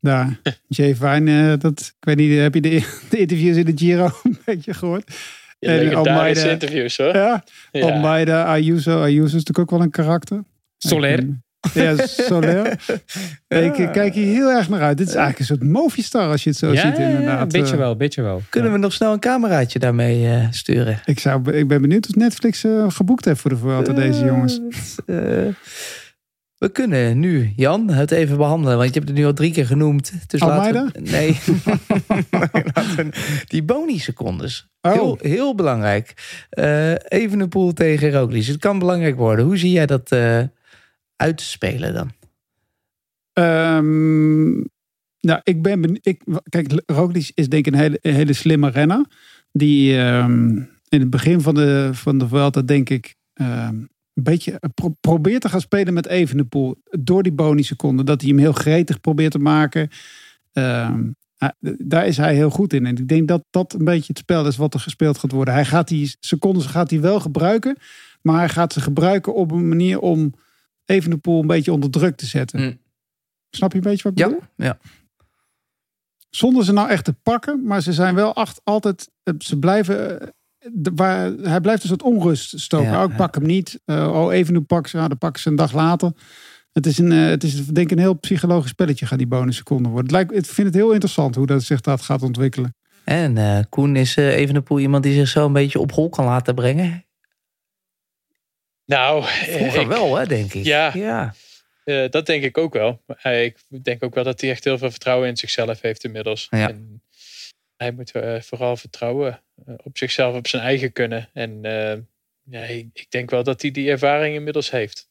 Daar. 0.00 0.40
Jay 0.68 0.94
Vine, 0.94 1.52
eh, 1.52 1.58
dat, 1.58 1.80
ik 1.80 2.04
weet 2.04 2.16
niet, 2.16 2.38
heb 2.38 2.54
je 2.54 2.60
de, 2.60 2.70
de 3.10 3.18
interviews 3.18 3.56
in 3.56 3.64
de 3.64 3.72
Giro 3.74 4.10
een 4.22 4.38
beetje 4.44 4.74
gehoord? 4.74 5.14
Ja, 5.58 5.68
En 5.78 5.94
Almeida- 5.94 6.50
interviews 6.50 6.96
hoor. 6.96 7.14
Ja, 7.16 7.44
Ja. 7.72 7.90
Almeida, 7.90 8.44
Ayuso. 8.44 9.00
Ayuso 9.02 9.24
is 9.24 9.32
natuurlijk 9.32 9.58
ook 9.58 9.70
wel 9.70 9.80
een 9.82 9.90
karakter. 9.90 10.44
Soler, 10.78 11.18
Ik, 11.18 11.28
Ja, 11.74 12.06
Soler. 12.06 12.66
Ik 13.48 13.78
eh, 13.78 13.90
kijk 13.92 14.14
hier 14.14 14.26
heel 14.34 14.50
erg 14.50 14.68
naar 14.68 14.80
uit. 14.80 14.96
Dit 14.98 15.08
is 15.08 15.14
eigenlijk 15.14 15.38
een 15.50 15.56
soort 15.56 15.70
Movistar 15.72 16.30
als 16.30 16.44
je 16.44 16.50
het 16.50 16.58
zo 16.58 16.72
ja, 16.72 16.80
ziet 16.80 16.98
inderdaad. 16.98 17.40
een 17.42 17.48
beetje 17.48 17.72
Eh, 17.72 17.78
wel, 17.78 17.96
beetje 17.96 18.22
wel. 18.22 18.42
Kunnen 18.48 18.72
we 18.72 18.78
nog 18.78 18.92
snel 18.92 19.12
een 19.12 19.18
cameraatje 19.18 19.78
daarmee 19.78 20.26
eh, 20.28 20.46
sturen? 20.50 21.00
Ik, 21.04 21.18
zou, 21.20 21.52
ik 21.52 21.68
ben 21.68 21.80
benieuwd 21.80 22.08
of 22.08 22.14
Netflix 22.14 22.64
eh, 22.64 22.84
geboekt 22.90 23.24
heeft 23.24 23.40
voor 23.40 23.50
de 23.50 23.56
Vuelta, 23.56 23.92
deze 23.92 24.24
jongens. 24.24 24.60
We 26.58 26.68
kunnen 26.72 27.18
nu, 27.18 27.52
Jan, 27.56 27.88
het 27.90 28.10
even 28.10 28.36
behandelen. 28.36 28.76
Want 28.78 28.88
je 28.88 28.94
hebt 28.94 29.08
het 29.08 29.18
nu 29.18 29.24
al 29.26 29.32
drie 29.32 29.52
keer 29.52 29.66
genoemd. 29.66 30.12
Dus 30.26 30.40
Almeida? 30.40 30.82
laten 30.82 31.02
we- 31.04 31.10
Nee. 31.10 31.38
We- 32.96 33.08
Die 33.46 33.62
boni-secondes. 33.62 34.68
Oh. 34.80 34.92
Heel, 34.92 35.18
heel 35.20 35.54
belangrijk. 35.54 36.14
Eh 36.50 36.90
even 37.08 37.40
een 37.40 37.48
pool 37.48 37.72
tegen 37.72 38.10
Roglic. 38.12 38.44
Het 38.46 38.58
kan 38.58 38.78
belangrijk 38.78 39.16
worden. 39.16 39.44
Hoe 39.44 39.56
zie 39.56 39.70
jij 39.70 39.86
dat 39.86 40.10
eh 40.10 40.38
uit 41.22 41.36
te 41.36 41.44
spelen 41.44 41.94
dan? 41.94 42.10
Ehm, 43.32 44.52
nou, 45.20 45.40
ik 45.42 45.62
ben. 45.62 45.98
Ik, 46.02 46.22
kijk, 46.48 46.82
Roglic 46.86 47.30
is 47.34 47.48
denk 47.48 47.66
ik 47.66 47.72
een 47.72 47.78
hele, 47.78 47.98
hele 48.00 48.32
slimme 48.32 48.70
renner. 48.70 49.06
Die 49.52 49.98
ehm, 49.98 50.56
in 50.88 51.00
het 51.00 51.10
begin 51.10 51.40
van 51.40 51.54
de, 51.54 51.90
van 51.92 52.18
de 52.18 52.28
Vuelta 52.28 52.62
denk 52.62 52.90
ik 52.90 53.14
ehm, 53.32 53.74
een 54.14 54.22
beetje 54.22 54.60
pro- 54.74 54.96
probeert 55.00 55.40
te 55.40 55.48
gaan 55.48 55.60
spelen 55.60 55.94
met 55.94 56.06
Evenepoel. 56.06 56.76
Door 56.90 57.22
die 57.22 57.32
bonusseconden. 57.32 58.06
Dat 58.06 58.20
hij 58.20 58.30
hem 58.30 58.38
heel 58.38 58.52
gretig 58.52 59.00
probeert 59.00 59.32
te 59.32 59.38
maken. 59.38 59.88
Hij- 60.52 61.54
daar 61.78 62.06
is 62.06 62.16
hij 62.16 62.34
heel 62.34 62.50
goed 62.50 62.72
in. 62.72 62.86
En 62.86 62.96
ik 62.96 63.08
denk 63.08 63.28
dat 63.28 63.44
dat 63.50 63.72
een 63.72 63.84
beetje 63.84 64.06
het 64.06 64.18
spel 64.18 64.46
is 64.46 64.56
wat 64.56 64.74
er 64.74 64.80
gespeeld 64.80 65.18
gaat 65.18 65.32
worden. 65.32 65.54
Hij 65.54 65.64
gaat 65.64 65.88
die 65.88 66.16
secondes 66.20 66.66
gaat 66.66 66.90
hij 66.90 67.00
wel 67.00 67.20
gebruiken. 67.20 67.76
Maar 68.22 68.38
hij 68.38 68.48
gaat 68.48 68.72
ze 68.72 68.80
gebruiken 68.80 69.34
op 69.34 69.50
een 69.50 69.68
manier 69.68 70.00
om 70.00 70.34
Evenepoel 70.92 71.40
een 71.40 71.46
beetje 71.46 71.72
onder 71.72 71.90
druk 71.90 72.16
te 72.16 72.26
zetten. 72.26 72.60
Mm. 72.60 72.78
Snap 73.50 73.70
je 73.72 73.78
een 73.78 73.84
beetje 73.84 74.02
wat 74.02 74.12
ik 74.12 74.18
Ja, 74.18 74.24
bedoel? 74.26 74.42
ja. 74.56 74.78
Zonder 76.30 76.64
ze 76.64 76.72
nou 76.72 76.88
echt 76.88 77.04
te 77.04 77.12
pakken, 77.12 77.62
maar 77.64 77.80
ze 77.82 77.92
zijn 77.92 78.14
wel 78.14 78.34
acht, 78.34 78.60
altijd. 78.64 79.10
eh, 79.22 79.34
Ze 79.38 79.58
blijven. 79.58 80.20
eh, 80.20 80.28
de- 80.72 80.92
waar, 80.94 81.30
hij 81.32 81.60
blijft 81.60 81.82
een 81.82 81.88
soort 81.88 82.02
onrust 82.02 82.60
stoken. 82.60 82.90
Ja, 82.90 83.04
oh, 83.04 83.10
ik 83.10 83.16
pak 83.16 83.34
hem 83.34 83.46
niet. 83.46 83.80
Eh, 83.84 84.12
oh, 84.12 84.32
even 84.34 84.52
nu 84.52 84.60
pak 84.60 84.86
ze. 84.86 84.96
Ja, 84.96 85.08
dan 85.08 85.18
pakken 85.18 85.42
ze 85.42 85.48
een 85.48 85.56
dag 85.56 85.72
later. 85.72 86.12
Het 86.72 86.86
is, 86.86 86.98
een, 86.98 87.10
het 87.10 87.44
is 87.44 87.66
denk 87.66 87.86
ik 87.86 87.90
een 87.90 87.98
heel 88.02 88.18
psychologisch 88.18 88.70
spelletje 88.70 89.06
gaan 89.06 89.18
die 89.18 89.26
bonusseconden 89.26 89.92
worden. 89.92 90.16
Het 90.16 90.28
lijkt, 90.30 90.46
ik 90.48 90.54
vind 90.54 90.66
het 90.66 90.76
heel 90.76 90.90
interessant 90.92 91.34
hoe 91.34 91.46
dat 91.46 91.62
zich 91.62 91.80
dat 91.80 92.02
gaat 92.02 92.22
ontwikkelen. 92.22 92.74
En 93.04 93.36
eh, 93.38 93.58
Koen 93.68 93.96
is 93.96 94.16
even 94.16 94.54
een 94.56 94.62
poel 94.62 94.78
iemand 94.80 95.02
die 95.02 95.14
zich 95.14 95.28
zo 95.28 95.46
een 95.46 95.52
beetje 95.52 95.78
op 95.80 95.92
hol 95.92 96.08
kan 96.08 96.24
laten 96.24 96.54
brengen. 96.54 97.04
Nou, 98.92 99.24
Vroeger 99.24 99.80
ik- 99.80 99.86
wel, 99.86 100.16
hè, 100.16 100.26
denk 100.26 100.52
ik. 100.54 100.64
Ja. 100.64 100.90
ja. 100.94 101.34
Eh, 101.84 102.10
dat 102.10 102.26
denk 102.26 102.42
ik 102.44 102.58
ook 102.58 102.72
wel. 102.72 103.02
Maar 103.06 103.16
hij- 103.20 103.44
ik 103.70 103.84
denk 103.84 104.02
ook 104.02 104.14
wel 104.14 104.24
dat 104.24 104.40
hij 104.40 104.50
echt 104.50 104.64
heel 104.64 104.78
veel 104.78 104.90
vertrouwen 104.90 105.28
in 105.28 105.36
zichzelf 105.36 105.80
heeft 105.80 106.04
inmiddels. 106.04 106.46
Ja. 106.50 106.68
En 106.68 107.02
hij 107.76 107.92
moet 107.92 108.10
eh, 108.10 108.40
vooral 108.40 108.76
vertrouwen 108.76 109.40
eh, 109.66 109.74
op 109.82 109.98
zichzelf, 109.98 110.34
op 110.36 110.46
zijn 110.48 110.62
eigen 110.62 110.92
kunnen. 110.92 111.28
En 111.32 111.64
eh, 111.64 111.98
ja, 112.42 112.60
ik 112.62 112.86
ik 112.92 113.06
denk 113.10 113.30
wel 113.30 113.42
dat 113.42 113.62
hij 113.62 113.70
die 113.70 113.90
ervaring 113.90 114.34
inmiddels 114.34 114.70
heeft. 114.70 115.10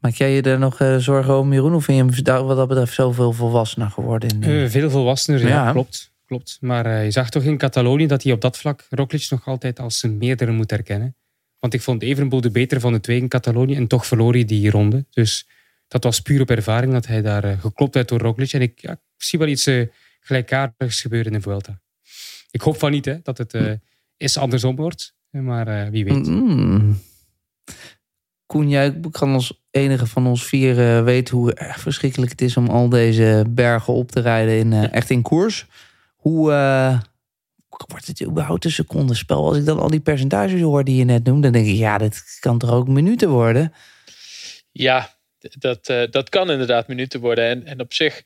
Maak 0.00 0.14
jij 0.14 0.30
je 0.30 0.42
er 0.42 0.58
nog 0.58 0.80
eh, 0.80 0.96
zorgen 0.96 1.38
om, 1.38 1.52
Jeroen? 1.52 1.74
Of 1.74 1.84
vind 1.84 1.98
je 1.98 2.04
hem 2.14 2.22
daar 2.24 2.44
wat 2.44 2.56
dat 2.56 2.68
betreft 2.68 2.94
zoveel 2.94 3.32
volwassener 3.32 3.90
geworden? 3.90 4.28
In 4.28 4.40
die- 4.40 4.62
Eh, 4.64 4.70
veel 4.70 4.90
volwassener, 4.90 5.40
ja, 5.40 5.48
Ja. 5.48 5.72
klopt. 5.72 6.12
klopt. 6.26 6.58
Maar 6.60 6.86
eh, 6.86 7.04
je 7.04 7.10
zag 7.10 7.30
toch 7.30 7.42
in 7.42 7.58
Catalonië 7.58 8.06
dat 8.06 8.22
hij 8.22 8.32
op 8.32 8.40
dat 8.40 8.58
vlak 8.58 8.86
Roglic 8.90 9.26
nog 9.30 9.46
altijd 9.46 9.78
als 9.78 10.02
een 10.02 10.18
meerdere 10.18 10.50
moet 10.52 10.70
herkennen. 10.70 11.16
Want 11.66 11.78
ik 11.78 11.84
vond 11.84 12.02
Evenepoel 12.02 12.40
de 12.40 12.50
betere 12.50 12.80
van 12.80 12.92
de 12.92 13.00
twee 13.00 13.18
in 13.18 13.28
Catalonië 13.28 13.74
en 13.74 13.86
toch 13.86 14.06
verloor 14.06 14.32
hij 14.32 14.44
die 14.44 14.70
ronde. 14.70 15.06
Dus 15.10 15.48
dat 15.88 16.04
was 16.04 16.20
puur 16.20 16.40
op 16.40 16.50
ervaring 16.50 16.92
dat 16.92 17.06
hij 17.06 17.22
daar 17.22 17.44
eh, 17.44 17.60
geklopt 17.60 17.94
werd 17.94 18.08
door 18.08 18.18
Roglic. 18.18 18.52
En 18.52 18.60
ik, 18.60 18.80
ja, 18.80 18.92
ik 18.92 18.98
zie 19.16 19.38
wel 19.38 19.48
iets 19.48 19.66
eh, 19.66 19.86
gelijkaardigs 20.20 21.00
gebeuren 21.00 21.32
in 21.32 21.38
de 21.38 21.44
Vuelta. 21.44 21.80
Ik 22.50 22.60
hoop 22.60 22.78
van 22.78 22.90
niet 22.90 23.04
hè, 23.04 23.18
dat 23.22 23.38
het 23.38 23.54
eh 23.54 23.72
is 24.16 24.36
andersom 24.36 24.76
wordt. 24.76 25.14
Maar 25.30 25.90
wie 25.90 26.04
weet. 26.04 26.26
Mm. 26.26 26.98
Koen, 28.46 28.68
jij 28.68 29.00
kan 29.10 29.32
als 29.32 29.62
enige 29.70 30.06
van 30.06 30.26
ons 30.26 30.44
vier 30.44 31.04
weten 31.04 31.36
hoe 31.36 31.54
erg 31.54 31.80
verschrikkelijk 31.80 32.30
het 32.30 32.40
is 32.40 32.56
om 32.56 32.68
al 32.68 32.88
deze 32.88 33.44
bergen 33.48 33.94
op 33.94 34.10
te 34.10 34.20
rijden 34.20 34.58
in, 34.58 34.72
echt 34.72 35.10
in 35.10 35.22
koers. 35.22 35.66
Hoe 36.16 36.50
wordt 37.86 38.06
het 38.06 38.22
überhaupt 38.22 38.64
een 38.64 38.70
secondenspel? 38.70 39.46
Als 39.46 39.56
ik 39.56 39.64
dan 39.64 39.78
al 39.78 39.90
die 39.90 40.00
percentages 40.00 40.60
hoor 40.60 40.84
die 40.84 40.96
je 40.96 41.04
net 41.04 41.24
noemde, 41.24 41.42
dan 41.42 41.52
denk 41.52 41.66
ik, 41.66 41.76
ja, 41.76 41.98
dit 41.98 42.36
kan 42.40 42.58
toch 42.58 42.70
ook 42.70 42.88
minuten 42.88 43.28
worden? 43.28 43.72
Ja, 44.72 45.16
dat, 45.38 45.88
eh, 45.88 46.02
dat 46.10 46.28
kan 46.28 46.50
inderdaad 46.50 46.88
minuten 46.88 47.20
worden. 47.20 47.44
En, 47.44 47.66
en 47.66 47.80
op 47.80 47.92
zich, 47.94 48.22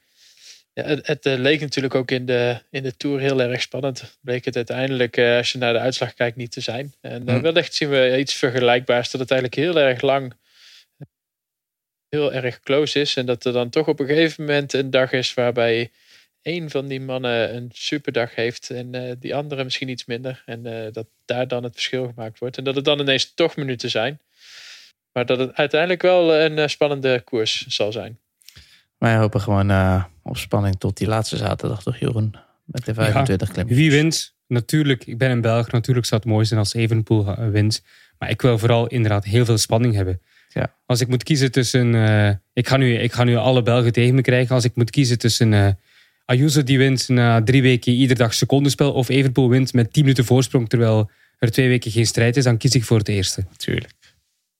ja, 0.72 0.82
het, 0.84 1.07
het 1.07 1.26
eh, 1.26 1.38
leek 1.38 1.61
natuurlijk 1.61 1.94
ook 1.94 2.11
in 2.11 2.26
de, 2.26 2.62
in 2.70 2.82
de 2.82 2.96
Tour 2.96 3.20
heel 3.20 3.40
erg 3.40 3.61
spannend. 3.61 4.18
Bleek 4.20 4.44
het 4.44 4.57
uiteindelijk, 4.57 5.16
eh, 5.16 5.36
als 5.36 5.53
je 5.53 5.59
naar 5.59 5.72
de 5.72 5.78
uitslag 5.78 6.14
kijkt, 6.14 6.36
niet 6.36 6.53
te 6.53 6.61
zijn. 6.61 6.94
En 7.01 7.28
eh, 7.28 7.34
Hm. 7.34 7.40
wellicht 7.40 7.74
zien 7.74 7.90
we 7.90 8.18
iets 8.18 8.34
vergelijkbaars. 8.34 9.11
Dat 9.11 9.20
het 9.20 9.30
eigenlijk 9.30 9.61
heel 9.61 9.78
erg 9.82 10.01
lang 10.01 10.34
heel 12.09 12.32
erg 12.32 12.61
close 12.61 13.01
is. 13.01 13.16
En 13.16 13.26
dat 13.26 13.44
er 13.44 13.53
dan 13.53 13.70
toch 13.70 13.88
op 13.88 14.01
een 14.01 14.07
gegeven 14.07 14.44
moment 14.44 14.72
een 14.72 14.90
dag 14.90 15.12
is 15.12 15.34
waarbij 15.34 15.90
één 16.43 16.70
van 16.70 16.86
die 16.86 17.01
mannen 17.01 17.55
een 17.57 17.70
superdag 17.72 18.34
heeft 18.34 18.70
en 18.70 18.95
eh, 18.95 19.12
die 19.18 19.34
andere 19.34 19.64
misschien 19.64 19.88
iets 19.88 20.05
minder. 20.05 20.43
En 20.47 20.66
eh, 20.66 20.93
dat 20.93 21.07
daar 21.24 21.49
dan 21.49 21.62
het 21.64 21.74
verschil 21.74 22.07
gemaakt 22.07 22.38
wordt. 22.38 22.57
En 22.59 22.64
dat 22.64 22.74
het 22.74 22.84
dan 22.84 23.01
ineens 23.01 23.34
toch 23.34 23.57
minuten 23.57 23.91
zijn. 23.91 24.20
Maar 25.12 25.26
dat 25.26 25.38
het 25.38 25.55
uiteindelijk 25.55 26.03
wel 26.03 26.34
een 26.34 26.59
eh, 26.59 26.66
spannende 26.66 27.20
koers 27.24 27.66
zal 27.66 27.93
zijn. 27.93 28.18
Wij 28.99 29.16
hopen 29.16 29.41
gewoon 29.41 29.70
eh, 29.70 30.05
op 30.22 30.36
spanning 30.36 30.78
tot 30.78 30.97
die 30.97 31.09
laatste 31.09 31.36
zaterdag, 31.36 31.82
toch 31.82 31.97
Jeroen? 31.97 32.34
Met 32.64 32.84
de 32.84 32.95
25 32.95 33.51
klim. 33.51 33.66
Wie 33.66 33.91
wint? 33.91 34.34
Natuurlijk, 34.47 35.07
ik 35.07 35.18
ben 35.18 35.30
een 35.30 35.41
Belg. 35.41 35.70
Natuurlijk 35.70 36.07
zou 36.07 36.20
het 36.20 36.30
mooi 36.30 36.45
zijn 36.45 36.59
als 36.59 36.74
Evenepoel 36.74 37.26
eh, 37.26 37.49
wint. 37.49 37.82
Maar 38.18 38.30
ik 38.30 38.43
wil 38.43 38.59
vooral 38.59 38.86
inderdaad 38.86 39.24
heel 39.24 39.45
veel 39.45 39.59
spanning 39.59 39.95
hebben. 39.95 40.20
Ja. 40.49 40.74
Als 40.86 41.01
ik 41.01 41.09
moet 41.09 41.22
kiezen 41.22 41.53
tussen... 41.53 41.95
eh, 41.95 42.34
ik, 42.53 42.68
ga 42.68 42.76
nu, 42.76 42.95
ik 42.95 43.12
ga 43.12 43.24
nu 43.24 43.36
alle 43.36 43.62
Belgen 43.62 43.93
tegen 43.93 44.14
me 44.14 44.20
krijgen. 44.20 44.55
Als 44.55 44.64
ik 44.64 44.74
moet 44.74 44.91
kiezen 44.91 45.18
tussen 45.18 45.55
eh, 45.55 45.68
Ayuso 46.30 46.62
die 46.62 46.78
wint 46.78 47.08
na 47.08 47.42
drie 47.42 47.62
weken 47.62 47.92
iedere 47.92 48.18
dag 48.18 48.34
secondenspel... 48.34 48.92
of 48.92 49.08
Evenepoel 49.08 49.48
wint 49.48 49.72
met 49.72 49.92
10 49.92 50.02
minuten 50.02 50.24
voorsprong 50.24 50.68
terwijl 50.68 51.10
er 51.38 51.50
twee 51.50 51.68
weken 51.68 51.90
geen 51.90 52.06
strijd 52.06 52.36
is... 52.36 52.44
dan 52.44 52.56
kies 52.56 52.74
ik 52.74 52.84
voor 52.84 52.98
het 52.98 53.08
eerste. 53.08 53.44
Natuurlijk. 53.50 53.92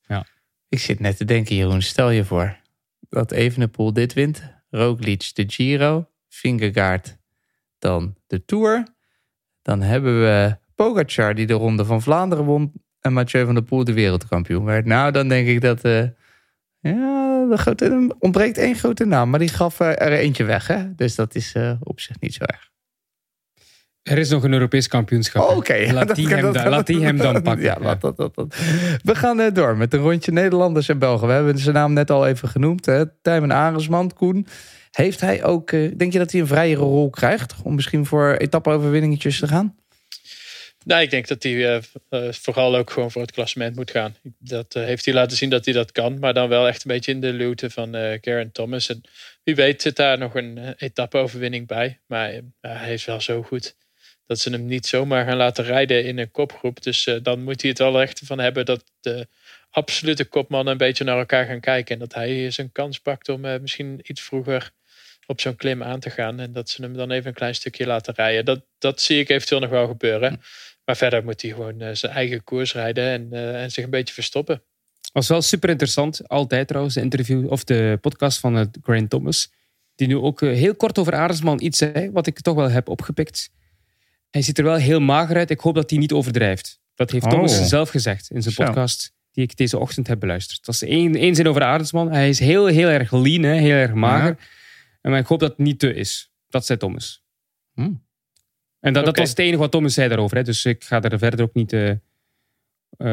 Ja. 0.07 0.27
Ik 0.69 0.79
zit 0.79 1.01
net 1.01 1.17
te 1.17 1.25
denken, 1.25 1.57
Jeroen. 1.57 1.83
Stel 1.83 2.11
je 2.11 2.25
voor 2.25 2.57
dat 3.09 3.33
Evenepoel 3.33 3.93
dit 3.93 4.13
wint. 4.13 4.43
Roglic 4.71 5.31
de 5.35 5.45
Giro. 5.47 6.09
Vingegaard 6.29 7.17
dan 7.79 8.17
de 8.27 8.45
Tour. 8.45 8.87
Dan 9.63 9.83
hebben 9.83 10.21
we 10.21 10.57
Pogacar 10.75 11.35
die 11.35 11.47
de 11.47 11.53
Ronde 11.53 11.85
van 11.85 12.03
Vlaanderen 12.03 12.45
won. 12.45 12.73
En 13.01 13.13
Mathieu 13.13 13.45
van 13.45 13.55
der 13.55 13.65
Poel 13.65 13.85
de 13.85 13.93
wereldkampioen 13.93 14.65
werd. 14.65 14.87
Nou, 14.87 15.13
dan 15.13 15.29
denk 15.29 15.49
ik 15.49 15.61
dat... 15.61 15.81
eh, 15.81 16.05
ja, 16.81 17.30
er 17.77 18.11
ontbreekt 18.19 18.59
één 18.59 18.75
grote 18.75 19.05
naam. 19.05 19.31
Maar 19.31 19.39
die 19.39 19.49
gaf 19.49 19.81
eh, 19.81 19.89
er 19.89 20.13
eentje 20.13 20.45
weg. 20.45 20.67
Hè? 20.67 20.95
Dus 20.95 21.15
dat 21.15 21.35
is 21.35 21.53
eh, 21.55 21.73
op 21.81 22.01
zich 22.01 22.21
niet 22.21 22.35
zo 22.35 22.45
erg. 22.45 22.69
Er 24.03 24.19
is 24.19 24.31
nog 24.31 24.43
een 24.45 24.53
Europees 24.53 24.89
kampioenschap. 24.89 25.49
Oh, 25.51 25.57
Oké, 25.57 25.93
Laat, 25.93 26.15
die 26.15 26.29
hem, 26.29 26.41
dat- 26.43 26.55
dan- 26.55 26.69
laat 26.69 26.87
die 26.87 27.05
hem 27.05 27.17
dan 27.17 27.43
pakken. 27.43 27.65
Ja, 27.65 27.77
laat 27.81 28.01
dat, 28.01 28.17
dat, 28.17 28.35
dat. 28.35 28.57
We 29.03 29.15
gaan 29.15 29.41
eh, 29.41 29.53
door 29.53 29.77
met 29.77 29.95
een 29.95 30.01
rondje 30.01 30.33
Nederlanders 30.33 30.89
en 30.89 30.99
Belgen. 30.99 31.27
We 31.27 31.33
hebben 31.33 31.59
zijn 31.59 31.75
naam 31.75 31.93
net 31.93 32.11
al 32.11 32.27
even 32.27 32.49
genoemd. 32.49 32.87
Hè? 32.87 33.05
Tijmen 33.23 33.53
Arendsman, 33.53 34.13
Koen. 34.13 34.47
Heeft 34.91 35.21
hij 35.21 35.45
ook, 35.45 35.71
denk 35.71 36.13
je 36.13 36.19
dat 36.19 36.33
hij 36.33 36.41
een 36.41 36.47
vrijere 36.47 36.81
rol 36.83 37.11
krijgt? 37.11 37.55
Om 37.63 37.75
misschien 37.75 38.07
voor 38.07 38.33
etappe-overwinningetjes 38.35 39.39
te 39.39 39.49
gaan? 39.49 39.75
Nou, 40.85 41.03
ik 41.03 41.11
denk 41.11 41.29
dat 41.29 41.43
hij 41.43 41.53
eh, 41.53 41.83
eh, 42.09 42.33
vooral 42.33 42.77
ook 42.77 42.91
gewoon 42.91 43.11
voor 43.11 43.23
het 43.23 43.31
klassement 43.31 43.77
moet 43.77 43.91
gaan. 43.91 44.17
Dat 44.39 44.75
eh, 44.75 44.85
heeft 44.85 45.05
hij 45.05 45.15
laten 45.15 45.37
zien 45.37 45.51
dat 45.51 45.65
hij 45.65 45.75
dat 45.75 45.93
kan. 45.93 46.19
Maar 46.19 46.35
dan 46.35 46.49
wel 46.49 46.69
echt 46.69 46.85
een 46.85 46.91
beetje 46.91 47.13
in 47.13 47.21
de 47.21 47.33
luwte 47.33 47.71
van 47.71 47.95
Garen 47.95 48.53
Thomas. 48.53 48.89
En 48.89 49.03
wie 49.43 49.55
weet 49.55 49.83
zit 49.83 49.97
daar 49.97 50.19
nog 50.19 50.35
een 50.35 50.75
etappe-overwinning 50.77 51.67
bij. 51.67 51.99
Maar 52.07 52.41
hij 52.61 52.93
is 52.93 53.05
wel 53.05 53.21
zo 53.21 53.43
goed 53.43 53.77
dat 54.27 54.39
ze 54.39 54.51
hem 54.51 54.67
niet 54.67 54.87
zomaar 54.87 55.27
gaan 55.27 55.37
laten 55.37 55.65
rijden 55.65 56.05
in 56.05 56.19
een 56.19 56.31
kopgroep. 56.31 56.83
Dus 56.83 57.09
dan 57.23 57.43
moet 57.43 57.61
hij 57.61 57.71
het 57.71 57.79
wel 57.79 58.01
echt 58.01 58.21
van 58.25 58.39
hebben 58.39 58.65
dat 58.65 58.85
de 59.01 59.27
absolute 59.71 60.25
kopmannen 60.25 60.73
een 60.73 60.79
beetje 60.79 61.05
naar 61.05 61.19
elkaar 61.19 61.47
gaan 61.47 61.61
kijken. 61.61 61.95
En 61.95 62.01
dat 62.01 62.15
hij 62.15 62.51
zijn 62.51 62.73
kans 62.73 63.01
pakt 63.01 63.29
om 63.29 63.41
misschien 63.41 64.01
iets 64.03 64.21
vroeger 64.21 64.73
op 65.31 65.41
zo'n 65.41 65.57
klim 65.57 65.83
aan 65.83 66.01
te 66.01 66.11
gaan. 66.11 66.41
En 66.41 66.53
dat 66.53 66.69
ze 66.69 66.83
hem 66.83 66.97
dan 66.97 67.11
even 67.11 67.29
een 67.29 67.35
klein 67.35 67.55
stukje 67.55 67.87
laten 67.87 68.15
rijden. 68.15 68.45
Dat, 68.45 68.61
dat 68.79 69.01
zie 69.01 69.21
ik 69.21 69.29
eventueel 69.29 69.61
nog 69.61 69.71
wel 69.71 69.87
gebeuren. 69.87 70.41
Maar 70.91 70.99
verder 70.99 71.25
moet 71.25 71.43
hij 71.43 71.51
gewoon 71.51 71.81
eh, 71.81 71.95
zijn 71.95 72.13
eigen 72.13 72.45
koers 72.45 72.73
rijden 72.73 73.05
en, 73.05 73.29
eh, 73.33 73.63
en 73.63 73.71
zich 73.71 73.85
een 73.85 73.91
beetje 73.91 74.15
verstoppen. 74.15 74.63
was 75.13 75.29
wel 75.29 75.43
super 75.43 75.69
interessant. 75.69 76.29
Altijd 76.29 76.69
trouwens, 76.69 76.95
de 76.95 77.01
interview 77.01 77.51
of 77.51 77.65
de 77.65 77.99
podcast 78.01 78.39
van 78.39 78.59
uh, 78.59 78.65
Grant 78.83 79.11
Thomas. 79.11 79.53
Die 79.95 80.07
nu 80.07 80.17
ook 80.17 80.41
uh, 80.41 80.53
heel 80.53 80.75
kort 80.75 80.99
over 80.99 81.15
Arendsman 81.15 81.63
iets 81.63 81.79
zei, 81.79 82.11
wat 82.11 82.27
ik 82.27 82.41
toch 82.41 82.55
wel 82.55 82.71
heb 82.71 82.89
opgepikt. 82.89 83.51
Hij 84.31 84.43
ziet 84.43 84.59
er 84.59 84.65
wel 84.65 84.75
heel 84.75 85.01
mager 85.01 85.37
uit. 85.37 85.51
Ik 85.51 85.61
hoop 85.61 85.75
dat 85.75 85.91
hij 85.91 85.99
niet 85.99 86.13
overdrijft. 86.13 86.81
Dat 86.95 87.11
heeft 87.11 87.25
Oh. 87.25 87.31
Thomas 87.31 87.69
zelf 87.69 87.89
gezegd 87.89 88.31
in 88.31 88.43
zijn 88.43 88.55
podcast. 88.55 89.13
die 89.33 89.45
ik 89.45 89.57
deze 89.57 89.79
ochtend 89.79 90.07
heb 90.07 90.21
beluisterd. 90.21 90.65
Dat 90.65 90.75
is 90.75 90.83
één, 90.83 91.15
één 91.15 91.35
zin 91.35 91.49
over 91.49 91.63
Arendsman. 91.63 92.13
Hij 92.13 92.29
is 92.29 92.39
heel, 92.39 92.67
heel 92.67 92.89
erg 92.89 93.13
lean, 93.13 93.43
hè, 93.43 93.55
heel 93.55 93.77
erg 93.77 93.95
mager. 93.95 94.37
En 95.01 95.15
ik 95.15 95.27
hoop 95.27 95.41
dat 95.41 95.51
het 95.51 95.59
niet 95.59 95.79
te 95.79 95.95
is. 95.95 96.33
Dat 96.49 96.67
zei 96.67 96.79
Thomas. 96.79 97.25
Hm. 97.75 97.93
En 98.81 98.93
dat, 98.93 99.05
dat 99.05 99.19
was 99.19 99.29
het 99.29 99.39
enige 99.39 99.57
wat 99.59 99.71
Thomas 99.71 99.95
zei 99.95 100.09
daarover. 100.09 100.37
Hè. 100.37 100.43
Dus 100.43 100.65
ik 100.65 100.85
ga 100.85 101.03
er 101.03 101.19
verder 101.19 101.43
ook 101.45 101.55
niet 101.55 101.73
eh, 101.73 101.91
eh, 101.91 101.99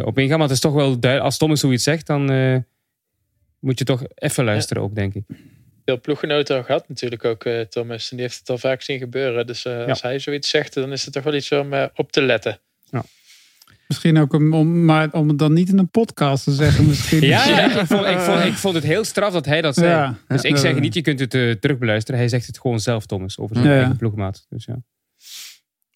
op 0.06 0.18
ingaan. 0.18 0.38
Maar 0.38 0.48
het 0.48 0.56
is 0.56 0.62
toch 0.62 0.74
wel 0.74 1.00
duidelijk. 1.00 1.24
Als 1.24 1.38
Thomas 1.38 1.60
zoiets 1.60 1.84
zegt, 1.84 2.06
dan 2.08 2.32
eh, 2.32 2.58
moet 3.60 3.80
je 3.80 3.86
toch 3.86 4.04
even 4.16 4.44
luisteren 4.44 4.84
ook, 4.84 4.96
denk 4.96 5.14
ik. 5.14 5.24
Veel 5.86 6.02
ploeggenoten 6.02 6.56
al 6.58 6.64
gehad 6.64 6.90
natuurlijk 6.90 7.26
ook, 7.26 7.44
eh, 7.44 7.60
Thomas. 7.62 8.10
En 8.12 8.18
die 8.18 8.26
heeft 8.26 8.40
het 8.40 8.50
al 8.50 8.58
vaak 8.58 8.82
zien 8.82 9.00
gebeuren. 9.00 9.48
Dus 9.48 9.66
eh, 9.66 9.86
als 9.86 10.02
hij 10.02 10.20
zoiets 10.20 10.50
zegt, 10.50 10.74
dan 10.74 10.92
is 10.92 11.04
het 11.04 11.14
toch 11.14 11.24
wel 11.24 11.34
iets 11.36 11.52
om 11.52 11.74
op 11.96 12.12
te 12.12 12.22
letten. 12.22 12.60
Misschien 13.88 14.18
ook 14.18 14.34
om, 14.34 14.54
om, 14.54 14.86
maar 14.86 15.12
om 15.14 15.28
het 15.28 15.40
dan 15.40 15.54
niet 15.54 15.70
in 15.70 15.78
een 15.78 15.90
podcast 15.90 16.44
te 16.44 16.52
zeggen. 16.52 16.86
Misschien. 16.88 17.22
Ja, 17.22 17.48
ja, 17.50 17.80
ik, 17.80 17.86
vond, 17.88 18.06
ik, 18.06 18.20
vond, 18.20 18.44
ik 18.44 18.54
vond 18.54 18.76
het 18.76 18.84
heel 18.84 19.04
straf 19.04 19.34
dat 19.34 19.46
hij 19.46 19.62
dat 19.62 19.76
zei. 19.76 19.90
Ja. 19.90 20.18
Dus 20.28 20.42
ik 20.42 20.52
Ja. 20.52 20.58
zeg 20.58 20.80
niet, 20.80 20.94
je 20.94 21.02
kunt 21.02 21.20
het 21.20 21.62
terugbeluisteren. 21.62 22.20
Hij 22.20 22.30
zegt 22.30 22.48
het 22.48 22.60
gewoon 22.60 22.80
zelf, 22.80 23.06
Thomas, 23.06 23.38
over 23.38 23.56
zijn 23.56 23.68
Ja, 23.68 23.74
ja. 23.74 23.80
eigen 23.80 23.98
ploegmaat. 23.98 24.46
Dus 24.50 24.66
ja. 24.66 24.76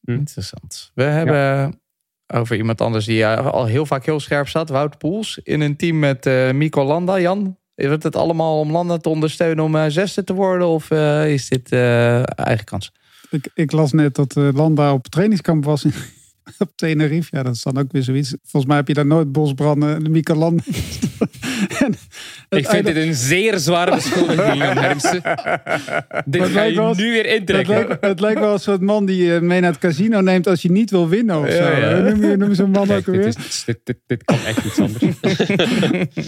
Hm. 0.01 0.11
Interessant. 0.11 0.91
We 0.93 1.03
hebben 1.03 1.79
over 2.27 2.55
iemand 2.55 2.81
anders 2.81 3.05
die 3.05 3.23
eh, 3.23 3.47
al 3.47 3.65
heel 3.65 3.85
vaak 3.85 4.05
heel 4.05 4.19
scherp 4.19 4.47
staat. 4.47 4.69
Wout 4.69 4.97
Poels 4.97 5.39
in 5.43 5.61
een 5.61 5.75
team 5.75 5.99
met 5.99 6.25
eh 6.25 6.51
Mico 6.51 6.83
Landa. 6.83 7.19
Jan, 7.19 7.57
is 7.81 7.89
het 7.89 8.03
het 8.03 8.15
allemaal 8.15 8.59
om 8.59 8.71
Landa 8.71 8.97
te 8.97 9.09
ondersteunen 9.09 9.63
om 9.63 9.75
eh, 9.75 9.85
zesde 9.87 10.23
te 10.23 10.33
worden? 10.33 10.67
Of 10.67 10.91
eh, 10.91 11.33
is 11.33 11.47
dit 11.47 11.71
eh, 11.71 12.39
eigen 12.39 12.65
kans? 12.65 12.91
Ik, 13.29 13.49
ik 13.53 13.71
las 13.71 13.91
net 13.91 14.15
dat 14.15 14.35
uh, 14.35 14.49
Landa 14.53 14.93
op 14.93 15.07
trainingskamp 15.07 15.63
was 15.65 15.83
in, 15.83 15.93
op 16.59 16.71
Tenerife. 16.75 17.35
Ja, 17.35 17.43
dat 17.43 17.55
is 17.55 17.63
dan 17.63 17.77
ook 17.77 17.91
weer 17.91 18.03
zoiets. 18.03 18.35
Volgens 18.41 18.65
mij 18.65 18.75
heb 18.75 18.87
je 18.87 18.93
daar 18.93 19.05
nooit 19.05 19.31
bosbranden, 19.31 20.03
de 20.03 20.09
Mieke 20.09 20.35
Landa. 20.35 20.63
Ik 22.49 22.67
vind 22.67 22.85
dit 22.85 22.95
een 22.95 23.13
zeer 23.13 23.57
zware 23.57 23.95
beschuldiging, 23.95 24.53
Jan 24.63 24.77
Hermsen. 24.77 25.21
Dit 26.25 26.41
ga 26.43 26.53
lijkt 26.53 26.73
je 26.73 26.79
wel- 26.81 26.93
nu 26.95 27.11
weer 27.11 27.23
Het 27.25 27.39
intrekken. 27.39 27.75
lijkt, 27.87 28.05
het 28.05 28.19
lijkt 28.19 28.39
wel 28.39 28.53
een 28.53 28.59
soort 28.59 28.81
man 28.81 29.05
die 29.05 29.23
je 29.23 29.39
mee 29.41 29.59
naar 29.61 29.71
het 29.71 29.79
casino 29.79 30.21
neemt 30.21 30.47
als 30.47 30.61
je 30.61 30.71
niet 30.71 30.91
wil 30.91 31.09
winnen 31.09 31.39
of 31.39 31.49
zo. 31.49 31.55
Ja, 31.63 31.77
ja. 31.77 32.01
Hoe 32.01 32.11
Noem 32.11 32.29
je, 32.29 32.37
noem 32.37 32.49
je 32.49 32.55
zo'n 32.55 32.69
man 32.71 32.87
Kijk, 32.87 33.07
ook 33.09 33.15
dit, 33.15 33.37
is, 33.37 33.63
dit, 33.65 33.79
dit, 33.83 33.97
dit 34.07 34.23
kan 34.23 34.37
echt 34.45 34.65
iets 34.65 34.79
anders. 34.79 35.03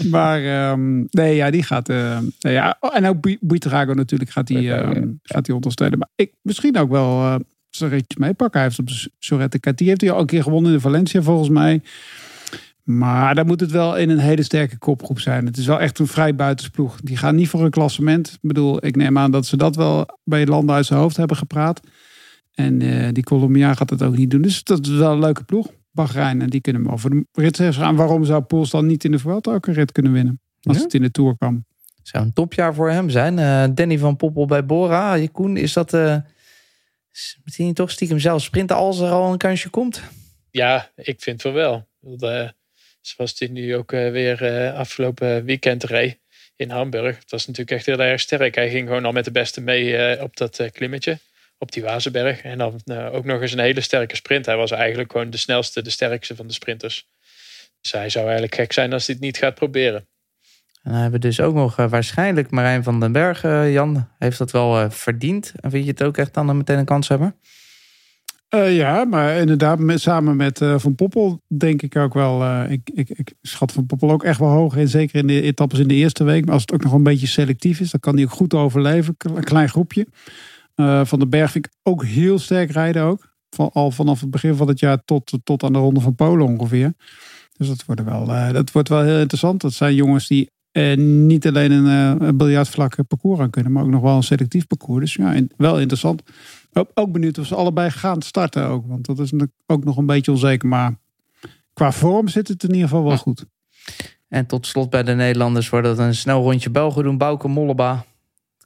Maar 0.10 0.44
ehm, 0.44 1.04
nee, 1.10 1.34
ja, 1.36 1.50
die 1.50 1.62
gaat. 1.62 1.88
eh, 1.88 2.18
ja, 2.38 2.76
oh, 2.80 2.96
en 2.96 3.06
ook 3.06 3.20
Bu- 3.20 3.38
Buitrago 3.40 3.92
natuurlijk 3.92 4.30
gaat 4.30 4.46
die, 4.46 4.74
ehm, 4.74 5.06
gaat 5.22 5.44
die 5.44 5.54
ondersteunen. 5.54 5.98
Maar 5.98 6.08
ik 6.14 6.32
misschien 6.42 6.76
ook 6.78 6.90
wel 6.90 7.20
eh 7.20 7.34
zijn 7.70 7.90
ritjes 7.90 8.16
meepakken. 8.16 8.60
Hij 8.60 8.68
heeft 8.68 8.80
op 8.80 8.86
de 8.88 9.08
Sorette 9.18 9.60
Cati 9.60 9.86
heeft 9.86 10.00
hij 10.00 10.10
al 10.10 10.20
een 10.20 10.26
keer 10.26 10.42
gewonnen 10.42 10.72
in 10.72 10.80
Valencia 10.80 11.22
volgens 11.22 11.48
mij. 11.48 11.82
Maar 12.84 13.34
dan 13.34 13.46
moet 13.46 13.60
het 13.60 13.70
wel 13.70 13.96
in 13.96 14.10
een 14.10 14.18
hele 14.18 14.42
sterke 14.42 14.78
kopgroep 14.78 15.20
zijn. 15.20 15.46
Het 15.46 15.56
is 15.56 15.66
wel 15.66 15.80
echt 15.80 15.98
een 15.98 16.06
vrij 16.06 16.34
buitensploeg. 16.34 17.00
Die 17.00 17.16
gaan 17.16 17.34
niet 17.34 17.48
voor 17.48 17.64
een 17.64 17.70
klassement. 17.70 18.28
Ik 18.32 18.38
bedoel, 18.40 18.86
ik 18.86 18.96
neem 18.96 19.18
aan 19.18 19.30
dat 19.30 19.46
ze 19.46 19.56
dat 19.56 19.76
wel 19.76 20.06
bij 20.24 20.46
landen 20.46 20.74
uit 20.74 20.86
zijn 20.86 21.00
hoofd 21.00 21.16
hebben 21.16 21.36
gepraat. 21.36 21.80
En 22.54 22.80
eh, 22.82 23.08
die 23.12 23.22
Colombiaan 23.24 23.76
gaat 23.76 23.90
het 23.90 24.02
ook 24.02 24.16
niet 24.16 24.30
doen. 24.30 24.42
Dus 24.42 24.64
dat 24.64 24.86
is 24.86 24.92
wel 24.92 25.12
een 25.12 25.18
leuke 25.18 25.44
ploeg. 25.44 25.66
Bahrein. 25.90 26.42
En 26.42 26.50
die 26.50 26.60
kunnen 26.60 26.86
wel 26.86 26.98
voor 26.98 27.10
de 27.10 27.26
rit 27.32 27.60
gaan. 27.60 27.96
Waarom 27.96 28.24
zou 28.24 28.42
Poels 28.42 28.70
dan 28.70 28.86
niet 28.86 29.04
in 29.04 29.10
de 29.10 29.18
Vuelta 29.18 29.52
ook 29.52 29.66
een 29.66 29.74
rit 29.74 29.92
kunnen 29.92 30.12
winnen? 30.12 30.40
Als 30.62 30.76
Ja. 30.76 30.82
het 30.82 30.94
in 30.94 31.02
de 31.02 31.10
Tour 31.10 31.36
kwam. 31.36 31.64
Zou 32.02 32.24
een 32.24 32.32
topjaar 32.32 32.74
voor 32.74 32.90
hem 32.90 33.10
zijn. 33.10 33.38
Eh, 33.38 33.64
Danny 33.74 33.98
van 33.98 34.16
Poppel 34.16 34.46
bij 34.46 34.66
Bora. 34.66 35.14
Je 35.14 35.28
Koen, 35.28 35.56
is 35.56 35.72
dat... 35.72 35.92
eh 35.94 36.16
hij 37.44 37.64
niet 37.66 37.76
toch 37.76 37.90
stiekem 37.90 38.18
zelf 38.18 38.42
sprinten 38.42 38.76
als 38.76 38.98
er 39.00 39.10
al 39.10 39.32
een 39.32 39.38
kansje 39.38 39.68
komt? 39.70 40.02
Ja, 40.50 40.90
ik 40.96 41.22
vind 41.22 41.42
van 41.42 41.52
wel. 41.52 41.86
Eh, 42.18 42.48
zoals 43.06 43.34
die 43.34 43.50
nu 43.50 43.76
ook 43.76 43.92
eh, 43.92 44.10
weer 44.10 44.44
eh, 44.44 44.78
afgelopen 44.78 45.44
weekend 45.44 45.84
reed 45.84 46.18
in 46.56 46.70
Hamburg. 46.70 47.18
Het 47.18 47.30
was 47.30 47.46
natuurlijk 47.46 47.76
echt 47.76 47.86
heel 47.86 48.00
erg 48.00 48.20
sterk. 48.20 48.54
Hij 48.54 48.70
ging 48.70 48.88
gewoon 48.88 49.04
al 49.04 49.12
met 49.12 49.24
de 49.24 49.30
beste 49.30 49.60
mee 49.60 49.96
eh, 49.96 50.22
op 50.22 50.36
dat 50.36 50.68
klimmetje. 50.72 51.18
Op 51.58 51.72
die 51.72 51.82
Wazenberg. 51.82 52.42
En 52.42 52.58
dan 52.58 52.80
ook 53.12 53.24
nog 53.24 53.40
eens 53.40 53.52
een 53.52 53.58
hele 53.58 53.80
sterke 53.80 54.16
sprint. 54.16 54.46
Hij 54.46 54.56
was 54.56 54.70
eigenlijk 54.70 55.12
gewoon 55.12 55.30
de 55.30 55.36
snelste, 55.36 55.82
de 55.82 55.90
sterkste 55.90 56.36
van 56.36 56.46
de 56.46 56.52
sprinters. 56.52 57.06
Dus 57.80 57.92
hij 57.92 58.08
zou 58.08 58.24
eigenlijk 58.24 58.54
gek 58.54 58.72
zijn 58.72 58.92
als 58.92 59.06
hij 59.06 59.14
het 59.14 59.24
niet 59.24 59.36
gaat 59.36 59.54
proberen. 59.54 60.06
En 60.84 60.90
dan 60.90 61.00
hebben 61.00 61.20
we 61.20 61.26
dus 61.26 61.40
ook 61.40 61.54
nog 61.54 61.76
waarschijnlijk 61.76 62.50
Marijn 62.50 62.82
van 62.82 63.00
den 63.00 63.12
Berg. 63.12 63.42
Jan 63.72 64.08
heeft 64.18 64.38
dat 64.38 64.50
wel 64.50 64.80
eh, 64.80 64.90
verdiend. 64.90 65.52
En 65.60 65.70
vind 65.70 65.84
je 65.84 65.90
het 65.90 66.02
ook 66.02 66.16
echt 66.16 66.34
dan 66.34 66.56
meteen 66.56 66.78
een 66.78 66.84
kans 66.84 67.08
hebben? 67.08 67.36
Eh, 68.54 68.76
ja, 68.76 69.04
maar 69.04 69.36
inderdaad, 69.36 69.78
met, 69.78 70.00
samen 70.00 70.36
met 70.36 70.60
eh, 70.60 70.78
Van 70.78 70.94
Poppel 70.94 71.42
denk 71.46 71.82
ik 71.82 71.96
ook 71.96 72.14
wel. 72.14 72.42
eh, 72.42 72.70
ik, 72.70 72.90
ik, 72.94 73.10
ik 73.10 73.34
schat 73.42 73.72
Van 73.72 73.86
Poppel 73.86 74.10
ook 74.10 74.24
echt 74.24 74.38
wel 74.38 74.48
hoog 74.48 74.76
in. 74.76 74.88
Zeker 74.88 75.18
in 75.18 75.26
de 75.26 75.40
etappes 75.40 75.78
in 75.78 75.88
de 75.88 75.94
eerste 75.94 76.24
week. 76.24 76.44
Maar 76.44 76.52
als 76.52 76.62
het 76.62 76.72
ook 76.72 76.82
nog 76.82 76.92
een 76.92 77.02
beetje 77.02 77.26
selectief 77.26 77.80
is, 77.80 77.90
dan 77.90 78.00
kan 78.00 78.14
hij 78.14 78.24
ook 78.24 78.30
goed 78.30 78.54
overleven. 78.54 79.14
Een 79.18 79.44
klein 79.44 79.68
groepje. 79.68 80.06
Van 81.04 81.18
den 81.18 81.30
Berg 81.30 81.50
vind 81.50 81.66
ik 81.66 81.72
ook 81.82 82.04
heel 82.04 82.38
sterk 82.38 82.70
rijden 82.70 83.02
ook. 83.02 83.34
Van, 83.50 83.70
al 83.72 83.90
vanaf 83.90 84.20
het 84.20 84.30
begin 84.30 84.54
van 84.54 84.68
het 84.68 84.80
jaar 84.80 85.04
tot, 85.04 85.38
tot 85.44 85.62
aan 85.62 85.72
de 85.72 85.78
Ronde 85.78 86.00
van 86.00 86.14
Polen 86.14 86.46
ongeveer. 86.46 86.92
Dus 87.56 87.68
dat 87.68 87.84
wordt 87.84 88.04
wel, 88.04 88.26
dat 88.52 88.72
wordt 88.72 88.88
wel 88.88 89.02
heel 89.02 89.18
interessant. 89.18 89.60
Dat 89.60 89.72
zijn 89.72 89.94
jongens 89.94 90.26
die 90.28 90.50
niet 90.96 91.46
alleen 91.46 91.70
een, 91.70 92.22
een 92.22 92.36
biljartvlak 92.36 92.96
parcours 93.08 93.40
aan 93.40 93.50
kunnen, 93.50 93.72
maar 93.72 93.82
ook 93.82 93.90
nog 93.90 94.02
wel 94.02 94.16
een 94.16 94.22
selectief 94.22 94.66
parcours. 94.66 95.00
Dus 95.00 95.26
ja, 95.26 95.42
wel 95.56 95.80
interessant. 95.80 96.22
Ook, 96.74 96.90
ook 96.94 97.12
benieuwd 97.12 97.38
of 97.38 97.46
ze 97.46 97.54
allebei 97.54 97.90
gaan 97.90 98.22
starten 98.22 98.66
ook. 98.66 98.86
Want 98.86 99.06
dat 99.06 99.18
is 99.18 99.30
natuurlijk 99.30 99.58
ook 99.66 99.84
nog 99.84 99.96
een 99.96 100.06
beetje 100.06 100.30
onzeker. 100.30 100.68
Maar 100.68 100.94
qua 101.72 101.92
vorm 101.92 102.28
zit 102.28 102.48
het 102.48 102.62
in 102.62 102.72
ieder 102.72 102.88
geval 102.88 103.04
wel 103.04 103.16
goed. 103.16 103.44
En 104.28 104.46
tot 104.46 104.66
slot 104.66 104.90
bij 104.90 105.02
de 105.02 105.14
Nederlanders 105.14 105.68
wordt 105.68 105.86
het 105.88 105.98
een 105.98 106.14
snel 106.14 106.42
rondje 106.42 106.70
Belgen 106.70 107.02
doen. 107.02 107.18
Bouke 107.18 107.48
Molleba. 107.48 108.04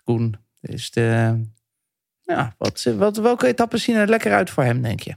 Koen. 0.04 0.36
Is 0.60 0.90
de, 0.90 1.40
ja, 2.24 2.54
wat, 2.58 2.82
wat, 2.96 3.16
welke 3.16 3.46
etappes 3.46 3.82
zien 3.82 3.96
er 3.96 4.08
lekker 4.08 4.32
uit 4.32 4.50
voor 4.50 4.64
hem, 4.64 4.82
denk 4.82 5.00
je? 5.00 5.14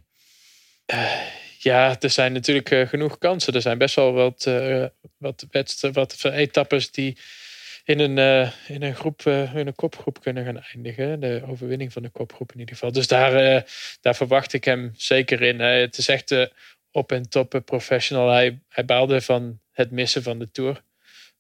Ja, 1.60 2.00
er 2.00 2.10
zijn 2.10 2.34
natuurlijk 2.34 2.72
eh, 2.72 2.88
genoeg 2.88 3.18
kansen. 3.18 3.54
Er 3.54 3.62
zijn 3.62 3.78
best 3.78 3.96
wel 3.96 4.12
wat, 4.14 4.46
eh 4.46 4.86
wat, 5.18 5.46
wedst- 5.52 5.92
wat 5.92 6.24
etappes 6.24 6.92
die 6.92 7.18
in 7.92 8.00
een, 8.00 8.18
eh, 8.18 8.52
in, 8.68 8.82
een 8.82 8.96
groep, 8.96 9.26
eh, 9.26 9.56
in 9.56 9.68
een 9.68 9.76
kopgroep 9.76 10.22
kunnen 10.22 10.46
gaan 10.46 10.62
eindigen. 10.62 11.20
De 11.20 11.44
overwinning 11.48 11.94
van 11.94 12.02
de 12.02 12.10
kopgroep 12.10 12.52
in 12.52 12.60
ieder 12.60 12.76
geval. 12.76 12.92
Dus 12.92 13.08
daar, 13.08 13.36
eh, 13.36 13.62
daar 14.02 14.16
verwacht 14.16 14.54
ik 14.54 14.64
hem 14.64 14.92
zeker 14.96 15.42
in. 15.42 15.60
Het 15.60 15.98
is 15.98 16.08
echt 16.08 16.52
op 16.92 17.12
en 17.12 17.30
top 17.30 17.62
professional. 17.66 18.30
Hij, 18.30 18.60
hij 18.68 18.86
baalde 18.86 19.22
van 19.22 19.60
het 19.72 19.92
missen 19.92 20.24
van 20.24 20.40
de 20.40 20.52
Tour. 20.52 20.82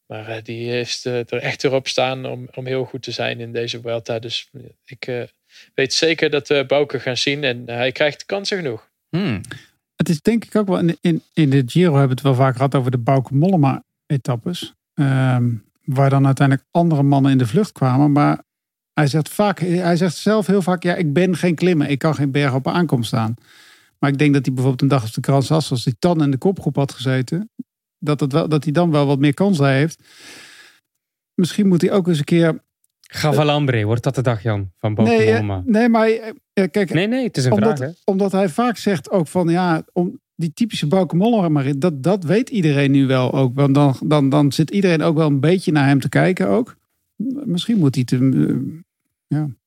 Maar 0.06 0.44
die 0.44 0.70
heeft 0.70 1.06
er 1.06 1.34
echt 1.34 1.62
weer 1.62 1.74
op 1.74 1.88
staan 1.88 2.26
om, 2.26 2.50
om 2.54 2.66
heel 2.66 2.86
goed 2.86 3.04
te 3.04 3.12
zijn 3.12 3.40
in 3.40 3.52
deze 3.52 3.82
Vuelta. 3.82 4.20
Dus 4.20 4.50
ik 4.86 5.28
weet 5.74 5.94
zeker 5.94 6.30
dat 6.30 6.48
we 6.48 6.66
Bouke 6.66 7.00
gaan 7.00 7.18
zien. 7.18 7.44
En 7.44 7.64
hij 7.66 7.92
krijgt 7.92 8.26
kansen 8.26 8.58
genoeg. 8.58 8.90
Hmm. 9.10 9.42
Het 9.96 10.10
is 10.10 10.22
denk 10.22 10.46
ik 10.46 10.56
ook 10.56 10.68
wel 10.68 10.80
in, 10.80 10.98
in, 11.02 11.24
in 11.34 11.50
de 11.50 11.64
Giro 11.66 11.92
hebben 11.92 12.04
we 12.04 12.14
het 12.14 12.22
wel 12.22 12.46
vaak 12.46 12.56
gehad 12.56 12.76
over 12.76 12.92
de 12.92 12.98
Bauke 12.98 13.34
Mollema 13.34 13.84
etappes. 14.06 14.74
Ehm, 14.94 15.54
waar 15.84 16.10
dan 16.10 16.26
uiteindelijk 16.26 16.68
andere 16.72 17.04
mannen 17.04 17.32
in 17.32 17.38
de 17.38 17.48
vlucht 17.48 17.72
kwamen. 17.72 18.12
Maar 18.12 18.44
hij 18.94 19.08
zegt, 19.08 19.30
vaak, 19.30 19.60
hij 19.60 19.96
zegt 19.96 20.16
zelf 20.16 20.48
heel 20.48 20.62
vaak, 20.62 20.84
ja, 20.84 20.96
ik 20.96 21.14
ben 21.14 21.36
geen 21.36 21.56
klimmer. 21.56 21.90
Ik 21.90 22.00
kan 22.00 22.16
geen 22.16 22.32
berg 22.32 22.54
op 22.54 22.68
aankomst 22.68 23.08
staan. 23.08 23.36
Maar 24.00 24.10
ik 24.10 24.18
denk 24.18 24.34
dat 24.34 24.46
hij 24.46 24.54
bijvoorbeeld 24.54 24.82
een 24.82 24.98
dag 24.98 25.02
als 25.02 25.14
de 25.14 25.22
krans 25.22 25.52
as, 25.52 25.72
als 25.72 25.84
hij 25.84 25.94
dan 26.00 26.24
in 26.24 26.32
de 26.32 26.38
kopgroep 26.38 26.76
had 26.76 26.92
gezeten, 26.92 27.50
dat, 28.00 28.20
het 28.20 28.32
wel, 28.32 28.50
dat 28.50 28.64
hij 28.64 28.74
dan 28.74 28.92
wel 28.92 29.06
wat 29.06 29.20
meer 29.20 29.34
kans 29.34 29.58
heeft. 29.58 30.04
Misschien 31.34 31.68
moet 31.68 31.82
hij 31.82 31.92
ook 31.92 32.08
eens 32.08 32.18
een 32.18 32.24
keer. 32.24 32.64
Gavalambre, 33.02 33.84
wordt 33.86 34.04
dat 34.04 34.16
de 34.16 34.22
dag, 34.22 34.44
Jan? 34.44 34.72
Van 34.78 34.94
Bauke 34.94 35.12
Nee, 35.12 35.32
eh, 35.32 35.58
nee, 35.66 35.90
maar 35.90 36.08
eh, 36.08 36.70
kijk, 36.72 36.94
Nee, 36.94 37.08
nee, 37.08 37.24
het 37.24 37.38
is 37.38 37.46
een 37.46 37.52
omdat, 37.52 37.78
vraag. 37.78 37.90
Hè? 37.90 37.96
omdat 38.04 38.32
hij 38.32 38.50
vaak 38.50 38.78
zegt 38.78 39.10
ook 39.10 39.28
van 39.28 39.48
ja, 39.48 39.84
om 39.94 40.21
die 40.36 40.52
typische 40.54 40.88
Bauke 40.88 41.16
Mollema, 41.16 41.64
dat, 41.78 42.04
dat 42.04 42.24
weet 42.24 42.50
iedereen 42.50 42.92
nu 42.92 43.08
wel 43.08 43.34
ook. 43.34 43.56
Want 43.56 43.76
dan, 43.76 43.96
dan, 44.04 44.30
dan 44.30 44.52
zit 44.52 44.70
iedereen 44.70 45.02
ook 45.02 45.16
wel 45.16 45.28
een 45.28 45.40
beetje 45.40 45.72
naar 45.72 45.88
hem 45.88 46.00
te 46.00 46.10
kijken 46.10 46.48
ook. 46.48 46.76
Misschien 47.46 47.78
moet 47.78 47.96
hij 47.96 48.06
het 48.10 48.22
eh, 48.24 48.56
ja, 49.28 49.40
een 49.40 49.58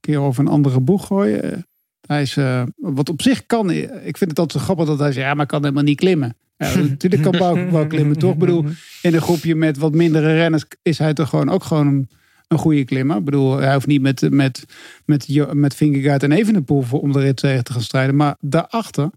keer 0.00 0.18
over 0.18 0.40
een 0.40 0.50
andere 0.50 0.80
boeg 0.80 1.06
gooien. 1.06 1.42
Eh, 1.42 1.58
Hij 2.06 2.22
is, 2.22 2.36
eh, 2.36 2.62
wat 2.76 3.08
op 3.08 3.22
zich 3.22 3.46
kan, 3.46 3.70
ik 3.70 4.16
vind 4.16 4.30
het 4.30 4.38
altijd 4.38 4.58
zo 4.58 4.64
grappig 4.64 4.86
dat 4.86 4.98
hij 4.98 5.12
zegt, 5.12 5.26
ja, 5.26 5.34
maar 5.34 5.46
kan 5.46 5.62
helemaal 5.62 5.82
niet 5.82 5.98
klimmen. 5.98 6.36
Ja, 6.56 6.78
natuurlijk 6.88 7.22
kan 7.22 7.38
Bauke 7.38 7.70
wel 7.70 7.86
klimmen, 7.86 8.18
toch? 8.18 8.32
Ik 8.32 8.38
bedoel, 8.38 8.64
in 9.02 9.14
een 9.14 9.20
groepje 9.20 9.54
met 9.54 9.78
wat 9.78 9.94
mindere 9.94 10.34
renners 10.34 10.64
is 10.82 10.98
hij 10.98 11.14
toch 11.14 11.28
gewoon 11.28 11.50
ook 11.50 11.64
gewoon 11.64 11.86
een, 11.86 12.08
een 12.48 12.58
goede 12.58 12.84
klimmer. 12.84 13.16
Ik 13.16 13.24
bedoel, 13.24 13.56
hij 13.56 13.74
hoeft 13.74 13.86
niet 13.86 14.02
met, 14.02 14.30
met, 14.30 14.64
met, 15.04 15.28
met 15.52 15.74
Vingegaard 15.74 16.22
en 16.22 16.32
Evenepoel 16.32 16.84
om 16.90 17.12
de 17.12 17.20
rit 17.20 17.36
tegen 17.36 17.64
te 17.64 17.72
gaan 17.72 17.82
strijden. 17.82 18.16
Maar 18.16 18.36
daarachter, 18.40 19.10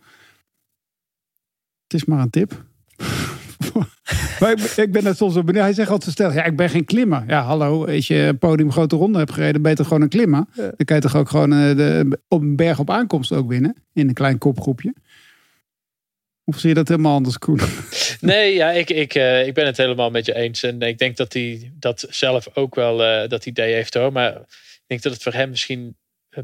het 1.87 1.93
is 1.93 2.05
maar 2.05 2.19
een 2.19 2.29
tip. 2.29 2.51
maar 4.39 4.51
ik, 4.51 4.57
ben- 4.75 4.83
ik 4.83 4.91
ben 4.91 5.03
net 5.03 5.17
soms 5.17 5.33
zo 5.33 5.43
benieuwd. 5.43 5.63
Hij 5.63 5.73
zegt 5.73 5.89
altijd 5.89 6.11
stellig, 6.11 6.33
ja, 6.33 6.43
ik 6.43 6.55
ben 6.55 6.69
geen 6.69 6.85
klimmer. 6.85 7.23
Ja, 7.27 7.41
hallo, 7.41 7.85
als 7.85 8.07
je 8.07 8.15
een 8.15 8.37
podium 8.37 8.71
grote 8.71 8.95
ronde 8.95 9.17
hebt 9.17 9.31
gereden, 9.31 9.75
toch 9.75 9.87
gewoon 9.87 10.01
een 10.01 10.09
klimmer? 10.09 10.45
Dan 10.55 10.85
kan 10.85 10.95
je 10.95 11.01
toch 11.01 11.15
ook 11.15 11.29
gewoon 11.29 11.53
eh, 11.53 11.75
de, 11.75 12.19
op 12.27 12.41
een 12.41 12.55
berg 12.55 12.79
op 12.79 12.89
aankomst 12.89 13.31
ook 13.31 13.49
winnen. 13.49 13.75
In 13.93 14.07
een 14.07 14.13
klein 14.13 14.37
kopgroepje. 14.37 14.93
Of 16.43 16.59
zie 16.59 16.69
je 16.69 16.75
dat 16.75 16.87
helemaal 16.87 17.15
anders, 17.15 17.37
Koen? 17.37 17.59
Nee, 18.21 18.53
ja, 18.53 18.71
ik, 18.71 18.89
ik, 18.89 19.13
ik 19.45 19.53
ben 19.53 19.65
het 19.65 19.77
helemaal 19.77 20.09
met 20.09 20.25
je 20.25 20.35
eens. 20.35 20.63
En 20.63 20.81
ik 20.81 20.97
denk 20.97 21.17
dat 21.17 21.33
hij 21.33 21.71
dat 21.79 22.05
zelf 22.09 22.47
ook 22.53 22.75
wel 22.75 22.97
dat 23.27 23.45
idee 23.45 23.73
heeft 23.73 23.93
hoor. 23.93 24.11
Maar 24.11 24.31
ik 24.35 24.83
denk 24.87 25.01
dat 25.01 25.13
het 25.13 25.23
voor 25.23 25.33
hem 25.33 25.49
misschien 25.49 25.95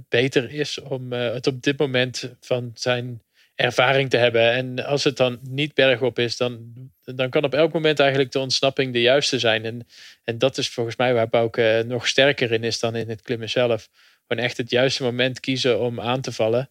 beter 0.09 0.51
is 0.51 0.81
om 0.81 1.11
het 1.11 1.47
op 1.47 1.61
dit 1.61 1.79
moment 1.79 2.33
van 2.39 2.71
zijn 2.73 3.21
ervaring 3.61 4.09
te 4.09 4.17
hebben. 4.17 4.51
En 4.51 4.85
als 4.85 5.03
het 5.03 5.17
dan 5.17 5.39
niet 5.41 5.73
bergop 5.73 6.19
is, 6.19 6.37
dan, 6.37 6.73
dan 7.03 7.29
kan 7.29 7.43
op 7.43 7.53
elk 7.53 7.73
moment 7.73 7.99
eigenlijk 7.99 8.31
de 8.31 8.39
ontsnapping 8.39 8.93
de 8.93 9.01
juiste 9.01 9.39
zijn. 9.39 9.65
En, 9.65 9.87
en 10.23 10.37
dat 10.37 10.57
is 10.57 10.69
volgens 10.69 10.95
mij 10.95 11.13
waar 11.13 11.29
Bouke 11.29 11.83
nog 11.87 12.07
sterker 12.07 12.51
in 12.51 12.63
is 12.63 12.79
dan 12.79 12.95
in 12.95 13.09
het 13.09 13.21
klimmen 13.21 13.49
zelf. 13.49 13.89
Gewoon 14.27 14.43
echt 14.43 14.57
het 14.57 14.69
juiste 14.69 15.03
moment 15.03 15.39
kiezen 15.39 15.79
om 15.79 15.99
aan 15.99 16.21
te 16.21 16.31
vallen. 16.31 16.69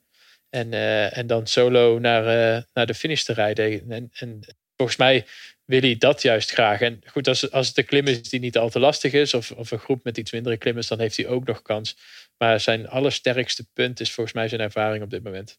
En, 0.51 0.72
uh, 0.72 1.16
en 1.16 1.26
dan 1.26 1.47
solo 1.47 1.99
naar, 1.99 2.22
uh, 2.57 2.62
naar 2.72 2.86
de 2.86 2.95
finish 2.95 3.22
te 3.22 3.32
rijden. 3.32 3.91
En, 3.91 4.11
en 4.12 4.41
volgens 4.76 4.99
mij 4.99 5.26
wil 5.64 5.80
hij 5.80 5.97
dat 5.99 6.22
juist 6.22 6.51
graag. 6.51 6.80
En 6.80 7.01
goed, 7.07 7.28
als, 7.28 7.51
als 7.51 7.68
het 7.68 7.78
een 7.78 7.84
klim 7.84 8.07
is 8.07 8.22
die 8.22 8.41
niet 8.41 8.59
al 8.59 8.70
te 8.70 8.78
lastig 8.78 9.12
is, 9.12 9.34
of, 9.34 9.51
of 9.51 9.70
een 9.70 9.78
groep 9.78 10.05
met 10.05 10.18
iets 10.18 10.32
mindere 10.32 10.57
klimmers, 10.57 10.88
dan 10.88 11.01
heeft 11.01 11.16
hij 11.16 11.26
ook 11.26 11.47
nog 11.47 11.62
kans. 11.62 11.97
Maar 12.38 12.61
zijn 12.61 12.88
allersterkste 12.88 13.66
punt 13.72 14.01
is 14.01 14.12
volgens 14.12 14.34
mij 14.34 14.49
zijn 14.49 14.61
ervaring 14.61 15.03
op 15.03 15.11
dit 15.11 15.22
moment. 15.22 15.59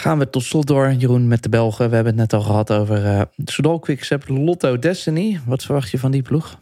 Gaan 0.00 0.18
we 0.18 0.30
tot 0.30 0.42
slot 0.42 0.66
door, 0.66 0.92
Jeroen, 0.92 1.28
met 1.28 1.42
de 1.42 1.48
Belgen. 1.48 1.88
We 1.88 1.94
hebben 1.94 2.18
het 2.18 2.30
net 2.30 2.40
al 2.40 2.46
gehad 2.46 2.72
over 2.72 3.04
uh, 3.04 3.22
Soudal 3.44 3.78
Quickstep, 3.78 4.28
Lotto 4.28 4.78
Destiny. 4.78 5.40
Wat 5.46 5.62
verwacht 5.62 5.90
je 5.90 5.98
van 5.98 6.10
die 6.10 6.22
ploeg? 6.22 6.60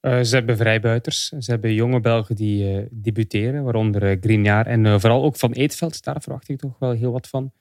Uh, 0.00 0.20
ze 0.20 0.34
hebben 0.34 0.56
vrijbuiters. 0.56 1.28
Ze 1.28 1.50
hebben 1.50 1.74
jonge 1.74 2.00
Belgen 2.00 2.36
die 2.36 2.72
uh, 2.72 2.86
debuteren, 2.90 3.64
waaronder 3.64 4.22
uh, 4.24 4.66
en 4.66 5.00
vooral 5.00 5.22
ook 5.22 5.36
Van 5.36 5.52
Eetveld. 5.52 6.04
Daar 6.04 6.22
verwacht 6.22 6.48
ik 6.48 6.58
toch 6.58 6.78
wel 6.78 6.90
heel 6.90 7.12
wat 7.12 7.28
van. 7.28 7.52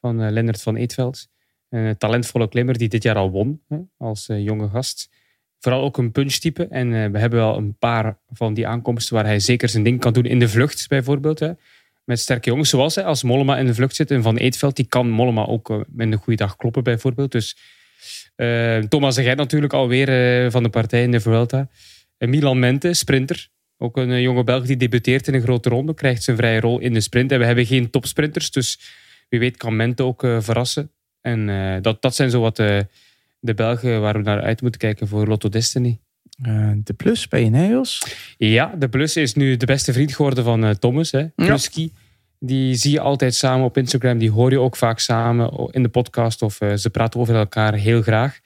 Van 0.00 0.30
Lennart 0.30 0.62
van 0.62 0.76
Eetveld. 0.76 1.28
Een 1.68 1.96
talentvolle 1.96 2.48
klimmer 2.48 2.78
die 2.78 2.88
dit 2.88 3.02
jaar 3.02 3.16
al 3.16 3.30
won 3.30 3.60
hè, 3.68 3.78
als 3.96 4.26
jonge 4.26 4.68
gast. 4.68 5.10
Vooral 5.58 5.82
ook 5.82 5.98
een 5.98 6.12
punchtype. 6.12 6.66
En 6.66 7.12
we 7.12 7.18
hebben 7.18 7.38
wel 7.38 7.56
een 7.56 7.76
paar 7.78 8.18
van 8.28 8.54
die 8.54 8.66
aankomsten 8.66 9.14
waar 9.14 9.24
hij 9.24 9.40
zeker 9.40 9.68
zijn 9.68 9.82
ding 9.84 10.00
kan 10.00 10.12
doen 10.12 10.24
in 10.24 10.38
de 10.38 10.48
vlucht 10.48 10.88
bijvoorbeeld. 10.88 11.38
Hè 11.38 11.52
met 12.06 12.20
sterke 12.20 12.48
jongens. 12.48 12.70
Zoals 12.70 12.94
hè, 12.94 13.04
als 13.04 13.22
Mollema 13.22 13.58
in 13.58 13.66
de 13.66 13.74
vlucht 13.74 13.96
zit 13.96 14.10
en 14.10 14.22
Van 14.22 14.36
Eetveld, 14.36 14.76
die 14.76 14.86
kan 14.86 15.10
Mollema 15.10 15.46
ook 15.46 15.70
uh, 15.70 15.80
met 15.88 16.12
een 16.12 16.18
goede 16.18 16.44
dag 16.44 16.56
kloppen 16.56 16.82
bijvoorbeeld. 16.82 17.32
Dus 17.32 17.56
uh, 18.36 18.78
Thomas 18.78 19.14
de 19.14 19.34
natuurlijk 19.34 19.72
alweer 19.72 20.44
uh, 20.44 20.50
van 20.50 20.62
de 20.62 20.68
partij 20.68 21.02
in 21.02 21.10
de 21.10 21.20
Vuelta. 21.20 21.68
Milan 22.18 22.58
Mente, 22.58 22.94
sprinter. 22.94 23.48
Ook 23.78 23.96
een 23.96 24.20
jonge 24.20 24.44
Belg 24.44 24.66
die 24.66 24.76
debuteert 24.76 25.28
in 25.28 25.34
een 25.34 25.42
grote 25.42 25.68
ronde. 25.68 25.94
Krijgt 25.94 26.22
zijn 26.22 26.36
vrije 26.36 26.60
rol 26.60 26.78
in 26.78 26.92
de 26.92 27.00
sprint. 27.00 27.32
En 27.32 27.38
we 27.38 27.44
hebben 27.44 27.66
geen 27.66 27.90
topsprinters, 27.90 28.50
dus 28.50 28.80
wie 29.28 29.40
weet 29.40 29.56
kan 29.56 29.76
Mente 29.76 30.02
ook 30.02 30.20
verrassen. 30.20 30.90
En 31.20 31.82
dat, 31.82 32.02
dat 32.02 32.14
zijn 32.14 32.30
zo 32.30 32.40
wat 32.40 32.56
de 32.56 33.54
Belgen 33.54 34.00
waar 34.00 34.16
we 34.16 34.22
naar 34.22 34.42
uit 34.42 34.60
moeten 34.60 34.80
kijken 34.80 35.08
voor 35.08 35.26
Lotto 35.26 35.48
Destiny. 35.48 36.00
De 36.76 36.92
Plus 36.96 37.28
bij 37.28 37.42
Ineos? 37.42 38.16
Ja, 38.36 38.74
de 38.78 38.88
Plus 38.88 39.16
is 39.16 39.34
nu 39.34 39.56
de 39.56 39.66
beste 39.66 39.92
vriend 39.92 40.14
geworden 40.14 40.44
van 40.44 40.78
Thomas. 40.78 41.10
Hè. 41.10 41.26
Pluski. 41.28 41.92
Die 42.38 42.74
zie 42.74 42.90
je 42.90 43.00
altijd 43.00 43.34
samen 43.34 43.64
op 43.64 43.76
Instagram. 43.76 44.18
Die 44.18 44.30
hoor 44.30 44.50
je 44.50 44.60
ook 44.60 44.76
vaak 44.76 44.98
samen 44.98 45.68
in 45.70 45.82
de 45.82 45.88
podcast. 45.88 46.42
Of 46.42 46.60
uh, 46.60 46.74
ze 46.74 46.90
praten 46.90 47.20
over 47.20 47.34
elkaar 47.34 47.74
heel 47.74 48.02
graag. 48.02 48.34
Een 48.34 48.40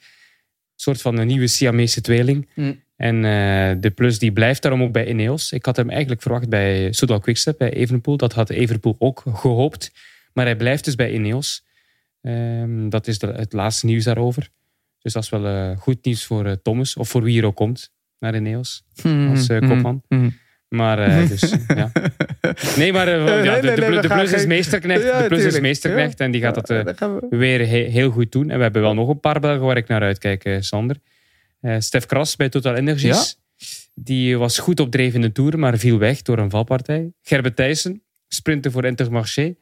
soort 0.75 1.01
van 1.01 1.17
een 1.17 1.27
nieuwe 1.27 1.47
Siamese 1.47 2.01
tweeling. 2.01 2.49
Mm. 2.55 2.81
En 2.95 3.15
uh, 3.15 3.81
de 3.81 3.91
plus 3.95 4.19
die 4.19 4.31
blijft 4.31 4.61
daarom 4.61 4.83
ook 4.83 4.91
bij 4.91 5.07
Ineos. 5.07 5.51
Ik 5.51 5.65
had 5.65 5.75
hem 5.75 5.89
eigenlijk 5.89 6.21
verwacht 6.21 6.49
bij 6.49 6.91
Soudal 6.91 7.19
Quickstep, 7.19 7.57
bij 7.57 7.73
Evenepoel. 7.73 8.17
Dat 8.17 8.33
had 8.33 8.49
Evenepoel 8.49 8.95
ook 8.99 9.23
gehoopt. 9.33 9.91
Maar 10.33 10.45
hij 10.45 10.55
blijft 10.55 10.85
dus 10.85 10.95
bij 10.95 11.13
Ineos. 11.13 11.63
Um, 12.21 12.89
dat 12.89 13.07
is 13.07 13.19
de, 13.19 13.27
het 13.27 13.53
laatste 13.53 13.85
nieuws 13.85 14.03
daarover. 14.03 14.49
Dus 15.01 15.13
dat 15.13 15.23
is 15.23 15.29
wel 15.29 15.45
uh, 15.45 15.77
goed 15.77 16.05
nieuws 16.05 16.25
voor 16.25 16.61
Thomas. 16.61 16.95
Of 16.95 17.09
voor 17.09 17.23
wie 17.23 17.39
er 17.39 17.45
ook 17.45 17.55
komt 17.55 17.91
naar 18.19 18.35
Ineos. 18.35 18.83
Mm. 19.03 19.29
Als 19.29 19.47
kopman. 19.47 20.01
Mm. 20.07 20.39
Maar 20.67 21.27
dus, 21.27 21.41
ja. 21.67 21.91
Nee, 22.77 22.93
maar 22.93 23.09
ja, 23.43 23.59
de, 23.59 23.73
de, 23.75 23.75
de, 23.75 23.99
de 24.01 24.07
plus 24.07 24.31
is 24.33 24.45
meesterknecht. 24.45 25.03
Ja, 25.03 25.21
de 25.21 25.27
plus 25.27 25.43
is 25.43 25.59
meesterknecht 25.59 26.19
en 26.19 26.31
die 26.31 26.41
gaat 26.41 26.67
dat 26.67 26.95
weer 27.29 27.59
he, 27.59 27.77
heel 27.77 28.11
goed 28.11 28.31
doen. 28.31 28.49
En 28.49 28.57
we 28.57 28.63
hebben 28.63 28.81
wel 28.81 28.93
nog 28.93 29.09
een 29.09 29.19
paar 29.19 29.39
Belgen 29.39 29.65
waar 29.65 29.77
ik 29.77 29.87
naar 29.87 30.01
uitkijk, 30.01 30.57
Sander. 30.59 30.95
Stef 31.77 32.05
Kras 32.05 32.35
bij 32.35 32.49
Total 32.49 32.75
Energies. 32.75 33.37
Die 33.93 34.37
was 34.37 34.59
goed 34.59 34.79
op 34.79 34.91
de 34.91 35.31
Tour, 35.31 35.59
maar 35.59 35.77
viel 35.77 35.97
weg 35.97 36.21
door 36.21 36.37
een 36.37 36.49
valpartij. 36.49 37.11
Gerbe 37.21 37.53
Thijssen, 37.53 38.03
sprinter 38.27 38.71
voor 38.71 38.85
Intermarché. 38.85 39.55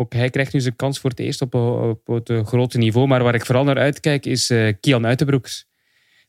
Ook 0.00 0.12
hij 0.12 0.30
krijgt 0.30 0.52
nu 0.52 0.60
zijn 0.60 0.76
kans 0.76 0.98
voor 0.98 1.10
het 1.10 1.18
eerst 1.18 1.42
op, 1.42 1.54
op, 1.54 2.06
het 2.06 2.30
grote 2.46 2.78
niveau. 2.78 3.06
Maar 3.06 3.22
waar 3.22 3.34
ik 3.34 3.46
vooral 3.46 3.64
naar 3.64 3.78
uitkijk 3.78 4.26
is 4.26 4.52
Kian 4.80 5.06
Uitenbroeks 5.06 5.68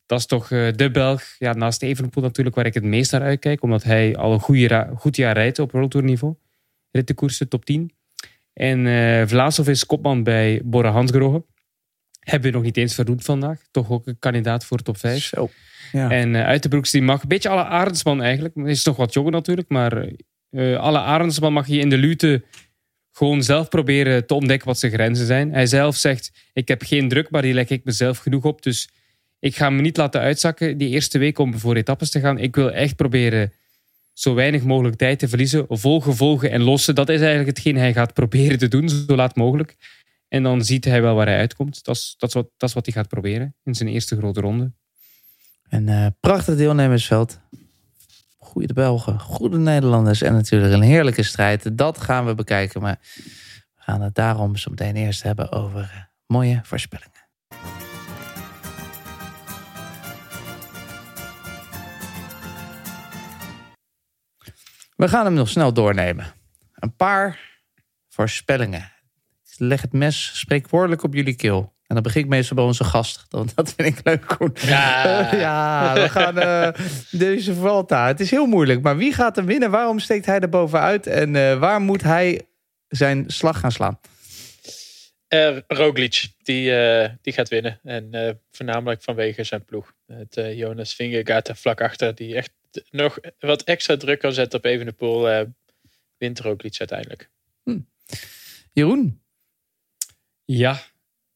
dat 0.09 0.20
is 0.20 0.26
toch 0.26 0.49
uh, 0.49 0.67
de 0.76 0.91
Belg, 0.91 1.24
ja, 1.38 1.53
naast 1.53 1.82
Evenepoel 1.82 2.24
natuurlijk, 2.24 2.55
waar 2.55 2.65
ik 2.65 2.74
het 2.74 2.84
meest 2.84 3.11
naar 3.11 3.22
uitkijk. 3.22 3.63
Omdat 3.63 3.84
hij 3.84 4.15
al 4.15 4.34
een 4.34 4.39
goede 4.39 4.89
goed 4.95 5.15
jaar 5.15 5.34
rijdt 5.34 5.59
op 5.59 5.72
World 5.72 5.91
Tour 5.91 6.05
niveau. 6.05 6.36
Rittenkoersen 6.91 7.47
top 7.47 7.65
10. 7.65 7.91
En 8.53 8.86
uh, 8.86 9.28
Vlaasov 9.28 9.67
is 9.67 9.86
kopman 9.86 10.24
bij 10.24 10.61
Bora 10.63 10.91
Hansgrohe. 10.91 11.43
Hebben 12.20 12.49
we 12.49 12.55
nog 12.55 12.65
niet 12.65 12.78
eens 12.78 12.95
vernoemd 12.95 13.24
vandaag. 13.24 13.61
Toch 13.72 13.89
ook 13.89 14.07
een 14.07 14.20
kandidaat 14.20 14.65
voor 14.65 14.82
top 14.82 14.97
5. 14.97 15.24
Zo, 15.24 15.49
ja. 15.91 16.11
En 16.11 16.34
uh, 16.34 16.45
Uitenbroeks 16.45 16.91
die 16.91 17.01
mag, 17.01 17.22
een 17.22 17.28
beetje 17.28 17.49
alle 17.49 17.65
Arendsman 17.65 18.22
eigenlijk. 18.22 18.55
Hij 18.55 18.72
is 18.72 18.86
nog 18.86 18.95
wat 18.95 19.13
jonger 19.13 19.32
natuurlijk, 19.32 19.70
maar 19.70 20.07
uh, 20.51 20.78
alle 20.78 20.99
Arendsman 20.99 21.53
mag 21.53 21.67
je 21.67 21.80
in 21.80 21.89
de 21.89 21.97
lute 21.97 22.43
gewoon 23.20 23.43
zelf 23.43 23.70
proberen 23.70 24.26
te 24.26 24.34
ontdekken 24.34 24.67
wat 24.67 24.80
zijn 24.80 24.91
grenzen 24.91 25.26
zijn. 25.26 25.53
Hij 25.53 25.65
zelf 25.65 25.95
zegt, 25.95 26.32
ik 26.53 26.67
heb 26.67 26.82
geen 26.84 27.09
druk, 27.09 27.30
maar 27.30 27.41
die 27.41 27.53
leg 27.53 27.70
ik 27.70 27.84
mezelf 27.84 28.17
genoeg 28.17 28.43
op. 28.43 28.63
Dus 28.63 28.89
ik 29.39 29.55
ga 29.55 29.70
me 29.70 29.82
niet 29.82 29.97
laten 29.97 30.22
uitzakken 30.22 30.78
die 30.78 30.89
eerste 30.89 31.17
week 31.17 31.39
om 31.39 31.59
voor 31.59 31.76
etappes 31.76 32.09
te 32.09 32.20
gaan. 32.20 32.38
Ik 32.38 32.55
wil 32.55 32.72
echt 32.72 32.95
proberen 32.95 33.53
zo 34.13 34.34
weinig 34.34 34.63
mogelijk 34.63 34.95
tijd 34.95 35.20
te 35.20 35.28
verliezen. 35.28 35.65
Volgen, 35.70 36.15
volgen 36.15 36.51
en 36.51 36.61
lossen. 36.61 36.95
Dat 36.95 37.09
is 37.09 37.20
eigenlijk 37.20 37.49
hetgeen 37.49 37.78
hij 37.78 37.93
gaat 37.93 38.13
proberen 38.13 38.57
te 38.57 38.67
doen, 38.67 38.89
zo 38.89 39.15
laat 39.15 39.36
mogelijk. 39.36 39.76
En 40.28 40.43
dan 40.43 40.63
ziet 40.63 40.86
hij 40.86 41.01
wel 41.01 41.15
waar 41.15 41.28
hij 41.28 41.38
uitkomt. 41.38 41.84
Dat 41.84 41.95
is, 41.95 42.15
dat 42.17 42.30
is, 42.30 42.36
wat, 42.36 42.49
dat 42.57 42.70
is 42.70 42.76
wat 42.76 42.86
hij 42.86 42.93
gaat 42.93 43.07
proberen 43.07 43.55
in 43.63 43.76
zijn 43.76 43.89
eerste 43.89 44.17
grote 44.17 44.41
ronde. 44.41 44.72
Een 45.70 45.88
uh, 45.88 46.07
prachtig 46.20 46.55
deelnemersveld. 46.55 47.39
Goede 48.49 48.73
Belgen, 48.73 49.19
goede 49.19 49.57
Nederlanders 49.57 50.21
en 50.21 50.33
natuurlijk 50.33 50.73
een 50.73 50.81
heerlijke 50.81 51.23
strijd. 51.23 51.77
Dat 51.77 52.01
gaan 52.01 52.25
we 52.25 52.35
bekijken. 52.35 52.81
Maar 52.81 52.99
we 53.75 53.81
gaan 53.81 54.01
het 54.01 54.15
daarom 54.15 54.55
zo 54.55 54.69
meteen 54.69 54.95
eerst 54.95 55.23
hebben 55.23 55.51
over 55.51 55.81
uh, 55.81 56.03
mooie 56.25 56.59
voorspellingen. 56.63 57.27
We 64.95 65.07
gaan 65.07 65.25
hem 65.25 65.33
nog 65.33 65.49
snel 65.49 65.73
doornemen. 65.73 66.25
Een 66.73 66.95
paar 66.95 67.39
voorspellingen. 68.07 68.91
leg 69.57 69.81
het 69.81 69.93
mes 69.93 70.39
spreekwoordelijk 70.39 71.03
op 71.03 71.13
jullie 71.13 71.35
keel. 71.35 71.73
En 71.89 71.95
dan 71.95 72.03
begin 72.03 72.21
ik 72.21 72.27
meestal 72.27 72.55
bij 72.55 72.65
onze 72.65 72.83
gast. 72.83 73.25
Dat 73.29 73.73
vind 73.77 73.97
ik 73.97 73.99
leuk, 74.03 74.25
Koen. 74.25 74.55
Ja, 74.61 75.35
ja 75.45 75.93
we 75.93 76.09
gaan 76.09 76.37
uh, 76.37 76.69
deze 77.11 77.53
Vuelta. 77.53 78.07
Het 78.07 78.19
is 78.19 78.31
heel 78.31 78.45
moeilijk. 78.45 78.81
Maar 78.81 78.97
wie 78.97 79.13
gaat 79.13 79.35
hem 79.35 79.45
winnen? 79.45 79.71
Waarom 79.71 79.99
steekt 79.99 80.25
hij 80.25 80.39
er 80.39 80.49
bovenuit? 80.49 81.07
En 81.07 81.33
uh, 81.33 81.59
waar 81.59 81.81
moet 81.81 82.03
hij 82.03 82.41
zijn 82.87 83.23
slag 83.27 83.59
gaan 83.59 83.71
slaan? 83.71 83.99
Uh, 85.29 85.57
Roglic, 85.67 86.27
die, 86.43 86.71
die 87.21 87.33
gaat 87.33 87.49
winnen. 87.49 87.79
En 87.83 88.39
voornamelijk 88.51 89.01
vanwege 89.01 89.43
zijn 89.43 89.65
ploeg. 89.65 89.93
Het 90.05 90.35
Jonas 90.55 90.93
Vingegaard 90.93 91.47
er 91.47 91.55
vlak 91.55 91.81
achter. 91.81 92.15
Die 92.15 92.35
echt 92.35 92.51
nog 92.89 93.19
wat 93.39 93.63
extra 93.63 93.97
druk 93.97 94.19
kan 94.19 94.33
zetten 94.33 94.59
op 94.59 94.65
Evenepoel, 94.65 95.31
uh, 95.31 95.41
wint 96.17 96.39
er 96.39 96.47
ook 96.47 96.63
iets 96.63 96.79
uiteindelijk. 96.79 97.29
Hm. 97.63 97.79
Jeroen? 98.73 99.21
Ja, 100.45 100.81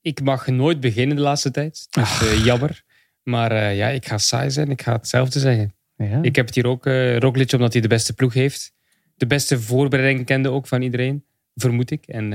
ik 0.03 0.21
mag 0.21 0.47
nooit 0.47 0.79
beginnen 0.79 1.15
de 1.15 1.21
laatste 1.21 1.51
tijd. 1.51 1.87
Dus 1.89 2.21
uh, 2.21 2.45
jammer. 2.45 2.83
Maar 3.23 3.51
uh, 3.51 3.77
ja, 3.77 3.87
ik 3.87 4.07
ga 4.07 4.17
saai 4.17 4.51
zijn. 4.51 4.69
Ik 4.69 4.81
ga 4.81 4.91
hetzelfde 4.93 5.39
zeggen. 5.39 5.73
Ja. 5.97 6.19
Ik 6.21 6.35
heb 6.35 6.45
het 6.45 6.55
hier 6.55 6.67
ook, 6.67 6.85
uh, 6.85 7.17
Roglic, 7.17 7.51
omdat 7.51 7.73
hij 7.73 7.81
de 7.81 7.87
beste 7.87 8.13
ploeg 8.13 8.33
heeft. 8.33 8.73
De 9.15 9.27
beste 9.27 9.59
voorbereiding 9.59 10.25
kende 10.25 10.49
ook 10.49 10.67
van 10.67 10.81
iedereen, 10.81 11.25
vermoed 11.55 11.91
ik. 11.91 12.05
En 12.05 12.31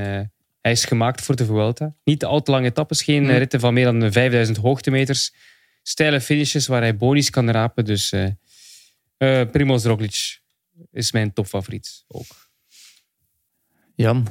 hij 0.61 0.73
is 0.73 0.85
gemaakt 0.85 1.21
voor 1.21 1.37
de 1.37 1.45
Vuelta. 1.45 1.95
Niet 2.05 2.25
al 2.25 2.43
te 2.43 2.51
lange 2.51 2.67
etappes, 2.67 3.03
geen 3.03 3.39
ritten 3.39 3.61
van 3.61 3.75
meer 3.75 3.85
dan 3.85 4.13
5000 4.13 4.57
hoogtemeters. 4.57 5.35
Steile 5.83 6.21
finishes 6.21 6.67
waar 6.67 6.81
hij 6.81 6.97
bonies 6.97 7.31
kan 7.31 7.51
rapen. 7.51 7.85
Dus 7.85 8.15
Primoz 9.53 9.85
Roglic 9.85 10.41
is 10.93 11.13
mijn 11.13 11.33
topfavoriet 11.33 12.05
ook. 12.09 12.51
Jan, 13.95 14.29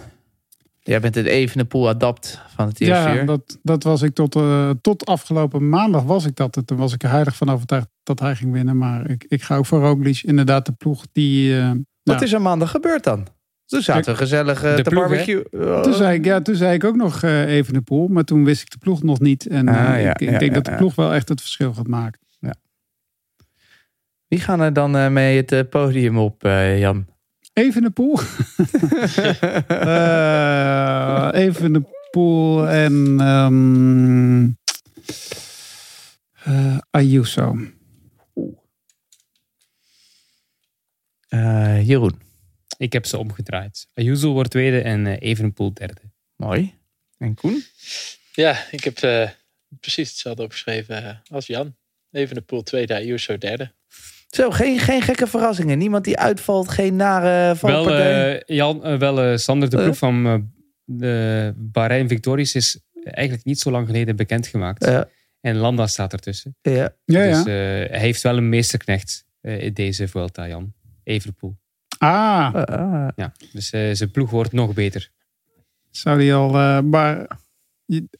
jij 0.87 0.99
bent 0.99 1.15
het 1.15 1.25
evene 1.25 1.65
pool 1.65 1.87
adapt 1.87 2.41
van 2.55 2.67
het 2.67 2.81
eerste 2.81 3.09
ja, 3.09 3.23
dat, 3.23 3.59
dat 3.63 3.83
was 3.83 4.01
ik 4.01 4.13
tot, 4.13 4.35
uh, 4.35 4.69
tot 4.81 5.05
afgelopen 5.05 5.69
maandag 5.69 6.03
was 6.03 6.25
ik 6.25 6.35
dat. 6.35 6.61
Toen 6.65 6.77
was 6.77 6.93
ik 6.93 7.03
er 7.03 7.09
heilig 7.09 7.35
van 7.35 7.49
overtuigd 7.49 7.87
dat 8.03 8.19
hij 8.19 8.35
ging 8.35 8.51
winnen. 8.51 8.77
Maar 8.77 9.09
ik, 9.09 9.25
ik 9.27 9.41
ga 9.41 9.57
ook 9.57 9.65
voor 9.65 9.79
Roglic. 9.79 10.21
Inderdaad 10.23 10.65
de 10.65 10.71
ploeg 10.71 11.05
die... 11.11 11.53
Uh, 11.53 11.71
Wat 12.03 12.21
is 12.21 12.33
er 12.33 12.41
maandag 12.41 12.71
gebeurd 12.71 13.03
dan? 13.03 13.27
Toen 13.65 13.81
zaten 13.81 14.11
we 14.11 14.17
gezellig 14.17 14.63
eh, 14.63 14.75
De 14.75 14.81
te 14.81 14.89
ploeg, 14.89 15.07
barbecue. 15.07 15.45
Oh. 15.51 15.81
Toen 15.81 15.93
zei 15.93 16.17
ik, 16.17 16.25
ja, 16.25 16.41
toen 16.41 16.55
zei 16.55 16.73
ik 16.73 16.83
ook 16.83 16.95
nog 16.95 17.23
eh, 17.23 17.55
even 17.55 17.73
de 17.73 17.81
pool, 17.81 18.07
maar 18.07 18.23
toen 18.23 18.43
wist 18.43 18.61
ik 18.61 18.71
de 18.71 18.77
ploeg 18.77 19.03
nog 19.03 19.19
niet. 19.19 19.47
En 19.47 19.67
eh, 19.67 19.93
Ah, 19.93 20.01
ja, 20.01 20.09
ik, 20.09 20.21
ik 20.21 20.29
ja, 20.29 20.37
denk 20.37 20.51
ja, 20.51 20.61
dat 20.61 20.65
de 20.65 20.75
ploeg 20.75 20.95
wel 20.95 21.13
echt 21.13 21.29
het 21.29 21.41
verschil 21.41 21.73
gaat 21.73 21.87
maken. 21.87 22.19
Wie 24.27 24.39
gaan 24.39 24.59
er 24.59 24.73
dan 24.73 24.97
eh, 24.97 25.09
mee 25.09 25.37
het 25.37 25.51
eh, 25.51 25.59
podium 25.69 26.17
op, 26.17 26.43
eh, 26.43 26.79
Jan? 26.79 27.07
Even 27.57 27.81
de 27.81 27.89
pool. 27.89 28.19
Eh, 29.67 31.29
even 31.33 31.73
de 31.73 31.83
pool 32.11 32.67
en 32.67 33.19
ehm 33.19 34.49
eh, 36.43 36.77
Ayuso. 36.91 37.57
Eh, 41.27 41.87
Jeroen. 41.87 42.21
Ik 42.77 42.93
heb 42.93 43.05
ze 43.05 43.17
omgedraaid. 43.17 43.87
Ayuso 43.93 44.31
wordt 44.31 44.51
tweede 44.51 44.81
en 44.81 45.07
Evenepoel 45.07 45.73
derde. 45.73 46.01
Mooi. 46.35 46.73
En 47.17 47.35
Koen? 47.35 47.63
Ja, 48.33 48.65
ik 48.71 48.83
heb 48.83 48.97
eh, 48.97 49.29
precies 49.79 50.09
hetzelfde 50.09 50.43
opgeschreven 50.43 51.21
als 51.29 51.47
Jan. 51.47 51.75
Even 52.11 52.35
de 52.35 52.41
pool 52.41 52.63
tweede, 52.63 52.93
Ayuso 52.95 53.37
derde. 53.37 53.71
Zo, 54.27 54.51
geen, 54.51 54.79
geen 54.79 55.01
gekke 55.01 55.27
verrassingen. 55.27 55.77
Niemand 55.77 56.03
die 56.03 56.17
uitvalt, 56.17 56.69
geen 56.69 56.95
nare 56.95 57.27
Wel, 57.45 57.55
valpartij. 57.55 58.41
eh, 58.43 58.55
Jan, 58.55 58.83
eh, 58.83 58.97
wel 58.97 59.21
eh, 59.21 59.37
Sander, 59.37 59.69
de 59.69 59.77
ploeg 59.77 59.97
van 59.97 60.25
eh, 60.25 60.35
de 60.83 61.53
Bahrein 61.55 62.07
Victorious 62.07 62.55
is 62.55 62.79
eigenlijk 63.03 63.45
niet 63.45 63.59
zo 63.59 63.71
lang 63.71 63.85
geleden 63.85 64.15
bekendgemaakt. 64.15 64.85
Ja, 64.85 65.07
En 65.41 65.55
Landa 65.55 65.87
staat 65.87 66.13
ertussen. 66.13 66.55
ja. 66.61 66.89
Ja, 67.05 67.21
ja. 67.23 67.29
Dus 67.29 67.37
eh, 67.39 67.53
hij 67.89 67.99
heeft 67.99 68.21
wel 68.21 68.37
een 68.37 68.49
meesterknecht 68.49 69.25
eh, 69.41 69.63
in 69.63 69.73
deze 69.73 70.07
Vuelta, 70.07 70.47
Jan. 70.47 70.73
Evenepoel. 71.03 71.57
Ah, 71.97 72.53
Ah, 72.55 72.63
ah. 72.63 73.07
Ja, 73.15 73.31
dus 73.53 73.71
eh, 73.71 73.89
zijn 73.93 74.11
ploeg 74.11 74.29
wordt 74.29 74.51
nog 74.51 74.73
beter. 74.73 75.09
zou 75.91 76.19
die 76.19 76.33
al... 76.33 76.55
eh, 76.55 76.79
maar 76.81 77.27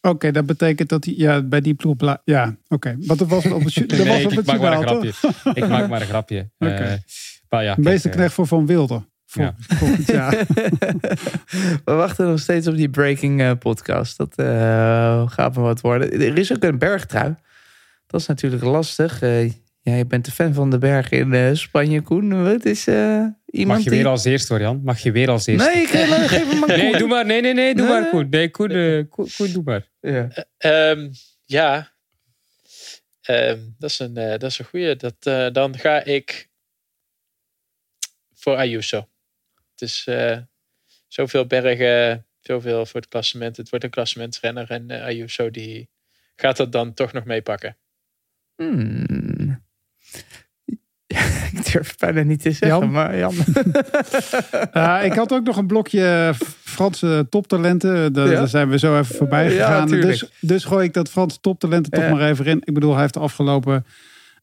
Oké, 0.02 0.32
dat 0.32 0.46
betekent 0.46 0.90
dat 0.90 1.06
hij... 1.06 1.14
Ja, 1.18 1.42
bij 1.42 1.62
die 1.62 1.74
ploeg... 1.74 1.96
bla- 1.96 2.22
Ja, 2.24 2.56
oké. 2.68 2.96
Want 3.00 3.20
dat 3.20 3.28
was 3.28 3.46
op 3.46 3.64
het, 3.64 3.74
dat 3.76 3.98
Nee, 3.98 4.08
was 4.08 4.18
ik, 4.20 4.26
op 4.26 4.32
ik 4.32 4.38
het 4.38 4.46
maak 4.46 4.60
maar 4.60 4.78
een 4.78 4.88
grapje. 4.88 5.14
Ik 5.54 5.68
maak 5.68 5.90
maar 5.90 6.02
een 6.02 6.08
grapje. 6.16 6.50
Oké. 6.60 6.72
Eh, 6.74 6.94
maar 7.50 7.64
ja, 7.64 7.70
Een 7.70 7.76
kijk, 7.76 7.88
meesterknecht 7.88 8.34
voor 8.34 8.48
Van 8.48 8.66
Wilder. 8.66 9.06
Vol- 9.26 9.44
Ja. 9.44 9.56
Volgend 9.58 10.08
jaar. 10.08 10.32
We 11.86 11.92
wachten 11.94 12.28
nog 12.28 12.40
steeds 12.40 12.68
op 12.68 12.76
die 12.76 12.90
breaking 12.90 13.42
eh, 13.42 13.52
podcast. 13.60 14.18
Dat 14.18 14.36
eh, 14.36 15.30
gaat 15.30 15.56
me 15.56 15.62
wat 15.62 15.82
worden. 15.82 16.12
Er 16.12 16.38
is 16.38 16.54
ook 16.54 16.64
een 16.64 16.78
bergtrui. 16.78 17.36
Dat 18.08 18.22
is 18.22 18.28
natuurlijk 18.28 18.64
lastig. 18.64 19.22
Eh, 19.88 19.94
jij 19.94 20.08
bent 20.08 20.26
de 20.26 20.32
fan 20.32 20.54
van 20.54 20.70
de 20.70 20.78
berg 20.78 21.10
in 21.10 21.34
eh, 21.34 21.54
Spanje, 21.54 22.02
Koen. 22.02 22.44
Wat 22.44 22.66
is 22.66 22.88
eh, 22.88 23.26
iemand 23.46 23.78
Mag 23.78 23.84
je 23.84 23.90
die... 23.90 24.00
weer 24.00 24.08
als 24.08 24.26
eerst 24.26 24.48
hoor, 24.48 24.60
Jan? 24.60 24.82
Mag 24.84 25.00
je 25.00 25.12
weer 25.12 25.30
als 25.30 25.46
eerst? 25.46 25.66
Nee, 25.66 25.82
ik 25.82 25.88
geef 25.88 26.50
hem 26.50 26.60
maar 26.60 26.68
Nee, 26.68 26.90
Koen. 26.90 27.00
doe 27.00 27.08
maar. 27.08 27.26
Nee, 27.26 27.42
nee, 27.42 27.54
nee. 27.54 27.76
Doe 27.76 27.84
Nee, 27.86 27.94
maar, 27.94 28.02
nee. 28.02 28.10
Koen. 28.12 28.30
Nee, 28.30 28.52
Koen, 28.52 28.72
eh, 28.72 29.04
Koen, 29.10 29.28
Koen, 29.38 29.52
doe 29.54 29.64
maar. 29.64 29.90
Ja. 30.00 30.30
Ehm, 30.58 31.10
ja, 31.46 31.96
Ehm, 33.28 33.60
dat, 33.78 33.90
is 33.90 34.00
een, 34.00 34.14
dat 34.14 34.44
is 34.44 34.60
een 34.60 34.66
goeie. 34.66 34.96
Dat, 34.96 35.16
eh, 35.20 35.52
dan 35.52 35.78
ga 35.78 36.04
ik 36.04 36.50
voor 38.34 38.56
Ayuso. 38.56 39.10
Het 39.72 39.82
is 39.82 40.08
eh, 40.08 40.38
zoveel 41.08 41.46
bergen, 41.46 42.26
zoveel 42.40 42.86
voor 42.86 43.00
het 43.00 43.10
klassement. 43.10 43.58
Het 43.58 43.70
wordt 43.70 43.86
een 43.86 43.92
klassementsrenner 43.92 44.70
en 44.72 44.90
eh, 44.90 45.04
Ayuso 45.04 45.52
die 45.52 45.90
gaat 46.36 46.58
dat 46.58 46.72
dan 46.72 46.94
toch 46.94 47.12
nog 47.14 47.26
meepakken. 47.26 47.78
Hmm. 48.56 49.27
Ik 51.58 51.72
durf 51.72 51.88
het 51.90 52.00
bijna 52.00 52.22
niet 52.22 52.42
te 52.42 52.52
zeggen, 52.52 52.80
Jan? 52.80 52.92
maar 52.92 53.18
Jan. 53.18 53.34
Ja, 54.74 55.00
ik 55.10 55.14
had 55.14 55.34
ook 55.34 55.44
nog 55.46 55.58
een 55.58 55.68
blokje 55.68 56.34
Franse 56.64 57.28
toptalenten. 57.30 58.14
Daar, 58.14 58.28
Ja. 58.30 58.34
daar 58.34 58.48
zijn 58.48 58.70
we 58.70 58.78
zo 58.80 59.00
even 59.00 59.16
voorbij 59.16 59.50
gegaan. 59.50 59.88
dus, 59.88 60.30
dus 60.42 60.66
gooi 60.66 60.86
ik 60.86 60.94
dat 60.94 61.10
Franse 61.10 61.40
toptalenten 61.40 61.92
toch 61.92 62.10
maar 62.10 62.22
even 62.30 62.46
in. 62.46 62.62
Ik 62.64 62.74
bedoel, 62.74 62.92
hij 62.92 63.02
heeft 63.02 63.14
de 63.14 63.20
afgelopen 63.20 63.86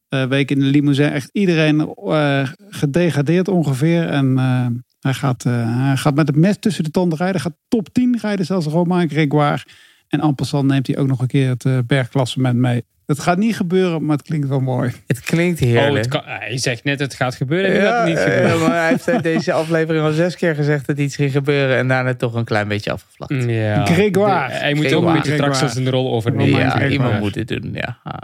eh, 0.09 0.25
week 0.25 0.51
in 0.51 0.59
de 0.59 0.65
Limousin 0.65 1.11
echt 1.11 1.29
iedereen 1.33 1.93
eh, 1.95 2.47
gedegradeerd 2.69 3.47
ongeveer. 3.47 4.07
En 4.07 4.37
eh, 4.37 4.65
hij, 4.99 5.13
gaat, 5.13 5.45
eh, 5.45 5.83
hij 5.85 5.97
gaat 5.97 6.15
met 6.15 6.27
het 6.27 6.35
mes 6.35 6.57
tussen 6.59 6.83
de 6.83 6.91
tanden 6.91 7.17
rijden. 7.17 7.41
Gaat 7.41 7.57
top 7.67 7.93
10 7.93 8.17
rijden, 8.21 8.45
zelfs 8.45 8.65
Romain 8.65 9.09
Grégoire. 9.09 9.63
En 10.07 10.35
passant 10.35 10.67
neemt 10.67 10.87
hij 10.87 10.97
ook 10.97 11.07
nog 11.07 11.21
een 11.21 11.27
keer 11.27 11.49
het 11.49 11.65
eh, 11.65 11.77
bergklassement 11.87 12.55
mee. 12.55 12.83
Het 13.05 13.19
gaat 13.19 13.37
niet 13.37 13.55
gebeuren, 13.55 14.05
maar 14.05 14.17
het 14.17 14.25
klinkt 14.25 14.47
wel 14.47 14.59
mooi. 14.59 14.91
Het 15.07 15.19
klinkt 15.19 15.61
Oh, 15.61 15.67
heerlijk. 15.67 15.95
het 15.97 16.07
kan, 16.07 16.21
hij 16.25 16.57
zegt 16.57 16.83
net 16.83 16.99
het 16.99 17.13
gaat 17.13 17.35
gebeuren 17.35 17.95
het 17.97 18.05
niet 18.07 18.17
gebeuren. 18.17 18.59
maar 18.59 18.71
hij 18.71 18.89
heeft 19.05 19.23
deze 19.23 19.51
aflevering 19.53 20.05
al 20.05 20.11
zes 20.11 20.35
keer 20.35 20.55
gezegd 20.55 20.87
dat 20.87 20.97
iets 20.97 21.15
ging 21.15 21.31
gebeuren. 21.31 21.77
En 21.77 21.87
daarna 21.87 22.15
toch 22.15 22.33
een 22.33 22.43
klein 22.45 22.67
beetje 22.67 22.91
afgevlakt. 22.91 23.43
Ja. 23.43 23.85
Grégoire. 23.85 24.53
Hij 24.53 24.73
moet 24.73 24.93
ook 24.93 25.05
een 25.05 25.13
beetje 25.13 25.33
straks 25.33 25.57
Grégoire. 25.57 25.81
zijn 25.81 25.89
rol 25.89 26.13
overnemen. 26.13 26.59
Ja, 26.59 26.69
Grégoire. 26.69 26.91
iemand 26.93 27.19
moet 27.19 27.35
het 27.35 27.47
doen. 27.47 27.69
Ja. 27.73 27.99
Ah. 28.03 28.17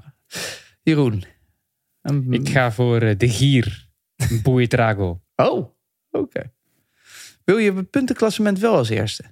Jeroen. 0.84 1.24
Een- 2.02 2.28
Ik 2.30 2.50
ga 2.50 2.72
voor 2.72 3.02
eh, 3.02 3.18
de 3.18 3.30
Gier. 3.30 3.90
Buitrago. 4.44 5.22
Oh, 5.36 5.70
oké. 6.12 6.52
Wil 7.46 7.58
je 7.58 7.74
het 7.74 7.90
puntenklassement 7.90 8.60
wel 8.60 8.76
als 8.76 8.90
eerste? 8.90 9.24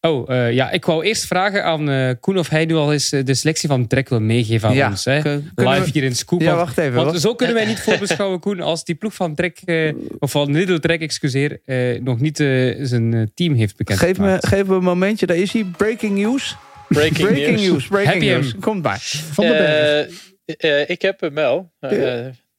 Oh, 0.00 0.30
eh, 0.30 0.52
ja, 0.52 0.70
ik 0.70 0.84
wou 0.84 1.04
eerst 1.04 1.26
vragen 1.26 1.64
aan 1.64 1.90
eh, 1.90 2.10
Koen 2.20 2.38
of 2.38 2.48
hij 2.48 2.64
nu 2.64 2.74
al 2.74 2.92
eens 2.92 3.12
eh, 3.12 3.24
de 3.24 3.34
selectie 3.34 3.68
van 3.68 3.86
Trek 3.86 4.08
wil 4.08 4.20
meegeven 4.20 4.68
aan 4.68 4.74
Ja, 4.74 4.88
ons. 4.88 5.04
Hè? 5.04 5.16
Live 5.16 5.44
we- 5.84 5.90
hier 5.92 6.02
in 6.04 6.14
Scoop. 6.16 6.40
Ja, 6.40 6.46
Want- 6.46 6.58
wacht 6.58 6.78
even. 6.78 7.04
Want 7.04 7.20
zo 7.20 7.34
kunnen 7.34 7.54
wij 7.56 7.64
niet 7.66 7.80
voorbeschouwen, 7.80 8.40
Koen, 8.40 8.60
als 8.60 8.84
die 8.84 8.94
ploeg 8.94 9.14
van 9.14 9.34
Trek, 9.34 9.58
eh, 9.64 9.92
of 10.18 10.30
van 10.30 10.52
Lidl 10.52 10.76
Trek, 10.78 11.00
excuseer, 11.00 11.60
eh, 11.64 12.00
nog 12.00 12.20
niet 12.20 12.36
zijn 12.82 13.30
team 13.34 13.54
heeft 13.54 13.74
Geef 13.76 13.88
me, 13.88 13.96
bekendgemaakt. 13.96 14.46
geef 14.46 14.66
me 14.66 14.74
een 14.74 14.82
momentje. 14.82 15.26
Daar 15.26 15.36
is 15.36 15.52
hij. 15.52 15.64
Breaking 15.76 16.18
news. 16.18 16.56
Breaking, 16.88 17.28
Breaking 17.28 17.56
news. 17.56 17.68
news. 17.68 17.86
Breaking 17.88 18.24
je 18.24 18.30
news. 18.30 18.50
hem? 18.52 18.60
Komt 18.60 18.82
bij. 18.82 18.96
Van 19.32 19.46
de 19.46 19.50
berg. 19.52 20.08
Eh, 20.56 20.80
eh, 20.80 20.88
ik 20.88 21.02
heb 21.02 21.20
hem 21.20 21.34
wel. 21.34 21.72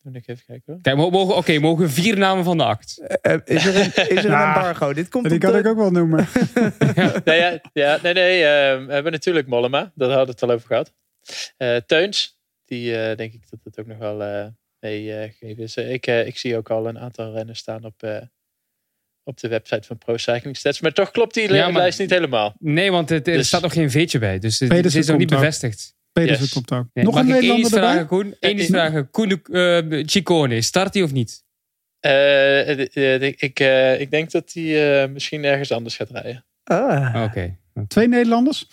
Moet 0.02 0.16
ik 0.16 0.28
even 0.28 0.44
kijken 0.46 0.74
hoor. 0.74 0.82
Kijk, 0.82 0.96
mo- 0.96 1.10
mogen, 1.10 1.36
oké, 1.36 1.60
mogen 1.60 1.86
we 1.86 1.90
vier 1.92 2.18
namen 2.18 2.44
van 2.44 2.58
de 2.58 2.64
act? 2.64 2.98
Eh, 3.22 3.36
is 3.46 3.66
er 3.66 3.76
een, 3.76 3.86
is 3.86 4.24
er 4.24 4.32
een 4.32 4.48
embargo? 4.48 4.94
Dit 4.94 5.10
komt 5.10 5.24
Die 5.26 5.34
op 5.34 5.40
kan 5.40 5.52
de- 5.52 5.58
ik 5.60 5.66
ook 5.68 5.78
wel 5.78 5.92
noemen. 5.92 6.28
nee, 7.26 7.40
ja, 7.40 7.60
ja, 7.74 8.00
nee, 8.04 8.14
nee 8.14 8.44
eh, 8.44 8.86
we 8.86 8.94
hebben 8.94 9.12
natuurlijk 9.12 9.48
Mollema. 9.48 9.92
Daar 9.96 10.08
hadden 10.10 10.26
we 10.26 10.32
het 10.32 10.44
al 10.44 10.52
over 10.52 10.68
gehad. 10.68 10.94
Eh, 11.58 11.76
Teuns, 11.76 12.40
die 12.66 12.98
eh, 12.98 13.18
denk 13.18 13.34
ik 13.34 13.50
dat 13.50 13.60
het 13.64 13.80
ook 13.80 13.88
nog 13.88 13.98
wel 13.98 14.22
eh 14.24 14.46
meegegeven 14.80 15.64
is. 15.64 15.76
Eh, 15.76 15.92
ik, 15.94 16.08
eh, 16.08 16.26
ik 16.28 16.38
zie 16.38 16.58
ook 16.58 16.70
al 16.70 16.88
een 16.88 17.00
aantal 17.00 17.34
renners 17.34 17.60
staan 17.60 17.84
op, 17.86 18.04
eh, 18.04 18.18
op 19.24 19.40
de 19.40 19.48
website 19.48 19.88
van 19.88 19.98
Pro 19.98 20.18
Cycling 20.18 20.58
Stats. 20.58 20.80
Maar 20.82 20.92
toch 20.94 21.12
klopt 21.12 21.34
die 21.34 21.54
Ja, 21.54 21.70
maar- 21.70 21.82
lijst 21.82 22.00
niet 22.00 22.10
helemaal. 22.10 22.54
Nee, 22.60 22.92
want 22.92 23.10
het, 23.10 23.28
er 23.28 23.34
Dus- 23.38 23.48
staat 23.48 23.62
nog 23.62 23.74
geen 23.74 23.92
veetje 23.92 24.20
bij. 24.20 24.40
Dus 24.40 24.52
het, 24.60 24.68
het 24.70 24.78
Pedersen 24.78 25.00
is 25.00 25.08
nog 25.08 25.18
niet 25.18 25.28
komt 25.28 25.40
ook. 25.40 25.46
bevestigd. 25.46 25.96
Pedersen 26.12 26.44
Yes. 26.44 26.54
komt 26.54 26.72
ook. 26.72 26.86
Nee, 26.94 27.06
Nog 27.06 27.14
mag 27.14 27.24
een 27.24 27.30
ik 27.30 27.34
Nederlander 27.36 27.74
erbij? 27.74 27.90
vragen, 27.90 28.08
Koen? 28.08 28.36
Eén 28.40 28.54
iets 28.56 28.64
Eh, 28.64 28.70
vragen. 28.70 29.10
Koen 29.10 29.42
eh, 29.52 30.04
Ciccone, 30.06 30.62
start 30.62 30.94
hij 30.94 31.04
of 31.04 31.12
niet? 31.12 31.44
Eh, 32.00 32.70
eh, 32.70 32.80
eh, 33.16 33.22
ik, 33.38 33.60
eh, 33.60 34.00
ik 34.00 34.12
denk 34.12 34.32
dat 34.32 34.52
hij 34.54 35.02
eh, 35.04 35.10
misschien 35.10 35.44
ergens 35.44 35.72
anders 35.72 35.96
gaat 35.96 36.10
rijden. 36.10 36.46
Ah. 36.64 37.24
Oké. 37.24 37.56
Twee 37.88 38.08
Nederlanders? 38.08 38.68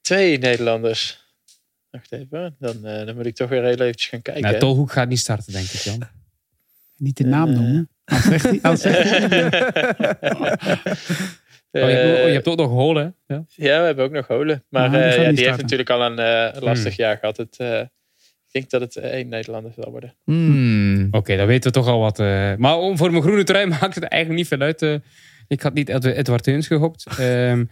Twee 0.00 0.38
Nederlanders. 0.38 1.22
Wacht 1.90 2.12
even, 2.12 2.56
dan, 2.58 2.84
eh, 2.86 3.06
dan 3.06 3.14
moet 3.16 3.26
ik 3.26 3.34
toch 3.34 3.48
weer 3.48 3.62
heel 3.62 3.80
eventjes 3.80 4.08
gaan 4.08 4.22
kijken. 4.22 4.42
Nou, 4.42 4.58
Tolhoek 4.58 4.92
gaat 4.92 5.08
niet 5.08 5.18
starten, 5.18 5.52
denk 5.52 5.64
ik, 5.66 5.80
Jan. 5.80 6.02
Niet 6.96 7.16
de 7.16 7.24
naam 7.24 7.48
Eh. 7.48 7.54
noemen. 7.54 7.88
Anders 8.62 8.80
zegt 8.82 9.04
hij- 9.04 9.32
Oh, 11.82 11.88
je, 11.90 11.96
hebt, 11.96 12.18
oh, 12.20 12.26
je 12.26 12.32
hebt 12.32 12.48
ook 12.48 12.56
nog 12.56 12.70
Holen. 12.70 13.14
hè? 13.26 13.34
Ja? 13.34 13.44
Ja, 13.48 13.78
we 13.80 13.84
hebben 13.86 14.04
ook 14.04 14.10
nog 14.12 14.26
Holen. 14.26 14.64
Maar 14.68 14.82
Ja, 14.84 14.88
die 14.90 14.98
eh, 15.00 15.24
ja, 15.24 15.32
die 15.32 15.44
heeft 15.46 15.60
natuurlijk 15.60 15.90
al 15.90 16.02
een 16.02 16.18
eh, 16.18 16.62
lastig 16.62 16.96
Hmm. 16.96 17.04
jaar 17.04 17.16
gehad. 17.18 17.36
Het, 17.36 17.56
eh, 17.58 17.80
ik 17.80 18.50
denk 18.50 18.70
dat 18.70 18.80
het 18.80 18.96
één 18.96 19.28
Nederlander 19.28 19.72
zal 19.80 19.90
worden. 19.90 20.14
Hmm. 20.24 21.08
Oké, 21.10 21.36
dan 21.36 21.46
weten 21.46 21.72
we 21.72 21.78
toch 21.78 21.86
al 21.88 22.00
wat. 22.00 22.18
eh. 22.18 22.54
maar 22.54 22.78
om, 22.78 22.96
voor 22.96 23.10
mijn 23.10 23.22
groene 23.22 23.44
trui 23.44 23.66
maakt 23.80 23.94
het 23.94 24.04
eigenlijk 24.04 24.40
niet 24.40 24.48
veel 24.48 24.60
uit. 24.60 25.02
ik 25.48 25.62
had 25.62 25.74
niet 25.74 25.88
Ed- 25.88 26.04
Edward 26.04 26.42
Teuns 26.42 26.66
gehokt. 26.66 27.06
Ehm, 27.18 27.64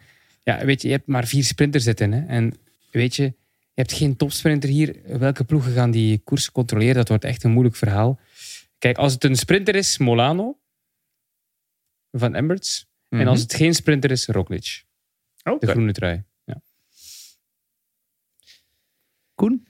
ja, 0.42 0.64
weet 0.64 0.82
je, 0.82 0.88
je 0.88 0.94
hebt 0.94 1.06
maar 1.06 1.26
vier 1.26 1.44
sprinters 1.44 1.84
zitten. 1.84 2.12
Hè? 2.12 2.26
En 2.26 2.54
weet 2.90 3.16
je, 3.16 3.22
je 3.22 3.80
hebt 3.80 3.92
geen 3.92 4.16
topsprinter 4.16 4.68
hier. 4.68 4.96
Welke 5.18 5.44
ploegen 5.44 5.72
gaan 5.72 5.90
die 5.90 6.18
koersen 6.24 6.52
controleren? 6.52 6.94
Dat 6.94 7.08
wordt 7.08 7.24
echt 7.24 7.44
een 7.44 7.50
moeilijk 7.50 7.76
verhaal. 7.76 8.20
Kijk, 8.78 8.96
als 8.98 9.12
het 9.12 9.24
een 9.24 9.36
sprinter 9.36 9.74
is, 9.74 9.98
Molano 9.98 10.58
van 12.10 12.34
En 13.20 13.26
als 13.26 13.40
het 13.40 13.54
geen 13.54 13.74
sprinter 13.74 14.10
is, 14.10 14.26
Roglic. 14.26 14.84
Oké. 15.44 15.66
De 15.66 15.72
groene 15.72 15.92
trui. 15.92 16.22
Ja. 16.44 16.60
Koen? 19.34 19.66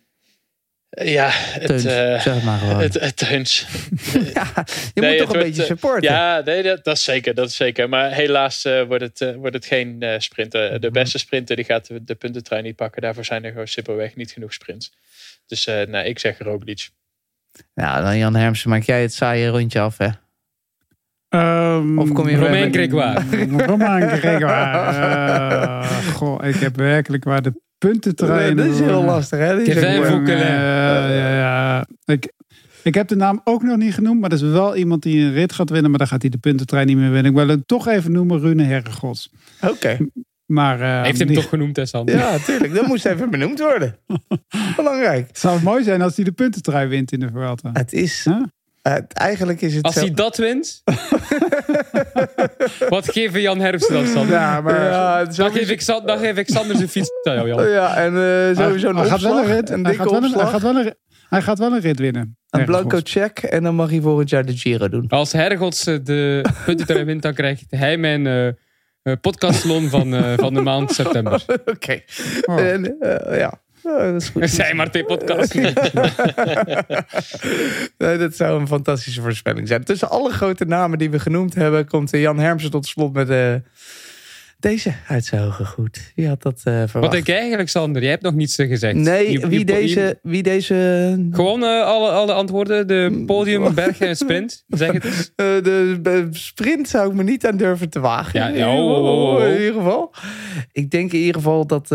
Eh, 0.90 1.12
ja, 1.12 1.28
het, 1.32 1.70
eh, 1.70 1.82
zeg 2.20 2.24
het 2.24 2.42
maar 2.42 2.58
gewoon. 2.58 2.80
het, 2.80 2.94
het 2.94 3.16
Teuns. 3.16 3.60
ja, 4.34 4.52
je 4.94 5.00
Nee, 5.00 5.10
moet 5.10 5.18
toch 5.18 5.18
het 5.18 5.20
een 5.20 5.26
wordt, 5.26 5.32
beetje 5.32 5.62
eh, 5.62 5.68
supporten. 5.68 6.10
Ja, 6.10 6.40
nee, 6.44 6.62
dat, 6.62 6.84
dat 6.84 6.96
is 6.96 7.04
zeker. 7.04 7.34
Dat 7.34 7.48
is 7.48 7.56
zeker. 7.56 7.88
Maar 7.88 8.12
helaas 8.12 8.64
eh, 8.64 8.82
wordt, 8.82 9.18
het, 9.18 9.34
wordt 9.34 9.54
het 9.54 9.66
geen 9.66 10.02
eh, 10.02 10.18
sprinter. 10.18 10.80
De 10.80 10.90
beste 10.90 11.18
sprinter 11.18 11.56
die 11.56 11.64
gaat 11.64 11.86
de, 11.86 12.04
de 12.04 12.14
puntentrui 12.14 12.62
niet 12.62 12.76
pakken. 12.76 13.02
Daarvoor 13.02 13.24
zijn 13.24 13.44
er 13.44 13.50
gewoon 13.50 13.68
simpelweg 13.68 14.16
niet 14.16 14.32
genoeg 14.32 14.52
sprints. 14.52 14.92
Dus 15.46 15.66
eh 15.66 15.86
nou, 15.86 16.06
ik 16.06 16.18
zeg 16.18 16.38
Roglic. 16.38 16.88
Nou, 17.74 18.02
dan 18.02 18.18
Jan 18.18 18.34
Hermsen, 18.34 18.70
maak 18.70 18.82
jij 18.82 19.02
het 19.02 19.14
saaie 19.14 19.48
rondje 19.48 19.80
af, 19.80 19.98
hè? 19.98 20.08
Ehm, 21.32 21.98
Of 21.98 22.12
kom 22.12 22.28
je 22.28 22.36
Grégoire. 22.70 23.22
Romain 23.66 24.08
Grégoire. 24.08 24.96
Eh, 24.98 25.88
goh, 26.14 26.44
ik 26.46 26.54
heb 26.54 26.76
werkelijk 26.76 27.24
waar 27.24 27.42
de 27.42 27.60
punten 27.78 28.14
Nee, 28.28 28.54
dat 28.54 28.66
is 28.66 28.80
heel 28.80 29.04
lastig, 29.04 29.38
hè? 29.38 29.62
Die 29.64 29.74
Foucault. 29.74 30.28
ja, 30.28 31.08
ja, 31.08 31.34
ja. 31.34 31.86
Ik, 32.04 32.32
ik 32.82 32.94
heb 32.94 33.08
de 33.08 33.16
naam 33.16 33.40
ook 33.44 33.62
nog 33.62 33.76
niet 33.76 33.94
genoemd, 33.94 34.20
maar 34.20 34.28
dat 34.30 34.40
is 34.42 34.50
wel 34.50 34.76
iemand 34.76 35.02
die 35.02 35.24
een 35.24 35.32
rit 35.32 35.52
gaat 35.52 35.70
winnen. 35.70 35.90
Maar 35.90 35.98
dan 35.98 36.08
gaat 36.08 36.20
hij 36.22 36.30
de 36.30 36.38
puntentrein 36.38 36.86
niet 36.86 36.96
meer 36.96 37.10
winnen. 37.10 37.30
Ik 37.32 37.36
wil 37.38 37.48
hem 37.48 37.62
toch 37.66 37.88
even 37.88 38.12
noemen, 38.12 38.40
Rune 38.40 38.62
Herregods. 38.64 39.30
Oké. 39.68 39.96
Maar 40.46 40.80
eh, 40.80 40.86
Hij 40.88 41.04
heeft 41.04 41.18
hem 41.18 41.26
die- 41.26 41.36
toch 41.36 41.48
genoemd, 41.48 41.76
hè, 41.76 41.86
Sander? 41.86 42.14
Ja, 42.16 42.38
tuurlijk. 42.38 42.74
Dat 42.74 42.86
moest 42.86 43.06
even 43.06 43.30
benoemd 43.30 43.58
worden. 43.60 43.96
Belangrijk. 44.76 45.26
het 45.28 45.38
zou 45.38 45.62
mooi 45.62 45.82
zijn 45.84 46.02
als 46.02 46.16
hij 46.16 46.24
de 46.24 46.32
puntentrein 46.32 46.88
wint 46.88 47.12
in 47.12 47.20
de 47.20 47.28
Vuelta. 47.32 47.70
Het 47.72 47.92
is... 47.92 48.24
Huh? 48.24 48.42
Het- 48.82 49.12
eigenlijk 49.12 49.60
is 49.60 49.74
het 49.74 49.84
Als 49.84 49.94
zo... 49.94 50.00
hij 50.00 50.10
dat 50.14 50.36
wint, 50.36 50.82
wat 52.88 53.08
geven 53.12 53.40
Jan 53.40 53.60
Hermsen 53.60 53.92
dan, 53.94 54.06
Sander? 54.06 54.34
Ja, 54.36 54.60
maar... 54.60 54.84
Ja, 54.84 55.24
Dan 55.24 55.52
geef, 55.52 55.70
ik, 55.70 55.80
San- 55.80 56.06
dan 56.06 56.18
geef 56.18 56.36
ik 56.36 56.48
Sander 56.48 56.76
zijn 56.76 56.88
fiets 56.88 57.10
aan 57.22 57.34
jou, 57.34 57.48
Jan. 57.48 57.68
Ja, 57.68 57.96
en 57.96 58.14
eh, 58.16 58.56
sowieso 58.64 58.88
een 58.88 58.96
hij 58.96 59.06
gaat 59.08 59.20
wel 59.20 59.32
opslag. 59.32 59.48
een 59.50 59.54
rit. 59.56 59.70
Een 59.70 59.84
hij, 59.84 59.94
gaat 59.94 60.10
wel 60.10 60.14
een, 60.16 60.22
hij, 60.22 60.30
opslag. 60.32 60.50
gaat 60.50 60.62
wel 60.62 60.76
een, 60.76 60.82
rit- 60.82 60.98
hij 61.28 61.42
gaat 61.42 61.58
wel 61.58 61.72
een 61.72 61.80
rit 61.80 61.98
winnen. 61.98 62.36
Een 62.50 62.64
blanco 62.64 63.00
check. 63.02 63.38
En 63.38 63.62
dan 63.62 63.74
mag 63.74 63.90
hij 63.90 64.00
volgend 64.00 64.30
jaar 64.30 64.44
de 64.44 64.56
Giro 64.56 64.88
doen. 64.88 65.08
Als 65.08 65.32
Hergots 65.32 65.86
eh, 65.86 65.96
de 66.02 66.44
punten 66.64 67.06
wint, 67.06 67.22
dan 67.22 67.34
krijgt 67.34 67.64
hij 67.68 67.96
mijn 67.96 68.26
eh 68.26 68.46
eh, 69.02 69.12
podcastsalon 69.20 69.88
van, 69.88 70.14
eh, 70.14 70.32
van 70.36 70.54
de 70.54 70.60
maand 70.60 70.92
september. 70.92 71.44
Oké. 71.74 72.00
Oh. 72.44 72.60
En, 72.60 72.96
eh, 73.00 73.38
ja. 73.38 73.61
Ja, 73.82 74.12
dat 74.12 74.22
is 74.22 74.28
goed. 74.28 74.50
Zijn 74.60 74.76
maar 74.76 74.90
twee 74.90 75.04
podcasts. 75.04 75.54
nee, 77.98 78.18
dat 78.18 78.36
zou 78.36 78.60
een 78.60 78.66
fantastische 78.66 79.20
voorspelling 79.22 79.68
zijn. 79.68 79.84
Tussen 79.84 80.10
alle 80.10 80.30
grote 80.32 80.64
namen 80.64 80.98
die 80.98 81.10
we 81.10 81.18
genoemd 81.18 81.54
hebben, 81.54 81.86
komt 81.88 82.12
eh, 82.12 82.20
Jan 82.20 82.38
Hermsen 82.38 82.70
tot 82.70 82.86
slot 82.86 83.12
met 83.12 83.30
eh, 83.30 83.54
deze 84.58 84.92
uit 85.08 85.24
zijn 85.24 85.42
ogen 85.46 85.66
goed. 85.66 86.12
Wie 86.14 86.28
had 86.28 86.42
dat 86.42 86.54
eh, 86.56 86.62
verwacht? 86.64 86.92
Wat 86.92 87.10
denk 87.10 87.26
jij 87.26 87.38
eigenlijk, 87.38 87.68
Sander? 87.68 88.02
Jij 88.02 88.10
hebt 88.10 88.22
nog 88.22 88.34
niets 88.34 88.54
gezegd. 88.56 88.94
Nee, 88.94 89.30
Je- 89.32 89.48
wie 89.48 89.58
je- 89.58 89.64
deze, 89.64 90.18
wie 90.22 90.42
deze 90.42 90.74
Gewoon 91.30 91.62
eh, 91.62 91.84
alle, 91.84 92.10
alle 92.10 92.32
antwoorden. 92.32 92.86
De 92.88 93.22
podium, 93.26 93.74
bergen 93.74 94.06
en 94.06 94.16
sprint. 94.16 94.64
Zeg 94.68 94.92
het 94.92 95.04
eens. 95.04 95.32
De 95.36 96.28
sprint 96.30 96.88
zou 96.88 97.08
ik 97.10 97.14
me 97.16 97.22
niet 97.22 97.46
aan 97.46 97.56
durven 97.56 97.88
te 97.90 98.00
wagen. 98.00 98.40
Ja, 98.40 98.48
ja, 98.48 98.74
oh, 98.76 98.90
oh, 98.90 99.34
oh. 99.34 99.44
In 99.48 99.52
ieder 99.58 99.74
geval. 99.74 100.14
Ik 100.72 100.90
denk 100.90 101.12
in 101.12 101.18
ieder 101.18 101.34
geval 101.34 101.66
dat. 101.66 101.88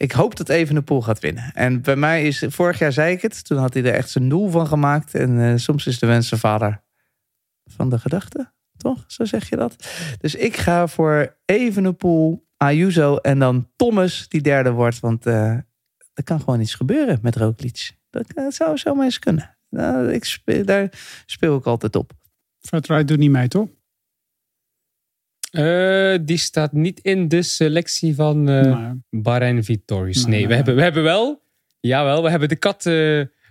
Ik 0.00 0.12
hoop 0.12 0.36
dat 0.36 0.48
Evenepoel 0.48 1.02
gaat 1.02 1.18
winnen. 1.18 1.50
En 1.54 1.82
bij 1.82 1.96
mij 1.96 2.26
is. 2.26 2.44
Vorig 2.48 2.78
jaar 2.78 2.92
zei 2.92 3.12
ik 3.12 3.22
het. 3.22 3.44
Toen 3.44 3.58
had 3.58 3.74
hij 3.74 3.84
er 3.84 3.94
echt 3.94 4.10
zijn 4.10 4.28
doel 4.28 4.50
van 4.50 4.66
gemaakt. 4.66 5.14
En 5.14 5.40
eh, 5.40 5.56
soms 5.56 5.86
is 5.86 5.98
de 5.98 6.06
wens 6.06 6.28
vader 6.28 6.82
van 7.64 7.88
de 7.90 7.98
gedachte. 7.98 8.52
Toch? 8.76 9.04
Zo 9.06 9.24
zeg 9.24 9.48
je 9.48 9.56
dat. 9.56 9.88
Dus 10.18 10.34
ik 10.34 10.56
ga 10.56 10.86
voor 10.86 11.36
Evenepoel, 11.44 12.46
Ayuso 12.56 13.16
en 13.16 13.38
dan 13.38 13.70
Thomas 13.76 14.28
die 14.28 14.40
derde 14.40 14.70
wordt. 14.70 15.00
Want 15.00 15.26
eh, 15.26 15.52
er 16.14 16.24
kan 16.24 16.40
gewoon 16.40 16.60
iets 16.60 16.74
gebeuren 16.74 17.18
met 17.22 17.36
Roglic. 17.36 17.90
Dat, 18.10 18.32
eh, 18.34 18.44
zou 18.48 18.78
zomaar 18.78 19.04
eens 19.04 19.18
kunnen. 19.18 19.56
Nou, 19.68 20.12
ik 20.12 20.24
speel, 20.24 20.64
daar 20.64 20.92
speel 21.26 21.56
ik 21.56 21.66
altijd 21.66 21.96
op. 21.96 22.12
Wright 22.60 23.08
doet 23.08 23.18
niet 23.18 23.30
mee, 23.30 23.48
toch? 23.48 23.68
Eh, 25.50 26.14
die 26.22 26.36
staat 26.36 26.72
niet 26.72 27.00
in 27.02 27.28
de 27.28 27.42
selectie 27.42 28.14
van 28.14 28.48
eh 28.48 28.76
Nee. 28.78 29.22
Bahrein 29.22 29.64
Victorious. 29.64 30.16
Nee, 30.16 30.24
Nee, 30.26 30.38
nee, 30.38 30.48
we, 30.48 30.54
hebben, 30.54 30.74
we 30.76 30.82
hebben 30.82 31.02
wel... 31.02 31.42
Jawel, 31.80 32.22
we 32.22 32.30
hebben 32.30 32.48
de 32.48 32.56
kat... 32.56 32.76
eh, 32.76 32.92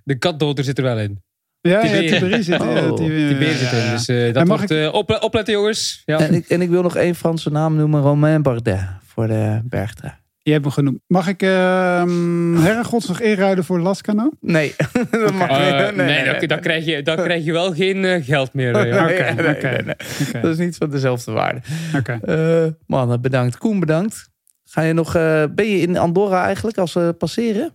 de 0.03 0.15
katdoder 0.19 0.63
zit 0.63 0.77
er 0.77 0.83
wel 0.83 0.99
in. 0.99 1.21
Ja, 1.61 1.81
Tiberi. 1.81 2.03
ja, 2.09 2.19
Tiberi 2.19 2.43
zit, 2.43 2.59
Oh, 2.61 2.93
Tiberi, 2.93 3.37
Die 3.37 3.53
zit 3.53 3.71
in. 3.71 3.89
Dus 3.91 4.07
eh, 4.07 4.33
dat 4.33 4.47
wordt... 4.47 4.71
ik- 4.71 4.93
ople- 4.93 5.21
opletten, 5.21 5.53
jongens. 5.53 6.01
Ja. 6.05 6.19
En, 6.19 6.33
ik, 6.33 6.47
en 6.49 6.61
ik 6.61 6.69
wil 6.69 6.81
nog 6.81 6.95
één 6.95 7.15
Franse 7.15 7.49
naam 7.51 7.75
noemen. 7.75 8.01
Romain 8.01 8.41
Bardet 8.41 8.79
voor 9.05 9.27
de 9.27 9.61
bergtrui. 9.63 10.13
Je 10.41 10.51
hebt 10.51 10.63
hem 10.63 10.73
genoemd. 10.73 10.99
Mag 11.07 11.27
ik 11.27 11.41
ehm 11.41 12.55
Herregods 12.55 13.07
nog 13.07 13.19
inruilen 13.21 13.63
voor 13.63 13.79
Lascano? 13.79 14.29
Nee, 14.41 14.75
dat 15.11 15.33
mag 15.33 15.49
Eh, 15.49 15.85
niet. 15.87 15.95
nee, 15.95 16.25
dan, 16.25 16.47
dan, 16.47 16.59
krijg 16.59 16.85
je, 16.85 17.01
dan 17.01 17.15
krijg 17.15 17.45
je 17.45 17.51
wel 17.51 17.73
geen 17.73 18.05
eh, 18.05 18.25
geld 18.25 18.53
meer. 18.53 18.75
eh, 18.75 19.03
Oké, 19.03 19.41
nee, 19.41 19.55
oké. 19.55 19.67
nee, 19.69 19.81
nee. 19.81 19.95
Oké. 20.27 20.39
Dat 20.41 20.51
is 20.51 20.57
niet 20.57 20.75
van 20.77 20.89
dezelfde 20.89 21.31
waarde. 21.31 21.61
Oké. 21.97 22.19
Eh 22.21 22.71
mannen, 22.87 23.21
bedankt. 23.21 23.57
Koen, 23.57 23.79
bedankt. 23.79 24.29
Ga 24.65 24.81
je 24.81 24.93
nog, 24.93 25.15
eh, 25.15 25.43
ben 25.51 25.65
je 25.65 25.77
in 25.81 25.97
Andorra 25.97 26.43
eigenlijk 26.45 26.77
als 26.77 26.93
we 26.93 27.13
passeren? 27.17 27.73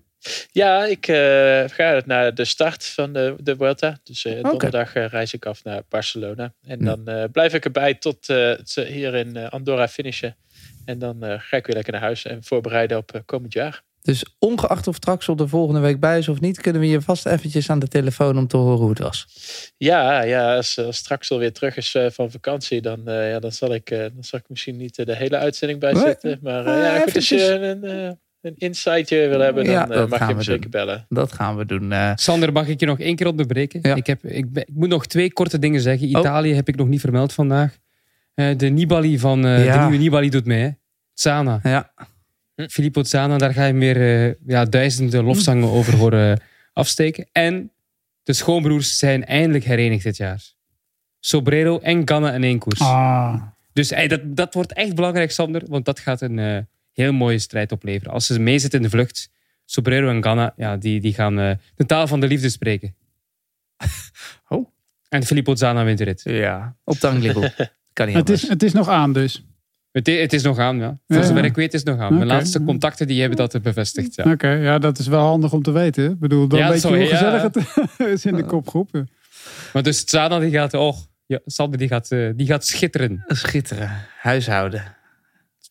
Ja, 0.50 0.84
ik 0.84 1.06
eh, 1.08 1.16
ga 1.66 2.02
naar 2.06 2.34
de 2.34 2.44
start 2.44 2.84
van 2.84 3.12
de, 3.12 3.34
de 3.38 3.56
Vuelta. 3.56 3.98
Dus 4.04 4.24
eh, 4.24 4.42
donderdag 4.42 4.92
reis 4.92 5.34
ik 5.34 5.46
af 5.46 5.64
naar 5.64 5.82
Barcelona. 5.88 6.52
En 6.66 6.78
Hm. 6.78 6.84
dan 6.84 7.06
eh, 7.08 7.24
blijf 7.32 7.54
ik 7.54 7.64
erbij 7.64 7.94
tot 7.94 8.28
eh, 8.28 8.52
ze 8.64 8.84
hier 8.84 9.14
in 9.14 9.36
Andorra 9.48 9.88
finishen. 9.88 10.36
En 10.84 10.98
dan 10.98 11.22
eh, 11.22 11.34
ga 11.38 11.56
ik 11.56 11.66
weer 11.66 11.74
lekker 11.74 11.92
naar 11.92 12.02
huis 12.02 12.24
en 12.24 12.44
voorbereiden 12.44 12.96
op 12.96 13.12
eh, 13.12 13.20
komend 13.24 13.52
jaar. 13.52 13.82
Dus 14.02 14.24
ongeacht 14.38 14.86
of 14.86 14.98
Traxel 14.98 15.36
er 15.36 15.48
volgende 15.48 15.80
week 15.80 16.00
bij 16.00 16.18
is 16.18 16.28
of 16.28 16.40
niet... 16.40 16.60
kunnen 16.60 16.80
we 16.80 16.88
je 16.88 17.00
vast 17.00 17.26
eventjes 17.26 17.70
aan 17.70 17.78
de 17.78 17.88
telefoon 17.88 18.38
om 18.38 18.46
te 18.46 18.56
horen 18.56 18.78
hoe 18.78 18.88
het 18.88 18.98
was. 18.98 19.26
Ja, 19.76 20.22
ja 20.22 20.56
als, 20.56 20.78
als 20.78 20.96
straks 20.96 21.30
alweer 21.30 21.52
terug 21.52 21.76
is 21.76 21.94
eh, 21.94 22.06
van 22.10 22.30
vakantie, 22.30 22.80
dan, 22.80 23.08
eh, 23.08 23.30
ja, 23.30 23.38
dan, 23.38 23.52
zal 23.52 23.74
ik, 23.74 23.90
eh, 23.90 23.98
dan 23.98 24.12
zal 24.24 24.38
ik 24.38 24.44
misschien 24.48 24.76
niet 24.76 24.98
eh, 24.98 25.06
de 25.06 25.16
hele 25.16 25.36
uitzending 25.36 25.80
bij 25.80 25.92
Nee. 25.92 26.02
zitten. 26.02 26.38
Maar 26.42 26.66
eh, 26.66 26.74
Eh, 26.86 26.94
ja, 26.96 27.00
goed, 27.02 27.14
als 27.14 27.28
je 27.28 27.50
een, 27.52 27.84
eh, 27.84 28.10
een 28.40 28.54
insightje 28.56 29.28
wil 29.28 29.40
hebben, 29.40 29.64
dan 29.64 29.72
Ja, 29.74 29.88
eh, 29.90 30.06
mag 30.06 30.18
je 30.20 30.26
me 30.26 30.34
we 30.34 30.42
zeker 30.42 30.70
bellen. 30.70 31.06
Dat 31.08 31.32
gaan 31.32 31.56
we 31.56 31.66
doen. 31.66 31.92
eh. 31.92 32.12
Sander, 32.14 32.52
mag 32.52 32.66
ik 32.68 32.80
je 32.80 32.86
nog 32.86 33.00
één 33.00 33.16
keer 33.16 33.26
onderbreken? 33.26 33.80
Ja. 33.82 33.94
Ik, 33.94 34.06
heb, 34.06 34.24
ik, 34.24 34.52
ben- 34.52 34.62
ik 34.66 34.74
moet 34.74 34.88
nog 34.88 35.06
twee 35.06 35.32
korte 35.32 35.58
dingen 35.58 35.80
zeggen. 35.80 36.08
Italië 36.08 36.54
heb 36.54 36.68
ik 36.68 36.76
nog 36.76 36.88
niet 36.88 37.00
vermeld 37.00 37.32
vandaag. 37.32 37.78
Eh, 38.34 38.56
de 38.56 38.66
Nibali 38.68 39.18
van... 39.18 39.46
eh, 39.46 39.64
Ja. 39.64 39.72
De 39.72 39.78
nieuwe 39.88 40.02
Nibali 40.04 40.30
doet 40.30 40.44
mee, 40.44 40.62
hè? 40.62 40.70
Zana. 41.12 41.60
ja. 41.62 41.92
Filippo 42.68 43.02
Zana, 43.02 43.38
daar 43.38 43.52
ga 43.52 43.64
je 43.64 43.72
meer 43.72 44.26
eh, 44.26 44.34
ja, 44.46 44.64
duizenden 44.64 45.24
lofzangen 45.24 45.68
over 45.68 45.96
horen 45.96 46.40
afsteken. 46.72 47.28
En 47.32 47.72
de 48.22 48.32
schoonbroers 48.32 48.98
zijn 48.98 49.24
eindelijk 49.24 49.64
herenigd 49.64 50.04
dit 50.04 50.16
jaar. 50.16 50.42
Sobrero 51.20 51.78
en 51.78 52.08
Ganna 52.08 52.32
in 52.32 52.44
één 52.44 52.58
koers. 52.58 52.80
Ah, 52.80 53.42
Dus 53.72 53.88
dat, 53.88 54.20
dat 54.24 54.54
wordt 54.54 54.72
echt 54.72 54.94
belangrijk, 54.94 55.30
Sander. 55.30 55.62
Want 55.68 55.84
dat 55.84 55.98
gaat 55.98 56.20
een 56.20 56.68
heel 56.92 57.12
mooie 57.12 57.38
strijd 57.38 57.72
opleveren. 57.72 58.12
Als 58.12 58.26
ze 58.26 58.40
meezitten 58.40 58.78
in 58.78 58.84
de 58.84 58.90
vlucht, 58.90 59.30
Sobrero 59.64 60.08
en 60.08 60.22
Ganna, 60.22 60.52
ja, 60.56 60.76
die, 60.76 61.00
die 61.00 61.14
gaan 61.14 61.36
de 61.74 61.86
taal 61.86 62.06
van 62.06 62.20
de 62.20 62.26
liefde 62.26 62.48
spreken. 62.48 62.94
Oh. 64.48 64.68
En 65.08 65.22
Filippo 65.24 65.54
Zana 65.54 65.84
wint 65.84 65.98
de 65.98 66.04
rit. 66.04 66.20
ja, 66.24 66.76
op 66.84 66.96
Tanglibbel. 66.96 67.42
Kan 67.94 68.06
niet 68.06 68.16
het, 68.16 68.24
anders. 68.24 68.42
is, 68.42 68.48
het 68.48 68.62
is 68.62 68.72
nog 68.72 68.88
aan 68.88 69.12
dus. 69.12 69.44
Het, 69.90 70.06
het 70.06 70.32
is 70.32 70.42
nog 70.42 70.58
aan, 70.58 70.76
ja. 70.76 70.98
Voor 71.06 71.16
Ja, 71.16 71.22
zover 71.22 71.44
ik 71.44 71.54
weet 71.54 71.74
is 71.74 71.80
het 71.80 71.88
nog 71.88 71.98
aan. 72.00 72.14
Mijn 72.14 72.26
laatste 72.26 72.62
contacten 72.64 73.06
die 73.06 73.20
hebben 73.20 73.38
dat 73.38 73.62
bevestigd. 73.62 74.14
Ja. 74.14 74.30
Oké, 74.32 74.48
ja, 74.48 74.78
dat 74.78 74.98
is 74.98 75.06
wel 75.06 75.20
handig 75.20 75.52
om 75.52 75.62
te 75.62 75.70
weten. 75.70 76.10
Ik 76.10 76.18
bedoel, 76.18 76.48
dan 76.48 76.58
Ja, 76.58 76.68
weet 76.68 76.82
je 76.82 76.88
dat 76.88 76.96
hoe 76.96 77.06
gezellig 77.06 77.42
het 77.42 77.56
is 78.14 78.24
in 78.24 78.36
de 78.36 78.44
kopgroep. 78.44 79.04
Maar 79.72 79.82
dus 79.82 80.02
Zana 80.08 80.38
die 80.38 80.50
gaat, 80.50 80.74
oh, 80.74 80.96
ja, 81.26 81.38
Sander 81.46 81.78
die 81.78 81.88
gaat, 81.88 82.10
eh, 82.10 82.30
die 82.36 82.46
gaat 82.46 82.66
schitteren. 82.66 83.24
Schitteren. 83.26 83.90
Huishouden. 84.18 84.96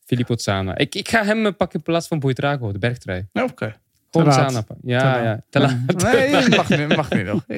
Filippo 0.05 0.37
Zana. 0.37 0.77
Ik, 0.77 0.95
ik 0.95 1.09
ga 1.09 1.23
hem 1.23 1.55
pakken 1.55 1.77
in 1.79 1.85
plaats 1.85 2.07
van 2.07 2.19
Boitrago, 2.19 2.71
de 2.71 2.79
bergtrui. 2.79 3.27
Oké. 3.33 3.75
Gewoon 4.11 4.31
Te 4.31 4.39
laat. 4.39 4.65
Ja, 4.81 4.99
Te 4.99 5.05
laat. 5.05 5.23
ja. 5.23 5.43
Te 5.49 5.59
laat. 5.59 6.13
Nee, 6.13 6.49
mag 6.49 6.69
nu, 6.69 6.87
mag 6.87 7.09
nu 7.09 7.23
nog. 7.23 7.45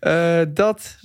Eh, 0.00 0.40
dat 0.54 0.96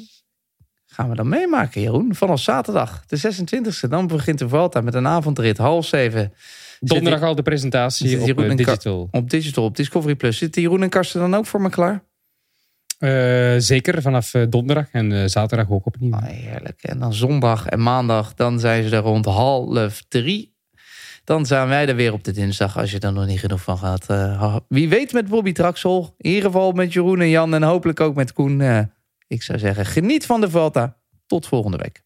gaan 1.00 1.10
we 1.10 1.16
dan 1.16 1.30
meemaken, 1.30 1.82
Jeroen. 1.82 2.16
Vanaf 2.16 2.40
zaterdag, 2.40 3.04
de 3.06 3.18
26e. 3.18 3.90
Dan 3.90 4.08
begint 4.08 4.40
de 4.40 4.50
Vuelta 4.50 4.82
met 4.82 4.94
een 4.94 5.08
avondrit, 5.08 5.58
half 5.58 5.86
zeven. 5.86 6.34
Donderdag 6.80 7.22
al 7.22 7.36
de 7.36 7.42
presentatie 7.42 8.20
op 8.20 8.26
Jeroen 8.26 8.50
eh, 8.50 8.56
digital. 8.56 9.08
Op 9.12 9.30
Digital, 9.30 9.64
op 9.64 9.76
Discovery 9.76 10.16
Plus. 10.16 10.38
Zitten 10.38 10.62
Jeroen 10.62 10.84
en 10.84 10.90
Karsten 10.90 11.20
dan 11.20 11.36
ook 11.36 11.46
voor 11.46 11.62
me 11.62 11.70
klaar? 11.70 12.04
Eh, 12.98 13.56
zeker 13.58 14.02
vanaf 14.02 14.34
eh, 14.34 14.44
donderdag 14.50 14.86
en 14.92 15.30
zaterdag 15.30 15.70
ook 15.70 15.86
opnieuw. 15.86 16.14
Ah, 16.14 16.24
heerlijk. 16.24 16.84
En 16.84 17.00
dan 17.00 17.14
zondag 17.14 17.66
en 17.66 17.84
maandag, 17.84 18.34
dan 18.34 18.60
zijn 18.60 18.84
ze 18.84 18.96
er 18.96 19.02
rond 19.02 19.26
half 19.26 20.04
drie. 20.08 20.58
Dan 21.24 21.46
zijn 21.46 21.68
wij 21.68 21.88
er 21.88 21.96
weer 21.96 22.14
op 22.14 22.24
de 22.24 22.32
dinsdag, 22.32 22.78
als 22.78 22.92
je 22.92 23.00
er 23.00 23.14
nog 23.14 23.26
niet 23.26 23.40
genoeg 23.40 23.62
van 23.62 23.78
gaat. 23.78 24.06
Wie 24.68 24.90
weet 24.90 25.14
met 25.14 25.28
Bobby 25.28 25.52
Traxel. 25.52 26.16
In 26.18 26.30
ieder 26.30 26.46
geval 26.46 26.72
met 26.72 26.94
Jeroen 26.94 27.22
en 27.22 27.30
Jan 27.30 27.54
en 27.54 27.64
hopelijk 27.64 28.00
ook 28.00 28.16
met 28.16 28.34
Koen. 28.34 28.90
Ik 29.30 29.42
zou 29.42 29.60
zeggen, 29.60 29.86
geniet 29.86 30.26
van 30.26 30.42
de 30.42 30.50
Vuelta. 30.50 31.02
Tot 31.26 31.48
volgende 31.48 31.78
week. 31.78 32.04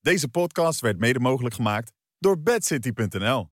Deze 0.00 0.28
podcast 0.28 0.80
werd 0.80 0.98
mede 0.98 1.18
mogelijk 1.18 1.54
gemaakt 1.54 1.92
door 2.18 2.42
bedcity.nl. 2.42 3.50